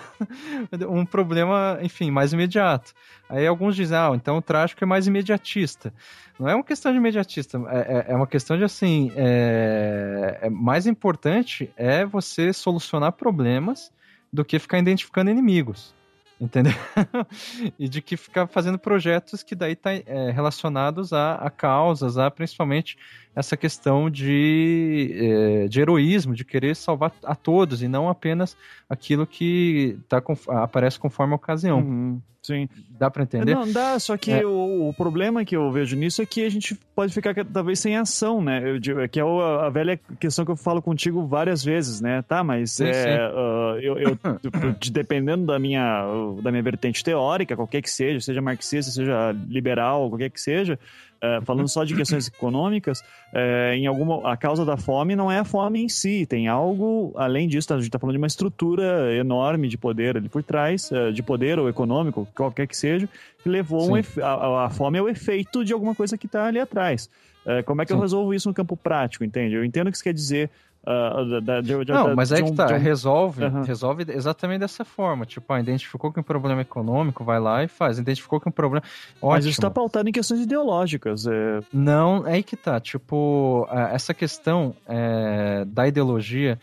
um 0.88 1.04
problema, 1.04 1.80
enfim, 1.82 2.12
mais 2.12 2.32
imediato. 2.32 2.94
Aí 3.28 3.48
alguns 3.48 3.76
dizem, 3.76 3.98
ah, 3.98 4.12
então 4.14 4.38
o 4.38 4.42
trágico 4.42 4.84
é 4.84 4.86
mais 4.86 5.08
imediatista. 5.08 5.92
Não 6.40 6.48
é 6.48 6.54
uma 6.54 6.64
questão 6.64 6.92
de 6.92 7.00
imediatista, 7.00 7.58
é, 7.70 7.80
é- 7.80 8.06
é 8.12 8.16
uma 8.16 8.28
questão 8.28 8.56
de 8.56 8.64
assim, 8.64 9.12
é, 9.16 10.42
é 10.44 10.50
mais 10.50 10.86
importante 10.86 11.72
é 11.76 12.06
você 12.06 12.54
solucionar 12.54 13.14
problemas 13.14 13.92
do 14.32 14.46
que 14.46 14.60
ficar 14.60 14.78
identificando 14.78 15.32
inimigos. 15.32 15.96
Entendeu? 16.40 16.74
e 17.80 17.88
de 17.90 18.00
que 18.02 18.16
ficar 18.16 18.46
fazendo 18.46 18.78
projetos 18.78 19.42
que 19.42 19.56
daí 19.56 19.76
tá 19.76 19.92
é, 19.94 20.30
relacionados 20.32 21.14
a, 21.14 21.36
a 21.36 21.50
causas, 21.50 22.18
a 22.18 22.30
principalmente 22.30 22.98
essa 23.36 23.58
questão 23.58 24.10
de, 24.10 25.12
é, 25.16 25.68
de 25.68 25.82
heroísmo, 25.82 26.36
de 26.36 26.46
querer 26.46 26.76
salvar 26.76 27.12
a 27.24 27.36
todos 27.36 27.82
e 27.82 27.88
não 27.88 28.08
apenas 28.10 28.56
aquilo 28.90 29.26
que 29.26 29.98
tá, 30.08 30.22
aparece 30.62 31.00
conforme 31.00 31.34
a 31.34 31.36
ocasião. 31.36 31.80
Uhum, 31.80 32.22
sim. 32.42 32.70
Dá 33.00 33.10
pra 33.10 33.24
entender? 33.24 33.54
Não, 33.56 33.70
dá, 33.72 33.98
só 34.00 34.16
que 34.18 34.32
É. 34.32 34.46
o, 34.46 34.90
o 34.90 34.94
problema 34.94 35.44
que 35.44 35.56
eu 35.56 35.72
vejo 35.72 35.96
nisso 35.98 36.22
é 36.22 36.26
que 36.26 36.46
a 36.46 36.50
gente 36.50 36.78
pode 36.96 37.12
ficar 37.14 37.34
talvez 37.46 37.80
sem 37.80 37.98
ação, 37.98 38.42
né? 38.42 38.62
Eu 38.64 38.80
digo, 38.80 39.00
é 39.00 39.08
que 39.08 39.20
é 39.20 39.26
o- 39.26 39.42
a 39.42 39.70
velha 39.70 40.00
questão 40.20 40.46
que 40.46 40.52
eu 40.52 40.56
falo 40.56 40.82
contigo 40.82 41.26
várias 41.26 41.64
vezes, 41.64 42.00
né? 42.00 42.22
Tá, 42.22 42.44
mas 42.44 42.74
Sim, 42.74 42.86
é, 42.86 42.94
sim. 42.94 43.10
ah, 43.10 43.78
eu, 43.82 43.98
eu- 43.98 44.18
de- 44.80 44.92
dependendo 44.92 45.48
da 45.48 45.58
minha, 45.60 46.06
da 46.42 46.52
minha 46.52 46.64
vertente 46.64 47.04
teórica, 47.04 47.56
qualquer 47.56 47.82
que 47.82 47.90
seja, 47.90 48.20
seja 48.22 48.42
marxista, 48.42 48.92
seja 48.92 49.32
liberal, 49.50 50.08
qualquer 50.10 50.30
que 50.30 50.40
seja, 50.40 50.78
é, 51.24 51.40
falando 51.42 51.70
só 51.70 51.86
de 51.86 51.96
questões 51.96 52.28
econômicas, 52.28 53.02
é, 53.34 53.76
em 53.78 53.88
alguma 53.88 54.30
a 54.30 54.36
causa 54.36 54.66
da 54.66 54.76
fome 54.76 55.16
não 55.16 55.32
é 55.32 55.40
a 55.40 55.46
fome 55.46 55.82
em 55.82 55.88
si, 55.88 56.26
tem 56.26 56.50
algo 56.50 57.14
além 57.16 57.48
disso. 57.48 57.70
tá? 57.70 57.76
A 57.76 57.78
gente 57.78 57.88
está 57.88 57.98
falando 57.98 58.16
de 58.16 58.18
uma 58.18 58.28
estrutura 58.28 59.16
enorme 59.16 59.70
de 59.70 59.78
poder 59.78 60.18
ali 60.18 60.28
por 60.28 60.44
trás, 60.44 60.92
é, 60.92 61.12
de 61.12 61.24
poder 61.24 61.58
ou 61.58 61.70
econômico, 61.70 62.28
qualquer 62.36 62.68
que 62.68 62.76
seja, 62.76 63.08
que 63.42 63.48
levou 63.50 63.90
um 63.90 63.96
efe- 63.98 64.22
a, 64.22 64.66
a 64.66 64.70
fome 64.70 64.98
é 64.98 65.02
o 65.02 65.08
efeito 65.08 65.64
de 65.64 65.72
alguma 65.72 65.96
coisa 65.96 66.18
que 66.18 66.26
está 66.26 66.46
ali 66.46 66.60
atrás. 66.60 67.10
É, 67.46 67.62
como 67.64 67.82
é 67.82 67.86
que 67.86 67.92
eu 67.94 67.98
Sim. 67.98 68.02
resolvo 68.04 68.34
isso 68.34 68.48
no 68.50 68.54
campo 68.54 68.76
prático, 68.76 69.24
entende? 69.24 69.56
Eu 69.56 69.64
entendo 69.66 69.88
o 69.88 69.92
que 69.92 69.98
isso 69.98 70.04
quer 70.04 70.14
dizer. 70.14 70.50
Da- 70.86 71.40
da- 71.40 71.62
de- 71.62 71.86
de- 71.86 71.92
Não, 71.94 72.10
da- 72.10 72.16
mas 72.16 72.32
aí 72.34 72.42
um- 72.44 72.48
que 72.48 72.56
tá, 72.56 72.66
um- 72.74 72.78
resolve, 72.78 73.46
Aham. 73.46 73.64
resolve 73.64 74.06
exatamente 74.10 74.60
dessa 74.60 74.84
forma. 74.84 75.26
Tipo, 75.26 75.54
ah, 75.54 75.60
identificou 75.60 76.12
que 76.12 76.20
um 76.20 76.24
problema 76.24 76.62
econômico, 76.62 77.24
vai 77.24 77.40
lá 77.40 77.64
e 77.64 77.68
faz. 77.68 77.98
Identificou 78.00 78.40
que 78.40 78.50
um 78.50 78.52
problema. 78.52 78.84
Ótimo. 79.22 79.32
Mas 79.32 79.46
isso 79.46 79.52
está 79.60 79.70
pautado 79.72 80.10
em 80.10 80.12
questões 80.12 80.42
ideológicas. 80.42 81.26
É, 81.26 81.60
Não, 81.72 82.28
é 82.28 82.34
aí 82.34 82.44
que 82.44 82.58
tá. 82.58 82.80
Tipo, 82.80 83.68
essa 83.92 84.14
questão 84.14 84.76
é, 84.88 85.64
da 85.66 85.88
ideologia 85.88 86.60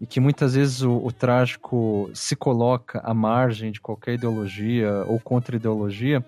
e 0.00 0.06
que 0.06 0.18
muitas 0.20 0.54
vezes 0.54 0.82
o, 0.82 0.96
o 0.96 1.12
trágico 1.12 2.10
se 2.12 2.34
coloca 2.36 3.00
à 3.04 3.14
margem 3.14 3.70
de 3.72 3.80
qualquer 3.80 4.14
ideologia 4.14 5.04
ou 5.06 5.18
contra-ideologia, 5.20 6.24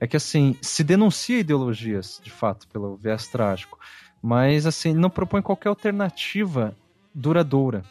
é 0.00 0.06
que 0.06 0.16
assim, 0.16 0.56
se 0.60 0.82
denuncia 0.82 1.38
ideologias, 1.38 2.20
de 2.24 2.30
fato, 2.30 2.66
pelo 2.68 2.96
viés 2.96 3.28
trágico, 3.28 3.78
mas 4.20 4.66
assim, 4.66 4.92
não 4.92 5.08
propõe 5.08 5.40
qualquer 5.40 5.68
alternativa 5.68 6.74
duradoura. 7.14 7.82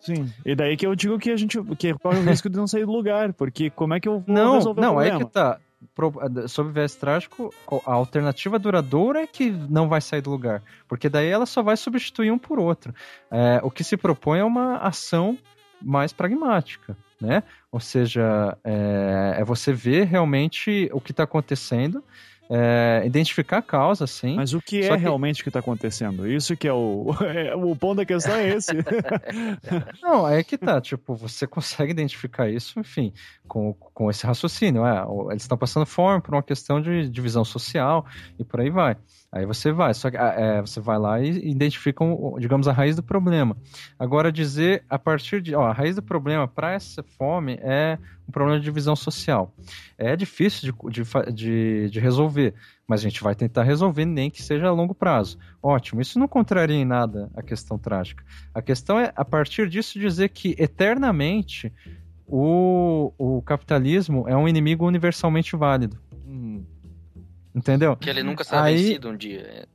sim. 0.00 0.32
E 0.44 0.54
daí 0.54 0.76
que 0.76 0.86
eu 0.86 0.94
digo 0.94 1.18
que 1.18 1.30
a 1.30 1.36
gente 1.36 1.62
que 1.76 1.94
corre 1.94 2.18
o 2.18 2.22
risco 2.28 2.48
de 2.50 2.56
não 2.56 2.66
sair 2.66 2.84
do 2.86 2.92
lugar, 2.92 3.32
porque 3.32 3.70
como 3.70 3.94
é 3.94 4.00
que 4.00 4.08
eu 4.08 4.20
vou 4.20 4.34
Não, 4.34 4.54
resolver 4.54 4.80
não, 4.80 4.90
o 4.92 4.94
problema? 4.94 5.18
que 5.24 5.30
tá. 5.32 5.58
Pro- 5.94 6.14
Sobre 6.48 6.72
viés 6.72 6.94
trágico, 6.94 7.52
a 7.86 7.92
alternativa 7.92 8.58
duradoura 8.58 9.20
é 9.20 9.26
que 9.26 9.50
não 9.50 9.86
vai 9.86 10.00
sair 10.00 10.22
do 10.22 10.30
lugar. 10.30 10.62
Porque 10.88 11.10
daí 11.10 11.28
ela 11.28 11.44
só 11.44 11.62
vai 11.62 11.76
substituir 11.76 12.30
um 12.30 12.38
por 12.38 12.58
outro. 12.58 12.94
É, 13.30 13.60
o 13.62 13.70
que 13.70 13.84
se 13.84 13.94
propõe 13.96 14.38
é 14.38 14.44
uma 14.44 14.78
ação 14.78 15.36
mais 15.82 16.10
pragmática, 16.10 16.96
né? 17.20 17.42
Ou 17.70 17.80
seja, 17.80 18.56
é, 18.64 19.36
é 19.40 19.44
você 19.44 19.74
ver 19.74 20.04
realmente 20.06 20.88
o 20.90 21.00
que 21.02 21.10
está 21.10 21.24
acontecendo, 21.24 22.02
é, 22.50 23.02
identificar 23.06 23.58
a 23.58 23.62
causa, 23.62 24.06
sim. 24.06 24.34
Mas 24.36 24.52
o 24.52 24.60
que 24.60 24.82
é 24.82 24.88
que- 24.90 24.96
realmente 24.96 25.42
que 25.42 25.48
está 25.48 25.60
acontecendo? 25.60 26.26
Isso 26.30 26.56
que 26.56 26.68
é 26.68 26.72
o, 26.72 27.06
é, 27.22 27.54
o 27.54 27.74
ponto 27.76 27.96
da 27.96 28.04
questão 28.06 28.34
é 28.34 28.48
esse. 28.48 28.72
Não, 30.02 30.28
é 30.28 30.42
que 30.42 30.56
tá, 30.58 30.80
tipo, 30.80 31.14
você 31.14 31.46
consegue 31.46 31.90
identificar 31.92 32.48
isso, 32.48 32.78
enfim, 32.78 33.12
com, 33.46 33.72
com 33.74 34.10
esse 34.10 34.26
raciocínio. 34.26 34.84
É, 34.86 35.04
eles 35.30 35.42
estão 35.42 35.56
passando 35.58 35.86
fome 35.86 36.20
por 36.20 36.34
uma 36.34 36.42
questão 36.42 36.80
de 36.80 37.08
divisão 37.08 37.44
social 37.44 38.04
e 38.38 38.44
por 38.44 38.60
aí 38.60 38.70
vai. 38.70 38.96
Aí 39.34 39.44
você 39.44 39.72
vai, 39.72 39.92
só 39.92 40.12
que 40.12 40.16
ah, 40.16 40.32
é, 40.38 40.60
você 40.60 40.78
vai 40.78 40.96
lá 40.96 41.20
e 41.20 41.50
identifica, 41.50 42.04
digamos, 42.38 42.68
a 42.68 42.72
raiz 42.72 42.94
do 42.94 43.02
problema. 43.02 43.56
Agora, 43.98 44.30
dizer 44.30 44.84
a 44.88 44.96
partir 44.96 45.42
de. 45.42 45.56
Ó, 45.56 45.64
a 45.64 45.72
raiz 45.72 45.96
do 45.96 46.02
problema 46.02 46.46
para 46.46 46.70
essa 46.70 47.02
fome 47.02 47.58
é 47.60 47.98
um 48.28 48.30
problema 48.30 48.60
de 48.60 48.64
divisão 48.64 48.94
social. 48.94 49.52
É 49.98 50.14
difícil 50.14 50.72
de, 50.72 51.02
de, 51.02 51.32
de, 51.32 51.90
de 51.90 51.98
resolver, 51.98 52.54
mas 52.86 53.00
a 53.00 53.02
gente 53.02 53.24
vai 53.24 53.34
tentar 53.34 53.64
resolver, 53.64 54.04
nem 54.04 54.30
que 54.30 54.40
seja 54.40 54.68
a 54.68 54.72
longo 54.72 54.94
prazo. 54.94 55.36
Ótimo, 55.60 56.00
isso 56.00 56.16
não 56.16 56.28
contraria 56.28 56.76
em 56.76 56.84
nada 56.84 57.28
a 57.34 57.42
questão 57.42 57.76
trágica. 57.76 58.24
A 58.54 58.62
questão 58.62 59.00
é, 59.00 59.12
a 59.16 59.24
partir 59.24 59.68
disso, 59.68 59.98
dizer 59.98 60.28
que 60.28 60.54
eternamente 60.56 61.72
o, 62.24 63.12
o 63.18 63.42
capitalismo 63.42 64.28
é 64.28 64.36
um 64.36 64.46
inimigo 64.46 64.86
universalmente 64.86 65.56
válido. 65.56 65.98
Entendeu? 67.54 67.96
Que 67.96 68.10
ele 68.10 68.22
nunca 68.22 68.42
será 68.44 68.64
Aí- 68.64 68.76
vencido 68.76 69.08
um 69.10 69.16
dia. 69.16 69.68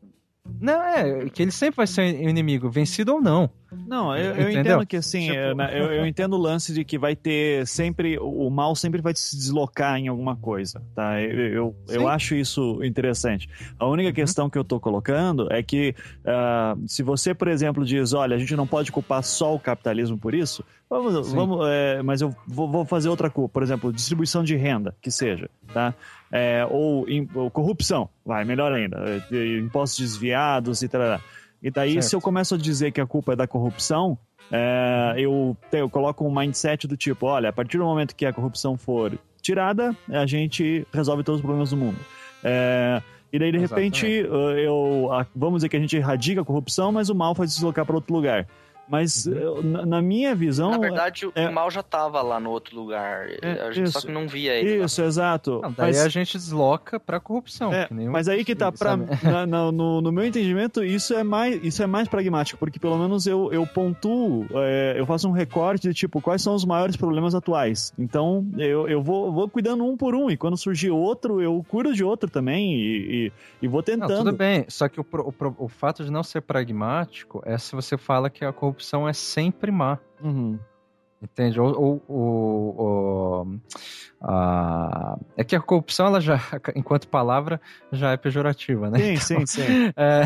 Não, 0.60 0.82
é, 0.84 1.30
que 1.30 1.42
ele 1.42 1.52
sempre 1.52 1.78
vai 1.78 1.88
ser 1.88 2.02
um 2.16 2.30
inimigo, 2.30 2.70
vencido 2.70 3.14
ou 3.14 3.22
não. 3.22 3.50
Não, 3.72 4.16
eu, 4.16 4.36
eu 4.36 4.50
entendo 4.50 4.86
que 4.86 4.98
assim, 4.98 5.28
Tipo- 5.28 5.56
na- 5.56 5.72
eu, 5.72 5.92
eu 5.92 6.06
entendo 6.06 6.34
o 6.34 6.40
lance 6.40 6.74
de 6.74 6.84
que 6.84 6.98
vai 6.98 7.16
ter 7.16 7.68
sempre, 7.68 8.18
o 8.20 8.50
mal 8.50 8.76
sempre 8.76 9.02
vai 9.02 9.14
se 9.16 9.36
deslocar 9.36 9.98
em 9.98 10.08
alguma 10.08 10.36
coisa, 10.36 10.82
tá? 10.96 11.22
Eu, 11.22 11.40
eu, 11.40 11.76
eu 11.90 12.08
acho 12.08 12.34
isso 12.36 12.84
interessante. 12.84 13.48
A 13.78 13.86
única 13.86 14.12
questão 14.12 14.50
que 14.50 14.58
eu 14.58 14.64
tô 14.64 14.80
colocando 14.80 15.52
é 15.52 15.62
que 15.62 15.94
ah, 16.26 16.76
se 16.88 17.04
você, 17.04 17.34
por 17.34 17.48
exemplo, 17.48 17.86
diz, 17.86 18.14
olha, 18.14 18.36
a 18.36 18.40
gente 18.40 18.56
não 18.56 18.66
pode 18.66 18.92
culpar 18.92 19.24
só 19.24 19.54
o 19.54 19.60
capitalismo 19.60 20.18
por 20.18 20.34
isso, 20.34 20.64
vamos, 20.90 21.28
Sim. 21.28 21.36
vamos 21.36 21.68
é, 21.68 22.02
mas 22.02 22.22
eu 22.22 22.36
vou, 22.48 22.70
vou 22.70 22.86
fazer 22.86 23.10
outra 23.10 23.30
culpa, 23.30 23.54
por 23.54 23.64
exemplo, 23.64 23.94
distribuição 23.94 24.44
de 24.44 24.56
renda, 24.56 24.96
que 25.02 25.12
seja, 25.12 25.50
tá? 25.74 25.94
É, 26.32 26.66
ou, 26.70 27.06
ou 27.34 27.50
corrupção, 27.50 28.10
vai, 28.26 28.46
melhor 28.46 28.72
ainda, 28.72 28.98
impostos 29.60 30.00
desviados 30.00 30.82
e 30.82 30.88
tal. 30.88 31.20
E 31.62 31.70
daí, 31.70 31.94
Certo. 31.94 32.06
se 32.06 32.16
eu 32.16 32.22
começo 32.22 32.56
a 32.56 32.58
dizer 32.58 32.92
que 32.92 33.02
a 33.02 33.06
culpa 33.06 33.34
é 33.34 33.36
da 33.36 33.48
corrupção, 33.48 34.18
é, 34.52 35.16
eu, 35.18 35.56
eu 35.72 35.90
coloco 35.90 36.26
um 36.26 36.34
mindset 36.34 36.88
do 36.88 36.96
tipo: 36.96 37.26
olha, 37.26 37.50
a 37.50 37.54
partir 37.54 37.78
do 37.78 37.84
momento 37.84 38.16
que 38.16 38.26
a 38.26 38.34
corrupção 38.34 38.78
for 38.78 39.18
tirada, 39.42 39.96
a 40.10 40.26
gente 40.26 40.86
resolve 40.94 41.24
todos 41.24 41.40
os 41.40 41.42
problemas 41.42 41.70
do 41.70 41.78
mundo. 41.78 41.98
É, 42.44 43.02
e 43.32 43.38
daí, 43.38 43.52
de 43.52 43.60
repente, 43.60 44.08
eu, 44.08 45.10
vamos 45.36 45.60
dizer 45.60 45.70
que 45.70 45.78
a 45.78 45.80
gente 45.80 45.96
erradica 45.96 46.42
a 46.42 46.46
corrupção, 46.46 46.92
mas 46.92 47.10
o 47.10 47.16
mal 47.16 47.36
faz 47.36 47.52
se 47.52 47.58
deslocar 47.58 47.86
para 47.86 47.96
outro 47.96 48.14
lugar. 48.14 48.48
Mas, 48.90 49.26
eu- 49.28 49.62
na, 49.64 49.86
na 49.86 50.02
minha 50.02 50.34
visão. 50.34 50.72
Na 50.72 50.78
verdade, 50.80 51.26
o 51.28 51.32
é- 51.36 51.50
mal 51.50 51.70
já 51.70 51.84
tava 51.84 52.22
lá 52.22 52.40
no 52.40 52.50
outro 52.50 52.76
lugar. 52.76 53.28
É, 53.42 53.62
a 53.68 53.72
gente 53.72 53.92
só 53.92 54.00
isso. 54.00 54.08
que 54.08 54.14
não 54.14 54.28
via 54.28 54.54
ele. 54.56 54.80
lá. 54.80 54.86
Isso, 54.86 55.02
exato. 55.02 55.60
Não, 55.62 55.72
daí 55.72 55.88
Mas- 55.92 56.00
a 56.06 56.10
gente 56.10 56.38
desloca 56.38 57.00
pra 57.00 57.20
corrupção. 57.20 57.72
É, 57.74 57.86
que 57.86 57.94
nem 57.94 58.10
o- 58.10 58.12
mas 58.12 58.28
aí 58.28 58.44
que 58.44 58.56
tá, 58.56 58.72
pra, 58.72 58.98
na- 59.24 59.46
na- 59.46 59.72
no, 59.72 60.02
no 60.02 60.12
meu 60.12 60.26
entendimento, 60.26 60.84
isso 60.84 61.14
é 61.14 61.24
mais, 61.24 61.64
isso 61.64 61.84
é 61.84 61.88
mais 61.88 62.08
pragmático, 62.08 62.58
porque 62.60 62.80
pelo 62.80 62.98
menos 62.98 63.28
eu, 63.28 63.52
eu 63.54 63.66
pontuo, 63.68 64.46
é, 64.56 64.96
eu 64.98 65.06
faço 65.06 65.28
um 65.28 65.32
recorte 65.32 65.88
de 65.90 65.94
tipo, 65.94 66.20
quais 66.22 66.42
são 66.42 66.56
os 66.56 66.66
maiores 66.66 66.96
problemas 66.98 67.36
atuais. 67.36 67.94
Então, 67.98 68.46
eu, 68.58 68.88
eu 68.88 69.02
vou, 69.04 69.32
vou 69.32 69.48
cuidando 69.48 69.86
um 69.86 69.96
por 69.96 70.16
um, 70.16 70.30
e 70.32 70.38
quando 70.38 70.58
surgir 70.58 70.90
outro, 70.90 71.42
eu 71.42 71.64
cuido 71.68 71.94
de 71.94 72.04
outro 72.04 72.30
também, 72.30 72.74
e, 72.76 73.28
e, 73.28 73.32
e 73.62 73.68
vou 73.68 73.80
Não, 73.80 73.84
tentando. 73.84 74.18
tudo 74.26 74.32
bem, 74.34 74.66
só 74.68 74.88
que 74.90 75.00
o, 75.00 75.06
o 75.12 75.34
o 75.60 75.68
fato 75.68 76.04
de 76.04 76.12
não 76.12 76.24
ser 76.24 76.42
pragmático 76.42 77.42
é 77.46 77.58
se 77.58 77.76
você 77.76 77.98
fala 77.98 78.30
que 78.30 78.44
a 78.46 78.52
corrupção 78.54 78.79
é 79.08 79.14
sempre 79.14 79.72
má. 79.72 80.00
Uhum. 80.22 80.60
Entende? 81.22 81.60
Ou, 81.60 81.68
ou- 81.80 82.04
ou- 82.08 82.76
ou- 82.78 83.60
a- 84.22 85.18
é 85.38 85.44
que 85.44 85.56
a 85.56 85.60
corrupção, 85.62 86.08
ela 86.08 86.20
já, 86.22 86.36
enquanto 86.76 87.08
palavra, 87.08 87.60
já 87.92 88.12
é 88.12 88.18
pejorativa, 88.18 88.90
né? 88.90 89.00
Sim, 89.00 89.16
sim, 89.18 89.46
sim. 89.46 89.62
É, 89.98 90.22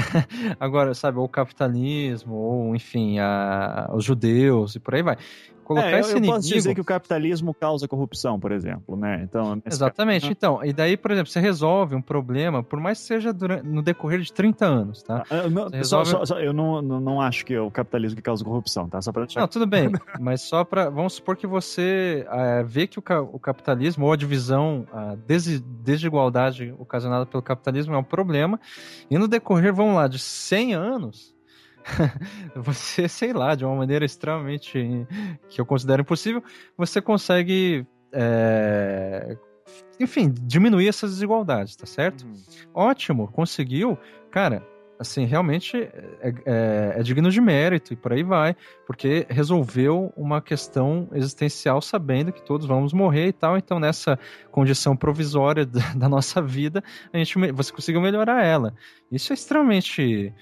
agora, 0.60 0.94
sabe, 0.94 1.18
ou 1.20 1.26
o 1.26 1.30
capitalismo, 1.30 2.34
ou 2.36 2.76
enfim, 2.76 3.20
a- 3.20 3.90
os 3.94 4.04
judeus 4.04 4.76
e 4.76 4.80
por 4.80 4.96
aí 4.96 5.02
vai. 5.04 5.18
Colocar 5.64 5.88
É, 5.92 5.96
eu, 5.96 6.00
esse 6.02 6.12
eu 6.12 6.18
inimigo. 6.18 6.36
posso 6.36 6.50
dizer 6.50 6.76
que 6.76 6.82
o 6.82 6.84
capitalismo 6.84 7.54
causa 7.54 7.88
corrupção, 7.88 8.38
por 8.38 8.52
exemplo, 8.52 8.98
né? 8.98 9.22
Então, 9.24 9.62
Exatamente. 9.66 10.24
caso- 10.24 10.32
Então, 10.34 10.60
e 10.66 10.74
daí, 10.74 10.98
por 10.98 11.10
exemplo, 11.12 11.32
você 11.32 11.40
resolve 11.40 11.96
um 11.96 12.02
problema, 12.02 12.62
por 12.62 12.82
mais 12.82 13.00
que 13.00 13.06
seja 13.06 13.32
durante, 13.32 13.66
no 13.66 13.82
decorrer 13.82 14.20
de 14.20 14.34
30 14.34 14.66
anos, 14.66 15.02
tá? 15.02 15.24
Ah, 15.30 15.48
não, 15.50 15.70
Você 15.70 15.86
só- 15.86 16.00
resolve- 16.04 16.12
só- 16.12 16.26
só- 16.26 16.40
eu 16.42 16.52
não, 16.52 16.82
não, 16.82 17.00
não 17.00 17.22
acho 17.22 17.46
que 17.46 17.54
é 17.54 17.62
o 17.62 17.72
capitalismo 17.72 18.18
que 18.18 18.22
causa 18.22 18.44
corrupção, 18.44 18.90
tá? 18.90 19.02
Só 19.02 19.14
pra 19.14 19.24
deixar 19.24 19.40
Não, 19.40 19.48
tudo 19.48 19.66
bem, 19.66 19.90
mas 20.20 20.42
só 20.42 20.66
para 20.66 20.90
Vamos 20.90 21.14
supor 21.14 21.38
que 21.38 21.48
você 21.48 22.28
eh, 22.30 22.64
vê 22.68 22.86
que 22.86 23.00
o, 23.00 23.04
o 23.32 23.40
capitalismo 23.40 23.74
ou 24.06 24.12
a 24.12 24.16
divisão, 24.16 24.88
a 24.92 25.16
desi- 25.16 25.60
desigualdade 25.60 26.74
ocasionada 26.78 27.26
pelo 27.26 27.44
capitalismo 27.44 27.94
é 27.94 27.98
um 27.98 28.04
problema, 28.04 28.60
e 29.10 29.18
no 29.18 29.28
decorrer, 29.28 29.74
vamos 29.74 29.96
lá, 29.96 30.08
de 30.08 30.20
100 30.20 30.74
anos, 30.74 31.34
você, 32.56 33.08
sei 33.08 33.34
lá, 33.34 33.56
de 33.56 33.66
uma 33.66 33.76
maneira 33.76 34.06
extremamente 34.06 35.08
que 35.50 35.60
eu 35.60 35.66
considero 35.66 36.02
impossível, 36.02 36.44
você 36.78 37.02
consegue, 37.02 37.86
é, 38.12 39.38
enfim, 40.00 40.34
diminuir 40.34 40.88
essas 40.88 41.12
desigualdades, 41.12 41.76
tá 41.76 41.86
certo? 41.86 42.26
Uhum. 42.26 42.36
Ótimo, 42.74 43.28
conseguiu, 43.28 43.98
cara. 44.32 44.66
Assim, 45.04 45.26
realmente 45.26 45.78
é, 45.78 46.34
é, 46.46 46.94
é 46.98 47.04
digno 47.04 47.30
de 47.30 47.42
mérito 47.42 47.92
e 47.92 47.96
por 47.96 48.14
aí 48.14 48.24
vai, 48.24 48.56
porque 48.88 49.26
resolveu 49.30 50.14
uma 50.16 50.42
questão 50.42 51.10
existencial 51.12 51.82
sabendo 51.82 52.32
que 52.32 52.42
todos 52.42 52.66
vamos 52.66 52.94
morrer 52.94 53.28
e 53.28 53.34
tal. 53.34 53.58
Então, 53.58 53.82
nessa 53.82 54.18
condição 54.50 54.96
provisória 54.96 55.66
da, 55.66 56.08
nossa 56.08 56.42
vida, 56.42 56.82
a 57.12 57.18
gente, 57.18 57.38
você 57.52 57.72
conseguiu 57.74 58.00
melhorar 58.00 58.46
ela. 58.46 58.74
Isso 59.12 59.34
é 59.34 59.36
extremamente 59.36 60.34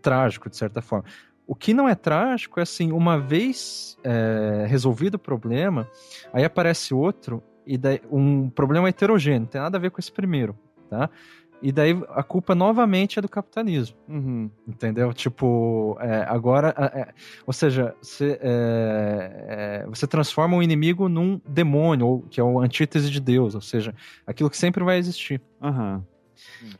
trágico, 0.00 0.48
de 0.48 0.56
certa 0.56 0.80
forma. 0.80 1.04
O 1.44 1.54
que 1.56 1.74
não 1.74 1.88
é 1.88 1.96
trágico 1.96 2.60
é 2.60 2.62
assim, 2.62 2.92
uma 2.92 3.18
vez 3.18 3.98
é, 4.04 4.64
resolvido 4.68 5.16
o 5.16 5.18
problema, 5.18 5.90
aí 6.32 6.44
aparece 6.44 6.94
outro, 6.94 7.42
e 7.66 7.76
daí 7.76 8.00
um 8.10 8.48
problema 8.48 8.88
heterogêneo, 8.88 9.40
não 9.40 9.46
tem 9.46 9.60
nada 9.60 9.76
a 9.76 9.80
ver 9.80 9.90
com 9.90 9.98
esse 9.98 10.12
primeiro, 10.12 10.56
tá? 10.88 11.10
E 11.64 11.72
daí 11.72 11.98
a 12.10 12.22
culpa 12.22 12.54
novamente 12.54 13.18
é 13.18 13.22
do 13.22 13.28
capitalismo, 13.28 13.96
Uhum. 14.06 14.50
entendeu? 14.68 15.14
Tipo, 15.14 15.96
é, 15.98 16.26
agora, 16.28 16.74
é, 16.76 17.00
é, 17.00 17.14
ou 17.46 17.54
seja, 17.54 17.96
você, 18.02 18.38
é, 18.42 19.46
é, 19.82 19.86
você 19.86 20.06
transforma 20.06 20.58
o 20.58 20.62
inimigo 20.62 21.08
num 21.08 21.40
demônio, 21.48 22.06
ou, 22.06 22.20
que 22.20 22.38
é 22.38 22.44
o 22.44 22.60
antítese 22.60 23.10
de 23.10 23.18
Deus, 23.18 23.54
ou 23.54 23.62
seja, 23.62 23.94
aquilo 24.26 24.50
que 24.50 24.58
sempre 24.58 24.84
vai 24.84 24.98
existir. 24.98 25.40
Aham. 25.62 26.04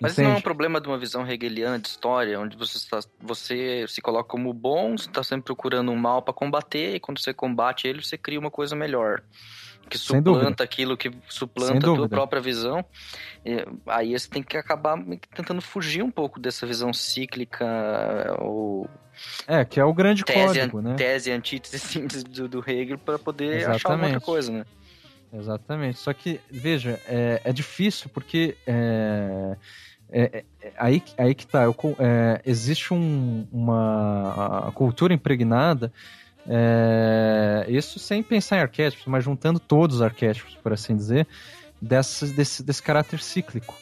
Mas 0.03 0.13
isso 0.13 0.23
não 0.23 0.33
é 0.33 0.37
um 0.37 0.43
problema 0.43 0.79
de 0.79 0.87
uma 0.87 0.99
visão 0.99 1.27
hegeliana 1.27 1.79
de 1.79 1.89
história, 1.89 2.39
onde 2.39 2.55
você, 2.55 2.77
está, 2.77 3.01
você 3.23 3.87
se 3.89 4.03
coloca 4.03 4.29
como 4.29 4.53
bom, 4.53 4.99
você 4.99 5.09
está 5.09 5.23
sempre 5.23 5.45
procurando 5.45 5.91
um 5.93 5.97
mal 5.97 6.21
para 6.21 6.35
combater, 6.35 6.97
e 6.97 7.01
quando 7.01 7.21
você 7.21 7.33
combate 7.33 7.89
ele, 7.89 8.05
você 8.05 8.19
cria 8.19 8.39
uma 8.39 8.51
coisa 8.51 8.77
melhor. 8.77 9.23
Que 9.89 9.99
suplanta 9.99 10.65
aquilo 10.65 10.97
que 10.97 11.11
suplanta 11.29 11.79
a 11.91 11.95
tua 11.95 12.09
própria 12.09 12.41
visão. 12.41 12.85
Aí 13.87 14.19
você 14.19 14.29
tem 14.29 14.43
que 14.43 14.57
acabar 14.57 14.99
tentando 15.35 15.61
fugir 15.61 16.03
um 16.03 16.11
pouco 16.11 16.41
dessa 16.41 16.67
visão 16.67 16.93
cíclica 16.93 17.65
ou 18.41 18.89
É, 19.47 19.65
que 19.65 19.79
é 19.79 19.85
o 19.85 19.93
grande 19.93 20.25
tese, 20.25 20.41
código, 20.61 20.81
né? 20.83 20.95
tese 20.97 21.31
antítese 21.31 21.79
síntese 21.79 22.25
do, 22.25 22.49
do 22.49 22.65
Hegel 22.71 22.99
para 22.99 23.19
poder 23.19 23.67
achar 23.69 23.91
uma 23.91 23.95
outra 24.07 24.09
Exatamente. 24.09 24.25
coisa, 24.25 24.53
né? 24.53 24.65
Exatamente. 25.33 25.99
Só 25.99 26.13
que, 26.13 26.41
veja, 26.51 27.01
é, 27.07 27.41
é 27.45 27.53
difícil 27.53 28.09
porque 28.15 28.57
é, 28.67 29.57
é- 30.11 30.45
é- 30.63 30.73
aí, 30.79 31.03
aí 31.19 31.35
que 31.35 31.47
tá. 31.47 31.65
eu 31.65 31.75
é, 31.99 32.41
existe 32.47 32.95
um- 32.95 33.47
uma 33.53 34.71
cultura 34.75 35.13
impregnada, 35.13 35.93
é, 36.49 37.67
isso 37.69 37.99
sem 37.99 38.23
pensar 38.23 38.57
em 38.57 38.61
arquétipos, 38.61 39.07
mas 39.07 39.25
juntando 39.25 39.59
todos 39.59 39.97
os 39.97 40.03
arquétipos, 40.03 40.55
por 40.63 40.73
assim 40.73 40.97
dizer, 40.97 41.27
dessas- 41.81 42.33
desse, 42.33 42.63
desse 42.63 42.83
caráter 42.83 43.21
cíclico. 43.21 43.75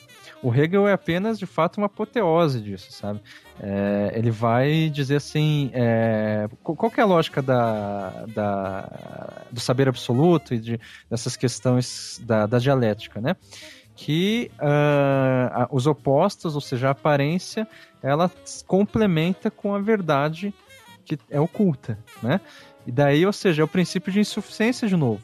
O 0.42 0.52
Hegel 0.52 0.88
é 0.88 0.92
apenas, 0.92 1.38
de 1.38 1.46
fato, 1.46 1.76
uma 1.78 1.86
apoteose 1.86 2.60
disso, 2.60 2.90
sabe? 2.90 3.20
É, 3.60 4.12
ele 4.16 4.30
vai 4.32 4.90
dizer 4.90 5.16
assim: 5.16 5.70
é, 5.72 6.48
qual 6.64 6.90
é 6.96 7.00
a 7.00 7.04
lógica 7.04 7.40
da, 7.40 8.24
da- 8.34 9.42
do 9.52 9.60
saber 9.60 9.88
absoluto 9.88 10.52
e 10.52 10.58
de, 10.58 10.80
dessas 11.08 11.36
questões 11.36 12.20
da, 12.24 12.46
da 12.46 12.58
dialética, 12.58 13.20
né? 13.20 13.36
Que 13.94 14.50
a- 14.58 15.68
os 15.70 15.86
opostos, 15.86 16.56
ou 16.56 16.60
seja, 16.60 16.88
a 16.88 16.90
aparência, 16.90 17.68
ela 18.02 18.28
complementa 18.66 19.48
com 19.48 19.74
a 19.76 19.78
verdade 19.78 20.52
que 21.16 21.34
é 21.34 21.40
oculta, 21.40 21.98
né? 22.22 22.40
E 22.86 22.92
daí, 22.92 23.24
ou 23.24 23.32
seja, 23.32 23.62
é 23.62 23.64
o 23.64 23.68
princípio 23.68 24.12
de 24.12 24.20
insuficiência 24.20 24.88
de 24.88 24.96
novo. 24.96 25.22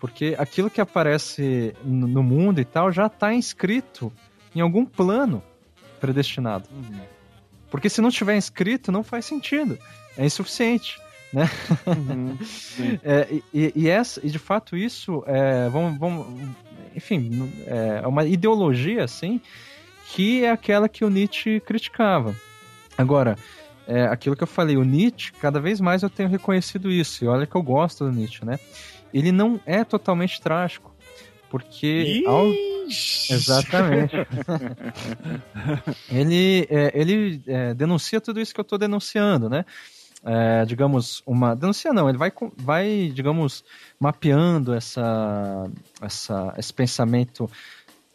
Porque 0.00 0.34
aquilo 0.38 0.70
que 0.70 0.80
aparece 0.80 1.74
no 1.84 2.22
mundo 2.22 2.60
e 2.60 2.64
tal 2.64 2.92
já 2.92 3.06
está 3.06 3.32
inscrito 3.34 4.12
em 4.54 4.60
algum 4.60 4.84
plano 4.84 5.42
predestinado. 6.00 6.68
Uhum. 6.70 7.00
Porque 7.70 7.88
se 7.88 8.00
não 8.00 8.10
tiver 8.10 8.36
inscrito, 8.36 8.92
não 8.92 9.02
faz 9.02 9.24
sentido. 9.24 9.78
É 10.16 10.24
insuficiente. 10.24 10.98
Uhum. 11.86 12.36
Sim. 12.44 12.98
É, 13.02 13.26
e- 13.30 13.44
e, 13.52 13.72
e 13.74 13.88
essa, 13.88 14.20
e 14.24 14.30
de 14.30 14.38
fato 14.38 14.76
isso 14.76 15.22
é, 15.26 15.68
vamos, 15.68 15.98
vamos, 15.98 16.26
enfim, 16.94 17.50
é 17.66 18.06
uma 18.06 18.24
ideologia 18.24 19.04
assim 19.04 19.40
que 20.08 20.44
é 20.44 20.50
aquela 20.50 20.88
que 20.88 21.04
o 21.04 21.10
Nietzsche 21.10 21.60
criticava. 21.60 22.34
Agora, 22.96 23.36
é, 23.86 24.04
aquilo 24.04 24.36
que 24.36 24.42
eu 24.42 24.48
falei, 24.48 24.76
o 24.76 24.84
Nietzsche, 24.84 25.32
cada 25.32 25.60
vez 25.60 25.80
mais 25.80 26.02
eu 26.02 26.10
tenho 26.10 26.28
reconhecido 26.28 26.90
isso, 26.90 27.24
e 27.24 27.28
olha 27.28 27.46
que 27.46 27.54
eu 27.54 27.62
gosto 27.62 28.04
do 28.04 28.12
Nietzsche, 28.12 28.44
né? 28.44 28.58
Ele 29.12 29.32
não 29.32 29.60
é 29.64 29.84
totalmente 29.84 30.40
trágico, 30.40 30.94
porque 31.48 32.22
ao, 32.26 32.46
Exatamente. 33.30 34.14
ele 36.10 36.66
é, 36.70 36.92
ele 36.94 37.42
é, 37.46 37.74
denuncia 37.74 38.20
tudo 38.20 38.40
isso 38.40 38.54
que 38.54 38.60
eu 38.60 38.62
estou 38.62 38.78
denunciando, 38.78 39.48
né? 39.48 39.64
É, 40.24 40.64
digamos, 40.64 41.22
uma. 41.26 41.54
Denuncia 41.54 41.92
não, 41.92 42.08
ele 42.08 42.18
vai, 42.18 42.32
vai 42.56 43.12
digamos, 43.14 43.64
mapeando 43.98 44.74
essa, 44.74 45.70
essa, 46.00 46.54
esse 46.56 46.72
pensamento, 46.72 47.48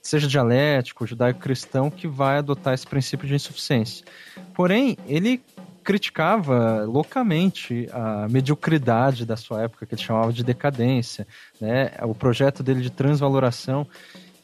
seja 0.02 0.28
dialético, 0.28 1.08
judaico-cristão, 1.08 1.90
que 1.90 2.08
vai 2.08 2.38
adotar 2.38 2.74
esse 2.74 2.86
princípio 2.86 3.28
de 3.28 3.36
insuficiência. 3.36 4.06
Porém, 4.54 4.98
ele 5.08 5.42
criticava 5.84 6.84
loucamente 6.86 7.88
a 7.92 8.28
mediocridade 8.30 9.26
da 9.26 9.36
sua 9.36 9.64
época, 9.64 9.86
que 9.86 9.96
ele 9.96 10.02
chamava 10.02 10.32
de 10.32 10.44
decadência, 10.44 11.28
né? 11.60 11.92
O 12.04 12.14
projeto 12.14 12.62
dele 12.62 12.82
de 12.82 12.90
transvaloração 12.90 13.88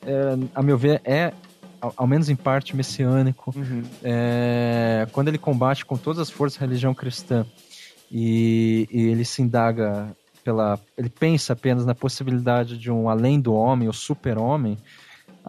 é, 0.01 0.37
a 0.53 0.61
meu 0.61 0.77
ver, 0.77 1.01
é, 1.03 1.33
ao, 1.81 1.93
ao 1.97 2.07
menos 2.07 2.29
em 2.29 2.35
parte, 2.35 2.75
messiânico. 2.75 3.53
Uhum. 3.55 3.83
É, 4.03 5.07
quando 5.11 5.27
ele 5.27 5.37
combate 5.37 5.85
com 5.85 5.97
todas 5.97 6.19
as 6.19 6.29
forças 6.29 6.61
a 6.61 6.65
religião 6.65 6.93
cristã 6.93 7.45
e, 8.11 8.87
e 8.91 9.01
ele 9.07 9.25
se 9.25 9.41
indaga 9.41 10.15
pela. 10.43 10.79
Ele 10.97 11.09
pensa 11.09 11.53
apenas 11.53 11.85
na 11.85 11.93
possibilidade 11.93 12.77
de 12.77 12.89
um 12.91 13.09
além 13.09 13.39
do 13.39 13.53
homem, 13.53 13.89
o 13.89 13.93
super-homem. 13.93 14.77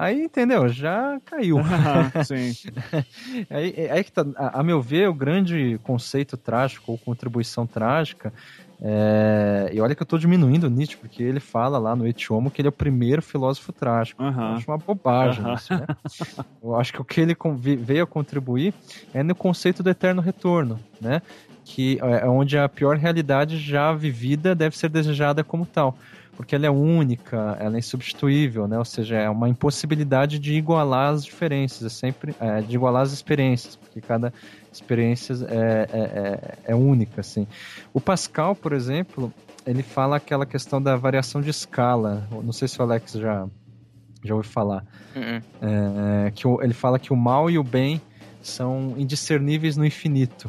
Aí, 0.00 0.22
entendeu? 0.24 0.68
Já 0.68 1.20
caiu. 1.24 1.60
Aham, 1.64 2.12
sim. 2.18 2.56
Aí, 3.50 3.72
é- 3.76 3.90
aí 3.92 4.04
que 4.04 4.12
tá, 4.12 4.22
a, 4.36 4.60
a 4.60 4.62
meu 4.62 4.80
ver, 4.80 5.08
o 5.08 5.14
grande 5.14 5.78
conceito 5.80 6.36
trágico 6.36 6.92
ou 6.92 6.98
contribuição 6.98 7.66
trágica. 7.66 8.32
É, 8.80 9.70
e 9.72 9.80
olha 9.80 9.94
que 9.94 10.02
eu 10.02 10.04
estou 10.04 10.18
diminuindo 10.18 10.66
o 10.68 10.70
Nietzsche, 10.70 10.96
porque 10.98 11.22
ele 11.22 11.40
fala 11.40 11.78
lá 11.78 11.96
no 11.96 12.06
Etiomo 12.06 12.50
que 12.50 12.60
ele 12.60 12.68
é 12.68 12.70
o 12.70 12.72
primeiro 12.72 13.20
filósofo 13.22 13.72
trágico. 13.72 14.22
Eu 14.46 14.52
Aham. 14.52 14.54
acho 14.54 14.70
uma 14.70 14.78
bobagem 14.78 15.46
Aham. 15.46 15.52
isso, 15.52 15.74
né? 15.74 15.88
Eu 16.62 16.74
acho 16.76 16.92
que 16.92 17.00
o 17.00 17.04
que 17.04 17.20
ele 17.20 17.36
veio 17.82 18.04
a 18.04 18.06
contribuir 18.06 18.74
é 19.12 19.22
no 19.22 19.34
conceito 19.34 19.82
do 19.82 19.90
eterno 19.90 20.20
retorno, 20.22 20.84
né? 21.00 21.22
Que 21.64 21.98
é 22.00 22.26
onde 22.28 22.58
a 22.58 22.68
pior 22.68 22.96
realidade 22.96 23.58
já 23.58 23.92
vivida 23.92 24.54
deve 24.54 24.76
ser 24.76 24.88
desejada 24.88 25.44
como 25.44 25.66
tal. 25.66 25.98
Porque 26.38 26.54
ela 26.54 26.66
é 26.66 26.70
única, 26.70 27.56
ela 27.58 27.74
é 27.74 27.78
insubstituível, 27.80 28.68
né? 28.68 28.78
Ou 28.78 28.84
seja, 28.84 29.16
é 29.16 29.28
uma 29.28 29.48
impossibilidade 29.48 30.38
de 30.38 30.54
igualar 30.54 31.12
as 31.12 31.24
diferenças, 31.24 31.84
é 31.84 31.88
sempre 31.88 32.32
é, 32.38 32.60
de 32.60 32.76
igualar 32.76 33.02
as 33.02 33.12
experiências, 33.12 33.74
porque 33.74 34.00
cada 34.00 34.32
experiência 34.72 35.34
é, 35.48 35.88
é, 35.92 35.98
é, 35.98 36.58
é 36.66 36.74
única, 36.76 37.22
assim. 37.22 37.44
O 37.92 38.00
Pascal, 38.00 38.54
por 38.54 38.72
exemplo, 38.72 39.34
ele 39.66 39.82
fala 39.82 40.14
aquela 40.14 40.46
questão 40.46 40.80
da 40.80 40.94
variação 40.94 41.40
de 41.40 41.50
escala. 41.50 42.28
Não 42.30 42.52
sei 42.52 42.68
se 42.68 42.78
o 42.78 42.84
Alex 42.84 43.14
já, 43.14 43.48
já 44.22 44.36
ouviu 44.36 44.48
falar. 44.48 44.84
Uhum. 45.16 45.40
É, 45.60 46.30
que 46.30 46.46
ele 46.46 46.72
fala 46.72 47.00
que 47.00 47.12
o 47.12 47.16
mal 47.16 47.50
e 47.50 47.58
o 47.58 47.64
bem 47.64 48.00
são 48.40 48.94
indiscerníveis 48.96 49.76
no 49.76 49.84
infinito. 49.84 50.48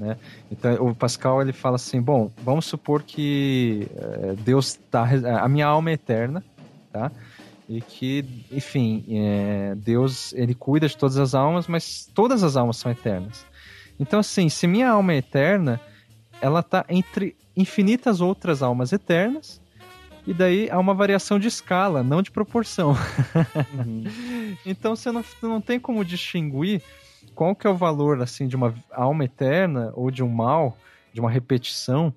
Né? 0.00 0.16
Então 0.50 0.88
o 0.88 0.94
Pascal 0.94 1.42
ele 1.42 1.52
fala 1.52 1.76
assim, 1.76 2.00
bom, 2.00 2.30
vamos 2.42 2.64
supor 2.64 3.02
que 3.02 3.86
é, 3.94 4.34
Deus 4.42 4.78
tá, 4.90 5.06
a 5.42 5.46
minha 5.46 5.66
alma 5.66 5.90
é 5.90 5.92
eterna, 5.92 6.42
tá? 6.90 7.12
E 7.68 7.82
que, 7.82 8.24
enfim, 8.50 9.04
é, 9.10 9.74
Deus 9.76 10.32
ele 10.32 10.54
cuida 10.54 10.88
de 10.88 10.96
todas 10.96 11.18
as 11.18 11.34
almas, 11.34 11.68
mas 11.68 12.10
todas 12.14 12.42
as 12.42 12.56
almas 12.56 12.78
são 12.78 12.90
eternas. 12.90 13.44
Então 13.98 14.20
assim, 14.20 14.48
se 14.48 14.66
minha 14.66 14.88
alma 14.88 15.12
é 15.12 15.18
eterna, 15.18 15.78
ela 16.40 16.62
tá 16.62 16.82
entre 16.88 17.36
infinitas 17.54 18.22
outras 18.22 18.62
almas 18.62 18.94
eternas. 18.94 19.60
E 20.26 20.32
daí 20.32 20.70
há 20.70 20.78
uma 20.78 20.94
variação 20.94 21.38
de 21.38 21.48
escala, 21.48 22.02
não 22.02 22.22
de 22.22 22.30
proporção. 22.30 22.96
Uhum. 23.84 24.04
Então 24.66 24.96
você 24.96 25.12
não, 25.12 25.24
não 25.42 25.60
tem 25.60 25.78
como 25.78 26.04
distinguir 26.04 26.82
qual 27.40 27.56
que 27.56 27.66
é 27.66 27.70
o 27.70 27.74
valor 27.74 28.20
assim 28.20 28.46
de 28.46 28.54
uma 28.54 28.74
alma 28.92 29.24
eterna 29.24 29.92
ou 29.94 30.10
de 30.10 30.22
um 30.22 30.28
mal, 30.28 30.76
de 31.10 31.20
uma 31.22 31.30
repetição, 31.30 32.12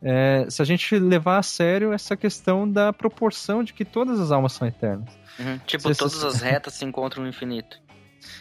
é, 0.00 0.46
se 0.48 0.62
a 0.62 0.64
gente 0.64 0.98
levar 0.98 1.36
a 1.36 1.42
sério 1.42 1.92
essa 1.92 2.16
questão 2.16 2.66
da 2.66 2.90
proporção 2.90 3.62
de 3.62 3.74
que 3.74 3.84
todas 3.84 4.18
as 4.18 4.32
almas 4.32 4.54
são 4.54 4.66
eternas. 4.66 5.10
Uhum. 5.38 5.58
Tipo, 5.66 5.92
Se- 5.92 5.98
todas 5.98 6.24
as 6.24 6.40
retas 6.40 6.72
se 6.72 6.84
encontram 6.86 7.24
no 7.24 7.28
infinito. 7.28 7.78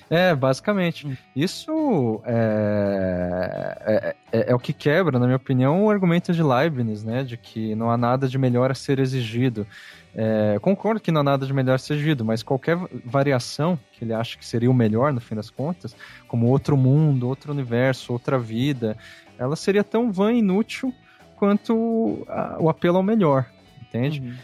É, 0.09 0.33
basicamente. 0.33 1.19
Isso 1.35 2.21
é, 2.25 4.15
é, 4.31 4.39
é, 4.39 4.51
é 4.51 4.55
o 4.55 4.59
que 4.59 4.71
quebra, 4.71 5.19
na 5.19 5.25
minha 5.25 5.35
opinião, 5.35 5.83
o 5.83 5.89
argumento 5.89 6.31
de 6.31 6.41
Leibniz, 6.41 7.03
né? 7.03 7.21
De 7.21 7.35
que 7.35 7.75
não 7.75 7.91
há 7.91 7.97
nada 7.97 8.29
de 8.29 8.37
melhor 8.37 8.71
a 8.71 8.75
ser 8.75 8.97
exigido. 8.99 9.67
É, 10.15 10.59
concordo 10.61 11.01
que 11.01 11.11
não 11.11 11.21
há 11.21 11.23
nada 11.23 11.45
de 11.45 11.53
melhor 11.53 11.75
a 11.75 11.77
ser 11.77 11.93
exigido, 11.93 12.23
mas 12.23 12.43
qualquer 12.43 12.77
variação 13.03 13.79
que 13.91 14.03
ele 14.03 14.13
acha 14.13 14.37
que 14.37 14.45
seria 14.45 14.69
o 14.69 14.73
melhor, 14.73 15.11
no 15.11 15.19
fim 15.19 15.33
das 15.35 15.49
contas, 15.49 15.95
como 16.27 16.47
outro 16.47 16.77
mundo, 16.77 17.27
outro 17.27 17.51
universo, 17.51 18.13
outra 18.13 18.37
vida, 18.37 18.95
ela 19.37 19.55
seria 19.55 19.83
tão 19.83 20.11
vã 20.11 20.31
e 20.31 20.39
inútil 20.39 20.93
quanto 21.35 22.25
a, 22.29 22.57
o 22.59 22.69
apelo 22.69 22.97
ao 22.97 23.03
melhor, 23.03 23.45
entende? 23.81 24.21
Uhum. 24.21 24.35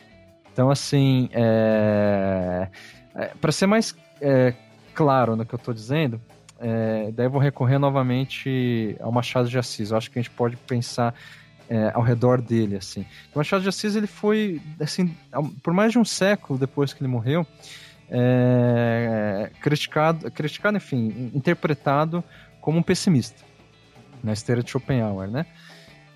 Então, 0.51 0.69
assim, 0.71 1.29
é, 1.31 2.67
é, 3.15 3.25
para 3.39 3.51
ser 3.51 3.67
mais 3.67 3.95
é, 4.19 4.53
claro 4.93 5.35
no 5.35 5.45
que 5.45 5.53
eu 5.53 5.57
estou 5.57 5.73
dizendo, 5.73 6.19
é, 6.59 7.11
daí 7.13 7.27
eu 7.27 7.31
vou 7.31 7.39
recorrer 7.39 7.77
novamente 7.77 8.97
ao 8.99 9.11
Machado 9.11 9.47
de 9.47 9.57
Assis. 9.57 9.91
Eu 9.91 9.97
acho 9.97 10.11
que 10.11 10.19
a 10.19 10.21
gente 10.21 10.31
pode 10.31 10.57
pensar 10.57 11.13
é, 11.69 11.91
ao 11.93 12.01
redor 12.01 12.41
dele, 12.41 12.75
assim. 12.75 13.05
O 13.33 13.37
Machado 13.37 13.61
de 13.61 13.69
Assis, 13.69 13.95
ele 13.95 14.07
foi, 14.07 14.59
assim, 14.79 15.15
por 15.61 15.73
mais 15.73 15.91
de 15.91 15.99
um 15.99 16.05
século 16.05 16.57
depois 16.57 16.93
que 16.93 17.01
ele 17.03 17.11
morreu, 17.11 17.45
é, 18.09 19.51
criticado, 19.61 20.31
criticado, 20.31 20.77
enfim, 20.77 21.31
interpretado 21.33 22.23
como 22.59 22.79
um 22.79 22.83
pessimista, 22.83 23.43
na 24.23 24.33
esteira 24.33 24.63
de 24.63 24.71
Schopenhauer, 24.71 25.29
né? 25.29 25.45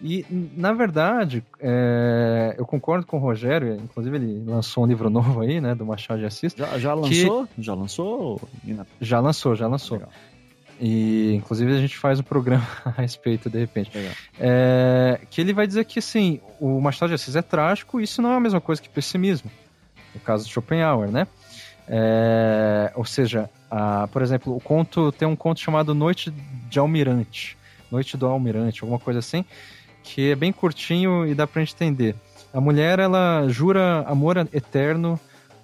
E, 0.01 0.25
na 0.57 0.73
verdade, 0.73 1.45
é, 1.61 2.55
eu 2.57 2.65
concordo 2.65 3.05
com 3.05 3.15
o 3.15 3.19
Rogério, 3.21 3.75
inclusive 3.75 4.17
ele 4.17 4.43
lançou 4.45 4.83
um 4.83 4.87
livro 4.87 5.09
novo 5.09 5.39
aí, 5.39 5.61
né, 5.61 5.73
do 5.73 5.85
Machado 5.85 6.19
de 6.19 6.25
Assis. 6.25 6.53
Já, 6.57 6.77
já 6.77 6.93
lançou? 6.93 7.47
Que... 7.47 7.61
Já 7.61 7.73
lançou? 7.73 8.41
Já 8.99 9.19
lançou, 9.21 9.55
já 9.55 9.67
lançou. 9.67 9.99
Legal. 9.99 10.11
E, 10.85 11.33
inclusive, 11.33 11.71
a 11.71 11.79
gente 11.79 11.97
faz 11.97 12.19
um 12.19 12.23
programa 12.23 12.67
a 12.83 12.89
respeito, 12.89 13.49
de 13.49 13.57
repente. 13.57 13.89
É, 14.37 15.17
que 15.29 15.39
ele 15.39 15.53
vai 15.53 15.65
dizer 15.65 15.85
que, 15.85 15.99
assim, 15.99 16.41
o 16.59 16.81
Machado 16.81 17.07
de 17.07 17.15
Assis 17.15 17.37
é 17.37 17.41
trágico 17.41 18.01
e 18.01 18.03
isso 18.03 18.21
não 18.21 18.33
é 18.33 18.35
a 18.35 18.39
mesma 18.39 18.59
coisa 18.59 18.81
que 18.81 18.89
pessimismo. 18.89 19.49
No 20.13 20.19
caso 20.19 20.45
de 20.45 20.51
Schopenhauer, 20.51 21.09
né? 21.09 21.25
É, 21.87 22.91
ou 22.95 23.05
seja, 23.05 23.49
a, 23.71 24.09
por 24.09 24.21
exemplo, 24.21 24.53
o 24.53 24.59
conto 24.59 25.09
tem 25.13 25.25
um 25.25 25.37
conto 25.37 25.61
chamado 25.61 25.95
Noite 25.95 26.33
de 26.69 26.79
Almirante. 26.79 27.57
Noite 27.89 28.17
do 28.17 28.25
Almirante, 28.25 28.83
alguma 28.83 28.99
coisa 28.99 29.19
assim 29.19 29.45
que 30.03 30.31
é 30.31 30.35
bem 30.35 30.51
curtinho 30.51 31.25
e 31.25 31.33
dá 31.33 31.47
pra 31.47 31.61
gente 31.61 31.73
entender. 31.75 32.13
A 32.53 32.59
mulher, 32.59 32.99
ela 32.99 33.47
jura 33.47 34.01
amor 34.01 34.37
eterno 34.51 35.17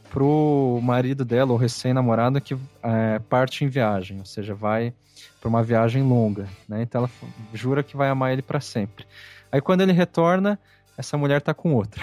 pro 0.09 0.79
marido 0.81 1.23
dela, 1.23 1.51
ou 1.51 1.57
recém-namorado, 1.57 2.41
que 2.41 2.57
é, 2.83 3.19
parte 3.19 3.63
em 3.63 3.67
viagem, 3.67 4.19
ou 4.19 4.25
seja, 4.25 4.53
vai 4.53 4.93
para 5.39 5.49
uma 5.49 5.63
viagem 5.63 6.03
longa, 6.03 6.47
né? 6.67 6.81
Então 6.81 7.01
ela 7.01 7.09
jura 7.53 7.83
que 7.83 7.95
vai 7.95 8.09
amar 8.09 8.33
ele 8.33 8.41
para 8.41 8.59
sempre. 8.59 9.05
Aí 9.51 9.61
quando 9.61 9.81
ele 9.81 9.91
retorna, 9.91 10.59
essa 10.97 11.17
mulher 11.17 11.41
tá 11.41 11.53
com 11.53 11.73
outra. 11.73 12.01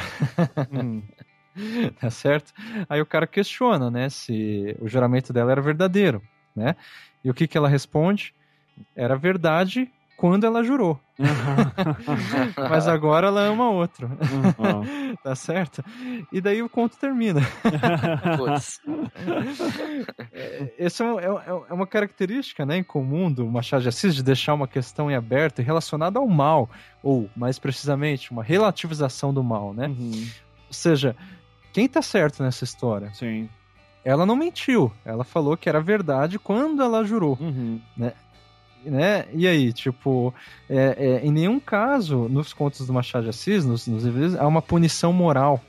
Hum. 0.73 1.03
tá 2.01 2.11
certo? 2.11 2.53
Aí 2.89 3.01
o 3.01 3.07
cara 3.07 3.27
questiona, 3.27 3.91
né, 3.91 4.09
se 4.09 4.77
o 4.81 4.89
juramento 4.89 5.33
dela 5.33 5.53
era 5.53 5.61
verdadeiro, 5.61 6.23
né? 6.55 6.77
E 7.25 7.31
o 7.31 7.35
que 7.35 7.47
que 7.47 7.59
ela 7.59 7.69
responde? 7.69 8.35
Era 8.95 9.17
verdade, 9.17 9.91
quando 10.17 10.45
ela 10.45 10.65
jurou. 10.65 10.99
Mas 12.57 12.89
agora 12.89 13.27
ela 13.27 13.43
ama 13.43 13.71
outro. 13.71 14.09
Uhum. 14.09 15.15
tá 15.23 15.35
certo? 15.35 15.85
E 16.33 16.41
daí 16.41 16.63
o 16.63 16.69
conto 16.69 16.97
termina. 16.97 17.41
Essa 20.79 21.05
é, 21.05 21.09
é, 21.09 21.71
é, 21.71 21.75
uma 21.75 21.87
característica 21.87 22.65
né, 22.65 22.79
em 22.79 22.85
comum 22.85 23.31
do 23.31 23.47
Machado 23.47 23.83
de 23.83 23.89
Assis 23.89 24.15
de 24.15 24.23
deixar 24.23 24.55
uma 24.55 24.69
questão 24.69 25.11
em 25.11 25.15
aberto 25.15 25.61
relacionada 25.61 26.19
ao 26.19 26.27
mal, 26.27 26.69
ou, 27.03 27.29
mais 27.37 27.59
precisamente, 27.59 28.31
uma 28.31 28.43
relativização 28.43 29.33
do 29.33 29.45
mal, 29.45 29.75
né? 29.75 29.89
Uhum. 29.89 30.27
Ou 30.69 30.73
seja, 30.73 31.15
quem 31.73 31.89
tá 31.89 32.01
certo 32.01 32.43
nessa 32.43 32.65
história? 32.65 33.13
Sim. 33.15 33.49
Ela 34.05 34.25
não 34.25 34.37
mentiu. 34.37 34.93
Ela 35.05 35.25
falou 35.25 35.57
que 35.57 35.69
era 35.69 35.81
verdade 35.81 36.39
quando 36.39 36.81
ela 36.81 37.05
jurou. 37.05 37.37
Uhum. 37.41 37.81
Né? 37.97 38.13
Né? 38.91 39.27
E 39.33 39.47
aí, 39.47 39.73
tipo, 39.73 40.33
é, 40.69 40.97
é, 40.99 41.27
em 41.27 41.31
nenhum 41.31 41.61
caso, 41.61 42.29
nos 42.29 42.53
contos 42.53 42.87
do 42.87 42.93
Machado 42.93 43.25
de 43.25 43.31
Assis, 43.31 43.65
nos, 43.65 43.87
nos 43.87 44.05
livros, 44.05 44.35
há 44.35 44.47
uma 44.47 44.63
punição 44.63 45.13
moral 45.13 45.61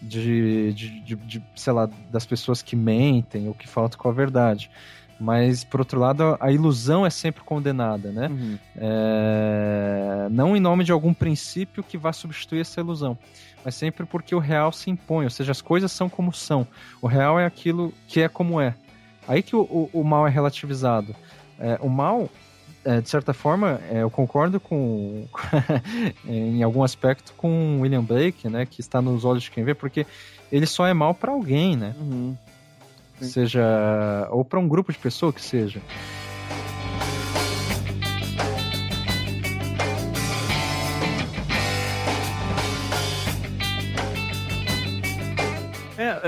de, 0.00 0.72
de, 0.72 1.00
de, 1.00 1.16
de, 1.16 1.42
sei 1.54 1.72
lá, 1.72 1.88
das 2.10 2.26
pessoas 2.26 2.62
que 2.62 2.76
mentem 2.76 3.48
ou 3.48 3.54
que 3.54 3.68
faltam 3.68 3.98
com 3.98 4.08
a 4.08 4.12
verdade. 4.12 4.70
Mas, 5.18 5.64
por 5.64 5.80
outro 5.80 5.98
lado, 5.98 6.36
a 6.38 6.52
ilusão 6.52 7.06
é 7.06 7.10
sempre 7.10 7.42
condenada, 7.42 8.12
né? 8.12 8.28
Uhum. 8.28 8.58
É... 8.76 10.28
Não 10.30 10.54
em 10.54 10.60
nome 10.60 10.84
de 10.84 10.92
algum 10.92 11.14
princípio 11.14 11.82
que 11.82 11.96
vá 11.96 12.12
substituir 12.12 12.60
essa 12.60 12.80
ilusão, 12.80 13.16
mas 13.64 13.74
sempre 13.74 14.04
porque 14.04 14.34
o 14.34 14.38
real 14.38 14.70
se 14.72 14.90
impõe, 14.90 15.24
ou 15.24 15.30
seja, 15.30 15.52
as 15.52 15.62
coisas 15.62 15.90
são 15.90 16.08
como 16.08 16.32
são. 16.32 16.66
O 17.00 17.06
real 17.06 17.40
é 17.40 17.46
aquilo 17.46 17.94
que 18.06 18.20
é 18.20 18.28
como 18.28 18.60
é. 18.60 18.74
Aí 19.26 19.42
que 19.42 19.56
o, 19.56 19.62
o, 19.62 19.90
o 19.92 20.04
mal 20.04 20.26
é 20.26 20.30
relativizado. 20.30 21.16
É, 21.58 21.78
o 21.80 21.88
mal 21.88 22.28
de 23.00 23.08
certa 23.08 23.32
forma, 23.32 23.80
é, 23.90 24.02
eu 24.02 24.10
concordo 24.10 24.60
com, 24.60 25.26
em 26.24 26.62
algum 26.62 26.82
aspecto 26.82 27.32
com 27.36 27.80
William 27.80 28.02
Blake, 28.02 28.48
né, 28.48 28.64
que 28.64 28.80
está 28.80 29.02
nos 29.02 29.24
olhos 29.24 29.42
de 29.42 29.50
quem 29.50 29.64
vê, 29.64 29.74
porque 29.74 30.06
ele 30.52 30.66
só 30.66 30.86
é 30.86 30.94
mal 30.94 31.12
para 31.12 31.32
alguém, 31.32 31.76
né? 31.76 31.94
Uhum. 31.98 32.36
Seja 33.20 34.28
ou 34.30 34.44
para 34.44 34.60
um 34.60 34.68
grupo 34.68 34.92
de 34.92 34.98
pessoas 34.98 35.34
que 35.34 35.40
seja. 35.40 35.80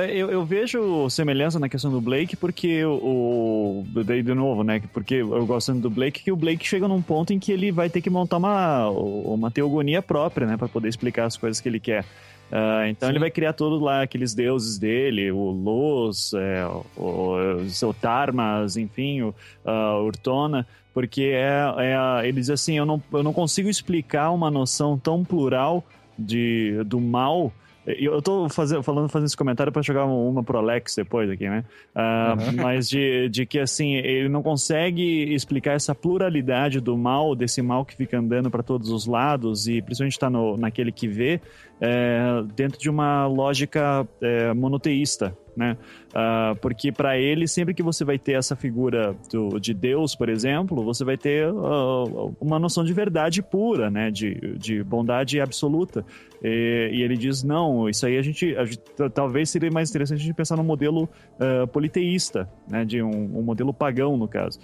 Eu, 0.06 0.30
eu, 0.30 0.44
vejo 0.44 1.08
semelhança 1.10 1.58
na 1.58 1.68
questão 1.68 1.90
do 1.90 2.00
Blake, 2.00 2.36
porque 2.36 2.84
o. 2.84 3.84
Daí, 4.04 4.22
de 4.22 4.34
novo, 4.34 4.62
né? 4.62 4.82
Porque 4.92 5.16
eu 5.16 5.46
gosto 5.46 5.72
do 5.74 5.90
Blake, 5.90 6.22
que 6.22 6.32
o 6.32 6.36
Blake 6.36 6.66
chega 6.66 6.86
num 6.86 7.02
ponto 7.02 7.32
em 7.32 7.38
que 7.38 7.52
ele 7.52 7.70
vai 7.70 7.88
ter 7.88 8.00
que 8.00 8.10
montar 8.10 8.36
uma, 8.36 8.88
uma 8.88 9.50
teogonia 9.50 10.02
própria, 10.02 10.46
né? 10.46 10.56
para 10.56 10.68
poder 10.68 10.88
explicar 10.88 11.26
as 11.26 11.36
coisas 11.36 11.60
que 11.60 11.68
ele 11.68 11.80
quer. 11.80 12.04
Uh, 12.50 12.88
então 12.88 13.08
Sim. 13.08 13.12
ele 13.12 13.18
vai 13.18 13.30
criar 13.30 13.52
todos 13.52 13.80
lá 13.80 14.02
aqueles 14.02 14.34
deuses 14.34 14.78
dele, 14.78 15.30
o 15.30 15.50
Los, 15.50 16.32
é, 16.32 16.66
o, 16.96 17.36
o, 17.82 17.94
Tarmas, 17.94 18.78
enfim, 18.78 19.20
o 19.20 19.34
uh, 19.66 20.02
Urtona, 20.02 20.66
porque 20.94 21.24
é, 21.34 21.60
é, 21.76 22.26
ele 22.26 22.40
diz 22.40 22.48
assim, 22.48 22.78
eu 22.78 22.86
não, 22.86 23.02
eu 23.12 23.22
não 23.22 23.34
consigo 23.34 23.68
explicar 23.68 24.30
uma 24.30 24.50
noção 24.50 24.98
tão 24.98 25.22
plural 25.22 25.84
de, 26.18 26.82
do 26.86 26.98
mal 26.98 27.52
eu 27.98 28.20
tô 28.20 28.48
fazendo, 28.48 28.82
falando, 28.82 29.08
fazendo 29.08 29.26
esse 29.26 29.36
comentário 29.36 29.72
para 29.72 29.82
jogar 29.82 30.04
uma 30.04 30.42
pro 30.42 30.58
Alex 30.58 30.94
depois 30.96 31.30
aqui, 31.30 31.48
né? 31.48 31.64
Uh, 31.94 32.50
uhum. 32.50 32.56
Mas 32.62 32.88
de, 32.88 33.28
de 33.28 33.46
que, 33.46 33.58
assim, 33.58 33.94
ele 33.94 34.28
não 34.28 34.42
consegue 34.42 35.32
explicar 35.32 35.72
essa 35.72 35.94
pluralidade 35.94 36.80
do 36.80 36.96
mal, 36.96 37.34
desse 37.34 37.62
mal 37.62 37.84
que 37.84 37.96
fica 37.96 38.18
andando 38.18 38.50
para 38.50 38.62
todos 38.62 38.90
os 38.90 39.06
lados, 39.06 39.66
e 39.66 39.80
principalmente 39.80 40.18
tá 40.18 40.28
no, 40.28 40.56
naquele 40.56 40.92
que 40.92 41.08
vê, 41.08 41.40
é, 41.80 42.42
dentro 42.54 42.78
de 42.78 42.90
uma 42.90 43.26
lógica 43.26 44.06
é, 44.20 44.52
monoteísta, 44.52 45.36
né? 45.58 45.76
Uh, 46.10 46.54
porque 46.60 46.92
para 46.92 47.18
ele, 47.18 47.48
sempre 47.48 47.74
que 47.74 47.82
você 47.82 48.04
vai 48.04 48.16
ter 48.16 48.32
essa 48.34 48.54
figura 48.54 49.14
do, 49.30 49.58
de 49.58 49.74
Deus, 49.74 50.14
por 50.14 50.28
exemplo, 50.28 50.84
você 50.84 51.04
vai 51.04 51.18
ter 51.18 51.50
uh, 51.52 52.34
uma 52.40 52.60
noção 52.60 52.84
de 52.84 52.92
verdade 52.92 53.42
pura, 53.42 53.90
né? 53.90 54.08
De, 54.08 54.56
de 54.56 54.84
bondade 54.84 55.40
absoluta. 55.40 56.04
E, 56.42 56.90
e, 56.92 57.02
ele 57.02 57.16
diz, 57.16 57.42
não, 57.42 57.88
isso 57.88 58.06
aí 58.06 58.16
a 58.16 58.22
gente, 58.22 58.56
a 58.56 58.64
gente, 58.64 58.80
talvez 59.12 59.50
seria 59.50 59.68
mais 59.68 59.90
interessante 59.90 60.20
a 60.20 60.22
gente 60.22 60.34
pensar 60.34 60.56
num 60.56 60.62
modelo 60.62 61.08
uh, 61.34 61.66
politeísta, 61.66 62.48
né? 62.70 62.84
De 62.84 63.02
um, 63.02 63.38
um, 63.38 63.42
modelo 63.42 63.74
pagão, 63.74 64.16
no 64.16 64.28
caso. 64.28 64.60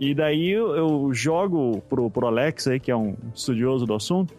e 0.00 0.12
daí 0.12 0.50
eu, 0.50 1.12
jogo 1.12 1.80
pro, 1.88 2.10
pro 2.10 2.26
Alex 2.26 2.66
aí, 2.66 2.80
que 2.80 2.90
é 2.90 2.96
um 2.96 3.14
estudioso 3.32 3.86
do 3.86 3.94
assunto, 3.94 4.34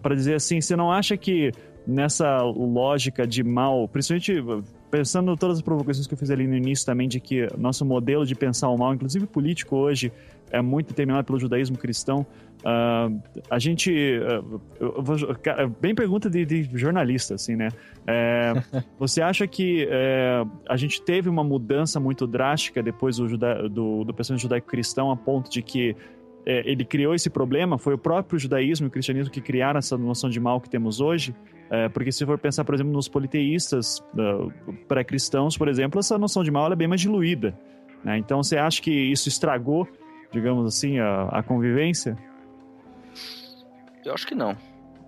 para 0.00 0.14
dizer 0.14 0.36
assim, 0.36 0.60
você 0.60 0.74
não 0.74 0.90
acha 0.90 1.16
que 1.16 1.52
nessa 1.86 2.42
lógica 2.42 3.26
de 3.26 3.42
mal, 3.42 3.86
principalmente 3.88 4.42
pensando 4.90 5.32
em 5.32 5.36
todas 5.36 5.58
as 5.58 5.62
provocações 5.62 6.06
que 6.06 6.14
eu 6.14 6.18
fiz 6.18 6.30
ali 6.30 6.46
no 6.46 6.56
início 6.56 6.86
também, 6.86 7.08
de 7.08 7.20
que 7.20 7.48
nosso 7.58 7.84
modelo 7.84 8.24
de 8.24 8.34
pensar 8.34 8.68
o 8.68 8.78
mal, 8.78 8.94
inclusive 8.94 9.26
político 9.26 9.76
hoje, 9.76 10.12
é 10.50 10.62
muito 10.62 10.88
determinado 10.88 11.24
pelo 11.24 11.38
judaísmo 11.38 11.76
cristão. 11.76 12.26
Uh, 12.60 13.20
a 13.50 13.58
gente. 13.58 13.92
Uh, 14.80 15.02
vou, 15.02 15.34
cara, 15.42 15.68
bem 15.80 15.94
pergunta 15.94 16.30
de, 16.30 16.46
de, 16.46 16.78
jornalista, 16.78 17.34
assim, 17.34 17.56
né? 17.56 17.68
É, 18.06 18.52
você 18.98 19.20
acha 19.20 19.46
que 19.46 19.86
é, 19.90 20.42
a 20.68 20.76
gente 20.76 21.02
teve 21.02 21.28
uma 21.28 21.44
mudança 21.44 21.98
muito 21.98 22.26
drástica 22.26 22.82
depois 22.82 23.16
do, 23.16 23.28
juda, 23.28 23.68
do, 23.68 24.04
do 24.04 24.14
pensamento 24.14 24.42
judaico-cristão 24.42 25.10
a 25.10 25.16
ponto 25.16 25.50
de 25.50 25.60
que 25.60 25.94
é, 26.46 26.70
ele 26.70 26.84
criou 26.84 27.14
esse 27.14 27.30
problema? 27.30 27.78
Foi 27.78 27.94
o 27.94 27.98
próprio 27.98 28.38
judaísmo 28.38 28.86
e 28.86 28.88
o 28.88 28.90
cristianismo 28.90 29.32
que 29.32 29.40
criaram 29.40 29.78
essa 29.78 29.96
noção 29.96 30.28
de 30.28 30.38
mal 30.38 30.60
que 30.60 30.68
temos 30.68 31.00
hoje? 31.00 31.34
É, 31.70 31.88
porque 31.88 32.12
se 32.12 32.24
for 32.26 32.38
pensar, 32.38 32.64
por 32.64 32.74
exemplo, 32.74 32.92
nos 32.92 33.08
politeístas 33.08 33.98
uh, 34.14 34.52
pré-cristãos, 34.86 35.56
por 35.56 35.66
exemplo, 35.68 35.98
essa 35.98 36.18
noção 36.18 36.44
de 36.44 36.50
mal 36.50 36.70
é 36.70 36.76
bem 36.76 36.86
mais 36.86 37.00
diluída. 37.00 37.58
né? 38.04 38.18
Então 38.18 38.42
você 38.42 38.58
acha 38.58 38.82
que 38.82 38.90
isso 38.90 39.28
estragou, 39.28 39.88
digamos 40.30 40.66
assim, 40.66 40.98
a, 40.98 41.22
a 41.30 41.42
convivência? 41.42 42.18
Eu 44.04 44.12
acho 44.12 44.26
que 44.26 44.34
não. 44.34 44.54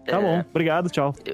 Tá 0.06 0.18
É, 0.18 0.20
bom, 0.20 0.44
obrigado, 0.48 0.88
tchau. 0.88 1.12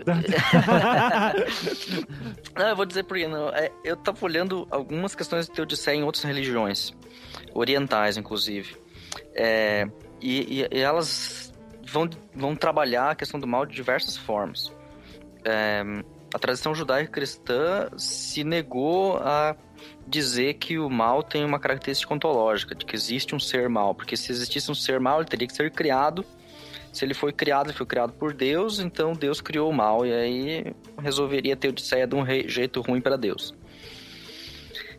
Não, 2.56 2.68
eu 2.68 2.76
vou 2.76 2.86
dizer 2.86 3.02
por 3.04 3.18
quê. 3.18 3.28
Não. 3.28 3.50
É, 3.50 3.70
eu 3.84 3.94
tava 3.96 4.24
olhando 4.24 4.66
algumas 4.70 5.14
questões 5.14 5.46
de 5.46 5.52
Teodicea 5.52 5.94
em 5.94 6.02
outras 6.02 6.24
religiões, 6.24 6.94
orientais, 7.52 8.16
inclusive. 8.16 8.74
É, 9.34 9.88
e, 10.20 10.60
e- 10.60 10.78
elas 10.78 11.52
vão, 11.86 12.08
vão 12.34 12.56
trabalhar 12.56 13.10
a 13.10 13.14
questão 13.14 13.38
do 13.38 13.46
mal 13.46 13.66
de 13.66 13.74
diversas 13.74 14.16
formas. 14.16 14.72
É, 15.44 15.82
a 16.34 16.38
tradição 16.38 16.74
judaico-cristã 16.74 17.90
se 17.96 18.42
negou 18.42 19.18
a 19.18 19.54
dizer 20.06 20.54
que 20.54 20.78
o 20.78 20.88
mal 20.88 21.22
tem 21.22 21.44
uma 21.44 21.58
característica 21.58 22.12
ontológica, 22.14 22.74
de 22.74 22.86
que 22.86 22.94
existe 22.94 23.34
um 23.34 23.40
ser 23.40 23.68
mal, 23.68 23.94
porque 23.94 24.16
se 24.16 24.32
existisse 24.32 24.70
um 24.70 24.74
ser 24.74 24.98
mal, 24.98 25.20
ele 25.20 25.28
teria 25.28 25.46
que 25.46 25.52
ser 25.54 25.70
criado. 25.70 26.24
Se 26.92 27.04
ele 27.04 27.14
foi 27.14 27.32
criado, 27.32 27.68
ele 27.68 27.76
foi 27.76 27.86
criado 27.86 28.12
por 28.12 28.32
Deus, 28.32 28.78
então 28.78 29.12
Deus 29.14 29.40
criou 29.40 29.70
o 29.70 29.72
mal, 29.72 30.06
e 30.06 30.12
aí 30.12 30.74
resolveria 30.98 31.56
ter 31.56 31.68
Odisseia 31.68 32.06
de 32.06 32.14
um 32.14 32.24
jeito 32.26 32.80
ruim 32.80 33.00
para 33.00 33.16
Deus. 33.16 33.54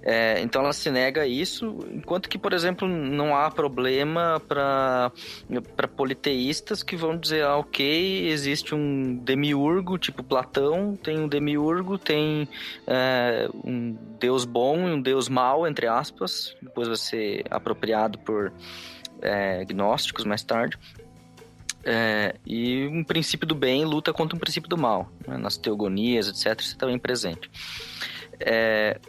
É, 0.05 0.41
então 0.41 0.61
ela 0.61 0.73
se 0.73 0.91
nega 0.91 1.21
a 1.21 1.27
isso, 1.27 1.77
enquanto 1.93 2.27
que, 2.27 2.37
por 2.37 2.51
exemplo, 2.51 2.85
não 2.87 3.35
há 3.35 3.49
problema 3.49 4.41
para 4.45 5.11
politeístas 5.95 6.83
que 6.83 6.97
vão 6.97 7.17
dizer, 7.17 7.45
ah, 7.45 7.55
ok, 7.57 8.27
existe 8.27 8.75
um 8.75 9.15
demiurgo, 9.15 9.97
tipo 9.97 10.21
Platão, 10.21 10.97
tem 11.01 11.17
um 11.17 11.27
demiurgo, 11.27 11.97
tem 11.97 12.49
é, 12.85 13.47
um 13.63 13.95
deus 14.19 14.43
bom 14.43 14.89
e 14.89 14.91
um 14.91 15.01
deus 15.01 15.29
mau, 15.29 15.65
entre 15.65 15.87
aspas, 15.87 16.53
depois 16.61 16.89
vai 16.89 16.97
ser 16.97 17.45
apropriado 17.49 18.19
por 18.19 18.51
é, 19.21 19.63
gnósticos 19.63 20.25
mais 20.25 20.43
tarde. 20.43 20.77
É, 21.85 22.35
e 22.45 22.87
um 22.87 23.03
princípio 23.03 23.45
do 23.47 23.55
bem 23.55 23.83
luta 23.83 24.13
contra 24.13 24.35
um 24.35 24.39
princípio 24.39 24.69
do 24.69 24.77
mal. 24.77 25.09
né? 25.27 25.37
Nas 25.37 25.57
teogonias, 25.57 26.27
etc., 26.27 26.59
isso 26.59 26.73
está 26.73 26.85
bem 26.85 26.97
presente. 26.97 27.49
É, 28.39 28.99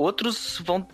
outros 0.00 0.60
vão, 0.64 0.86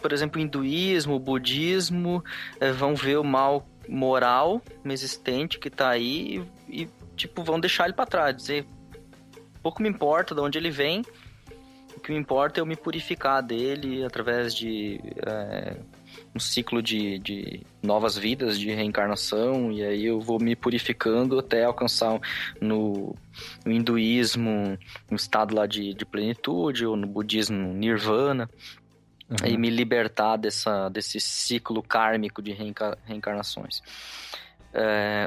por 0.00 0.12
exemplo, 0.12 0.40
hinduísmo, 0.40 1.18
budismo, 1.18 2.24
é, 2.60 2.72
vão 2.72 2.94
ver 2.94 3.18
o 3.18 3.24
mal 3.24 3.66
moral 3.88 4.62
existente 4.84 5.58
que 5.58 5.68
está 5.68 5.90
aí 5.90 6.44
e, 6.68 6.82
e, 6.82 6.88
tipo, 7.16 7.42
vão 7.42 7.58
deixar 7.58 7.84
ele 7.84 7.94
para 7.94 8.06
trás, 8.06 8.36
dizer 8.36 8.66
pouco 9.62 9.80
me 9.80 9.88
importa 9.88 10.34
de 10.34 10.40
onde 10.40 10.58
ele 10.58 10.70
vem, 10.70 11.02
o 11.96 12.00
que 12.00 12.10
me 12.10 12.18
importa 12.18 12.58
é 12.58 12.60
eu 12.60 12.66
me 12.66 12.74
purificar 12.74 13.42
dele 13.42 14.04
através 14.04 14.54
de 14.54 15.00
é, 15.24 15.76
um 16.34 16.38
ciclo 16.38 16.82
de, 16.82 17.18
de 17.18 17.60
novas 17.82 18.16
vidas, 18.16 18.58
de 18.58 18.70
reencarnação, 18.72 19.70
e 19.70 19.84
aí 19.84 20.06
eu 20.06 20.20
vou 20.20 20.40
me 20.40 20.56
purificando 20.56 21.38
até 21.38 21.64
alcançar 21.64 22.18
no, 22.60 23.14
no 23.64 23.72
hinduísmo 23.72 24.78
um 25.10 25.14
estado 25.14 25.54
lá 25.54 25.66
de, 25.66 25.92
de 25.92 26.04
plenitude, 26.04 26.86
ou 26.86 26.96
no 26.96 27.06
budismo 27.06 27.72
nirvana, 27.72 28.48
Uhum. 29.30 29.48
e 29.48 29.56
me 29.56 29.70
libertar 29.70 30.36
dessa, 30.36 30.90
desse 30.90 31.18
ciclo 31.18 31.82
kármico 31.82 32.42
de 32.42 32.52
reenca- 32.52 32.98
reencarnações. 33.06 33.80
É, 34.74 35.26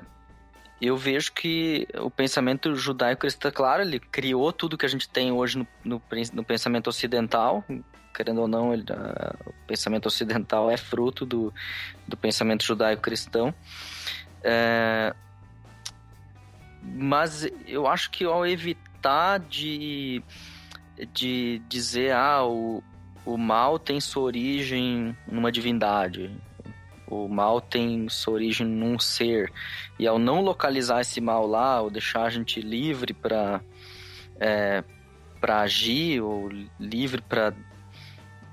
eu 0.79 0.95
vejo 0.95 1.33
que 1.33 1.87
o 1.95 2.11
pensamento 2.11 2.75
judaico-cristão, 2.75 3.51
claro, 3.51 3.81
ele 3.81 3.99
criou 3.99 4.51
tudo 4.53 4.77
que 4.77 4.85
a 4.85 4.89
gente 4.89 5.09
tem 5.09 5.31
hoje 5.31 5.57
no, 5.57 5.67
no, 5.83 6.01
no 6.33 6.43
pensamento 6.43 6.87
ocidental, 6.87 7.63
querendo 8.15 8.41
ou 8.41 8.47
não, 8.47 8.73
ele, 8.73 8.85
ah, 8.89 9.35
o 9.45 9.53
pensamento 9.67 10.05
ocidental 10.05 10.71
é 10.71 10.77
fruto 10.77 11.25
do, 11.25 11.53
do 12.07 12.15
pensamento 12.15 12.63
judaico-cristão. 12.63 13.53
É, 14.43 15.13
mas 16.81 17.49
eu 17.67 17.87
acho 17.87 18.09
que 18.11 18.23
ao 18.23 18.45
evitar 18.45 19.39
de, 19.39 20.23
de 21.13 21.61
dizer, 21.67 22.13
ah, 22.13 22.45
o, 22.45 22.81
o 23.25 23.37
mal 23.37 23.77
tem 23.77 23.99
sua 23.99 24.23
origem 24.23 25.15
numa 25.27 25.51
divindade, 25.51 26.31
o 27.07 27.27
mal 27.27 27.59
tem 27.59 28.07
sua 28.09 28.35
origem 28.35 28.65
num 28.65 28.97
ser, 28.97 29.51
e 29.99 30.07
ao 30.07 30.17
não 30.17 30.41
localizar 30.41 31.01
esse 31.01 31.19
mal 31.19 31.45
lá, 31.45 31.81
ou 31.81 31.89
deixar 31.89 32.23
a 32.23 32.29
gente 32.29 32.61
livre 32.61 33.13
para 33.13 33.61
é, 34.39 34.83
para 35.39 35.61
agir, 35.61 36.21
ou 36.21 36.49
livre 36.79 37.21
para 37.21 37.53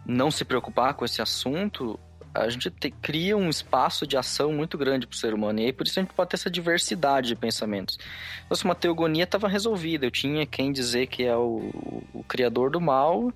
não 0.04 0.30
se 0.30 0.44
preocupar 0.44 0.94
com 0.94 1.04
esse 1.04 1.22
assunto, 1.22 1.98
a 2.34 2.48
gente 2.48 2.70
te- 2.70 2.90
cria 2.90 3.36
um 3.36 3.48
espaço 3.48 4.06
de 4.06 4.16
ação 4.16 4.52
muito 4.52 4.78
grande 4.78 5.06
para 5.06 5.14
o 5.14 5.18
ser 5.18 5.34
humano. 5.34 5.60
E 5.60 5.66
aí 5.66 5.72
por 5.72 5.86
isso 5.86 5.98
a 5.98 6.02
gente 6.02 6.14
pode 6.14 6.30
ter 6.30 6.36
essa 6.36 6.50
diversidade 6.50 7.28
de 7.28 7.36
pensamentos. 7.36 7.98
Então, 8.44 8.56
se 8.56 8.64
uma 8.64 8.74
teogonia 8.74 9.24
estava 9.24 9.48
resolvida, 9.48 10.06
eu 10.06 10.10
tinha 10.10 10.46
quem 10.46 10.72
dizer 10.72 11.06
que 11.06 11.24
é 11.24 11.36
o, 11.36 12.02
o 12.12 12.24
criador 12.26 12.70
do 12.70 12.80
mal, 12.80 13.32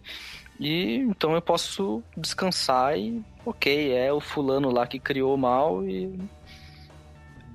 e 0.59 0.97
então 0.97 1.34
eu 1.34 1.43
posso 1.43 2.02
descansar 2.16 2.98
e, 2.98 3.22
ok, 3.44 3.93
é 3.93 4.12
o 4.12 4.20
fulano 4.20 4.70
lá 4.70 4.86
que 4.86 4.98
criou 4.98 5.34
o 5.34 5.38
mal 5.38 5.84
e 5.84 6.18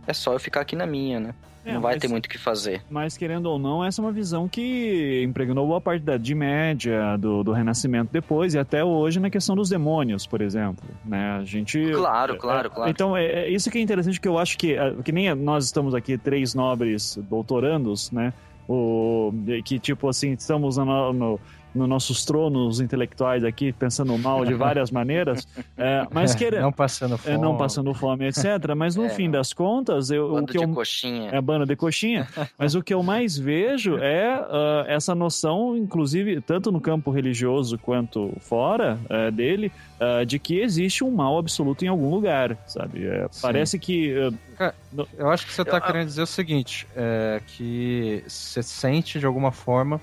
é 0.05 0.13
só 0.13 0.33
eu 0.33 0.39
ficar 0.39 0.61
aqui 0.61 0.75
na 0.75 0.85
minha, 0.85 1.19
né? 1.19 1.35
É, 1.63 1.73
não 1.73 1.81
vai 1.81 1.93
mas- 1.93 2.01
ter 2.01 2.07
muito 2.07 2.25
o 2.25 2.29
que 2.29 2.38
fazer. 2.38 2.81
Mas, 2.89 3.15
querendo 3.15 3.45
ou 3.45 3.59
não, 3.59 3.83
essa 3.85 4.01
é 4.01 4.05
uma 4.05 4.11
visão 4.11 4.47
que 4.47 5.21
impregnou 5.23 5.67
boa 5.67 5.79
parte 5.79 6.01
da 6.03 6.15
Idade 6.15 6.33
Média, 6.33 7.17
do, 7.17 7.43
do 7.43 7.51
Renascimento 7.51 8.09
depois, 8.11 8.53
e 8.55 8.59
até 8.59 8.83
hoje 8.83 9.19
na 9.19 9.29
questão 9.29 9.55
dos 9.55 9.69
demônios, 9.69 10.25
por 10.25 10.41
exemplo. 10.41 10.83
Né? 11.05 11.38
A 11.39 11.43
gente. 11.43 11.79
Claro, 11.91 12.38
claro, 12.38 12.67
É, 12.67 12.71
claro. 12.71 12.89
Então, 12.89 13.15
é, 13.15 13.25
é 13.25 13.49
isso 13.49 13.69
que 13.69 13.77
é 13.77 13.81
interessante, 13.81 14.19
que 14.19 14.27
eu 14.27 14.39
acho 14.39 14.57
que, 14.57 14.73
é, 14.73 14.93
que 15.03 15.11
nem 15.11 15.33
nós 15.35 15.65
estamos 15.65 15.93
aqui, 15.93 16.17
três 16.17 16.55
nobres 16.55 17.17
doutorandos, 17.29 18.11
né? 18.11 18.33
O, 18.67 19.33
que, 19.65 19.77
tipo 19.79 20.07
assim, 20.07 20.31
estamos 20.31 20.77
no, 20.77 21.11
no, 21.11 21.39
nos 21.73 21.88
nossos 21.88 22.26
tronos 22.26 22.80
intelectuais 22.80 23.43
aqui, 23.43 23.72
pensando 23.72 24.18
mal 24.18 24.45
de 24.45 24.53
várias 24.53 24.89
maneiras, 24.91 25.48
é, 25.77 26.06
mas 26.11 26.35
querendo. 26.35 26.61
Não 26.64 26.72
passando 26.72 27.18
fome. 27.18 27.35
É, 27.35 27.38
não 27.38 27.57
passando 27.57 27.93
fome, 27.93 28.26
etc. 28.27 28.45
Mas 28.76 28.95
no 28.95 29.06
É, 29.06 29.10
fim 29.10 29.30
das 29.31 29.53
contas, 29.53 30.11
eu, 30.11 30.26
o 30.27 30.34
Bando 30.35 30.48
que 30.52 30.57
de 30.57 30.64
eu, 30.65 30.69
coxinha. 30.69 31.30
é 31.31 31.41
banda 31.41 31.65
de 31.65 31.76
coxinha. 31.76 32.27
Mas 32.57 32.76
o 32.76 32.81
que 32.84 32.93
eu 32.93 33.02
mais 33.03 33.38
vejo 33.38 33.98
é 33.98 34.34
ah, 34.34 34.85
essa 34.88 35.15
noção, 35.15 35.76
inclusive, 35.77 36.41
tanto 36.41 36.72
no 36.72 36.81
campo 36.81 37.10
religioso 37.11 37.77
quanto 37.77 38.31
fora 38.39 38.99
eh, 39.10 39.31
dele, 39.31 39.72
ah, 39.99 40.23
de 40.23 40.38
que 40.39 40.60
existe 40.60 41.03
um 41.03 41.11
mal 41.11 41.38
absoluto 41.38 41.85
em 41.85 41.88
algum 41.88 42.10
lugar, 42.10 42.57
sabe? 42.68 43.06
É, 43.06 43.27
parece 43.41 43.80
que. 43.80 44.14
ah, 44.60 44.73
Eu 45.18 45.30
acho 45.30 45.45
que 45.48 45.53
você 45.53 45.64
tá 45.64 45.77
Eu- 45.77 45.81
querendo 45.81 46.07
dizer 46.07 46.22
o 46.23 46.27
seguinte, 46.27 46.85
é, 46.95 47.41
que 47.48 48.23
você 48.27 48.61
sente 48.61 49.19
de 49.19 49.26
alguma 49.26 49.52
forma 49.52 50.02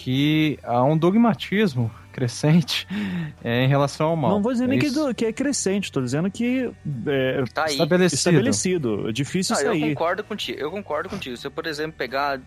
que 0.00 0.58
há 0.62 0.82
um 0.84 0.96
dogmatismo 0.96 1.90
crescente 2.12 2.86
é, 3.42 3.64
em 3.64 3.68
relação 3.68 4.08
ao 4.10 4.16
mal. 4.16 4.30
não 4.30 4.42
vou 4.42 4.52
dizer 4.52 4.64
É 4.64 4.68
nem 4.68 4.78
que, 4.78 4.86
isso? 4.86 5.06
do- 5.08 5.14
que 5.14 5.24
é 5.26 5.32
crescente, 5.32 5.90
tô 5.90 6.00
dizendo 6.00 6.30
que 6.30 6.70
é 7.06 7.44
Tá 7.52 7.64
aí. 7.64 7.72
estabelecido. 7.72 8.16
estabelecido. 8.16 9.12
Difícil 9.12 9.56
Ah, 9.56 9.62
eu 9.62 9.72
sair. 9.72 9.80
concordo 9.94 10.22
contigo. 10.24 10.58
Eu 10.58 10.70
concordo 10.70 11.08
contigo. 11.08 11.36
Se 11.36 11.46
eu, 11.46 11.50
por 11.50 11.66
exemplo, 11.66 11.96
pegar 11.98 12.40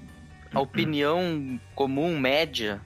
a 0.54 0.60
opinião 0.62 1.60
comum 1.76 2.18
média 2.18 2.82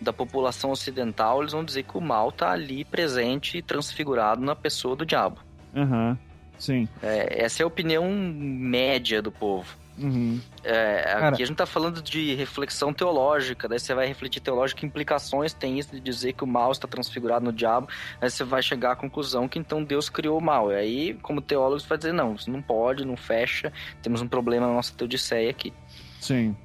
da 0.00 0.12
população 0.12 0.70
ocidental, 0.70 1.40
eles 1.40 1.52
vão 1.52 1.64
dizer 1.64 1.82
que 1.82 1.96
o 1.98 2.00
mal 2.00 2.30
tá 2.32 2.50
ali 2.52 2.84
presente 2.84 3.58
e 3.58 3.62
transfigurado 3.62 4.40
na 4.40 4.54
pessoa 4.56 4.94
do 4.96 5.04
diabo. 5.04 5.38
Aham, 5.76 6.16
sim. 6.58 6.88
É, 7.02 7.44
essa 7.44 7.62
é 7.62 7.64
a 7.64 7.66
opinião 7.66 8.10
média 8.10 9.20
do 9.20 9.30
povo. 9.30 9.76
Uhum. 9.98 10.40
É, 10.64 11.02
Cara- 11.02 11.28
aqui 11.28 11.42
a 11.42 11.46
gente 11.46 11.56
tá 11.56 11.66
falando 11.66 12.00
de 12.02 12.34
reflexão 12.34 12.92
teológica, 12.92 13.68
daí 13.68 13.78
você 13.78 13.94
vai 13.94 14.06
refletir 14.06 14.40
teológica 14.40 14.80
que 14.80 14.86
implicações 14.86 15.52
tem 15.52 15.78
isso 15.78 15.90
de 15.94 16.00
dizer 16.00 16.32
que 16.32 16.44
o 16.44 16.46
mal 16.46 16.72
está 16.72 16.88
transfigurado 16.88 17.44
no 17.44 17.52
diabo, 17.52 17.88
aí 18.20 18.30
você 18.30 18.44
vai 18.44 18.62
chegar 18.62 18.92
à 18.92 18.96
conclusão 18.96 19.46
que 19.48 19.58
então 19.58 19.84
Deus 19.84 20.08
criou 20.08 20.38
o 20.38 20.42
mal. 20.42 20.72
E 20.72 20.74
aí, 20.76 21.14
como 21.22 21.40
teólogo, 21.40 21.80
você 21.80 21.86
vai 21.86 21.98
dizer, 21.98 22.12
não, 22.12 22.34
isso 22.34 22.50
não 22.50 22.62
pode, 22.62 23.04
não 23.04 23.16
fecha, 23.16 23.72
temos 24.02 24.22
um 24.22 24.28
problema 24.28 24.66
na 24.66 24.72
nossa 24.72 24.94
teodiceia 24.94 25.50
aqui. 25.50 25.72
Sim. 26.20 26.56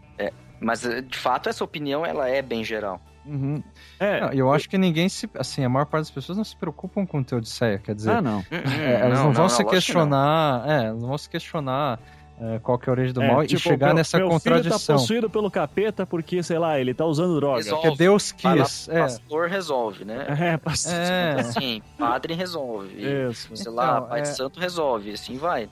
Mas, 0.60 0.86
eh, 0.86 1.02
de 1.02 1.18
fato, 1.18 1.50
essa 1.50 1.64
opinião, 1.64 2.06
ela 2.06 2.30
é 2.30 2.42
bem 2.42 2.64
geral. 2.64 3.00
Uhum. 3.26 3.64
É, 4.00 4.22
Não, 4.22 4.32
eu 4.34 4.52
acho 4.54 4.70
que 4.70 4.78
ninguém 4.78 5.10
se. 5.10 5.30
Assim, 5.38 5.64
a 5.64 5.70
maior 5.70 5.86
parte 5.86 6.04
das 6.06 6.12
pessoas 6.12 6.38
não 6.38 6.44
se 6.44 6.56
preocupam 6.56 7.06
com 7.06 7.24
Teodiceia. 7.24 7.80
Quer 7.80 7.96
dizer, 7.96 8.12
ah, 8.12 8.22
não. 8.22 8.46
é, 8.52 9.02
elas 9.02 9.20
não, 9.20 9.34
vão 9.34 9.50
se 9.50 9.56
lógico 9.56 9.70
que 9.70 9.76
questionar. 9.76 10.64
É, 10.70 10.86
elas 10.86 11.02
não 11.02 11.08
vão 11.08 11.18
se 11.18 11.30
questionar 11.30 12.00
é, 12.40 12.60
qual 12.60 12.78
que 12.78 12.90
é 12.90 12.92
a 12.92 12.94
origem 12.94 13.14
do 13.14 13.22
É, 13.24 13.32
mal 13.32 13.42
tipo, 13.46 13.56
e 13.60 13.62
chegar 13.62 13.88
meu, 13.88 13.96
nessa 13.96 14.18
meu 14.18 14.28
filho 14.28 14.40
tá 14.40 14.50
contradição. 14.52 14.96
possuído 14.98 15.30
pelo 15.30 15.50
capeta 15.50 16.06
porque, 16.06 16.44
sei 16.44 16.60
lá, 16.60 16.78
ele 16.80 16.94
tá 16.94 17.06
usando 17.06 17.36
droga. 17.40 17.58
Resolve. 17.58 17.82
Porque 17.84 17.98
Deus 17.98 18.36
Vai 18.44 18.58
lá, 18.58 18.64
quis. 18.66 18.90
É, 18.90 19.00
pastor 19.02 19.48
resolve, 19.50 20.06
né? 20.06 20.26
É, 20.40 20.58
pastor. 20.58 20.94
é, 20.94 21.32
Assim, 21.40 21.82
padre 21.98 22.34
resolve. 22.34 22.94
Isso. 23.30 23.56
Sei 23.56 23.72
lá, 23.72 23.98
Então, 23.98 24.10
pai 24.10 24.22
de 24.22 24.28
é- 24.30 24.32
santo 24.34 24.60
resolve, 24.60 25.12
assim 25.12 25.38
vai. 25.38 25.70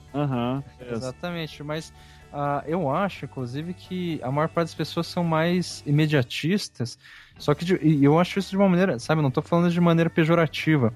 Isso. 0.80 0.94
exatamente. 0.94 1.62
Mas 1.62 1.92
ah, 2.32 2.64
eu 2.66 2.90
acho, 2.90 3.26
inclusive, 3.26 3.74
que 3.74 4.18
a 4.22 4.30
maior 4.30 4.48
parte 4.48 4.68
das 4.68 4.74
pessoas 4.74 5.06
são 5.06 5.22
mais 5.22 5.82
imediatistas, 5.86 6.98
só 7.38 7.54
que 7.54 7.64
de- 7.64 8.02
eu 8.04 8.18
acho 8.18 8.38
isso 8.38 8.50
de 8.50 8.56
uma 8.56 8.68
maneira, 8.68 8.98
sabe, 8.98 9.20
não 9.22 9.30
tô 9.30 9.40
falando 9.42 9.70
de 9.70 9.80
maneira 9.80 10.08
pejorativa, 10.10 10.92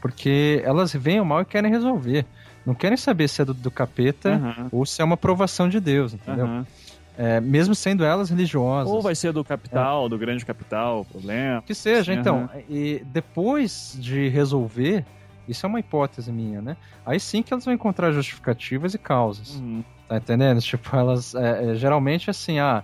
porque 0.00 0.60
elas 0.64 0.92
veem 0.92 1.20
o 1.20 1.24
mal 1.24 1.42
e 1.42 1.44
querem 1.44 1.70
resolver. 1.70 2.24
Não 2.64 2.74
querem 2.74 2.96
saber 2.96 3.28
se 3.28 3.42
é 3.42 3.44
do, 3.44 3.54
do 3.54 3.70
capeta 3.70 4.34
Aham, 4.34 4.68
ou 4.70 4.84
se 4.84 5.00
é 5.00 5.04
uma 5.04 5.14
aprovação 5.14 5.68
de 5.68 5.80
Deus, 5.80 6.14
entendeu? 6.14 6.46
aham. 6.46 6.66
É, 7.18 7.38
mesmo 7.40 7.74
sendo 7.74 8.02
elas 8.02 8.30
religiosas. 8.30 8.90
Ou 8.90 9.02
vai 9.02 9.14
ser 9.14 9.32
do 9.32 9.44
capital, 9.44 10.08
do 10.08 10.16
grande 10.16 10.44
capital, 10.46 11.00
o 11.00 11.04
problema. 11.04 11.60
Que 11.62 11.74
seja, 11.74 12.14
então. 12.14 12.48
aham. 12.54 12.62
E 12.68 13.02
depois 13.06 13.94
de 13.98 14.28
resolver, 14.28 15.04
isso 15.46 15.66
é 15.66 15.68
uma 15.68 15.80
hipótese 15.80 16.32
minha, 16.32 16.62
né? 16.62 16.76
Aí 17.04 17.18
sim 17.18 17.42
que 17.42 17.52
elas 17.52 17.64
vão 17.64 17.74
encontrar 17.74 18.12
justificativas 18.12 18.94
e 18.94 18.98
causas. 18.98 19.56
Uhum. 19.56 19.84
Tá 20.08 20.16
entendendo? 20.16 20.60
Tipo, 20.62 20.96
elas. 20.96 21.34
é, 21.34 21.72
é, 21.72 21.74
geralmente 21.74 22.30
assim, 22.30 22.58
ah, 22.58 22.82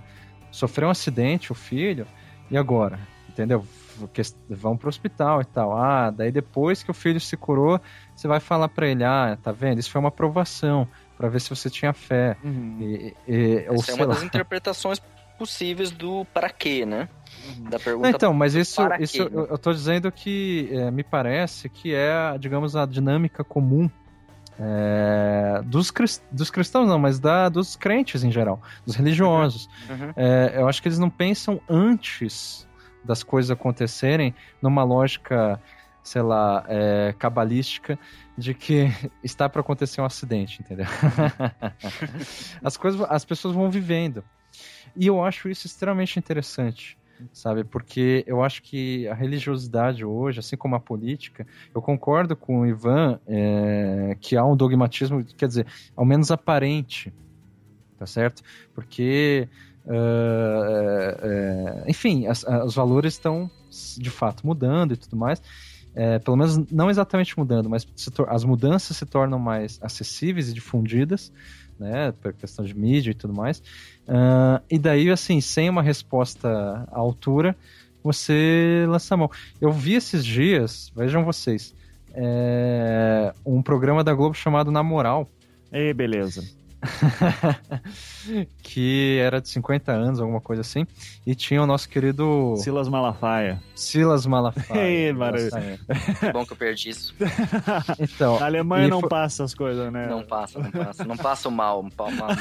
sofreu 0.51 0.89
um 0.89 0.91
acidente, 0.91 1.53
o 1.53 1.55
filho, 1.55 2.07
e 2.51 2.57
agora? 2.57 2.99
Entendeu? 3.29 3.65
Que- 4.13 4.23
Vão 4.49 4.77
pro 4.77 4.89
hospital 4.89 5.41
e 5.41 5.45
tal. 5.45 5.77
Ah, 5.77 6.11
daí 6.11 6.31
depois 6.33 6.83
que 6.83 6.91
o 6.91 6.95
filho 6.95 7.21
se 7.21 7.37
curou, 7.37 7.81
você 8.15 8.27
vai 8.29 8.41
falar 8.41 8.69
pra 8.69 8.87
ele: 8.87 9.05
ah, 9.05 9.37
tá 9.43 9.53
vendo? 9.53 9.79
Isso 9.79 9.91
foi 9.91 9.99
uma 10.01 10.09
aprovação, 10.09 10.87
pra 11.17 11.29
ver 11.29 11.41
se 11.41 11.51
você 11.51 11.71
tinha 11.71 11.93
fé. 11.93 12.37
Uhum. 12.45 12.77
E, 12.81 13.15
e- 13.29 13.67
ou 13.69 13.77
Essa 13.77 13.93
é 13.93 13.95
uma 13.95 14.07
lá. 14.07 14.15
das 14.15 14.23
interpretações 14.25 15.01
possíveis 15.39 15.91
do 15.91 16.25
para 16.33 16.49
quê, 16.49 16.87
né? 16.87 17.09
Da 17.69 17.77
Não, 17.77 17.85
pergunta 17.85 18.09
então, 18.09 18.33
mas 18.33 18.55
isso, 18.55 18.77
para 18.83 18.99
isso 19.01 19.13
quê, 19.13 19.25
né? 19.25 19.31
eu, 19.33 19.47
eu 19.49 19.59
tô 19.59 19.71
dizendo 19.73 20.11
que 20.11 20.69
é, 20.73 20.91
me 20.91 21.05
parece 21.05 21.69
que 21.69 21.95
é, 21.95 22.37
digamos, 22.39 22.75
a 22.75 22.87
dinâmica 22.87 23.45
comum 23.45 23.89
é, 24.59 25.61
dos, 25.65 25.91
cris- 25.91 26.23
dos 26.33 26.51
cristãos, 26.51 26.89
não, 26.89 26.99
mas 26.99 27.19
da, 27.19 27.49
dos 27.49 27.77
crentes 27.77 28.25
em 28.25 28.31
geral, 28.33 28.61
dos 28.85 28.95
religiosos. 28.97 29.69
Uhum. 29.89 30.13
É, 30.17 30.55
eu 30.57 30.69
acho 30.69 30.81
que 30.81 30.89
eles 30.89 30.99
não 30.99 31.11
pensam 31.11 31.61
antes 31.69 32.67
das 33.07 33.23
coisas 33.23 33.51
acontecerem 33.51 34.35
numa 34.61 34.83
lógica, 34.83 35.61
sei 36.03 36.23
lá, 36.23 36.65
é, 36.69 37.15
cabalística 37.19 37.99
de 38.37 38.53
que 38.53 38.89
está 39.23 39.49
para 39.49 39.61
acontecer 39.61 40.01
um 40.01 40.05
acidente, 40.05 40.61
entendeu? 40.61 40.87
as 42.63 42.77
coisas, 42.77 43.01
as 43.09 43.25
pessoas 43.25 43.55
vão 43.55 43.71
vivendo. 43.71 44.23
E 44.95 45.07
eu 45.07 45.23
acho 45.23 45.49
isso 45.49 45.67
extremamente 45.67 46.19
interessante, 46.19 46.99
sabe? 47.33 47.65
Porque 47.65 48.25
eu 48.27 48.43
acho 48.43 48.63
que 48.63 49.07
a 49.09 49.15
religiosidade 49.15 50.05
hoje, 50.05 50.41
assim 50.41 50.57
como 50.57 50.75
a 50.75 50.81
política, 50.81 51.47
eu 51.75 51.83
concordo 51.83 52.35
com 52.35 52.61
o 52.61 52.67
Ivan 52.67 53.21
é, 53.27 54.17
que 54.21 54.37
há 54.37 54.45
um 54.45 54.57
dogmatismo, 54.57 55.25
quer 55.25 55.49
dizer, 55.49 55.67
ao 55.95 56.05
menos 56.05 56.31
aparente, 56.31 57.13
tá 57.99 58.07
certo? 58.07 58.43
Porque, 58.75 59.49
ah, 59.89 61.17
é, 61.23 61.85
é, 61.87 61.91
enfim, 61.91 62.27
as- 62.27 62.45
a- 62.45 62.65
os 62.65 62.75
valores 62.75 63.15
estão 63.15 63.51
de 63.99 64.11
fato 64.11 64.47
mudando 64.47 64.93
e 64.93 64.97
tudo 64.97 65.17
mais. 65.17 65.41
É, 65.95 66.19
pelo 66.19 66.37
menos 66.37 66.59
não 66.71 66.91
exatamente 66.91 67.39
mudando, 67.39 67.71
mas 67.71 67.87
as 68.29 68.45
mudanças 68.45 68.97
se 68.99 69.07
tornam 69.07 69.39
mais 69.39 69.79
acessíveis 69.81 70.51
e 70.51 70.53
difundidas, 70.53 71.33
né, 71.79 72.13
por 72.21 72.35
questão 72.35 72.65
de 72.67 72.77
mídia 72.77 73.13
e 73.13 73.15
tudo 73.15 73.33
mais. 73.33 73.63
Ah, 74.07 74.61
e 74.71 74.79
daí, 74.79 75.11
assim, 75.11 75.41
sem 75.41 75.71
uma 75.71 75.83
resposta 75.83 76.49
à 76.93 76.99
altura, 76.99 77.57
você 78.05 78.85
lança 78.89 79.15
a 79.15 79.17
mão. 79.17 79.31
Eu 79.61 79.73
vi 79.73 79.95
esses 79.95 80.23
dias, 80.25 80.93
vejam 80.95 81.25
vocês, 81.25 81.75
é, 82.13 83.33
um 83.45 83.63
programa 83.63 84.05
da 84.05 84.13
Globo 84.15 84.35
chamado 84.35 84.71
Na 84.71 84.83
Moral, 84.83 85.31
Ei, 85.73 85.93
beleza. 85.93 86.45
que 88.63 89.19
era 89.21 89.41
de 89.41 89.49
50 89.49 89.93
anos, 89.93 90.21
alguma 90.21 90.41
coisa 90.41 90.61
assim, 90.63 90.87
e 91.27 91.35
tinha 91.35 91.63
o 91.63 91.67
nosso 91.67 91.89
querido 91.89 92.55
Silas 92.57 92.89
Malafaia. 92.89 93.61
Silas 93.75 94.27
Malafaia. 94.27 94.81
Ei, 95.09 95.13
maravilha. 95.13 95.79
Que 96.21 96.31
bom 96.33 96.45
que 96.45 96.53
eu 96.53 96.57
perdi 96.57 96.91
isso. 96.91 97.15
Então, 97.99 98.39
Na 98.41 98.47
Alemanha 98.47 98.89
não 98.89 99.01
fo- 99.01 99.09
passa 99.09 99.45
as 99.45 99.55
coisas, 99.55 99.93
né? 99.93 100.07
Não 100.09 100.23
passa, 100.25 100.59
não 100.59 100.71
passa. 100.71 101.05
Não 101.05 101.17
passa 101.17 101.49
o 101.49 101.53
mal. 101.53 101.81
o 101.81 101.83
mal, 101.85 102.11
mal, 102.13 102.37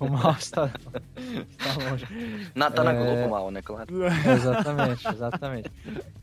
o 0.00 0.08
mal 0.08 0.32
está, 0.38 0.70
está 1.50 1.90
longe. 1.90 2.06
Na, 2.54 2.70
tá 2.70 2.82
na 2.84 2.92
É. 2.92 2.96
Globo 3.04 3.26
o 3.26 3.30
mal, 3.30 3.50
né? 3.50 3.62
Claro. 3.62 3.86
Exatamente, 4.06 5.08
exatamente. 5.08 5.70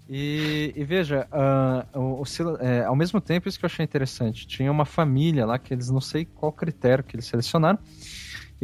E, 0.09 0.73
e 0.75 0.83
veja, 0.83 1.27
ah, 1.31 1.85
o, 1.93 2.21
o 2.21 2.25
Sila- 2.25 2.57
é, 2.61 2.83
ao 2.83 2.95
mesmo 2.95 3.19
tempo, 3.21 3.47
isso 3.47 3.57
que 3.57 3.65
eu 3.65 3.67
achei 3.67 3.83
interessante, 3.83 4.45
tinha 4.45 4.71
uma 4.71 4.85
família 4.85 5.45
lá 5.45 5.57
que 5.57 5.73
eles 5.73 5.89
não 5.89 6.01
sei 6.01 6.25
qual 6.25 6.51
critério 6.51 7.03
que 7.03 7.15
eles 7.15 7.25
selecionaram 7.25 7.79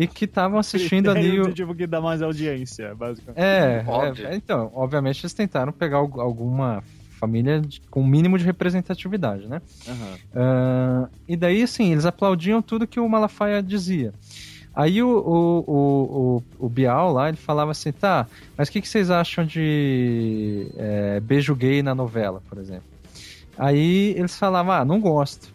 e 0.01 0.07
que 0.07 0.25
estavam 0.25 0.57
assistindo 0.59 1.09
ali 1.09 1.21
Critério 1.21 1.43
o. 1.45 1.47
de, 1.49 1.53
tipo 1.55 1.75
que 1.75 1.85
dá 1.87 1.99
mais 2.01 2.21
audiência, 2.21 2.95
basicamente. 2.95 3.39
É, 3.43 3.83
Óbvio. 3.87 4.27
é, 4.27 4.35
então, 4.35 4.71
obviamente 4.73 5.21
eles 5.21 5.33
tentaram 5.33 5.71
pegar 5.71 5.97
al- 5.97 6.19
alguma 6.21 6.83
família 7.19 7.59
de- 7.61 7.81
com 7.91 8.01
o 8.01 8.07
mínimo 8.07 8.37
de 8.37 8.45
representatividade, 8.45 9.47
né? 9.47 9.61
Aham. 9.87 10.15
Ah, 10.33 11.09
e 11.27 11.35
daí, 11.35 11.61
assim, 11.63 11.91
eles 11.91 12.05
aplaudiam 12.05 12.61
tudo 12.61 12.87
que 12.87 12.99
o 12.99 13.09
Malafaia 13.09 13.61
dizia. 13.61 14.13
Aí 14.73 15.03
o, 15.03 15.09
o, 15.09 15.63
o, 15.67 16.37
o, 16.59 16.65
o 16.65 16.69
Bial 16.69 17.11
lá, 17.11 17.27
ele 17.27 17.35
falava 17.37 17.71
assim, 17.71 17.91
tá, 17.91 18.27
mas 18.57 18.69
o 18.69 18.71
que, 18.71 18.79
que 18.79 18.87
vocês 18.87 19.09
acham 19.11 19.45
de 19.45 20.69
é, 20.77 21.19
beijo 21.19 21.53
gay 21.55 21.83
na 21.83 21.93
novela, 21.93 22.41
por 22.47 22.57
exemplo? 22.59 22.85
Aí 23.57 24.13
eles 24.15 24.37
falavam, 24.37 24.71
ah, 24.71 24.85
não 24.85 25.01
gosto, 25.01 25.49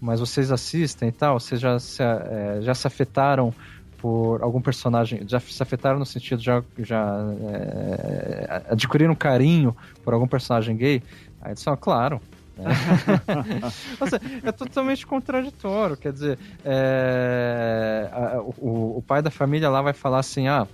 mas 0.00 0.20
vocês 0.20 0.50
assistem 0.50 1.08
e 1.08 1.12
tal, 1.12 1.38
vocês 1.38 1.60
já 1.60 1.78
se, 1.78 2.02
é, 2.02 2.58
já 2.62 2.74
se 2.74 2.86
afetaram 2.86 3.52
por 3.98 4.42
algum 4.42 4.60
personagem, 4.62 5.22
já 5.28 5.38
se 5.38 5.62
afetaram 5.62 5.98
no 5.98 6.06
sentido, 6.06 6.40
já, 6.42 6.62
já 6.78 7.16
é, 7.52 8.62
adquiriram 8.70 9.14
carinho 9.14 9.76
por 10.02 10.14
algum 10.14 10.26
personagem 10.26 10.74
gay? 10.76 11.02
Aí 11.42 11.50
eles 11.50 11.62
falaram, 11.62 11.80
claro, 11.82 12.20
ou 14.00 14.06
seja, 14.06 14.20
é 14.44 14.52
totalmente 14.52 15.06
contraditório. 15.06 15.96
Quer 15.96 16.12
dizer, 16.12 16.38
é, 16.64 18.08
a- 18.12 18.40
o, 18.42 18.98
o 18.98 19.04
pai 19.06 19.22
da 19.22 19.30
família 19.30 19.68
lá 19.70 19.80
vai 19.82 19.92
falar 19.92 20.18
assim: 20.18 20.46
ah, 20.48 20.66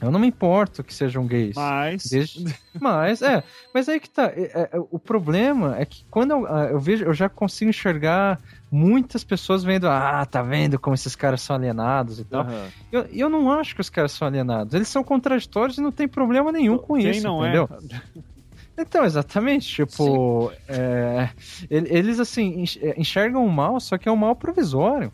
eu 0.00 0.10
não 0.10 0.18
me 0.20 0.26
importo 0.26 0.82
que 0.82 0.94
sejam 0.94 1.26
gays. 1.26 1.54
Mas. 1.56 2.04
Desde- 2.06 2.54
Mas, 2.80 3.20
é, 3.22 3.42
mas 3.74 3.88
aí 3.88 3.98
que 4.00 4.08
tá. 4.08 4.24
é, 4.34 4.70
é, 4.72 4.78
o 4.90 4.98
problema 4.98 5.76
é 5.78 5.84
que 5.84 6.04
quando 6.10 6.30
eu, 6.30 6.46
eu 6.46 6.80
vejo, 6.80 7.04
eu 7.04 7.12
já 7.14 7.28
consigo 7.28 7.68
enxergar 7.70 8.38
muitas 8.70 9.24
pessoas 9.24 9.64
vendo, 9.64 9.88
ah, 9.88 10.24
tá 10.26 10.42
vendo 10.42 10.78
como 10.78 10.94
esses 10.94 11.16
caras 11.16 11.40
são 11.42 11.56
alienados 11.56 12.18
e 12.20 12.24
tal. 12.24 12.42
Aham. 12.42 12.68
Eu, 12.92 13.02
eu 13.12 13.28
não 13.28 13.52
acho 13.52 13.74
que 13.74 13.80
os 13.80 13.90
caras 13.90 14.12
são 14.12 14.28
alienados. 14.28 14.74
Eles 14.74 14.88
são 14.88 15.02
contraditórios 15.02 15.78
e 15.78 15.80
não 15.80 15.92
tem 15.92 16.06
problema 16.08 16.52
nenhum 16.52 16.78
com 16.78 16.96
Quem 16.98 17.10
isso, 17.10 17.26
não 17.26 17.42
entendeu? 17.42 17.68
é? 17.72 18.18
Então, 18.80 19.04
exatamente, 19.04 19.66
tipo, 19.66 20.52
é, 20.68 21.30
ele- 21.68 21.88
eles 21.90 22.20
assim 22.20 22.62
é, 22.80 22.94
enxergam 23.00 23.44
o 23.44 23.50
mal, 23.50 23.80
só 23.80 23.98
que 23.98 24.08
é 24.08 24.12
um 24.12 24.16
mal 24.16 24.36
provisório. 24.36 25.12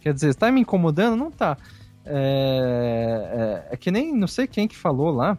Quer 0.00 0.14
dizer, 0.14 0.34
tá 0.36 0.52
me 0.52 0.60
incomodando? 0.60 1.16
Não 1.16 1.28
tá. 1.28 1.56
É, 2.06 3.64
é- 3.70 3.74
é 3.74 3.76
que 3.76 3.90
nem, 3.90 4.14
não 4.16 4.28
sei 4.28 4.46
quem 4.46 4.68
que 4.68 4.76
falou 4.76 5.10
lá, 5.10 5.36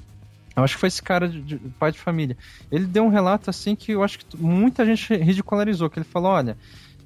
eu 0.55 0.63
acho 0.63 0.75
que 0.75 0.79
foi 0.81 0.87
esse 0.87 1.01
cara, 1.01 1.27
de, 1.29 1.41
de- 1.41 1.57
pai 1.79 1.91
de 1.91 1.99
família. 1.99 2.37
Ele 2.69 2.85
deu 2.85 3.03
um 3.05 3.09
relato 3.09 3.49
assim 3.49 3.75
que 3.75 3.93
eu 3.93 4.03
acho 4.03 4.19
que 4.19 4.25
muita 4.37 4.85
gente 4.85 5.15
ridicularizou, 5.15 5.89
que 5.89 5.99
ele 5.99 6.05
falou, 6.05 6.31
olha, 6.31 6.57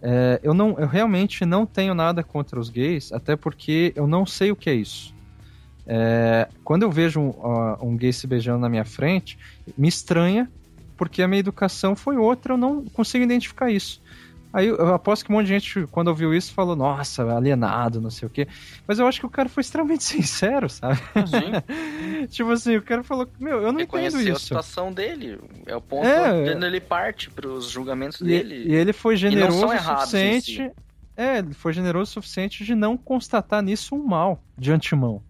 é, 0.02 0.40
eu, 0.44 0.53
não, 0.53 0.78
eu 0.80 0.88
realmente 0.88 1.45
não 1.45 1.65
tenho 1.65 1.94
nada 1.94 2.24
contra 2.24 2.60
os 2.60 2.69
gays, 2.69 3.11
até 3.11 3.36
porque 3.36 3.94
eu 3.95 4.07
não 4.07 4.26
sei 4.26 4.52
o 4.52 4.56
que 4.56 4.69
é 4.69 4.74
isso. 4.76 5.15
É, 5.86 6.48
quando 6.64 6.84
eu 6.84 6.91
vejo 6.91 7.19
um, 7.19 7.34
um 7.82 7.98
gay 7.98 8.11
se 8.11 8.28
beijando 8.28 8.60
na 8.60 8.69
minha 8.69 8.86
frente, 8.86 9.38
me 9.78 9.88
estranha, 9.88 10.49
porque 10.98 11.22
a 11.22 11.28
minha 11.28 11.40
educação 11.40 11.95
foi 11.95 12.18
outra, 12.18 12.53
eu 12.53 12.57
não 12.57 12.84
consigo 12.86 13.24
identificar 13.24 13.72
isso. 13.72 14.02
Aí 14.57 14.67
eu 14.67 14.93
aposto 14.95 15.23
que 15.23 15.31
um 15.31 15.35
monte 15.35 15.45
de 15.45 15.53
gente, 15.53 15.85
quando 15.91 16.07
ouviu 16.07 16.34
isso, 16.34 16.51
falou, 16.51 16.75
nossa, 16.75 17.23
alienado, 17.35 18.01
não 18.01 18.09
sei 18.09 18.25
o 18.27 18.29
quê. 18.31 18.47
Mas 18.88 18.97
eu 18.97 19.05
acho 19.05 19.19
que 19.19 19.25
o 19.27 19.29
cara 19.29 19.47
foi 19.47 19.61
extremamente 19.61 20.01
sincero, 20.03 20.67
sabe? 20.67 20.97
Sim. 21.27 22.25
tipo 22.27 22.49
assim, 22.51 22.75
o 22.75 22.81
cara 22.81 23.03
falou, 23.03 23.27
meu, 23.39 23.57
eu 23.57 23.71
não 23.71 23.79
entendo 23.79 23.79
Reconheceu 24.01 24.19
a 24.19 24.23
isso. 24.23 24.39
situação 24.39 24.91
dele. 24.91 25.39
É 25.67 25.75
o 25.75 25.81
ponto 25.81 26.07
É. 26.07 26.55
onde 26.55 26.65
ele 26.65 26.79
parte 26.81 27.29
pros 27.29 27.69
julgamentos 27.69 28.19
E, 28.21 28.23
dele. 28.23 28.63
e 28.67 28.73
ele 28.73 28.93
foi 28.93 29.15
generoso 29.15 29.67
o 29.67 29.77
suficiente. 29.77 30.71
É, 31.15 31.38
ele 31.38 31.53
foi 31.53 31.71
generoso 31.73 32.09
o 32.09 32.13
suficiente 32.15 32.63
de 32.63 32.73
não 32.73 32.97
constatar 32.97 33.61
nisso 33.61 33.93
um 33.95 34.03
mal 34.03 34.41
de 34.57 34.71
antemão. 34.71 35.21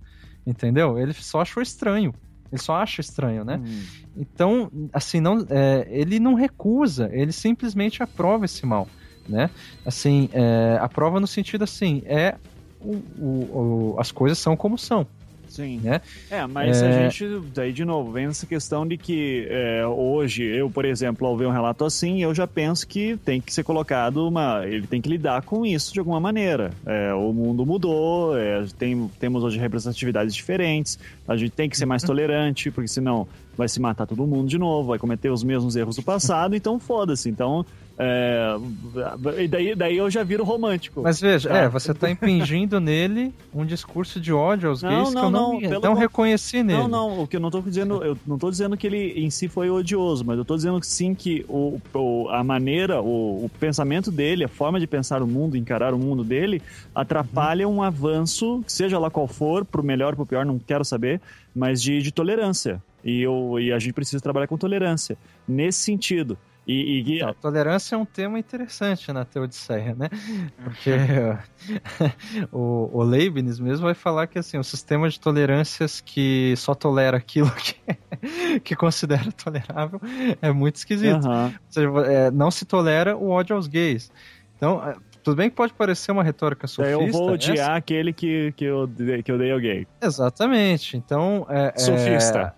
Entendeu? 0.45 0.97
Ele 0.97 1.11
só 1.13 1.41
achou 1.41 1.61
estranho. 1.61 2.13
Ele 2.49 2.61
só 2.61 2.75
acha 2.75 3.01
estranho, 3.01 3.43
né? 3.43 3.57
Hum. 3.61 3.83
Então, 4.15 4.71
assim, 4.93 5.19
não, 5.19 5.45
é, 5.49 5.85
ele 5.89 6.17
não 6.17 6.33
recusa, 6.33 7.09
ele 7.11 7.33
simplesmente 7.33 8.01
aprova 8.01 8.45
esse 8.45 8.65
mal, 8.65 8.87
né? 9.27 9.49
Assim, 9.85 10.29
é, 10.33 10.77
aprova 10.81 11.19
no 11.19 11.27
sentido 11.27 11.63
assim, 11.63 12.01
é 12.05 12.35
o, 12.79 12.95
o- 13.19 13.93
o- 13.95 13.99
as 13.99 14.11
coisas 14.11 14.37
são 14.37 14.55
como 14.55 14.77
são, 14.77 15.05
Sim. 15.49 15.79
Né? 15.81 16.01
É, 16.29 16.45
mas 16.45 16.81
É. 16.83 16.87
a 16.87 16.91
gente, 17.09 17.25
daí 17.55 17.71
de 17.73 17.83
novo, 17.85 18.11
vem 18.11 18.25
essa 18.25 18.45
questão 18.45 18.85
de 18.85 18.95
que 18.97 19.47
é, 19.49 19.87
hoje, 19.87 20.43
eu, 20.43 20.69
por 20.69 20.83
exemplo, 20.85 21.25
ao 21.25 21.35
ver 21.37 21.47
um 21.47 21.51
relato 21.51 21.83
assim, 21.85 22.21
eu 22.21 22.35
já 22.35 22.45
penso 22.45 22.85
que 22.85 23.17
tem 23.25 23.39
que 23.41 23.51
ser 23.51 23.63
colocado 23.63 24.27
uma. 24.27 24.63
Ele 24.67 24.85
tem 24.85 25.01
que 25.01 25.09
lidar 25.09 25.41
com 25.43 25.65
isso 25.65 25.91
de 25.93 25.99
alguma 25.99 26.19
maneira. 26.19 26.71
É, 26.85 27.13
o 27.13 27.31
mundo 27.33 27.65
mudou, 27.65 28.37
é, 28.37 28.65
tem, 28.77 29.09
temos 29.19 29.41
hoje 29.43 29.57
representatividades 29.57 30.35
diferentes, 30.35 30.99
a 31.27 31.35
gente 31.37 31.51
tem 31.53 31.67
que 31.69 31.77
ser 31.77 31.85
mais 31.87 32.03
tolerante, 32.03 32.69
porque 32.69 32.89
senão 32.89 33.25
vai 33.57 33.69
se 33.69 33.79
matar 33.79 34.05
todo 34.05 34.27
mundo 34.27 34.49
de 34.49 34.57
novo, 34.59 34.89
vai 34.89 34.99
cometer 34.99 35.31
os 35.31 35.43
mesmos 35.45 35.75
erros 35.77 35.95
do 35.95 36.03
passado, 36.03 36.55
então 36.55 36.77
foda-se. 36.77 37.29
Então. 37.29 37.65
É, 37.99 38.55
e 39.39 39.47
daí, 39.47 39.73
daí 39.75 39.97
eu 39.97 40.07
já 40.09 40.23
viro 40.23 40.43
romântico. 40.43 41.01
Mas 41.01 41.19
veja, 41.19 41.49
Tá. 41.49 41.57
é, 41.57 41.67
você 41.67 41.93
tá 41.95 42.07
impingindo 42.11 42.79
nele 42.79 43.33
um 43.51 43.65
discurso 43.65 44.19
de 44.19 44.31
ódio 44.31 44.69
aos 44.69 44.83
Não, 44.83 44.89
gays 44.89 45.09
que 45.09 45.15
não, 45.15 45.23
eu 45.23 45.31
não, 45.31 45.59
não, 45.81 45.81
con- 45.81 45.93
reconheci 45.95 46.61
nele. 46.61 46.79
Não, 46.79 46.87
não, 46.87 47.23
o 47.23 47.27
que 47.27 47.37
eu 47.37 47.39
não 47.39 47.49
tô 47.49 47.59
dizendo, 47.61 48.03
eu 48.03 48.15
não 48.27 48.37
tô 48.37 48.51
dizendo 48.51 48.77
que 48.77 48.85
ele 48.85 49.13
em 49.19 49.31
si 49.31 49.47
foi 49.47 49.69
odioso, 49.71 50.23
mas 50.23 50.37
eu 50.37 50.45
tô 50.45 50.55
dizendo 50.55 50.79
que 50.79 50.85
sim 50.85 51.15
que 51.15 51.43
o, 51.49 51.81
o- 51.91 52.29
a 52.29 52.43
maneira, 52.43 53.01
o, 53.01 53.45
o 53.45 53.51
pensamento 53.59 54.11
dele, 54.11 54.43
a 54.43 54.47
forma 54.47 54.79
de 54.79 54.85
pensar 54.85 55.23
o 55.23 55.27
mundo, 55.27 55.57
encarar 55.57 55.91
o 55.93 55.97
mundo 55.97 56.23
dele, 56.23 56.61
atrapalha 56.93 57.67
um 57.67 57.81
avanço, 57.81 58.63
seja 58.67 58.99
lá 58.99 59.09
qual 59.09 59.27
for, 59.27 59.65
pro 59.65 59.81
melhor, 59.83 60.15
pro 60.15 60.25
pior, 60.25 60.45
não 60.45 60.59
quero 60.59 60.85
saber, 60.85 61.19
mas 61.55 61.81
de, 61.81 61.99
de 62.01 62.11
tolerância. 62.11 62.79
E, 63.03 63.21
eu, 63.21 63.57
e 63.59 63.71
a 63.71 63.79
gente 63.79 63.93
precisa 63.93 64.21
trabalhar 64.21 64.47
com 64.47 64.57
tolerância. 64.57 65.17
Nesse 65.47 65.79
sentido. 65.79 66.37
E, 66.67 66.99
e- 67.15 67.19
Não, 67.23 67.33
tolerância 67.33 67.95
é 67.95 67.97
um 67.97 68.03
tema 68.03 68.37
interessante 68.37 69.09
na 69.13 69.23
Teodiceia, 69.23 69.95
né? 69.95 70.09
Porque 70.61 70.91
o, 72.51 72.89
o 72.91 73.03
Leibniz 73.03 73.59
mesmo 73.59 73.85
vai 73.85 73.93
falar 73.93 74.27
que 74.27 74.37
assim, 74.37 74.57
o 74.57 74.63
sistema 74.63 75.09
de 75.09 75.19
tolerâncias 75.19 76.01
que 76.01 76.53
só 76.57 76.75
tolera 76.75 77.17
aquilo 77.17 77.49
que, 77.51 77.75
que 78.63 78.75
considera 78.75 79.31
tolerável 79.31 79.99
é 80.41 80.51
muito 80.51 80.75
esquisito. 80.75 81.25
Ou 81.45 81.51
seja, 81.69 81.89
é, 82.11 82.31
não 82.31 82.51
se 82.51 82.65
tolera 82.65 83.15
o 83.15 83.29
ódio 83.29 83.55
aos 83.55 83.67
gays. 83.67 84.11
Então, 84.57 84.83
é, 84.85 84.95
tudo 85.23 85.37
bem 85.37 85.49
que 85.49 85.55
pode 85.55 85.73
parecer 85.73 86.11
uma 86.11 86.23
retórica 86.23 86.67
sofista. 86.67 86.91
eu 87.01 87.11
vou 87.11 87.33
essa- 87.35 87.51
odiar 87.51 87.75
aquele 87.75 88.11
que, 88.11 88.51
que, 88.57 88.65
eu, 88.65 88.89
que 89.23 89.31
eu 89.31 89.35
odeio 89.35 89.53
alguém. 89.53 89.87
Exatamente. 90.01 90.97
Então, 90.97 91.45
é, 91.49 91.73
é- 91.75 91.79
Sofista. 91.79 92.53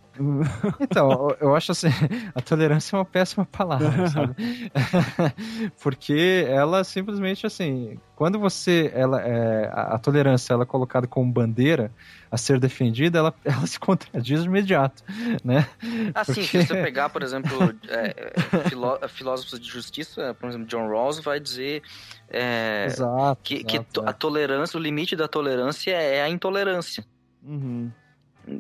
Então, 0.79 1.35
eu- 1.39 1.55
acho 1.55 1.71
assim, 1.71 1.87
a 2.35 2.41
tolerância 2.41 2.95
é 2.95 2.99
uma 2.99 3.05
péssima 3.05 3.45
palavra, 3.45 4.07
sabe? 4.09 4.35
Porque 5.81 6.45
ela 6.47 6.83
simplesmente 6.83 7.45
assim, 7.45 7.97
quando 8.15 8.39
você, 8.39 8.91
ela, 8.93 9.21
é, 9.21 9.67
a, 9.73 9.95
a 9.95 9.99
tolerância 9.99 10.53
ela 10.53 10.63
é 10.63 10.65
colocada 10.65 11.07
como 11.07 11.31
bandeira 11.31 11.91
a 12.31 12.37
ser 12.37 12.59
defendida, 12.59 13.17
ela, 13.19 13.33
ela 13.43 13.65
se 13.65 13.79
contradiz 13.79 14.41
de 14.41 14.47
imediato, 14.47 15.03
né? 15.43 15.67
Assim, 16.13 16.41
Porque- 16.41 16.61
se 16.61 16.67
você 16.67 16.81
pegar, 16.83 17.09
por 17.09 17.23
exemplo, 17.23 17.73
é, 17.87 18.31
é, 18.55 18.69
filó- 18.69 18.99
filósofos 19.07 19.59
de 19.59 19.67
justiça, 19.67 20.33
por 20.39 20.49
exemplo, 20.49 20.67
John 20.67 20.87
Rawls 20.87 21.19
vai 21.19 21.39
dizer 21.39 21.81
é, 22.29 22.85
exato. 22.87 23.41
que, 23.43 23.63
que 23.63 23.77
exato, 23.77 24.01
to- 24.01 24.07
a 24.07 24.13
tolerância, 24.13 24.77
o 24.77 24.81
limite 24.81 25.15
da 25.15 25.27
tolerância 25.27 25.91
é 25.91 26.21
a 26.21 26.29
intolerância. 26.29 27.03
Uhum. 27.43 27.89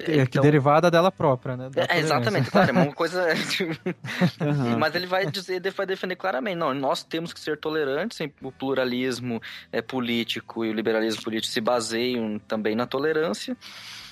É. 0.05 0.25
que 0.25 0.39
derivada 0.39 0.91
dela 0.91 1.11
própria, 1.11 1.55
né? 1.57 1.69
da 1.69 1.81
É, 1.83 1.87
tolerância. 1.87 1.99
exatamente, 2.15 2.51
claro, 2.51 2.69
é 2.69 2.73
uma 2.73 2.93
coisa. 2.93 3.25
Aham. 4.41 4.77
Mas 4.77 4.95
ele 4.95 5.07
vai 5.07 5.25
dizer, 5.25 5.55
ele 5.55 5.71
vai 5.71 5.85
defender 5.85 6.15
claramente, 6.15 6.55
não, 6.57 6.73
nós 6.73 7.03
temos 7.03 7.33
que 7.33 7.39
ser 7.39 7.57
tolerantes, 7.57 8.19
o 8.41 8.51
pluralismo 8.51 9.41
é, 9.71 9.81
político 9.81 10.63
e 10.65 10.69
o 10.69 10.73
liberalismo 10.73 11.23
político 11.23 11.51
se 11.51 11.61
baseiam 11.61 12.39
também 12.47 12.75
na 12.75 12.85
tolerância. 12.85 13.55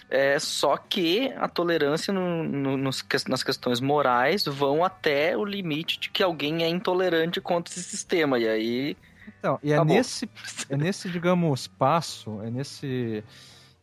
É, 0.10 0.40
só 0.40 0.78
que 0.78 1.34
a 1.36 1.50
tolerância 1.50 2.14
no- 2.14 2.42
no- 2.44 2.78
nos 2.78 3.06
nas 3.28 3.44
questões 3.44 3.82
morais 3.82 4.46
vão 4.46 4.82
até 4.84 5.36
o 5.36 5.44
limite 5.44 6.00
de 6.00 6.10
que 6.10 6.24
alguém 6.24 6.64
é 6.64 6.70
intolerante 6.70 7.42
contra 7.42 7.74
esse 7.74 7.84
sistema. 7.84 8.40
E 8.40 8.48
aí. 8.48 8.98
Então, 9.38 9.60
e 9.62 9.72
é 9.74 9.76
Acabou. 9.76 9.98
nesse, 9.98 10.30
é 10.70 10.78
nesse, 10.78 11.10
digamos, 11.10 11.68
passo, 11.68 12.42
é 12.42 12.50
nesse 12.50 13.22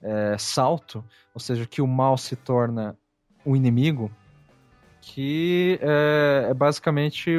é, 0.04 0.36
salto, 0.38 1.02
ou 1.32 1.40
seja, 1.40 1.66
que 1.66 1.82
o 1.82 1.86
mal 1.86 2.16
se 2.16 2.36
torna 2.36 2.96
o 3.44 3.56
inimigo, 3.56 4.10
que 5.00 5.78
é, 5.82 6.48
é 6.50 6.54
basicamente 6.54 7.30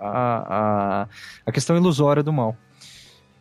a, 0.00 1.02
a, 1.02 1.08
a 1.46 1.52
questão 1.52 1.76
ilusória 1.76 2.22
do 2.22 2.32
mal. 2.32 2.56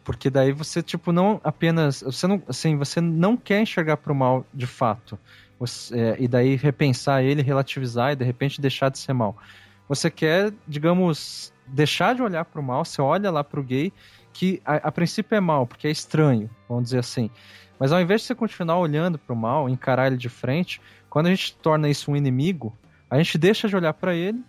Porque 0.04 0.30
daí 0.30 0.52
você, 0.52 0.82
tipo, 0.82 1.12
não 1.12 1.40
apenas. 1.44 2.02
Você 2.02 2.26
não, 2.26 2.42
assim, 2.48 2.76
você 2.76 3.00
não 3.00 3.38
quer 3.38 3.62
enxergar 3.62 3.98
para 3.98 4.12
o 4.12 4.16
mal 4.16 4.44
de 4.52 4.66
fato. 4.66 5.20
Você- 5.60 5.96
é, 6.00 6.16
e 6.20 6.28
daí 6.28 6.56
repensar 6.56 7.24
ele, 7.24 7.42
relativizar 7.44 8.14
e 8.14 8.16
de 8.16 8.26
repente 8.26 8.60
deixar 8.60 8.90
de 8.90 8.98
ser 8.98 9.14
mal. 9.14 9.38
Você 9.88 10.10
quer, 10.10 10.52
digamos, 10.68 11.54
deixar 11.68 12.16
de 12.16 12.22
olhar 12.22 12.46
para 12.46 12.60
o 12.60 12.64
mal, 12.64 12.86
você 12.86 13.02
olha 13.02 13.30
lá 13.30 13.44
para 13.44 13.60
o 13.60 13.64
gay, 13.64 13.94
que 14.34 14.62
a, 14.66 14.76
a 14.76 14.92
princípio 14.92 15.36
é 15.36 15.40
mal, 15.40 15.68
porque 15.68 15.88
é 15.88 15.92
estranho, 15.92 16.50
vamos 16.68 16.86
dizer 16.86 17.00
assim. 17.00 17.30
Mas 17.80 17.92
ao 17.92 18.02
invés 18.02 18.22
de 18.22 18.28
você 18.28 18.36
continuar 18.36 18.78
olhando 18.78 19.18
para 19.18 19.34
o 19.34 19.38
mal, 19.38 19.70
encarar 19.70 20.08
ele 20.08 20.18
de 20.18 20.30
frente, 20.30 20.82
quando 21.10 21.28
a 21.28 21.30
gente 21.30 21.56
torna 21.56 21.90
isso 21.90 22.12
um 22.12 22.16
inimigo, 22.16 22.76
a 23.10 23.18
gente 23.18 23.38
deixa 23.38 23.68
de 23.68 23.76
olhar 23.76 23.94
para 23.94 24.14
ele 24.14 24.44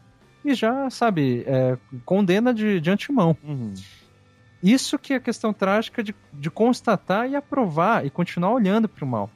e 0.45 0.55
já, 0.55 0.91
sabe, 0.91 1.45
é, 1.47 1.79
condena 2.05 2.53
de, 2.53 2.81
de 2.81 2.91
antemão. 2.91 3.37
Uhum. 3.43 3.73
Isso 4.63 4.99
que 4.99 5.15
é 5.15 5.17
a 5.17 5.21
questão 5.21 5.53
trágica 5.53 6.03
de, 6.03 6.15
de 6.33 6.51
constatar 6.51 7.29
e 7.29 7.37
aprovar 7.37 8.05
e 8.05 8.11
continuar 8.11 8.53
olhando 8.53 8.89
para 8.89 9.05
o 9.05 9.09
mal. 9.09 9.31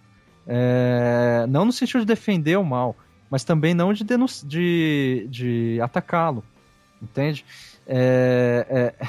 É, 0.47 1.47
não 1.49 1.65
no 1.65 1.73
sentido 1.73 2.01
de 2.01 2.07
defender 2.07 2.59
o 2.59 2.65
mal, 2.65 2.97
mas 3.31 3.45
também 3.45 3.73
não 3.73 3.93
de, 3.93 4.05
de, 4.45 5.27
de 5.31 5.81
atacá-lo. 5.81 6.45
Entende? 7.01 7.45
É, 7.87 8.95
é, 8.99 9.07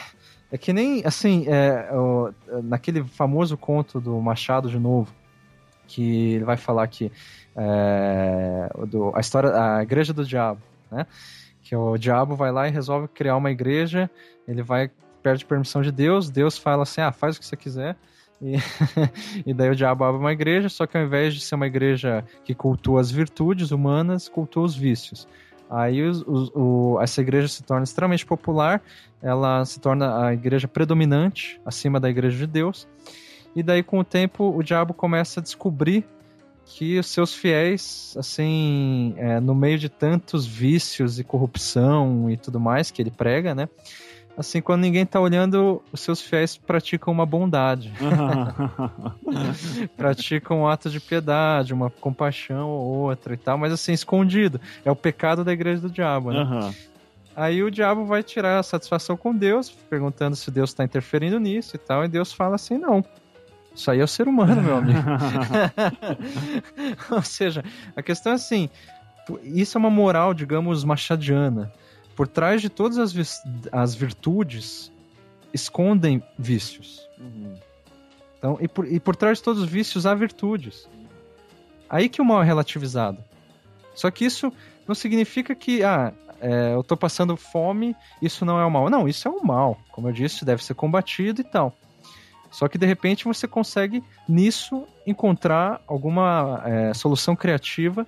é 0.56 0.58
que 0.58 0.72
nem, 0.72 1.02
assim, 1.06 1.46
é, 1.48 1.90
o- 1.94 2.34
naquele 2.64 3.04
famoso 3.04 3.58
conto 3.58 4.00
do 4.00 4.20
Machado 4.22 4.70
de 4.70 4.80
novo, 4.80 5.14
que 5.86 6.36
ele 6.36 6.46
vai 6.46 6.56
falar 6.56 6.88
que 6.88 7.12
é, 7.56 8.70
do, 8.88 9.14
a 9.14 9.20
história, 9.20 9.52
a 9.52 9.84
igreja 9.84 10.14
do 10.14 10.26
diabo, 10.26 10.62
né? 10.90 11.06
Que 11.62 11.76
o 11.76 11.98
diabo 11.98 12.36
vai 12.36 12.52
lá 12.54 12.68
e 12.68 12.72
resolve 12.72 13.10
criar 13.10 13.36
uma 13.36 13.52
igreja, 13.52 14.10
ele 14.48 14.64
vai 14.64 14.90
pede 15.22 15.44
permissão 15.44 15.82
de 15.82 15.92
Deus, 15.92 16.30
Deus 16.30 16.58
fala 16.58 16.84
assim, 16.84 17.02
ah, 17.02 17.12
faz 17.12 17.36
o 17.36 17.40
que 17.40 17.46
você 17.46 17.58
quiser, 17.58 17.98
e, 18.42 18.56
e 19.46 19.54
daí 19.54 19.70
o 19.70 19.76
diabo 19.76 20.06
abre 20.06 20.22
uma 20.22 20.32
igreja, 20.32 20.70
só 20.70 20.86
que 20.88 20.98
ao 20.98 21.04
invés 21.04 21.34
de 21.34 21.42
ser 21.42 21.56
uma 21.56 21.68
igreja 21.68 22.24
que 22.46 22.56
cultua 22.56 23.02
as 23.02 23.12
virtudes 23.12 23.72
humanas, 23.72 24.30
cultua 24.30 24.64
os 24.64 24.76
vícios. 24.76 25.28
Aí 25.70 26.02
os- 26.04 26.24
os- 26.28 26.52
o- 26.54 26.98
essa 27.02 27.22
igreja 27.22 27.48
se 27.48 27.64
torna 27.64 27.84
extremamente 27.84 28.26
popular, 28.26 28.82
ela 29.22 29.66
se 29.66 29.80
torna 29.80 30.26
a 30.28 30.34
igreja 30.34 30.68
predominante 30.68 31.60
acima 31.66 32.00
da 32.00 32.10
igreja 32.10 32.38
de 32.38 32.48
Deus, 32.48 32.88
e 33.56 33.64
daí 33.64 33.82
com 33.82 34.00
o 34.00 34.04
tempo 34.04 34.56
o 34.56 34.62
diabo 34.62 34.94
começa 34.94 35.40
a 35.40 35.44
descobrir 35.44 36.06
que 36.66 36.98
os 36.98 37.08
seus 37.08 37.34
fiéis, 37.34 38.16
assim, 38.18 39.14
é, 39.18 39.40
no 39.40 39.54
meio 39.54 39.78
de 39.78 39.88
tantos 39.88 40.46
vícios 40.48 41.20
e 41.20 41.24
corrupção 41.24 42.30
e 42.30 42.38
tudo 42.38 42.60
mais 42.60 42.90
que 42.90 43.02
ele 43.02 43.12
prega, 43.12 43.54
né? 43.54 43.70
Assim, 44.38 44.62
quando 44.62 44.82
ninguém 44.82 45.06
tá 45.06 45.20
olhando, 45.20 45.82
os 45.94 46.02
seus 46.02 46.20
fiéis 46.20 46.58
praticam 46.58 47.14
uma 47.14 47.26
bondade, 47.26 47.92
praticam 49.96 50.62
um 50.62 50.68
ato 50.68 50.90
de 50.90 51.00
piedade, 51.00 51.74
uma 51.74 51.90
compaixão 51.90 52.68
ou 52.68 53.08
outra 53.08 53.34
e 53.34 53.38
tal, 53.38 53.58
mas 53.58 53.72
assim, 53.72 53.94
escondido. 53.94 54.60
É 54.84 54.92
o 54.92 54.96
pecado 54.96 55.44
da 55.44 55.54
igreja 55.54 55.82
do 55.82 55.90
diabo, 55.90 56.32
né? 56.32 56.42
Aham. 56.42 56.74
Aí 57.36 57.64
o 57.64 57.72
diabo 57.72 58.06
vai 58.06 58.24
tirar 58.24 58.60
a 58.60 58.64
satisfação 58.64 59.18
com 59.18 59.36
Deus, 59.36 59.70
perguntando 59.70 60.36
se 60.36 60.50
Deus 60.50 60.70
está 60.70 60.84
interferindo 60.84 61.40
nisso 61.40 61.76
e 61.76 61.80
tal, 61.80 62.04
e 62.04 62.08
Deus 62.08 62.34
fala 62.34 62.56
assim: 62.56 62.78
não. 62.78 63.04
Isso 63.74 63.92
aí 63.92 64.00
é 64.00 64.04
o 64.04 64.08
ser 64.08 64.28
humano, 64.28 64.62
meu 64.62 64.78
amigo. 64.78 65.00
Ou 67.12 67.22
seja, 67.22 67.64
a 67.96 68.02
questão 68.02 68.32
é 68.32 68.36
assim: 68.36 68.70
isso 69.44 69.78
é 69.78 69.80
uma 69.80 69.90
moral, 69.90 70.34
digamos, 70.34 70.84
machadiana. 70.84 71.72
Por 72.16 72.28
trás 72.28 72.62
de 72.62 72.70
todas 72.70 72.98
as, 72.98 73.44
as 73.72 73.96
virtudes 73.96 74.92
escondem 75.54 76.24
vícios. 76.38 77.08
Uhum. 77.20 77.56
Então, 78.38 78.58
e, 78.62 78.68
por, 78.68 78.92
e 78.92 79.00
por 79.00 79.16
trás 79.16 79.40
de 79.40 79.44
todos 79.44 79.64
os 79.64 79.70
vícios 79.70 80.06
há 80.06 80.14
virtudes. 80.14 80.88
Aí 81.90 82.10
que 82.10 82.22
o 82.22 82.26
mal 82.26 82.42
é 82.42 82.46
relativizado. 82.46 83.24
Só 83.94 84.12
que 84.12 84.26
isso 84.26 84.52
não 84.88 84.94
significa 84.94 85.56
que, 85.56 85.84
ah, 85.84 86.14
é, 86.40 86.74
eu 86.74 86.84
tô 86.84 86.96
passando 86.98 87.36
fome, 87.38 87.96
isso 88.22 88.46
não 88.46 88.60
é 88.60 88.66
o 88.66 88.72
mal. 88.72 88.90
Não, 88.90 89.08
isso 89.08 89.28
é 89.28 89.32
o 89.32 89.44
mal. 89.44 89.80
Como 89.92 90.10
eu 90.10 90.14
disse, 90.14 90.46
deve 90.46 90.64
ser 90.64 90.74
combatido 90.74 91.42
e 91.42 91.44
tal. 91.44 91.76
Só 92.52 92.68
que 92.68 92.78
de 92.78 92.86
repente 92.86 93.26
você 93.26 93.48
consegue 93.48 94.04
nisso 94.30 94.88
encontrar 95.06 95.82
alguma 95.88 96.62
é, 96.66 96.94
solução 96.94 97.36
criativa 97.36 98.06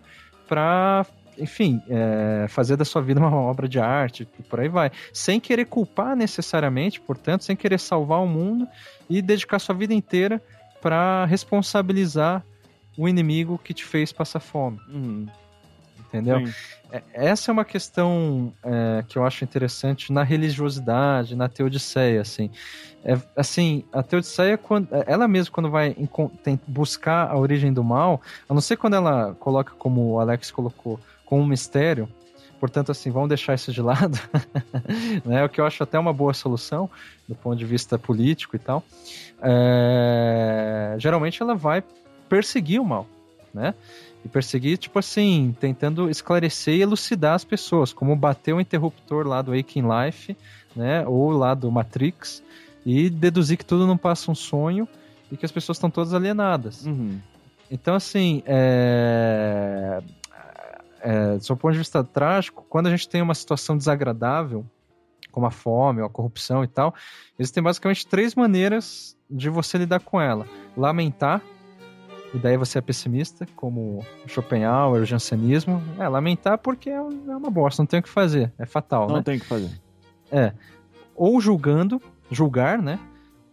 para, 0.47 1.05
enfim, 1.37 1.81
é, 1.89 2.45
fazer 2.49 2.75
da 2.75 2.85
sua 2.85 3.01
vida 3.01 3.19
uma 3.19 3.33
obra 3.35 3.67
de 3.67 3.79
arte 3.79 4.27
e 4.39 4.43
por 4.43 4.59
aí 4.59 4.69
vai. 4.69 4.91
Sem 5.13 5.39
querer 5.39 5.65
culpar 5.65 6.15
necessariamente, 6.15 6.99
portanto, 7.01 7.43
sem 7.43 7.55
querer 7.55 7.79
salvar 7.79 8.21
o 8.21 8.27
mundo 8.27 8.67
e 9.09 9.21
dedicar 9.21 9.59
sua 9.59 9.75
vida 9.75 9.93
inteira 9.93 10.41
para 10.81 11.25
responsabilizar 11.25 12.43
o 12.97 13.07
inimigo 13.07 13.57
que 13.63 13.73
te 13.73 13.85
fez 13.85 14.11
passar 14.11 14.39
fome, 14.39 14.79
Uhum. 14.89 15.27
entendeu? 15.99 16.45
Sim. 16.45 16.53
É- 16.91 17.03
Essa 17.13 17.51
é 17.51 17.53
uma 17.53 17.65
questão 17.65 18.53
é, 18.63 19.03
que 19.07 19.17
eu 19.17 19.25
acho 19.25 19.43
interessante 19.43 20.11
na 20.11 20.23
religiosidade, 20.23 21.35
na 21.35 21.49
teodiceia, 21.49 22.21
assim. 22.21 22.49
É, 23.03 23.17
assim, 23.35 23.83
a 23.93 24.01
teodiceia, 24.01 24.57
quando, 24.57 24.87
ela 25.05 25.27
mesma, 25.27 25.51
quando 25.53 25.69
vai 25.69 25.95
buscar 26.67 27.29
a 27.29 27.37
origem 27.37 27.71
do 27.71 27.83
mal, 27.83 28.21
a 28.49 28.53
não 28.53 28.61
ser 28.61 28.77
quando 28.77 28.95
ela 28.95 29.35
coloca, 29.39 29.73
como 29.77 30.13
o 30.13 30.19
Alex 30.19 30.49
colocou, 30.51 30.99
como 31.27 31.43
um 31.43 31.45
mistério, 31.45 32.09
portanto, 32.59 32.91
assim, 32.91 33.11
vamos 33.11 33.29
deixar 33.29 33.53
isso 33.53 33.71
de 33.71 33.81
lado, 33.81 34.17
né, 35.23 35.45
o 35.45 35.49
que 35.49 35.61
eu 35.61 35.65
acho 35.65 35.83
até 35.83 35.99
uma 35.99 36.13
boa 36.13 36.33
solução, 36.33 36.89
do 37.27 37.35
ponto 37.35 37.57
de 37.57 37.65
vista 37.65 37.99
político 37.99 38.55
e 38.55 38.59
tal, 38.59 38.83
é, 39.41 40.95
geralmente 40.97 41.41
ela 41.41 41.53
vai 41.53 41.83
perseguir 42.27 42.81
o 42.81 42.85
mal, 42.85 43.05
né? 43.53 43.75
E 44.25 44.27
perseguir, 44.27 44.77
tipo 44.77 44.97
assim, 44.97 45.55
tentando 45.59 46.09
esclarecer 46.09 46.75
e 46.75 46.81
elucidar 46.81 47.35
as 47.35 47.43
pessoas, 47.43 47.93
como 47.93 48.15
bater 48.15 48.53
o 48.53 48.59
interruptor 48.59 49.27
lá 49.27 49.41
do 49.41 49.55
Waking 49.55 49.83
Life, 49.83 50.35
né? 50.75 51.05
Ou 51.05 51.31
lá 51.31 51.53
do 51.53 51.71
Matrix, 51.71 52.41
e 52.85 53.09
deduzir 53.09 53.57
que 53.57 53.65
tudo 53.65 53.85
não 53.85 53.97
passa 53.97 54.31
um 54.31 54.35
sonho 54.35 54.87
e 55.31 55.37
que 55.37 55.45
as 55.45 55.51
pessoas 55.51 55.77
estão 55.77 55.89
todas 55.89 56.13
alienadas. 56.13 56.85
Uhum. 56.85 57.19
Então, 57.69 57.95
assim, 57.95 58.41
é... 58.45 60.01
É, 61.09 61.37
do 61.37 61.43
seu 61.43 61.55
ponto 61.55 61.71
de 61.71 61.77
vista 61.77 62.03
trágico, 62.03 62.65
quando 62.67 62.87
a 62.87 62.89
gente 62.89 63.07
tem 63.07 63.21
uma 63.21 63.33
situação 63.33 63.77
desagradável, 63.77 64.65
como 65.31 65.45
a 65.45 65.51
fome 65.51 66.01
ou 66.01 66.07
a 66.07 66.09
corrupção 66.09 66.65
e 66.65 66.67
tal, 66.67 66.93
existem 67.39 67.63
basicamente 67.63 68.05
três 68.05 68.35
maneiras 68.35 69.15
de 69.29 69.49
você 69.49 69.77
lidar 69.77 70.01
com 70.01 70.19
ela. 70.19 70.45
Lamentar, 70.75 71.41
e 72.33 72.37
daí 72.37 72.57
você 72.57 72.79
é 72.79 72.81
pessimista, 72.81 73.47
como 73.55 74.03
o 74.25 74.27
Schopenhauer, 74.27 75.01
o 75.01 75.05
jansenismo. 75.05 75.81
É, 75.97 76.09
lamentar 76.09 76.57
porque 76.57 76.89
é 76.89 76.97
é 76.97 77.01
uma 77.01 77.49
bosta, 77.49 77.81
não 77.81 77.87
tem 77.87 78.01
o 78.01 78.03
que 78.03 78.09
fazer, 78.09 78.51
é 78.59 78.65
fatal, 78.65 79.07
Não 79.07 79.15
né? 79.15 79.23
tem 79.23 79.37
o 79.37 79.39
que 79.39 79.45
fazer. 79.45 79.71
É. 80.29 80.51
Ou 81.15 81.39
julgando, 81.39 82.01
julgar, 82.29 82.81
né? 82.81 82.99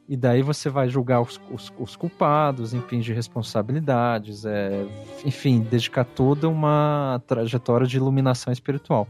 E 0.07 0.17
daí 0.17 0.43
você 0.43 0.69
vai 0.69 0.89
julgar 0.89 1.23
os, 1.23 1.41
os- 1.51 1.73
os 1.79 1.97
culpados, 1.97 2.75
impingir 2.75 3.17
responsabilidades, 3.17 4.45
é, 4.45 4.85
enfim, 5.25 5.61
dedicar 5.61 6.05
toda 6.05 6.49
uma 6.49 7.23
trajetória 7.27 7.87
de 7.87 7.97
iluminação 7.97 8.53
espiritual. 8.53 9.09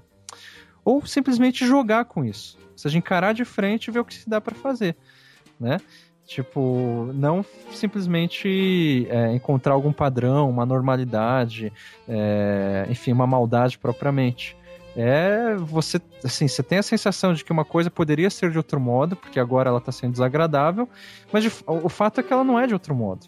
Ou 0.85 1.05
simplesmente 1.05 1.67
jogar 1.67 2.05
com 2.05 2.25
isso. 2.25 2.57
Ou 2.73 2.79
seja, 2.79 2.97
encarar 2.99 3.33
de 3.33 3.45
frente 3.45 3.89
e 3.89 3.91
ver 3.91 4.01
o 4.01 4.05
que 4.05 4.15
se 4.15 4.29
dá 4.29 4.41
para 4.41 4.55
fazer, 4.55 4.97
né? 5.59 5.79
Tipo, 6.27 7.11
não 7.13 7.45
simplesmente 7.73 9.07
é, 9.11 9.35
encontrar 9.35 9.75
algum 9.75 9.93
padrão, 9.93 10.49
uma 10.49 10.65
normalidade, 10.65 11.73
é, 12.09 12.87
enfim, 12.89 13.13
uma 13.13 13.27
maldade 13.27 13.79
propriamente 13.79 14.57
é 14.97 15.57
você 15.57 16.01
assim 16.23 16.47
você 16.47 16.63
tem 16.63 16.79
a 16.79 16.83
sensação 16.83 17.35
de 17.35 17.45
que 17.45 17.53
uma 17.53 17.65
coisa 17.65 17.91
poderia 17.91 18.31
ser 18.31 18.51
de 18.51 18.59
outro 18.59 18.79
modo 18.79 19.17
porque 19.17 19.41
agora 19.41 19.69
ela 19.69 19.79
está 19.79 19.91
sendo 19.91 20.13
desagradável 20.13 20.89
mas 21.33 21.43
de- 21.43 21.53
o, 21.67 21.89
fato 21.89 22.21
é 22.21 22.23
que 22.23 22.33
ela 22.33 22.45
não 22.45 22.59
é 22.59 22.67
de 22.67 22.75
outro 22.75 22.95
modo. 22.95 23.27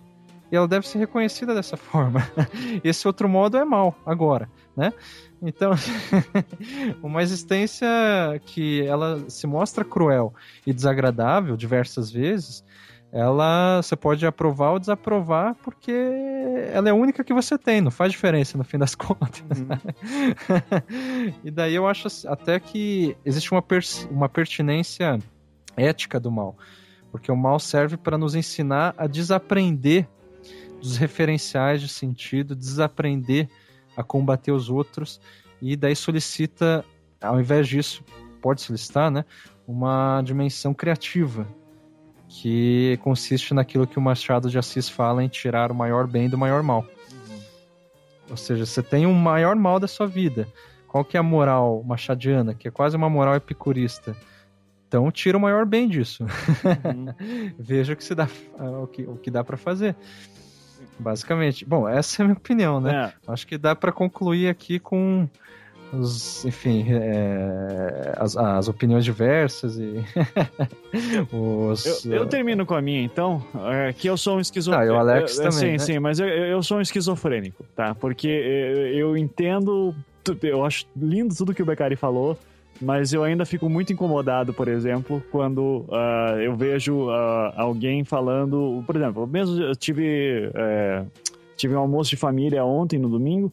E 0.50 0.54
ela 0.54 0.68
deve 0.68 0.86
ser 0.86 0.98
reconhecida 0.98 1.52
dessa 1.56 1.74
forma. 1.76 2.20
Esse 2.84 3.08
outro 3.08 3.28
modo 3.28 3.56
é 3.56 3.64
mal 3.64 3.96
agora 4.06 4.48
né? 4.76 4.92
Então 5.40 5.72
uma 7.02 7.22
existência 7.22 7.88
que 8.44 8.82
ela 8.86 9.24
se 9.28 9.46
mostra 9.46 9.84
cruel 9.84 10.34
e 10.66 10.72
desagradável 10.72 11.56
diversas 11.56 12.10
vezes 12.10 12.62
ela 13.16 13.80
você 13.80 13.96
pode 13.96 14.26
aprovar 14.26 14.72
ou 14.72 14.78
desaprovar 14.78 15.54
porque 15.62 15.90
ela 16.70 16.88
é 16.88 16.90
a 16.90 16.94
única 16.94 17.24
que 17.24 17.32
você 17.32 17.56
tem, 17.56 17.80
não 17.80 17.90
faz 17.90 18.12
diferença 18.12 18.58
no 18.58 18.64
fim 18.64 18.76
das 18.76 18.92
contas. 18.94 19.42
e 21.42 21.50
daí 21.50 21.74
eu 21.74 21.88
acho 21.88 22.08
até 22.28 22.60
que 22.60 23.16
existe 23.24 23.50
uma, 23.52 23.64
uma 24.10 24.28
pertinência 24.28 25.18
ética 25.78 26.20
do 26.20 26.30
mal, 26.30 26.58
porque 27.10 27.32
o 27.32 27.36
mal 27.36 27.58
serve 27.58 27.96
para 27.96 28.18
nos 28.18 28.34
ensinar 28.34 28.94
a 28.98 29.06
desaprender 29.06 30.06
dos 30.78 30.98
referenciais 30.98 31.80
de 31.80 31.88
sentido, 31.88 32.54
desaprender 32.54 33.48
a 33.96 34.02
combater 34.02 34.52
os 34.52 34.68
outros 34.68 35.22
e 35.62 35.74
daí 35.74 35.96
solicita, 35.96 36.84
ao 37.18 37.40
invés 37.40 37.66
disso, 37.66 38.04
pode 38.42 38.60
solicitar, 38.60 39.10
né, 39.10 39.24
uma 39.66 40.20
dimensão 40.22 40.74
criativa 40.74 41.46
que 42.40 42.98
consiste 43.02 43.54
naquilo 43.54 43.86
que 43.86 43.98
o 43.98 44.02
Machado 44.02 44.50
de 44.50 44.58
Assis 44.58 44.88
fala 44.88 45.24
em 45.24 45.28
tirar 45.28 45.72
o 45.72 45.74
maior 45.74 46.06
bem 46.06 46.28
do 46.28 46.36
maior 46.36 46.62
mal. 46.62 46.86
Ou 48.28 48.36
seja, 48.36 48.66
você 48.66 48.82
tem 48.82 49.06
um 49.06 49.14
maior 49.14 49.56
mal 49.56 49.80
da 49.80 49.88
sua 49.88 50.06
vida. 50.06 50.46
Qual 50.86 51.04
que 51.04 51.16
é 51.16 51.20
a 51.20 51.22
moral 51.22 51.82
machadiana, 51.84 52.54
que 52.54 52.68
é 52.68 52.70
quase 52.70 52.94
uma 52.94 53.08
moral 53.08 53.34
epicurista? 53.34 54.14
Então 54.86 55.10
tira 55.10 55.38
o 55.38 55.40
maior 55.40 55.64
bem 55.64 55.88
disso. 55.88 56.26
Veja 57.58 57.94
o 57.94 57.96
que 57.96 58.04
se 58.04 58.14
dá, 58.14 58.28
o 58.82 58.86
que, 58.86 59.02
o 59.02 59.16
que 59.16 59.30
dá 59.30 59.42
para 59.42 59.56
fazer. 59.56 59.96
Basicamente. 60.98 61.64
Bom, 61.64 61.88
essa 61.88 62.20
é 62.20 62.22
a 62.22 62.26
minha 62.26 62.36
opinião, 62.36 62.80
né? 62.80 63.12
É. 63.26 63.32
Acho 63.32 63.46
que 63.46 63.56
dá 63.56 63.74
para 63.74 63.92
concluir 63.92 64.48
aqui 64.48 64.78
com 64.78 65.26
os, 65.92 66.44
enfim, 66.44 66.86
é, 66.88 68.14
as, 68.16 68.36
as 68.36 68.68
opiniões 68.68 69.04
diversas 69.04 69.78
e 69.78 70.04
os. 71.32 72.04
Eu, 72.04 72.14
eu 72.14 72.26
termino 72.26 72.66
com 72.66 72.74
a 72.74 72.82
minha, 72.82 73.02
então, 73.02 73.42
é, 73.70 73.92
que 73.92 74.08
eu 74.08 74.16
sou 74.16 74.36
um 74.36 74.40
esquizofrênico. 74.40 74.92
Ah, 74.92 74.94
e 74.94 74.96
o 74.96 75.00
Alex 75.00 75.36
também, 75.36 75.52
Sim, 75.52 75.72
né? 75.72 75.78
sim, 75.78 75.98
mas 75.98 76.18
eu, 76.18 76.26
eu 76.26 76.62
sou 76.62 76.78
um 76.78 76.80
esquizofrênico, 76.80 77.64
tá? 77.74 77.94
Porque 77.94 78.28
eu, 78.28 79.10
eu 79.10 79.16
entendo, 79.16 79.94
eu 80.42 80.64
acho 80.64 80.86
lindo 80.96 81.34
tudo 81.34 81.54
que 81.54 81.62
o 81.62 81.66
Beccari 81.66 81.96
falou, 81.96 82.36
mas 82.80 83.12
eu 83.12 83.22
ainda 83.22 83.44
fico 83.44 83.68
muito 83.68 83.92
incomodado, 83.92 84.52
por 84.52 84.68
exemplo, 84.68 85.22
quando 85.30 85.84
ah, 85.90 86.36
eu 86.38 86.54
vejo 86.56 87.08
ah, 87.10 87.54
alguém 87.56 88.04
falando... 88.04 88.82
Por 88.86 88.96
exemplo, 88.96 89.26
mesmo 89.26 89.60
eu 89.62 89.74
tive, 89.74 90.50
é, 90.54 91.04
tive 91.56 91.74
um 91.74 91.78
almoço 91.78 92.10
de 92.10 92.16
família 92.16 92.64
ontem, 92.64 92.98
no 92.98 93.08
domingo, 93.08 93.52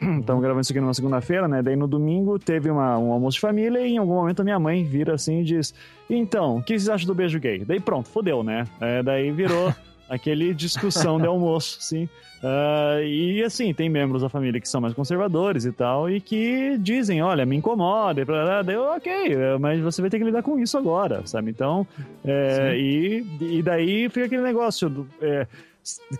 Estamos 0.20 0.42
gravando 0.42 0.60
isso 0.60 0.72
aqui 0.72 0.80
numa 0.80 0.94
segunda-feira, 0.94 1.48
né? 1.48 1.62
Daí 1.62 1.76
no 1.76 1.86
domingo 1.86 2.38
teve 2.38 2.70
uma- 2.70 2.98
um 2.98 3.12
almoço 3.12 3.36
de 3.36 3.40
família 3.40 3.80
e 3.86 3.92
em 3.92 3.98
algum 3.98 4.14
momento 4.14 4.40
a 4.40 4.44
minha 4.44 4.58
mãe 4.58 4.84
vira 4.84 5.14
assim 5.14 5.40
e 5.40 5.44
diz: 5.44 5.74
Então, 6.08 6.58
o 6.58 6.62
que 6.62 6.72
vocês 6.78 6.88
acham 6.88 7.06
do 7.06 7.14
beijo 7.14 7.38
gay? 7.40 7.64
Daí 7.64 7.80
pronto, 7.80 8.08
fodeu, 8.08 8.42
né? 8.42 8.64
É, 8.80 9.02
daí 9.02 9.30
virou 9.30 9.72
aquele 10.08 10.52
discussão 10.54 11.18
de 11.20 11.26
almoço, 11.26 11.78
sim. 11.80 12.08
Ah, 12.44 12.98
e 13.02 13.42
assim, 13.42 13.72
tem 13.72 13.88
membros 13.88 14.20
da 14.20 14.28
família 14.28 14.60
que 14.60 14.68
são 14.68 14.78
mais 14.80 14.92
conservadores 14.92 15.64
e 15.64 15.72
tal, 15.72 16.10
e 16.10 16.20
que 16.20 16.76
dizem: 16.78 17.22
Olha, 17.22 17.46
me 17.46 17.56
incomoda, 17.56 18.20
e 18.20 18.24
blá, 18.24 18.44
blá, 18.44 18.62
daí 18.62 18.76
eu, 18.76 18.82
ok, 18.82 19.10
é, 19.32 19.58
mas 19.58 19.80
você 19.80 20.02
vai 20.02 20.10
ter 20.10 20.18
que 20.18 20.24
lidar 20.24 20.42
com 20.42 20.58
isso 20.58 20.76
agora, 20.76 21.22
sabe? 21.26 21.50
Então, 21.50 21.86
é, 22.22 22.76
e, 22.76 23.24
e 23.40 23.62
daí 23.62 24.08
fica 24.10 24.26
aquele 24.26 24.42
negócio. 24.42 24.90
do- 24.90 25.08
é, 25.22 25.46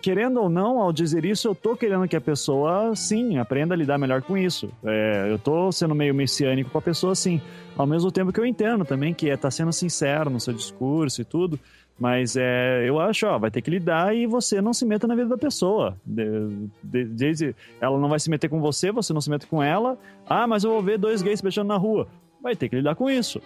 Querendo 0.01 0.41
ou 0.41 0.49
não, 0.49 0.79
ao 0.79 0.93
dizer 0.93 1.25
isso, 1.25 1.47
eu 1.47 1.55
tô 1.55 1.75
querendo 1.75 2.07
que 2.07 2.15
a 2.15 2.21
pessoa, 2.21 2.95
sim, 2.95 3.37
aprenda 3.37 3.73
a 3.73 3.77
lidar 3.77 3.97
melhor 3.97 4.21
com 4.21 4.37
isso. 4.37 4.69
É, 4.83 5.27
eu 5.29 5.37
tô 5.37 5.71
sendo 5.71 5.93
meio 5.95 6.13
messiânico 6.15 6.69
com 6.69 6.77
a 6.77 6.81
pessoa, 6.81 7.13
sim. 7.15 7.41
Ao 7.77 7.85
mesmo 7.85 8.11
tempo 8.11 8.31
que 8.31 8.39
eu 8.39 8.45
entendo 8.45 8.85
também 8.85 9.13
que 9.13 9.29
é 9.29 9.35
tá 9.37 9.51
sendo 9.51 9.71
sincero 9.73 10.29
no 10.29 10.39
seu 10.39 10.53
discurso 10.53 11.21
e 11.21 11.25
tudo. 11.25 11.59
Mas 11.99 12.35
é, 12.37 12.83
eu 12.87 12.99
acho, 12.99 13.25
ó, 13.25 13.39
vai 13.39 13.49
ter 13.49 13.59
que 13.61 13.71
lidar 13.71 14.15
e 14.15 14.27
você 14.27 14.61
não 14.61 14.71
se 14.71 14.85
meta 14.85 15.07
na 15.07 15.15
vida 15.15 15.29
da 15.29 15.37
pessoa. 15.37 15.97
De- 16.05 16.67
de- 16.83 17.05
desde 17.05 17.55
ela 17.81 17.97
não 17.97 18.07
vai 18.07 18.19
se 18.19 18.29
meter 18.29 18.49
com 18.49 18.61
você, 18.61 18.91
você 18.91 19.11
não 19.13 19.21
se 19.21 19.29
mete 19.31 19.47
com 19.47 19.63
ela. 19.63 19.97
Ah, 20.29 20.45
mas 20.45 20.63
eu 20.63 20.69
vou 20.71 20.81
ver 20.83 20.99
dois 20.99 21.23
gays 21.23 21.41
beijando 21.41 21.69
na 21.69 21.77
rua. 21.77 22.07
Vai 22.47 22.55
ter 22.55 22.69
que 22.69 22.77
lidar 22.77 22.95
com 22.95 23.09
isso. 23.09 23.41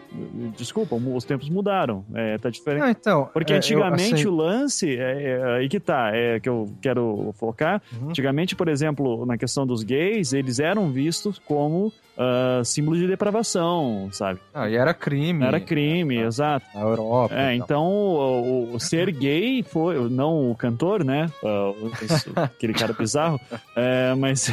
Desculpa, 0.55 0.95
os 0.95 1.25
tempos 1.25 1.49
mudaram. 1.49 2.05
É, 2.13 2.37
tá 2.37 2.51
diferente. 2.51 2.83
Não, 2.83 2.89
então, 2.89 3.29
Porque 3.33 3.51
é, 3.51 3.55
antigamente 3.55 4.13
assim, 4.13 4.27
o 4.27 4.35
lance, 4.35 4.95
é, 4.95 5.23
é 5.23 5.43
aí 5.57 5.67
que 5.67 5.79
tá, 5.79 6.11
é 6.13 6.39
que 6.39 6.47
eu 6.47 6.71
quero 6.79 7.33
focar. 7.33 7.81
Uhum. 7.99 8.09
Antigamente, 8.09 8.55
por 8.55 8.67
exemplo, 8.67 9.25
na 9.25 9.39
questão 9.39 9.65
dos 9.65 9.81
gays, 9.81 10.33
eles 10.33 10.59
eram 10.59 10.91
vistos 10.91 11.39
como 11.39 11.91
ah, 12.17 12.61
símbolo 12.63 12.97
de 12.97 13.07
depravação, 13.07 14.09
sabe? 14.11 14.39
ah, 14.53 14.69
e 14.69 14.75
era 14.75 14.93
crime. 14.93 15.43
Era 15.45 15.59
crime, 15.59 16.17
exato. 16.17 16.65
Na 16.73 16.81
Europa. 16.81 17.33
É, 17.35 17.55
e 17.55 17.57
tal. 17.59 17.65
então 17.65 17.85
o, 17.87 18.73
o- 18.75 18.79
ser 18.79 19.11
gay 19.11 19.63
foi, 19.63 19.97
não 20.09 20.51
o 20.51 20.55
cantor, 20.55 21.03
né? 21.03 21.29
Ah, 21.43 21.71
o- 21.71 21.91
esse- 22.03 22.29
aquele 22.35 22.73
cara 22.73 22.93
bizarro, 22.93 23.39
é, 23.75 24.13
mas 24.15 24.49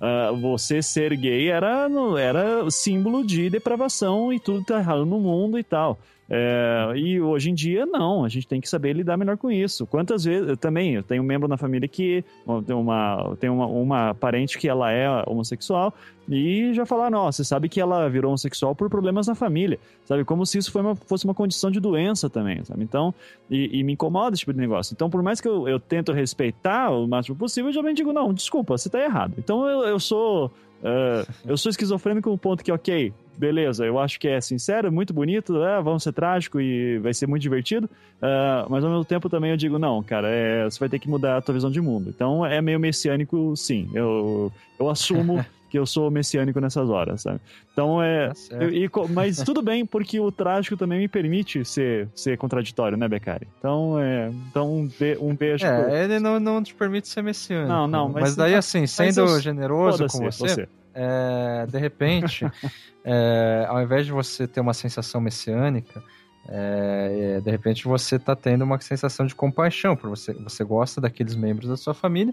ah, 0.00 0.30
você 0.40 0.82
ser 0.82 1.16
gay 1.16 1.48
era, 1.50 1.88
era 2.18 2.70
símbolo 2.70 3.24
de 3.24 3.48
depravação 3.50 4.32
e 4.32 4.38
tudo 4.40 4.64
tá 4.64 4.78
errado 4.78 5.04
no 5.06 5.20
mundo 5.20 5.58
e 5.58 5.62
tal. 5.64 5.98
É, 6.28 6.92
e 6.96 7.20
hoje 7.20 7.50
em 7.50 7.54
dia, 7.54 7.86
não, 7.86 8.24
a 8.24 8.28
gente 8.28 8.48
tem 8.48 8.60
que 8.60 8.68
saber 8.68 8.92
lidar 8.92 9.16
melhor 9.16 9.36
com 9.36 9.50
isso. 9.50 9.86
Quantas 9.86 10.24
vezes, 10.24 10.48
eu 10.48 10.56
também, 10.56 10.94
eu 10.94 11.02
tenho 11.02 11.22
um 11.22 11.26
membro 11.26 11.46
na 11.46 11.56
família 11.56 11.88
que 11.88 12.24
tem 12.66 12.74
uma, 12.74 13.36
tem 13.38 13.48
uma, 13.48 13.66
uma 13.66 14.14
parente 14.14 14.58
que 14.58 14.68
ela 14.68 14.90
é 14.90 15.08
homossexual 15.26 15.94
e 16.28 16.74
já 16.74 16.84
falaram, 16.84 17.18
ó, 17.18 17.30
você 17.30 17.44
sabe 17.44 17.68
que 17.68 17.80
ela 17.80 18.08
virou 18.08 18.30
homossexual 18.30 18.74
por 18.74 18.90
problemas 18.90 19.28
na 19.28 19.36
família, 19.36 19.78
sabe? 20.04 20.24
Como 20.24 20.44
se 20.44 20.58
isso 20.58 20.76
uma, 20.78 20.96
fosse 20.96 21.24
uma 21.24 21.34
condição 21.34 21.70
de 21.70 21.78
doença 21.78 22.28
também, 22.28 22.64
sabe? 22.64 22.82
Então, 22.82 23.14
e, 23.48 23.78
e, 23.78 23.84
me 23.84 23.92
incomoda 23.92 24.34
esse 24.34 24.40
tipo 24.40 24.52
de 24.52 24.58
negócio. 24.58 24.92
Então, 24.92 25.08
por 25.08 25.22
mais 25.22 25.40
que 25.40 25.46
eu, 25.46 25.68
eu 25.68 25.78
tento 25.78 26.12
respeitar 26.12 26.90
o 26.90 27.06
máximo 27.06 27.36
possível, 27.36 27.70
eu 27.70 27.74
já 27.74 27.92
digo, 27.92 28.12
não, 28.12 28.34
desculpa, 28.34 28.76
você 28.76 28.90
tá 28.90 29.00
errado. 29.00 29.34
Então, 29.38 29.66
eu, 29.66 29.82
eu 29.84 30.00
sou... 30.00 30.50
Uh, 30.76 31.26
eu 31.46 31.56
sou 31.56 31.70
esquizofrênico 31.70 32.28
no 32.28 32.36
ponto 32.36 32.62
que, 32.62 32.70
ok, 32.70 33.12
beleza, 33.36 33.84
eu 33.84 33.98
acho 33.98 34.18
que 34.18 34.28
é 34.28 34.40
sincero, 34.40 34.90
muito 34.92 35.12
bonito, 35.12 35.62
é, 35.62 35.80
vamos 35.82 36.02
ser 36.02 36.12
trágico 36.12 36.60
e 36.60 36.98
vai 36.98 37.12
ser 37.14 37.26
muito 37.26 37.42
divertido, 37.42 37.86
uh, 37.86 38.68
mas 38.68 38.84
ao 38.84 38.90
mesmo 38.90 39.04
tempo 39.04 39.28
também 39.28 39.50
eu 39.50 39.56
digo, 39.56 39.78
não, 39.78 40.02
cara, 40.02 40.28
é, 40.28 40.64
você 40.64 40.78
vai 40.78 40.88
ter 40.88 40.98
que 40.98 41.08
mudar 41.08 41.36
a 41.36 41.40
tua 41.40 41.54
visão 41.54 41.70
de 41.70 41.80
mundo. 41.80 42.10
Então 42.14 42.44
é 42.44 42.60
meio 42.60 42.80
messiânico, 42.80 43.56
sim. 43.56 43.88
Eu, 43.94 44.52
eu 44.78 44.88
assumo 44.88 45.44
que 45.68 45.78
eu 45.78 45.86
sou 45.86 46.10
messiânico 46.10 46.60
nessas 46.60 46.88
horas, 46.88 47.22
sabe? 47.22 47.40
Então 47.72 48.02
é. 48.02 48.28
Tá 48.28 48.56
eu, 48.60 48.72
e, 48.72 48.90
mas 49.10 49.38
tudo 49.38 49.60
bem, 49.62 49.84
porque 49.84 50.18
o 50.18 50.30
trágico 50.30 50.76
também 50.76 50.98
me 50.98 51.08
permite 51.08 51.64
ser, 51.64 52.08
ser 52.14 52.38
contraditório, 52.38 52.96
né, 52.96 53.08
Beccari? 53.08 53.46
Então, 53.58 53.98
é, 54.00 54.30
então 54.48 54.74
um, 54.74 54.86
be, 54.86 55.18
um 55.20 55.34
beijo. 55.34 55.66
É, 55.66 55.82
por... 55.82 55.92
ele 55.92 56.18
não, 56.18 56.40
não 56.40 56.62
te 56.62 56.74
permite 56.74 57.08
ser 57.08 57.22
messiânico. 57.22 57.68
Não, 57.68 57.86
não, 57.86 58.08
mas. 58.08 58.22
Mas 58.22 58.36
daí, 58.36 58.54
assim, 58.54 58.86
sendo 58.86 59.20
eu, 59.20 59.40
generoso 59.40 60.06
com 60.06 60.18
você. 60.18 60.48
você. 60.48 60.68
É, 60.98 61.66
de 61.66 61.78
repente, 61.78 62.44
é, 63.04 63.66
ao 63.68 63.82
invés 63.82 64.06
de 64.06 64.12
você 64.12 64.48
ter 64.48 64.60
uma 64.60 64.72
sensação 64.72 65.20
messiânica, 65.20 66.02
é, 66.48 67.36
é 67.36 67.40
de 67.40 67.50
repente 67.50 67.84
você 67.84 68.16
está 68.16 68.34
tendo 68.34 68.64
uma 68.64 68.80
sensação 68.80 69.26
de 69.26 69.34
compaixão, 69.34 69.94
porque 69.94 70.08
você, 70.08 70.32
você 70.32 70.64
gosta 70.64 71.00
daqueles 71.00 71.36
membros 71.36 71.68
da 71.68 71.76
sua 71.76 71.92
família 71.92 72.32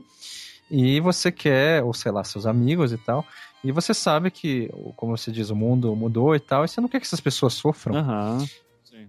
e 0.72 0.99
você 1.02 1.31
quer, 1.31 1.84
ou 1.84 1.94
sei 1.94 2.11
lá, 2.11 2.23
seus 2.23 2.45
amigos 2.45 2.94
e 2.94 2.98
tal, 2.98 3.26
e 3.64 3.72
você 3.72 3.94
sabe 3.94 4.31
que, 4.31 4.69
como 4.95 5.15
você 5.18 5.31
diz, 5.31 5.49
o 5.49 5.56
mundo 5.56 5.94
mudou 5.95 6.34
e 6.35 6.40
tal, 6.40 6.64
e 6.64 6.68
você 6.68 6.80
não 6.80 6.88
quer 6.88 6.99
que 6.99 7.06
essas 7.06 7.22
pessoas 7.22 7.53
sofram. 7.53 7.95
Uhum. 7.95 8.45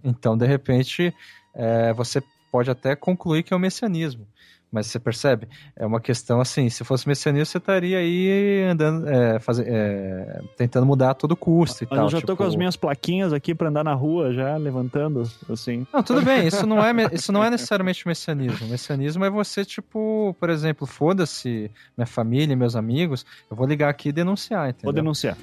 Então, 0.03 0.37
de 0.37 0.45
repente, 0.45 1.13
é, 1.53 1.93
você 1.93 2.21
pode 2.51 2.69
até 2.69 2.95
concluir 2.95 3.43
que 3.43 3.53
é 3.53 3.57
o 3.57 3.59
messianismo. 3.59 4.27
Mas 4.71 4.87
você 4.87 4.99
percebe? 4.99 5.47
É 5.75 5.85
uma 5.85 6.01
questão 6.01 6.41
assim, 6.41 6.69
se 6.69 6.83
fosse 6.83 7.07
messianismo, 7.07 7.45
você 7.45 7.57
estaria 7.57 7.97
aí 7.97 8.63
andando, 8.69 9.07
é, 9.07 9.39
faz, 9.39 9.59
é, 9.59 10.41
tentando 10.57 10.85
mudar 10.85 11.11
a 11.11 11.13
todo 11.13 11.35
custo 11.35 11.83
e 11.83 11.87
Mas 11.89 11.97
tal. 11.97 12.05
Eu 12.07 12.11
já 12.11 12.17
tipo... 12.17 12.27
tô 12.27 12.37
com 12.37 12.43
as 12.43 12.55
minhas 12.55 12.75
plaquinhas 12.75 13.31
aqui 13.31 13.55
para 13.55 13.69
andar 13.69 13.83
na 13.83 13.93
rua 13.93 14.33
já, 14.33 14.57
levantando, 14.57 15.23
assim. 15.49 15.85
Não, 15.93 16.03
tudo 16.03 16.21
bem, 16.21 16.47
isso 16.47 16.65
não 16.65 16.83
é, 16.83 16.91
isso 17.13 17.31
não 17.31 17.43
é 17.43 17.49
necessariamente 17.49 18.07
messianismo. 18.07 18.67
Messianismo 18.67 19.23
é 19.23 19.29
você, 19.29 19.63
tipo, 19.63 20.35
por 20.39 20.49
exemplo, 20.49 20.85
foda-se 20.85 21.71
minha 21.97 22.07
família, 22.07 22.55
meus 22.55 22.75
amigos, 22.75 23.25
eu 23.49 23.55
vou 23.55 23.65
ligar 23.65 23.89
aqui 23.89 24.09
e 24.09 24.11
denunciar, 24.11 24.69
entendeu? 24.69 24.85
Vou 24.85 24.93
denunciar. 24.93 25.37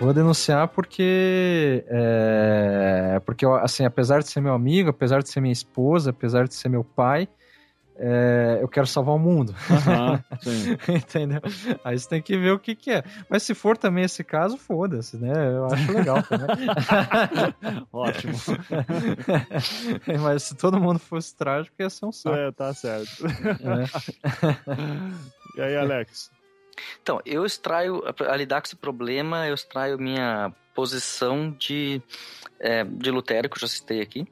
Vou 0.00 0.14
denunciar 0.14 0.66
porque, 0.68 1.84
é, 1.88 3.20
porque 3.26 3.44
assim, 3.44 3.84
apesar 3.84 4.20
de 4.22 4.30
ser 4.30 4.40
meu 4.40 4.54
amigo, 4.54 4.88
apesar 4.88 5.22
de 5.22 5.28
ser 5.28 5.42
minha 5.42 5.52
esposa, 5.52 6.08
apesar 6.08 6.48
de 6.48 6.54
ser 6.54 6.70
meu 6.70 6.82
pai, 6.82 7.28
é, 8.02 8.58
eu 8.62 8.66
quero 8.66 8.86
salvar 8.86 9.14
o 9.14 9.18
mundo. 9.18 9.54
Uhum, 9.68 10.16
Entendeu? 10.96 11.42
Aí 11.84 11.98
você 11.98 12.08
tem 12.08 12.22
que 12.22 12.34
ver 12.38 12.52
o 12.52 12.58
que, 12.58 12.74
que 12.74 12.90
é. 12.92 13.04
Mas 13.28 13.42
se 13.42 13.54
for 13.54 13.76
também 13.76 14.04
esse 14.04 14.24
caso, 14.24 14.56
foda-se, 14.56 15.18
né? 15.18 15.32
Eu 15.54 15.66
acho 15.66 15.92
legal 15.92 16.22
também. 16.22 16.48
Ótimo. 17.92 18.32
Mas 20.22 20.44
se 20.44 20.54
todo 20.54 20.80
mundo 20.80 20.98
fosse 20.98 21.36
trágico, 21.36 21.76
ia 21.78 21.90
ser 21.90 22.06
um 22.06 22.12
saco. 22.12 22.36
É, 22.36 22.50
tá 22.52 22.72
certo. 22.72 23.26
É. 23.26 23.84
E 25.58 25.60
aí, 25.60 25.76
Alex? 25.76 26.30
Então, 27.02 27.20
eu 27.24 27.44
extraio, 27.44 28.02
a 28.28 28.36
lidar 28.36 28.60
com 28.60 28.66
esse 28.66 28.76
problema, 28.76 29.46
eu 29.46 29.54
extraio 29.54 29.98
minha 29.98 30.52
posição 30.74 31.50
de, 31.58 32.00
é, 32.58 32.84
de 32.84 33.10
Lutero, 33.10 33.48
que 33.48 33.56
eu 33.56 33.60
já 33.60 33.68
citei 33.68 34.00
aqui, 34.00 34.26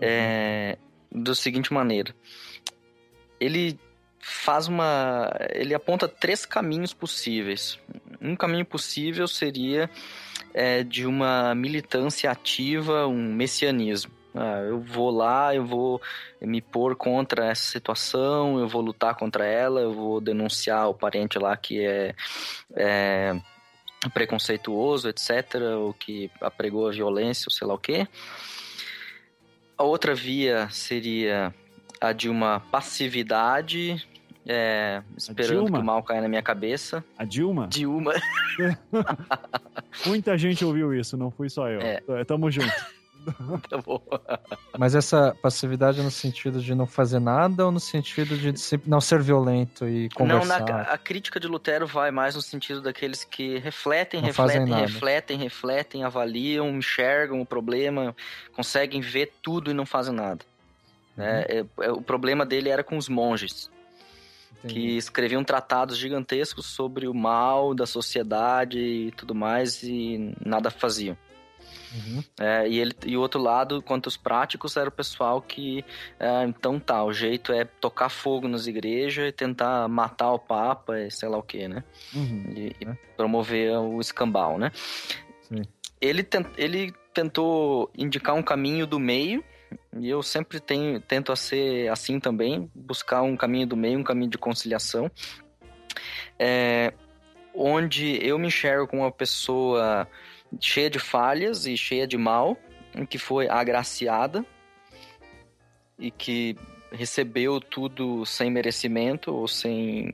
é, 0.00 0.78
da 1.10 1.34
seguinte 1.34 1.72
maneira. 1.72 2.14
Ele 3.40 3.78
faz 4.20 4.68
uma. 4.68 5.30
Ele 5.50 5.74
aponta 5.74 6.08
três 6.08 6.46
caminhos 6.46 6.94
possíveis. 6.94 7.78
Um 8.20 8.34
caminho 8.34 8.64
possível 8.64 9.28
seria 9.28 9.90
é, 10.54 10.82
de 10.82 11.06
uma 11.06 11.54
militância 11.54 12.30
ativa, 12.30 13.06
um 13.06 13.34
messianismo. 13.34 14.12
Ah, 14.34 14.58
eu 14.66 14.80
vou 14.80 15.10
lá, 15.10 15.54
eu 15.54 15.64
vou 15.64 16.02
me 16.40 16.60
pôr 16.60 16.96
contra 16.96 17.46
essa 17.46 17.70
situação, 17.70 18.58
eu 18.58 18.66
vou 18.66 18.82
lutar 18.82 19.14
contra 19.14 19.46
ela, 19.46 19.80
eu 19.80 19.92
vou 19.92 20.20
denunciar 20.20 20.88
o 20.88 20.94
parente 20.94 21.38
lá 21.38 21.56
que 21.56 21.86
é, 21.86 22.14
é 22.74 23.32
preconceituoso, 24.12 25.08
etc., 25.08 25.54
ou 25.78 25.94
que 25.94 26.30
apregou 26.40 26.88
a 26.88 26.90
violência, 26.90 27.46
ou 27.48 27.52
sei 27.52 27.66
lá 27.66 27.74
o 27.74 27.78
quê. 27.78 28.08
A 29.78 29.84
outra 29.84 30.14
via 30.14 30.68
seria 30.68 31.54
a 32.00 32.12
de 32.12 32.28
uma 32.28 32.58
passividade, 32.58 34.04
é, 34.46 35.02
esperando 35.16 35.72
que 35.72 35.78
o 35.78 35.84
mal 35.84 36.02
caia 36.02 36.20
na 36.20 36.28
minha 36.28 36.42
cabeça. 36.42 37.04
A 37.16 37.24
Dilma? 37.24 37.68
Dilma. 37.68 38.12
Muita 40.04 40.36
gente 40.36 40.64
ouviu 40.64 40.92
isso, 40.92 41.16
não 41.16 41.30
fui 41.30 41.48
só 41.48 41.68
eu. 41.68 41.80
É. 41.80 42.02
Tamo 42.26 42.50
junto. 42.50 42.72
tá 43.68 43.78
bom. 43.78 44.02
Mas 44.78 44.94
essa 44.94 45.36
passividade 45.40 46.00
é 46.00 46.02
no 46.02 46.10
sentido 46.10 46.60
de 46.60 46.74
não 46.74 46.86
fazer 46.86 47.18
nada 47.18 47.64
ou 47.64 47.72
no 47.72 47.80
sentido 47.80 48.36
de 48.36 48.54
não 48.86 49.00
ser 49.00 49.22
violento 49.22 49.88
e 49.88 50.08
conversar? 50.10 50.60
Não, 50.60 50.66
na, 50.66 50.82
a 50.82 50.98
crítica 50.98 51.38
de 51.38 51.46
Lutero 51.46 51.86
vai 51.86 52.10
mais 52.10 52.34
no 52.34 52.42
sentido 52.42 52.80
daqueles 52.80 53.24
que 53.24 53.58
refletem, 53.58 54.20
não 54.20 54.26
refletem, 54.26 54.74
refletem, 54.74 55.38
refletem, 55.38 56.04
avaliam, 56.04 56.68
enxergam 56.70 57.40
o 57.40 57.46
problema, 57.46 58.14
conseguem 58.54 59.00
ver 59.00 59.32
tudo 59.42 59.70
e 59.70 59.74
não 59.74 59.86
fazem 59.86 60.14
nada. 60.14 60.44
Uhum. 61.16 61.24
É, 61.24 61.46
é, 61.48 61.64
é, 61.84 61.92
o 61.92 62.02
problema 62.02 62.44
dele 62.44 62.68
era 62.68 62.82
com 62.82 62.96
os 62.96 63.08
monges. 63.08 63.72
Que 64.66 64.96
escreviam 64.96 65.44
tratados 65.44 65.98
gigantescos 65.98 66.64
sobre 66.64 67.06
o 67.06 67.12
mal 67.12 67.74
da 67.74 67.84
sociedade 67.84 68.78
e 68.78 69.12
tudo 69.12 69.34
mais 69.34 69.82
e 69.82 70.34
nada 70.42 70.70
faziam. 70.70 71.18
Uhum. 71.94 72.24
É, 72.40 72.68
e, 72.68 72.78
ele, 72.78 72.92
e 73.06 73.16
o 73.16 73.20
outro 73.20 73.40
lado, 73.40 73.80
quanto 73.80 74.06
os 74.06 74.16
práticos, 74.16 74.76
era 74.76 74.88
o 74.88 74.92
pessoal 74.92 75.40
que, 75.40 75.84
é, 76.18 76.44
então 76.44 76.80
tá, 76.80 77.04
o 77.04 77.12
jeito 77.12 77.52
é 77.52 77.64
tocar 77.64 78.08
fogo 78.08 78.48
nas 78.48 78.66
igrejas 78.66 79.28
e 79.28 79.32
tentar 79.32 79.88
matar 79.88 80.32
o 80.32 80.38
Papa 80.38 80.98
e 80.98 81.10
sei 81.10 81.28
lá 81.28 81.38
o 81.38 81.42
que, 81.42 81.68
né? 81.68 81.84
Uhum. 82.14 82.52
E, 82.56 82.76
é. 82.84 82.94
promover 83.16 83.78
o 83.78 84.00
escambau, 84.00 84.58
né? 84.58 84.72
Sim. 85.42 85.62
Ele, 86.00 86.22
tent, 86.22 86.46
ele 86.56 86.92
tentou 87.12 87.90
indicar 87.96 88.34
um 88.34 88.42
caminho 88.42 88.86
do 88.86 88.98
meio, 88.98 89.44
e 89.98 90.08
eu 90.08 90.22
sempre 90.22 90.60
tenho, 90.60 91.00
tento 91.00 91.30
a 91.30 91.36
ser 91.36 91.88
assim 91.90 92.18
também, 92.18 92.70
buscar 92.74 93.22
um 93.22 93.36
caminho 93.36 93.66
do 93.66 93.76
meio, 93.76 93.98
um 93.98 94.04
caminho 94.04 94.30
de 94.30 94.38
conciliação, 94.38 95.10
é, 96.38 96.92
onde 97.54 98.18
eu 98.26 98.38
me 98.38 98.48
enxergo 98.48 98.88
como 98.88 99.02
uma 99.02 99.12
pessoa 99.12 100.08
cheia 100.60 100.90
de 100.90 100.98
falhas 100.98 101.66
e 101.66 101.76
cheia 101.76 102.06
de 102.06 102.16
mal, 102.16 102.56
que 103.08 103.18
foi 103.18 103.48
agraciada 103.48 104.44
e 105.98 106.10
que 106.10 106.56
recebeu 106.92 107.60
tudo 107.60 108.24
sem 108.24 108.50
merecimento 108.50 109.34
ou 109.34 109.48
sem 109.48 110.10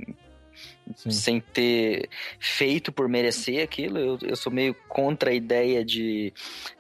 sem 0.97 1.41
ter 1.41 2.09
feito 2.39 2.91
por 2.91 3.09
merecer 3.09 3.63
aquilo. 3.63 3.99
Eu, 3.99 4.19
eu 4.23 4.37
sou 4.37 4.53
meio 4.53 4.75
contra 4.89 5.31
a 5.31 5.35
ideia 5.35 5.85
de 5.85 6.33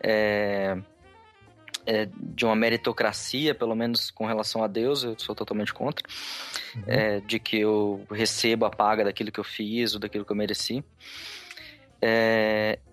é, 0.03 0.77
é, 1.87 2.09
de 2.15 2.45
uma 2.45 2.57
meritocracia, 2.57 3.55
pelo 3.55 3.74
menos 3.74 4.11
com 4.11 4.27
relação 4.27 4.62
a 4.62 4.66
Deus, 4.66 5.03
eu 5.03 5.19
sou 5.19 5.35
totalmente 5.35 5.73
contra. 5.73 6.07
Uhum. 6.77 6.82
É, 6.87 7.20
de 7.20 7.39
que 7.39 7.59
eu 7.59 8.05
recebo 8.11 8.65
a 8.65 8.70
paga 8.70 9.05
daquilo 9.05 9.32
que 9.32 9.41
eu 9.41 9.45
fiz 9.45 9.95
ou 9.95 10.01
daquilo 10.01 10.24
que 10.24 10.32
eu 10.32 10.37
mereci. 10.37 10.85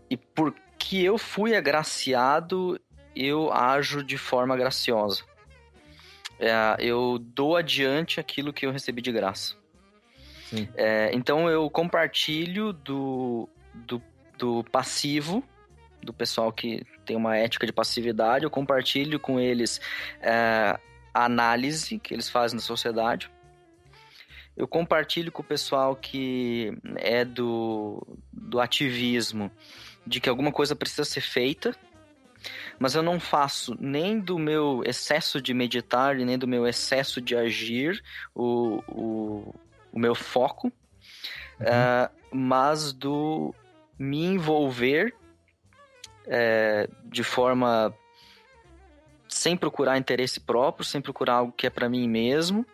E 0.10 0.18
porque 0.18 0.98
eu 0.98 1.18
fui 1.18 1.56
agraciado, 1.56 2.80
eu 3.16 3.52
ajo 3.52 4.04
de 4.04 4.18
forma 4.18 4.56
graciosa. 4.56 5.24
É, 6.40 6.76
eu 6.80 7.18
dou 7.20 7.56
adiante 7.56 8.20
aquilo 8.20 8.54
que 8.54 8.66
eu 8.66 8.72
recebi 8.72 9.02
de 9.02 9.12
graça. 9.12 9.56
É, 10.76 11.12
então 11.14 11.50
eu 11.50 11.70
compartilho 11.70 12.72
do, 12.72 13.50
do, 13.74 14.02
do 14.38 14.64
passivo, 14.72 15.44
do 16.02 16.14
pessoal 16.14 16.52
que 16.52 16.86
tem 17.06 17.18
uma 17.18 17.36
ética 17.36 17.66
de 17.66 17.74
passividade, 17.74 18.46
eu 18.46 18.50
compartilho 18.50 19.20
com 19.20 19.40
eles 19.40 19.82
é, 20.22 20.80
a 21.14 21.26
análise 21.26 22.00
que 22.00 22.14
eles 22.14 22.30
fazem 22.30 22.58
na 22.58 22.62
sociedade. 22.62 23.30
eu 24.56 24.68
compartilho 24.68 25.32
com 25.32 25.42
o 25.42 25.46
pessoal 25.46 25.96
que 25.96 26.72
é 26.96 27.26
do, 27.26 28.06
do 28.32 28.60
ativismo 28.60 29.52
de 30.08 30.20
que 30.22 30.30
alguma 30.30 30.52
coisa 30.52 30.76
precisa 30.76 31.04
ser 31.04 31.22
feita, 31.22 31.76
mas 32.80 32.96
eu 32.96 33.04
não 33.04 33.20
faço 33.20 33.76
nem 33.80 34.20
do 34.20 34.38
meu 34.38 34.82
excesso 34.86 35.42
de 35.42 35.54
meditar, 35.54 36.16
nem 36.16 36.38
do 36.38 36.48
meu 36.48 36.68
excesso 36.68 37.20
de 37.20 37.36
agir 37.36 38.02
o, 38.34 38.82
o, 38.88 39.56
o 39.92 40.00
meu 40.00 40.16
foco, 40.16 40.68
uh, 40.68 42.10
mas 42.32 42.94
do 42.94 43.54
me 43.98 44.24
envolver 44.24 45.14
é, 46.28 46.88
de 47.06 47.24
forma 47.24 47.94
sem 49.28 49.58
procurar 49.58 49.98
interesse 49.98 50.40
próprio, 50.40 50.86
sem 50.86 51.02
procurar 51.02 51.36
algo 51.36 51.52
que 51.52 51.68
é 51.68 51.70
para 51.70 51.90
mim 51.90 52.08
mesmo, 52.08 52.66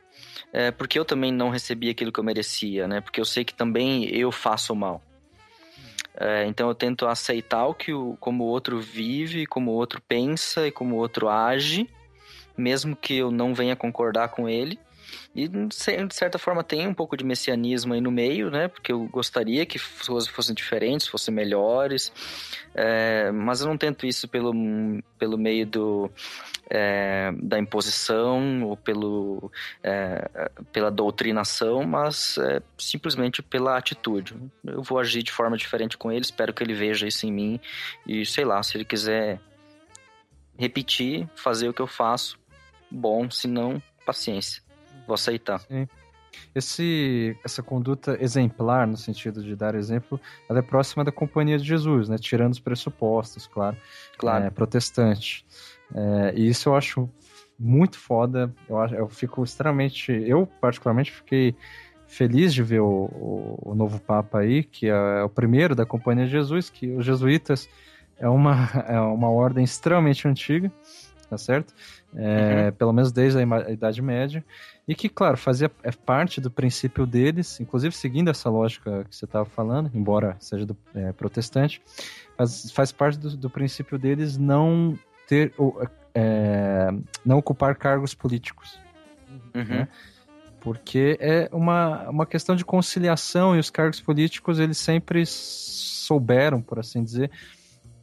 é, 0.51 0.71
porque 0.71 0.99
eu 0.99 1.05
também 1.05 1.31
não 1.31 1.49
recebi 1.49 1.89
aquilo 1.89 2.11
que 2.11 2.19
eu 2.19 2.23
merecia, 2.23 2.87
né? 2.87 3.01
Porque 3.01 3.19
eu 3.19 3.25
sei 3.25 3.43
que 3.43 3.53
também 3.53 4.05
eu 4.05 4.31
faço 4.31 4.75
mal. 4.75 5.01
É, 6.15 6.45
então 6.45 6.67
eu 6.67 6.75
tento 6.75 7.07
aceitar 7.07 7.65
o 7.65 7.73
que 7.73 7.91
o, 7.93 8.15
como 8.19 8.43
o 8.43 8.47
outro 8.47 8.79
vive, 8.79 9.45
como 9.45 9.71
o 9.71 9.73
outro 9.73 10.01
pensa 10.07 10.67
e 10.67 10.71
como 10.71 10.95
o 10.95 10.99
outro 10.99 11.27
age, 11.27 11.89
mesmo 12.55 12.95
que 12.95 13.15
eu 13.15 13.31
não 13.31 13.53
venha 13.53 13.75
concordar 13.75 14.29
com 14.29 14.47
ele. 14.47 14.79
E 15.35 15.47
de 15.47 15.75
certa 16.15 16.37
forma 16.37 16.63
tem 16.63 16.87
um 16.87 16.93
pouco 16.93 17.17
de 17.17 17.23
messianismo 17.23 17.93
aí 17.93 18.01
no 18.01 18.11
meio, 18.11 18.49
né? 18.49 18.67
Porque 18.67 18.91
eu 18.91 19.05
gostaria 19.05 19.65
que 19.65 19.77
as 19.77 20.07
coisas 20.07 20.29
fossem 20.29 20.53
diferentes, 20.53 21.07
fossem 21.07 21.33
melhores. 21.33 22.11
É, 22.75 23.31
mas 23.31 23.61
eu 23.61 23.67
não 23.67 23.77
tento 23.77 24.05
isso 24.05 24.27
pelo, 24.27 24.53
pelo 25.17 25.37
meio 25.37 25.65
do, 25.65 26.11
é, 26.69 27.31
da 27.41 27.59
imposição 27.59 28.63
ou 28.63 28.75
pelo, 28.75 29.51
é, 29.83 30.49
pela 30.71 30.89
doutrinação, 30.89 31.83
mas 31.83 32.37
é, 32.37 32.61
simplesmente 32.77 33.41
pela 33.41 33.77
atitude. 33.77 34.35
Eu 34.65 34.81
vou 34.81 34.99
agir 34.99 35.23
de 35.23 35.31
forma 35.31 35.57
diferente 35.57 35.97
com 35.97 36.11
ele, 36.11 36.21
espero 36.21 36.53
que 36.53 36.63
ele 36.63 36.73
veja 36.73 37.07
isso 37.07 37.25
em 37.25 37.31
mim 37.31 37.59
e 38.07 38.25
sei 38.25 38.45
lá, 38.45 38.61
se 38.63 38.75
ele 38.75 38.85
quiser 38.85 39.39
repetir, 40.57 41.27
fazer 41.35 41.67
o 41.67 41.73
que 41.73 41.81
eu 41.81 41.87
faço, 41.87 42.39
bom, 42.89 43.29
se 43.29 43.47
não, 43.47 43.81
paciência. 44.05 44.61
Vou 45.07 45.15
aceitar. 45.15 45.59
Sim. 45.59 45.87
Esse, 46.55 47.37
essa 47.43 47.61
conduta 47.61 48.17
exemplar, 48.19 48.87
no 48.87 48.97
sentido 48.97 49.43
de 49.43 49.55
dar 49.55 49.75
exemplo, 49.75 50.19
ela 50.49 50.59
é 50.59 50.61
próxima 50.61 51.03
da 51.03 51.11
Companhia 51.11 51.57
de 51.57 51.63
Jesus, 51.63 52.09
né? 52.09 52.17
Tirando 52.17 52.53
os 52.53 52.59
pressupostos, 52.59 53.47
claro. 53.47 53.77
Claro. 54.17 54.45
É, 54.45 54.49
protestante. 54.49 55.45
É, 55.93 56.33
e 56.35 56.47
isso 56.47 56.69
eu 56.69 56.75
acho 56.75 57.09
muito 57.57 57.97
foda. 57.99 58.53
Eu, 58.67 58.77
eu 58.97 59.09
fico 59.09 59.43
extremamente. 59.43 60.11
Eu, 60.11 60.47
particularmente, 60.59 61.11
fiquei 61.11 61.55
feliz 62.07 62.53
de 62.53 62.61
ver 62.61 62.81
o, 62.81 63.05
o, 63.05 63.71
o, 63.71 63.75
novo 63.75 63.99
Papa 63.99 64.39
aí, 64.39 64.63
que 64.63 64.87
é 64.87 65.23
o 65.23 65.29
primeiro 65.29 65.73
da 65.73 65.85
Companhia 65.85 66.25
de 66.25 66.31
Jesus, 66.31 66.69
que 66.69 66.91
os 66.91 67.05
jesuítas 67.05 67.67
é 68.17 68.29
uma, 68.29 68.69
é 68.87 68.99
uma 68.99 69.29
ordem 69.29 69.63
extremamente 69.63 70.27
antiga, 70.27 70.71
tá 71.33 71.37
certo? 71.37 71.73
É, 72.15 72.65
uhum. 72.65 72.71
Pelo 72.73 72.93
menos 72.93 73.11
desde 73.11 73.39
a 73.39 73.71
Idade 73.71 74.01
Média 74.01 74.45
e 74.87 74.93
que, 74.93 75.09
claro, 75.09 75.35
fazia 75.35 75.71
é 75.81 75.91
parte 75.91 76.39
do 76.39 76.51
princípio 76.51 77.07
deles, 77.07 77.59
inclusive 77.59 77.95
seguindo 77.95 78.29
essa 78.29 78.49
lógica 78.49 79.03
que 79.09 79.15
você 79.15 79.25
estava 79.25 79.45
falando, 79.45 79.89
embora 79.95 80.35
seja 80.39 80.65
do, 80.65 80.77
é, 80.93 81.11
protestante, 81.11 81.81
faz, 82.37 82.71
faz 82.71 82.91
parte 82.91 83.17
do, 83.17 83.35
do, 83.35 83.49
princípio 83.49 83.97
deles 83.97 84.37
não 84.37 84.97
ter 85.27 85.53
é, 86.13 86.89
não 87.25 87.39
ocupar 87.39 87.75
cargos 87.75 88.13
políticos, 88.13 88.79
uhum. 89.55 89.63
né? 89.63 89.87
porque 90.59 91.17
é 91.19 91.49
uma, 91.51 92.09
uma 92.09 92.25
questão 92.25 92.55
de 92.55 92.63
conciliação 92.63 93.55
e 93.55 93.59
os 93.59 93.71
cargos 93.71 93.99
políticos 93.99 94.59
eles 94.59 94.77
sempre 94.77 95.25
souberam, 95.25 96.61
por 96.61 96.79
assim 96.79 97.03
dizer, 97.03 97.31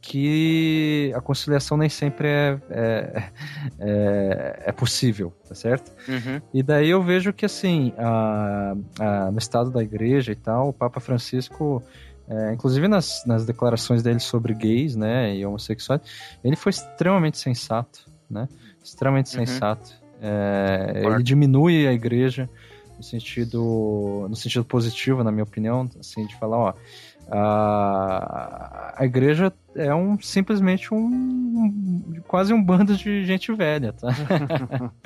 que 0.01 1.13
a 1.15 1.21
conciliação 1.21 1.77
nem 1.77 1.87
sempre 1.87 2.27
é, 2.27 2.59
é, 2.69 3.23
é, 3.79 4.63
é 4.65 4.71
possível, 4.71 5.31
tá 5.47 5.53
certo? 5.53 5.91
Uhum. 6.07 6.41
E 6.53 6.63
daí 6.63 6.89
eu 6.89 7.03
vejo 7.03 7.31
que, 7.31 7.45
assim, 7.45 7.93
a, 7.97 8.75
a, 8.99 9.31
no 9.31 9.37
estado 9.37 9.69
da 9.69 9.83
igreja 9.83 10.31
e 10.31 10.35
tal, 10.35 10.69
o 10.69 10.73
Papa 10.73 10.99
Francisco, 10.99 11.83
é, 12.27 12.53
inclusive 12.53 12.87
nas, 12.87 13.23
nas 13.27 13.45
declarações 13.45 14.01
dele 14.01 14.19
sobre 14.19 14.55
gays, 14.55 14.95
né, 14.95 15.35
e 15.35 15.45
homossexuais, 15.45 16.01
ele 16.43 16.55
foi 16.55 16.71
extremamente 16.71 17.37
sensato, 17.37 18.09
né? 18.29 18.49
Extremamente 18.83 19.37
uhum. 19.37 19.45
sensato. 19.45 20.01
É, 20.19 21.03
ele 21.05 21.23
diminui 21.23 21.87
a 21.87 21.93
igreja 21.93 22.49
no 22.97 23.03
sentido, 23.03 24.27
no 24.29 24.35
sentido 24.35 24.65
positivo, 24.65 25.23
na 25.23 25.31
minha 25.31 25.43
opinião, 25.43 25.89
assim, 25.99 26.25
de 26.25 26.35
falar, 26.37 26.57
ó 26.57 26.73
a, 27.29 28.93
a 28.97 29.05
igreja 29.05 29.53
é 29.75 29.93
um 29.93 30.19
simplesmente 30.19 30.93
um, 30.93 30.97
um, 30.97 32.21
quase 32.27 32.53
um 32.53 32.63
bando 32.63 32.95
de 32.95 33.25
gente 33.25 33.53
velha, 33.53 33.93
tá? 33.93 34.09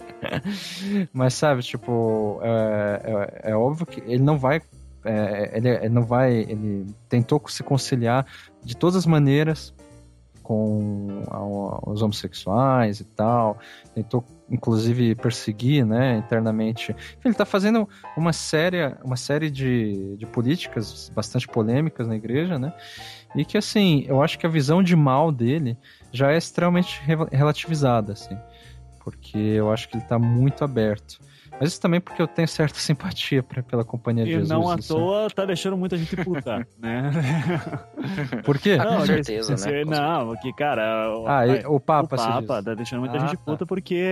Mas 1.13 1.33
sabe, 1.33 1.61
tipo, 1.61 2.39
é, 2.41 3.41
é, 3.43 3.51
é, 3.51 3.55
óbvio 3.55 3.85
que 3.85 4.01
ele 4.01 4.23
não 4.23 4.37
vai 4.37 4.61
é, 5.03 5.51
ele, 5.55 5.69
ele, 5.69 5.89
não 5.89 6.03
vai 6.03 6.33
ele 6.33 6.87
tentou 7.07 7.41
se 7.47 7.61
conciliar 7.61 8.25
de 8.63 8.75
todas 8.75 8.95
as 8.95 9.05
maneiras 9.05 9.71
com 10.45 11.23
a, 11.27 11.89
os 11.89 12.03
homossexuais 12.03 12.99
e 12.99 13.03
tal, 13.03 13.57
tentou 13.95 14.23
inclusive 14.47 15.15
perseguir, 15.15 15.83
né, 15.83 16.17
internamente. 16.17 16.95
Ele 17.23 17.31
está 17.31 17.45
fazendo 17.45 17.89
uma 18.15 18.31
série, 18.31 18.95
uma 19.03 19.15
série 19.15 19.49
de, 19.49 20.15
de 20.17 20.25
políticas 20.27 21.11
bastante 21.15 21.47
polêmicas 21.47 22.07
na 22.07 22.15
igreja, 22.15 22.59
né, 22.59 22.71
e 23.35 23.43
que 23.43 23.57
assim, 23.57 24.05
eu 24.07 24.21
acho 24.21 24.37
que 24.37 24.45
a 24.45 24.49
visão 24.49 24.83
de 24.83 24.95
mal 24.95 25.31
dele 25.31 25.75
já 26.11 26.31
é 26.31 26.37
extremamente 26.37 27.01
relativizada, 27.31 28.13
assim, 28.13 28.37
porque 29.03 29.37
eu 29.37 29.71
acho 29.71 29.89
que 29.89 29.95
ele 29.95 30.03
está 30.03 30.19
muito 30.19 30.63
aberto. 30.63 31.19
Mas 31.59 31.69
isso 31.69 31.81
também 31.81 32.01
porque 32.01 32.21
eu 32.21 32.27
tenho 32.27 32.47
certa 32.47 32.77
simpatia 32.79 33.41
pra, 33.41 33.63
pela 33.63 33.83
companhia 33.85 34.25
de 34.25 34.29
e 34.31 34.33
Jesus. 34.33 34.49
E 34.49 34.53
não 34.53 34.69
à 34.69 34.75
assim. 34.75 34.93
toa 34.93 35.27
tá 35.29 35.45
deixando 35.45 35.77
muita 35.77 35.97
gente 35.97 36.15
puta, 36.17 36.67
né? 36.77 37.11
Por 38.43 38.57
quê? 38.59 38.77
Ah, 38.79 38.83
Não, 38.85 38.97
com 38.99 39.05
certeza, 39.05 39.53
esse, 39.53 39.69
né? 39.69 39.85
Não, 39.85 40.27
porque, 40.27 40.51
cara... 40.53 41.17
O, 41.17 41.27
Ah, 41.27 41.47
e- 41.47 41.65
o 41.65 41.79
Papa, 41.79 42.15
o 42.15 42.17
Papa 42.17 42.61
tá 42.63 42.73
deixando 42.73 42.99
muita 42.99 43.15
Ah, 43.17 43.19
gente 43.19 43.37
tá. 43.37 43.43
puta 43.45 43.65
porque 43.65 44.03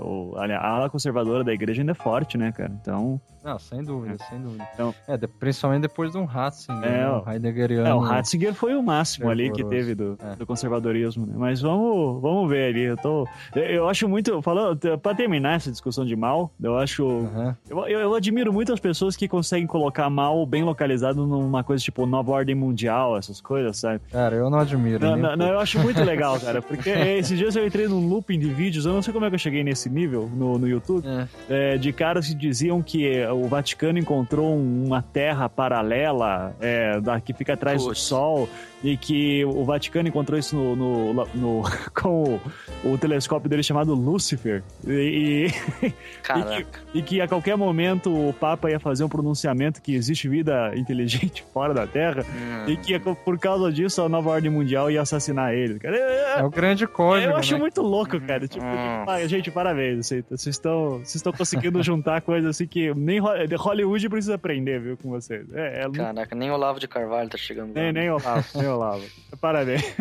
o, 0.00 0.34
a 0.36 0.66
ala 0.66 0.88
conservadora 0.88 1.42
da 1.42 1.52
igreja 1.52 1.82
ainda 1.82 1.92
é 1.92 1.94
forte, 1.94 2.38
né, 2.38 2.52
cara? 2.52 2.72
Então, 2.80 3.20
Não, 3.46 3.58
sem 3.60 3.82
dúvida, 3.82 4.16
sem 4.28 4.40
dúvida. 4.40 4.66
Então- 4.74 4.92
é, 5.06 5.16
de- 5.16 5.28
principalmente 5.28 5.82
depois 5.82 6.10
de 6.12 6.18
um 6.18 6.24
Ratzinger, 6.24 6.84
É, 6.84 6.90
né, 6.98 7.10
um 7.10 7.30
Heideggeriano. 7.30 7.86
é, 7.88 7.94
o 7.94 8.00
Ratzinger 8.00 8.52
foi 8.54 8.74
o 8.74 8.82
máximo 8.82 9.30
ali 9.30 9.50
que 9.52 9.64
teve 9.64 9.94
do, 9.94 10.18
É. 10.20 10.34
do 10.34 10.44
conservadorismo, 10.44 11.24
né? 11.26 11.34
Mas 11.36 11.60
vamos, 11.60 12.20
vamos 12.20 12.50
ver 12.50 12.70
ali. 12.70 12.82
Eu 12.82 12.96
tô. 12.96 13.26
Eu, 13.54 13.88
acho 13.88 14.08
muito. 14.08 14.42
Falando, 14.42 14.98
pra 14.98 15.14
terminar 15.14 15.54
essa 15.56 15.70
discussão 15.70 16.04
de 16.04 16.16
mal, 16.16 16.50
eu 16.60 16.76
acho. 16.76 17.06
Aham. 17.06 17.56
Eu, 17.70 17.78
eu, 17.86 18.00
eu 18.00 18.14
admiro 18.14 18.52
muito 18.52 18.72
as 18.72 18.80
pessoas 18.80 19.16
que 19.16 19.28
conseguem 19.28 19.66
colocar 19.66 20.10
mal 20.10 20.44
bem 20.44 20.64
localizado 20.64 21.24
numa 21.26 21.62
coisa 21.62 21.82
tipo 21.84 22.04
nova 22.04 22.32
ordem 22.32 22.54
mundial, 22.54 23.16
essas 23.16 23.40
coisas, 23.40 23.76
sabe? 23.76 24.00
Cara, 24.10 24.34
eu 24.34 24.50
não 24.50 24.58
admiro. 24.58 25.04
Não, 25.06 25.16
não, 25.16 25.36
não, 25.36 25.46
eu 25.48 25.60
acho 25.60 25.78
muito 25.78 26.02
legal, 26.04 26.40
cara, 26.40 26.60
porque 26.60 26.90
é, 26.90 27.16
esses 27.18 27.38
dias 27.38 27.54
eu 27.54 27.64
entrei 27.66 27.86
num 27.86 28.08
looping 28.08 28.38
de 28.38 28.48
vídeos, 28.48 28.86
eu 28.86 28.92
não 28.92 29.02
sei 29.02 29.12
como 29.12 29.24
é 29.24 29.28
que 29.28 29.34
eu 29.34 29.38
cheguei 29.38 29.62
nesse 29.62 29.88
nível 29.88 30.28
no, 30.34 30.58
no 30.58 30.66
YouTube, 30.66 31.04
É. 31.06 31.74
é, 31.74 31.78
de 31.78 31.92
caras 31.92 32.26
que 32.28 32.34
diziam 32.34 32.82
que 32.82 33.06
é, 33.06 33.30
o 33.42 33.48
Vaticano 33.48 33.98
encontrou 33.98 34.54
um- 34.54 34.84
uma 34.86 35.02
terra 35.02 35.48
paralela 35.48 36.54
é, 36.60 37.00
da, 37.00 37.20
que 37.20 37.32
fica 37.32 37.54
atrás 37.54 37.82
do 37.82 37.88
Putz. 37.88 38.00
Sol 38.00 38.48
e 38.84 38.96
que 38.96 39.44
o 39.44 39.64
Vaticano 39.64 40.08
encontrou 40.08 40.38
isso 40.38 40.54
no, 40.54 40.76
no- 41.14 41.28
no- 41.34 41.62
com 41.94 42.38
o, 42.84 42.92
o 42.92 42.98
telescópio 42.98 43.48
dele 43.48 43.62
chamado 43.62 43.94
Lucifer 43.94 44.62
e, 44.86 45.50
e- 45.82 45.92
Caraca. 46.22 46.80
e 46.94 47.02
que 47.02 47.20
a 47.20 47.26
qualquer 47.28 47.56
momento 47.56 48.12
o 48.28 48.32
Papa 48.32 48.70
ia 48.70 48.78
fazer 48.78 49.04
um 49.04 49.08
pronunciamento 49.08 49.80
que 49.82 49.94
existe 49.94 50.28
vida 50.28 50.72
inteligente 50.76 51.44
fora 51.52 51.72
da 51.74 51.86
Terra 51.86 52.24
Hum. 52.26 52.68
e 52.70 52.76
que 52.76 52.98
por 52.98 53.38
causa 53.38 53.70
disso 53.72 54.02
a 54.02 54.08
nova 54.08 54.30
ordem 54.30 54.50
mundial 54.50 54.90
ia 54.90 55.00
assassinar 55.02 55.52
ele. 55.54 55.78
Cara, 55.78 55.96
É- 55.96 56.40
É 56.40 56.44
o 56.44 56.50
grande 56.50 56.86
código, 56.86 57.32
eu 57.32 57.36
acho 57.36 57.54
né? 57.54 57.60
muito 57.60 57.80
louco, 57.82 58.20
cara. 58.20 58.46
Tipo, 58.46 58.64
Hum. 58.64 59.04
tipo, 59.06 59.28
gente, 59.28 59.50
parabéns. 59.50 60.06
Vocês 60.28 60.46
estão 60.46 60.98
vocês 60.98 61.16
estão 61.16 61.32
conseguindo 61.32 61.82
juntar 61.82 62.20
coisas 62.20 62.50
assim 62.50 62.66
que 62.66 62.92
nem 62.94 63.18
Hollywood 63.56 64.08
precisa 64.08 64.34
aprender, 64.34 64.80
viu, 64.80 64.96
com 64.96 65.10
vocês. 65.10 65.46
É, 65.52 65.82
é 65.84 65.90
Caraca, 65.90 66.34
nem 66.34 66.50
Olavo 66.50 66.80
de 66.80 66.88
Carvalho 66.88 67.28
tá 67.28 67.38
chegando 67.38 67.74
lá. 67.74 67.82
nem, 67.82 67.92
nem 67.92 68.10
Olavo, 68.10 68.46
nem 68.58 68.68
Olavo. 68.68 69.04
Parabéns. 69.40 69.82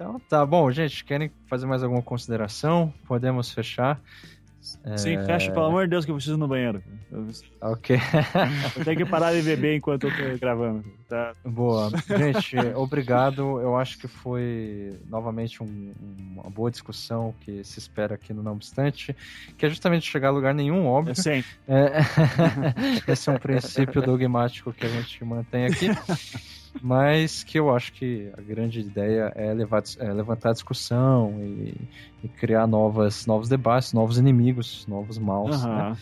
Então, 0.00 0.18
tá 0.30 0.46
bom, 0.46 0.70
gente. 0.70 1.04
Querem 1.04 1.30
fazer 1.46 1.66
mais 1.66 1.82
alguma 1.82 2.00
consideração? 2.00 2.90
Podemos 3.06 3.52
fechar. 3.52 4.00
Sim, 4.96 5.16
fecha, 5.24 5.50
pelo 5.52 5.66
amor 5.66 5.84
de 5.84 5.90
Deus, 5.90 6.04
que 6.04 6.10
eu 6.10 6.14
preciso 6.16 6.36
ir 6.36 6.38
no 6.38 6.46
banheiro. 6.48 6.82
Eu, 7.10 7.26
Ok. 7.72 7.96
eu 8.76 8.84
tenho 8.84 8.96
que 8.98 9.04
parar 9.06 9.32
de 9.32 9.42
beber 9.42 9.76
enquanto 9.76 10.04
eu 10.04 10.10
tô 10.10 10.38
gravando. 10.38 10.84
Tá? 11.08 11.32
Boa. 11.44 11.90
Gente, 12.06 12.56
obrigado. 12.76 13.60
Eu 13.60 13.76
acho 13.76 13.98
que 13.98 14.06
foi 14.06 14.98
novamente 15.08 15.62
um- 15.62 15.92
uma 16.34 16.50
boa 16.50 16.70
discussão 16.70 17.34
que 17.40 17.64
se 17.64 17.78
espera 17.78 18.14
aqui 18.14 18.32
no 18.32 18.42
Não 18.42 18.52
Obstante, 18.52 19.16
que 19.56 19.66
é 19.66 19.68
justamente 19.68 20.10
chegar 20.10 20.28
a 20.28 20.32
lugar 20.32 20.54
nenhum, 20.54 20.86
óbvio. 20.86 21.14
Sim. 21.16 21.42
É, 21.66 21.98
esse 23.08 23.28
é 23.28 23.32
um 23.32 23.38
princípio 23.38 24.02
dogmático 24.02 24.72
que 24.72 24.86
a 24.86 24.88
gente 24.88 25.24
mantém 25.24 25.66
aqui, 25.66 25.88
mas 26.80 27.42
que 27.42 27.58
eu 27.58 27.74
acho 27.74 27.92
que 27.92 28.30
a 28.36 28.40
grande 28.40 28.80
ideia 28.80 29.32
é, 29.34 29.52
levar, 29.52 29.82
é 29.98 30.12
levantar 30.12 30.52
discussão 30.52 31.40
e, 31.42 31.74
e 32.22 32.28
criar 32.28 32.66
novas, 32.66 33.26
novos 33.26 33.48
debates, 33.48 33.92
novos 33.92 34.18
inimigos, 34.18 34.86
novos 34.86 35.18
maus. 35.18 35.64
né? 35.64 35.96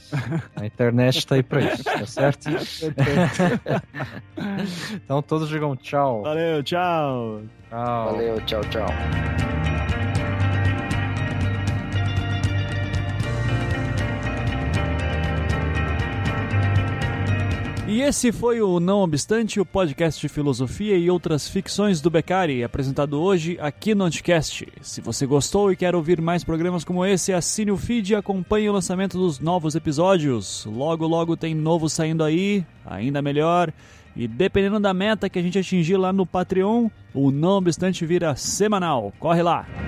A 0.56 0.66
internet 0.66 1.26
tá 1.26 1.36
aí 1.36 1.42
pra 1.42 1.60
isso, 1.60 1.84
tá 1.84 2.06
certo? 2.06 2.48
então 4.96 5.22
todos 5.22 5.48
digam 5.48 5.76
tchau. 5.76 6.22
Valeu, 6.22 6.62
tchau. 6.62 7.42
Tchau. 7.68 8.12
Valeu, 8.12 8.40
tchau, 8.42 8.60
tchau. 8.62 9.87
E 17.88 18.02
esse 18.02 18.30
foi 18.30 18.60
o 18.60 18.78
Não 18.78 19.00
Obstante, 19.00 19.58
o 19.58 19.64
podcast 19.64 20.20
de 20.20 20.28
filosofia 20.28 20.94
e 20.94 21.08
outras 21.08 21.48
ficções 21.48 22.02
do 22.02 22.10
Beccari, 22.10 22.62
apresentado 22.62 23.18
hoje 23.18 23.56
aqui 23.58 23.94
no 23.94 24.04
Anticast. 24.04 24.68
Se 24.82 25.00
você 25.00 25.24
gostou 25.24 25.72
e 25.72 25.76
quer 25.76 25.94
ouvir 25.94 26.20
mais 26.20 26.44
programas 26.44 26.84
como 26.84 27.02
esse, 27.02 27.32
assine 27.32 27.70
o 27.70 27.78
feed 27.78 28.12
e 28.12 28.14
acompanhe 28.14 28.68
o 28.68 28.74
lançamento 28.74 29.16
dos 29.16 29.40
novos 29.40 29.74
episódios. 29.74 30.66
Logo, 30.70 31.06
logo 31.06 31.34
tem 31.34 31.54
novo 31.54 31.88
saindo 31.88 32.22
aí, 32.22 32.62
ainda 32.84 33.22
melhor. 33.22 33.72
E 34.14 34.28
dependendo 34.28 34.78
da 34.78 34.92
meta 34.92 35.30
que 35.30 35.38
a 35.38 35.42
gente 35.42 35.58
atingir 35.58 35.96
lá 35.96 36.12
no 36.12 36.26
Patreon, 36.26 36.90
o 37.14 37.30
Não 37.30 37.52
Obstante 37.52 38.04
vira 38.04 38.36
semanal. 38.36 39.14
Corre 39.18 39.40
lá! 39.40 39.87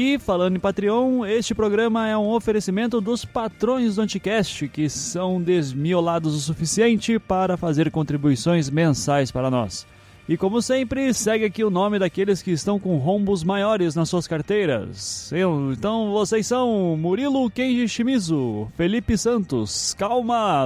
E 0.00 0.16
falando 0.16 0.54
em 0.54 0.60
Patreon, 0.60 1.26
este 1.26 1.56
programa 1.56 2.06
é 2.06 2.16
um 2.16 2.30
oferecimento 2.30 3.00
dos 3.00 3.24
patrões 3.24 3.96
do 3.96 4.02
Anticast, 4.02 4.68
que 4.68 4.88
são 4.88 5.42
desmiolados 5.42 6.36
o 6.36 6.38
suficiente 6.38 7.18
para 7.18 7.56
fazer 7.56 7.90
contribuições 7.90 8.70
mensais 8.70 9.32
para 9.32 9.50
nós. 9.50 9.84
E 10.28 10.36
como 10.36 10.62
sempre, 10.62 11.12
segue 11.12 11.46
aqui 11.46 11.64
o 11.64 11.70
nome 11.70 11.98
daqueles 11.98 12.42
que 12.42 12.52
estão 12.52 12.78
com 12.78 12.96
rombos 12.98 13.42
maiores 13.42 13.96
nas 13.96 14.08
suas 14.08 14.28
carteiras. 14.28 15.32
Então 15.72 16.12
vocês 16.12 16.46
são 16.46 16.96
Murilo 16.96 17.50
Kenji 17.50 17.88
Shimizu, 17.88 18.68
Felipe 18.76 19.18
Santos, 19.18 19.94
calma, 19.98 20.64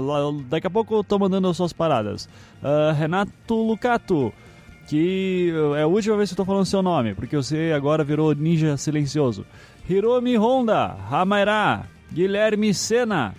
daqui 0.50 0.66
a 0.66 0.70
pouco 0.70 0.94
eu 0.96 1.02
tô 1.02 1.18
mandando 1.18 1.48
as 1.48 1.56
suas 1.56 1.72
paradas. 1.72 2.28
Ah, 2.62 2.92
Renato 2.92 3.54
Lucato, 3.54 4.30
que 4.92 5.50
é 5.78 5.80
a 5.84 5.86
última 5.86 6.18
vez 6.18 6.28
que 6.28 6.34
eu 6.34 6.36
tô 6.36 6.44
falando 6.44 6.66
seu 6.66 6.82
nome, 6.82 7.14
porque 7.14 7.34
você 7.34 7.72
agora 7.74 8.04
virou 8.04 8.34
ninja 8.34 8.76
silencioso. 8.76 9.46
Hiromi 9.88 10.36
Honda, 10.36 10.94
Hamaira, 11.10 11.84
Guilherme 12.12 12.74
Sena, 12.74 13.34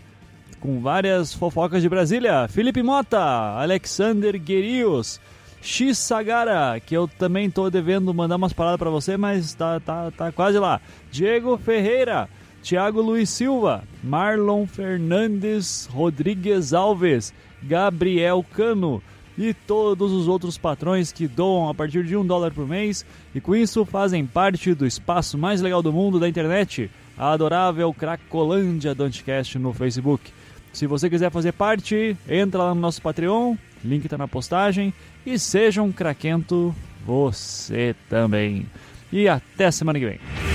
com 0.59 0.79
várias 0.79 1.31
fofocas 1.31 1.83
de 1.83 1.87
Brasília. 1.87 2.47
Felipe 2.47 2.81
Mota, 2.81 3.19
Alexander 3.19 4.35
Guerios, 4.39 5.21
X 5.61 5.95
Sagara, 5.99 6.79
que 6.79 6.97
eu 6.97 7.07
também 7.07 7.51
tô 7.51 7.69
devendo 7.69 8.11
mandar 8.15 8.37
umas 8.37 8.51
paradas 8.51 8.79
pra 8.79 8.89
você, 8.89 9.15
mas 9.15 9.53
tá, 9.53 9.79
tá, 9.79 10.09
tá 10.09 10.31
quase 10.31 10.57
lá. 10.57 10.81
Diego 11.11 11.55
Ferreira, 11.55 12.27
Thiago 12.63 12.99
Luiz 12.99 13.29
Silva, 13.29 13.83
Marlon 14.03 14.65
Fernandes 14.65 15.87
Rodrigues 15.91 16.73
Alves, 16.73 17.31
Gabriel 17.61 18.43
Cano 18.55 19.03
e 19.37 19.53
todos 19.53 20.11
os 20.11 20.27
outros 20.27 20.57
patrões 20.57 21.11
que 21.11 21.27
doam 21.27 21.69
a 21.69 21.73
partir 21.73 22.03
de 22.03 22.15
um 22.15 22.25
dólar 22.25 22.51
por 22.51 22.67
mês 22.67 23.05
e 23.33 23.41
com 23.41 23.55
isso 23.55 23.85
fazem 23.85 24.25
parte 24.25 24.73
do 24.73 24.85
espaço 24.85 25.37
mais 25.37 25.61
legal 25.61 25.81
do 25.81 25.91
mundo 25.91 26.19
da 26.19 26.29
internet, 26.29 26.89
a 27.17 27.31
adorável 27.31 27.93
Cracolândia 27.93 28.93
do 28.93 29.03
Anticast 29.03 29.57
no 29.57 29.73
Facebook. 29.73 30.31
Se 30.71 30.87
você 30.87 31.09
quiser 31.09 31.31
fazer 31.31 31.51
parte, 31.51 32.17
entra 32.27 32.63
lá 32.63 32.75
no 32.75 32.81
nosso 32.81 33.01
Patreon, 33.01 33.55
link 33.83 34.07
tá 34.07 34.17
na 34.17 34.27
postagem 34.27 34.93
e 35.25 35.37
seja 35.37 35.81
um 35.81 35.91
craquento 35.91 36.73
você 37.05 37.95
também. 38.09 38.65
E 39.11 39.27
até 39.27 39.69
semana 39.69 39.99
que 39.99 40.05
vem. 40.05 40.52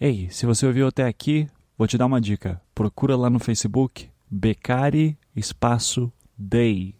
Ei, 0.00 0.30
se 0.30 0.46
você 0.46 0.64
ouviu 0.66 0.86
até 0.86 1.04
aqui, 1.06 1.46
vou 1.76 1.86
te 1.86 1.98
dar 1.98 2.06
uma 2.06 2.22
dica. 2.22 2.58
Procura 2.74 3.14
lá 3.14 3.28
no 3.28 3.38
Facebook 3.38 4.08
Becari 4.30 5.14
Espaço 5.36 6.10
Day. 6.38 6.94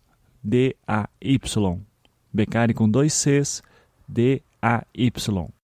D-A-Y. 0.44 1.80
Becari 2.30 2.74
com 2.74 2.86
dois 2.86 3.14
Cs, 3.14 3.62
D-A-Y. 4.06 5.59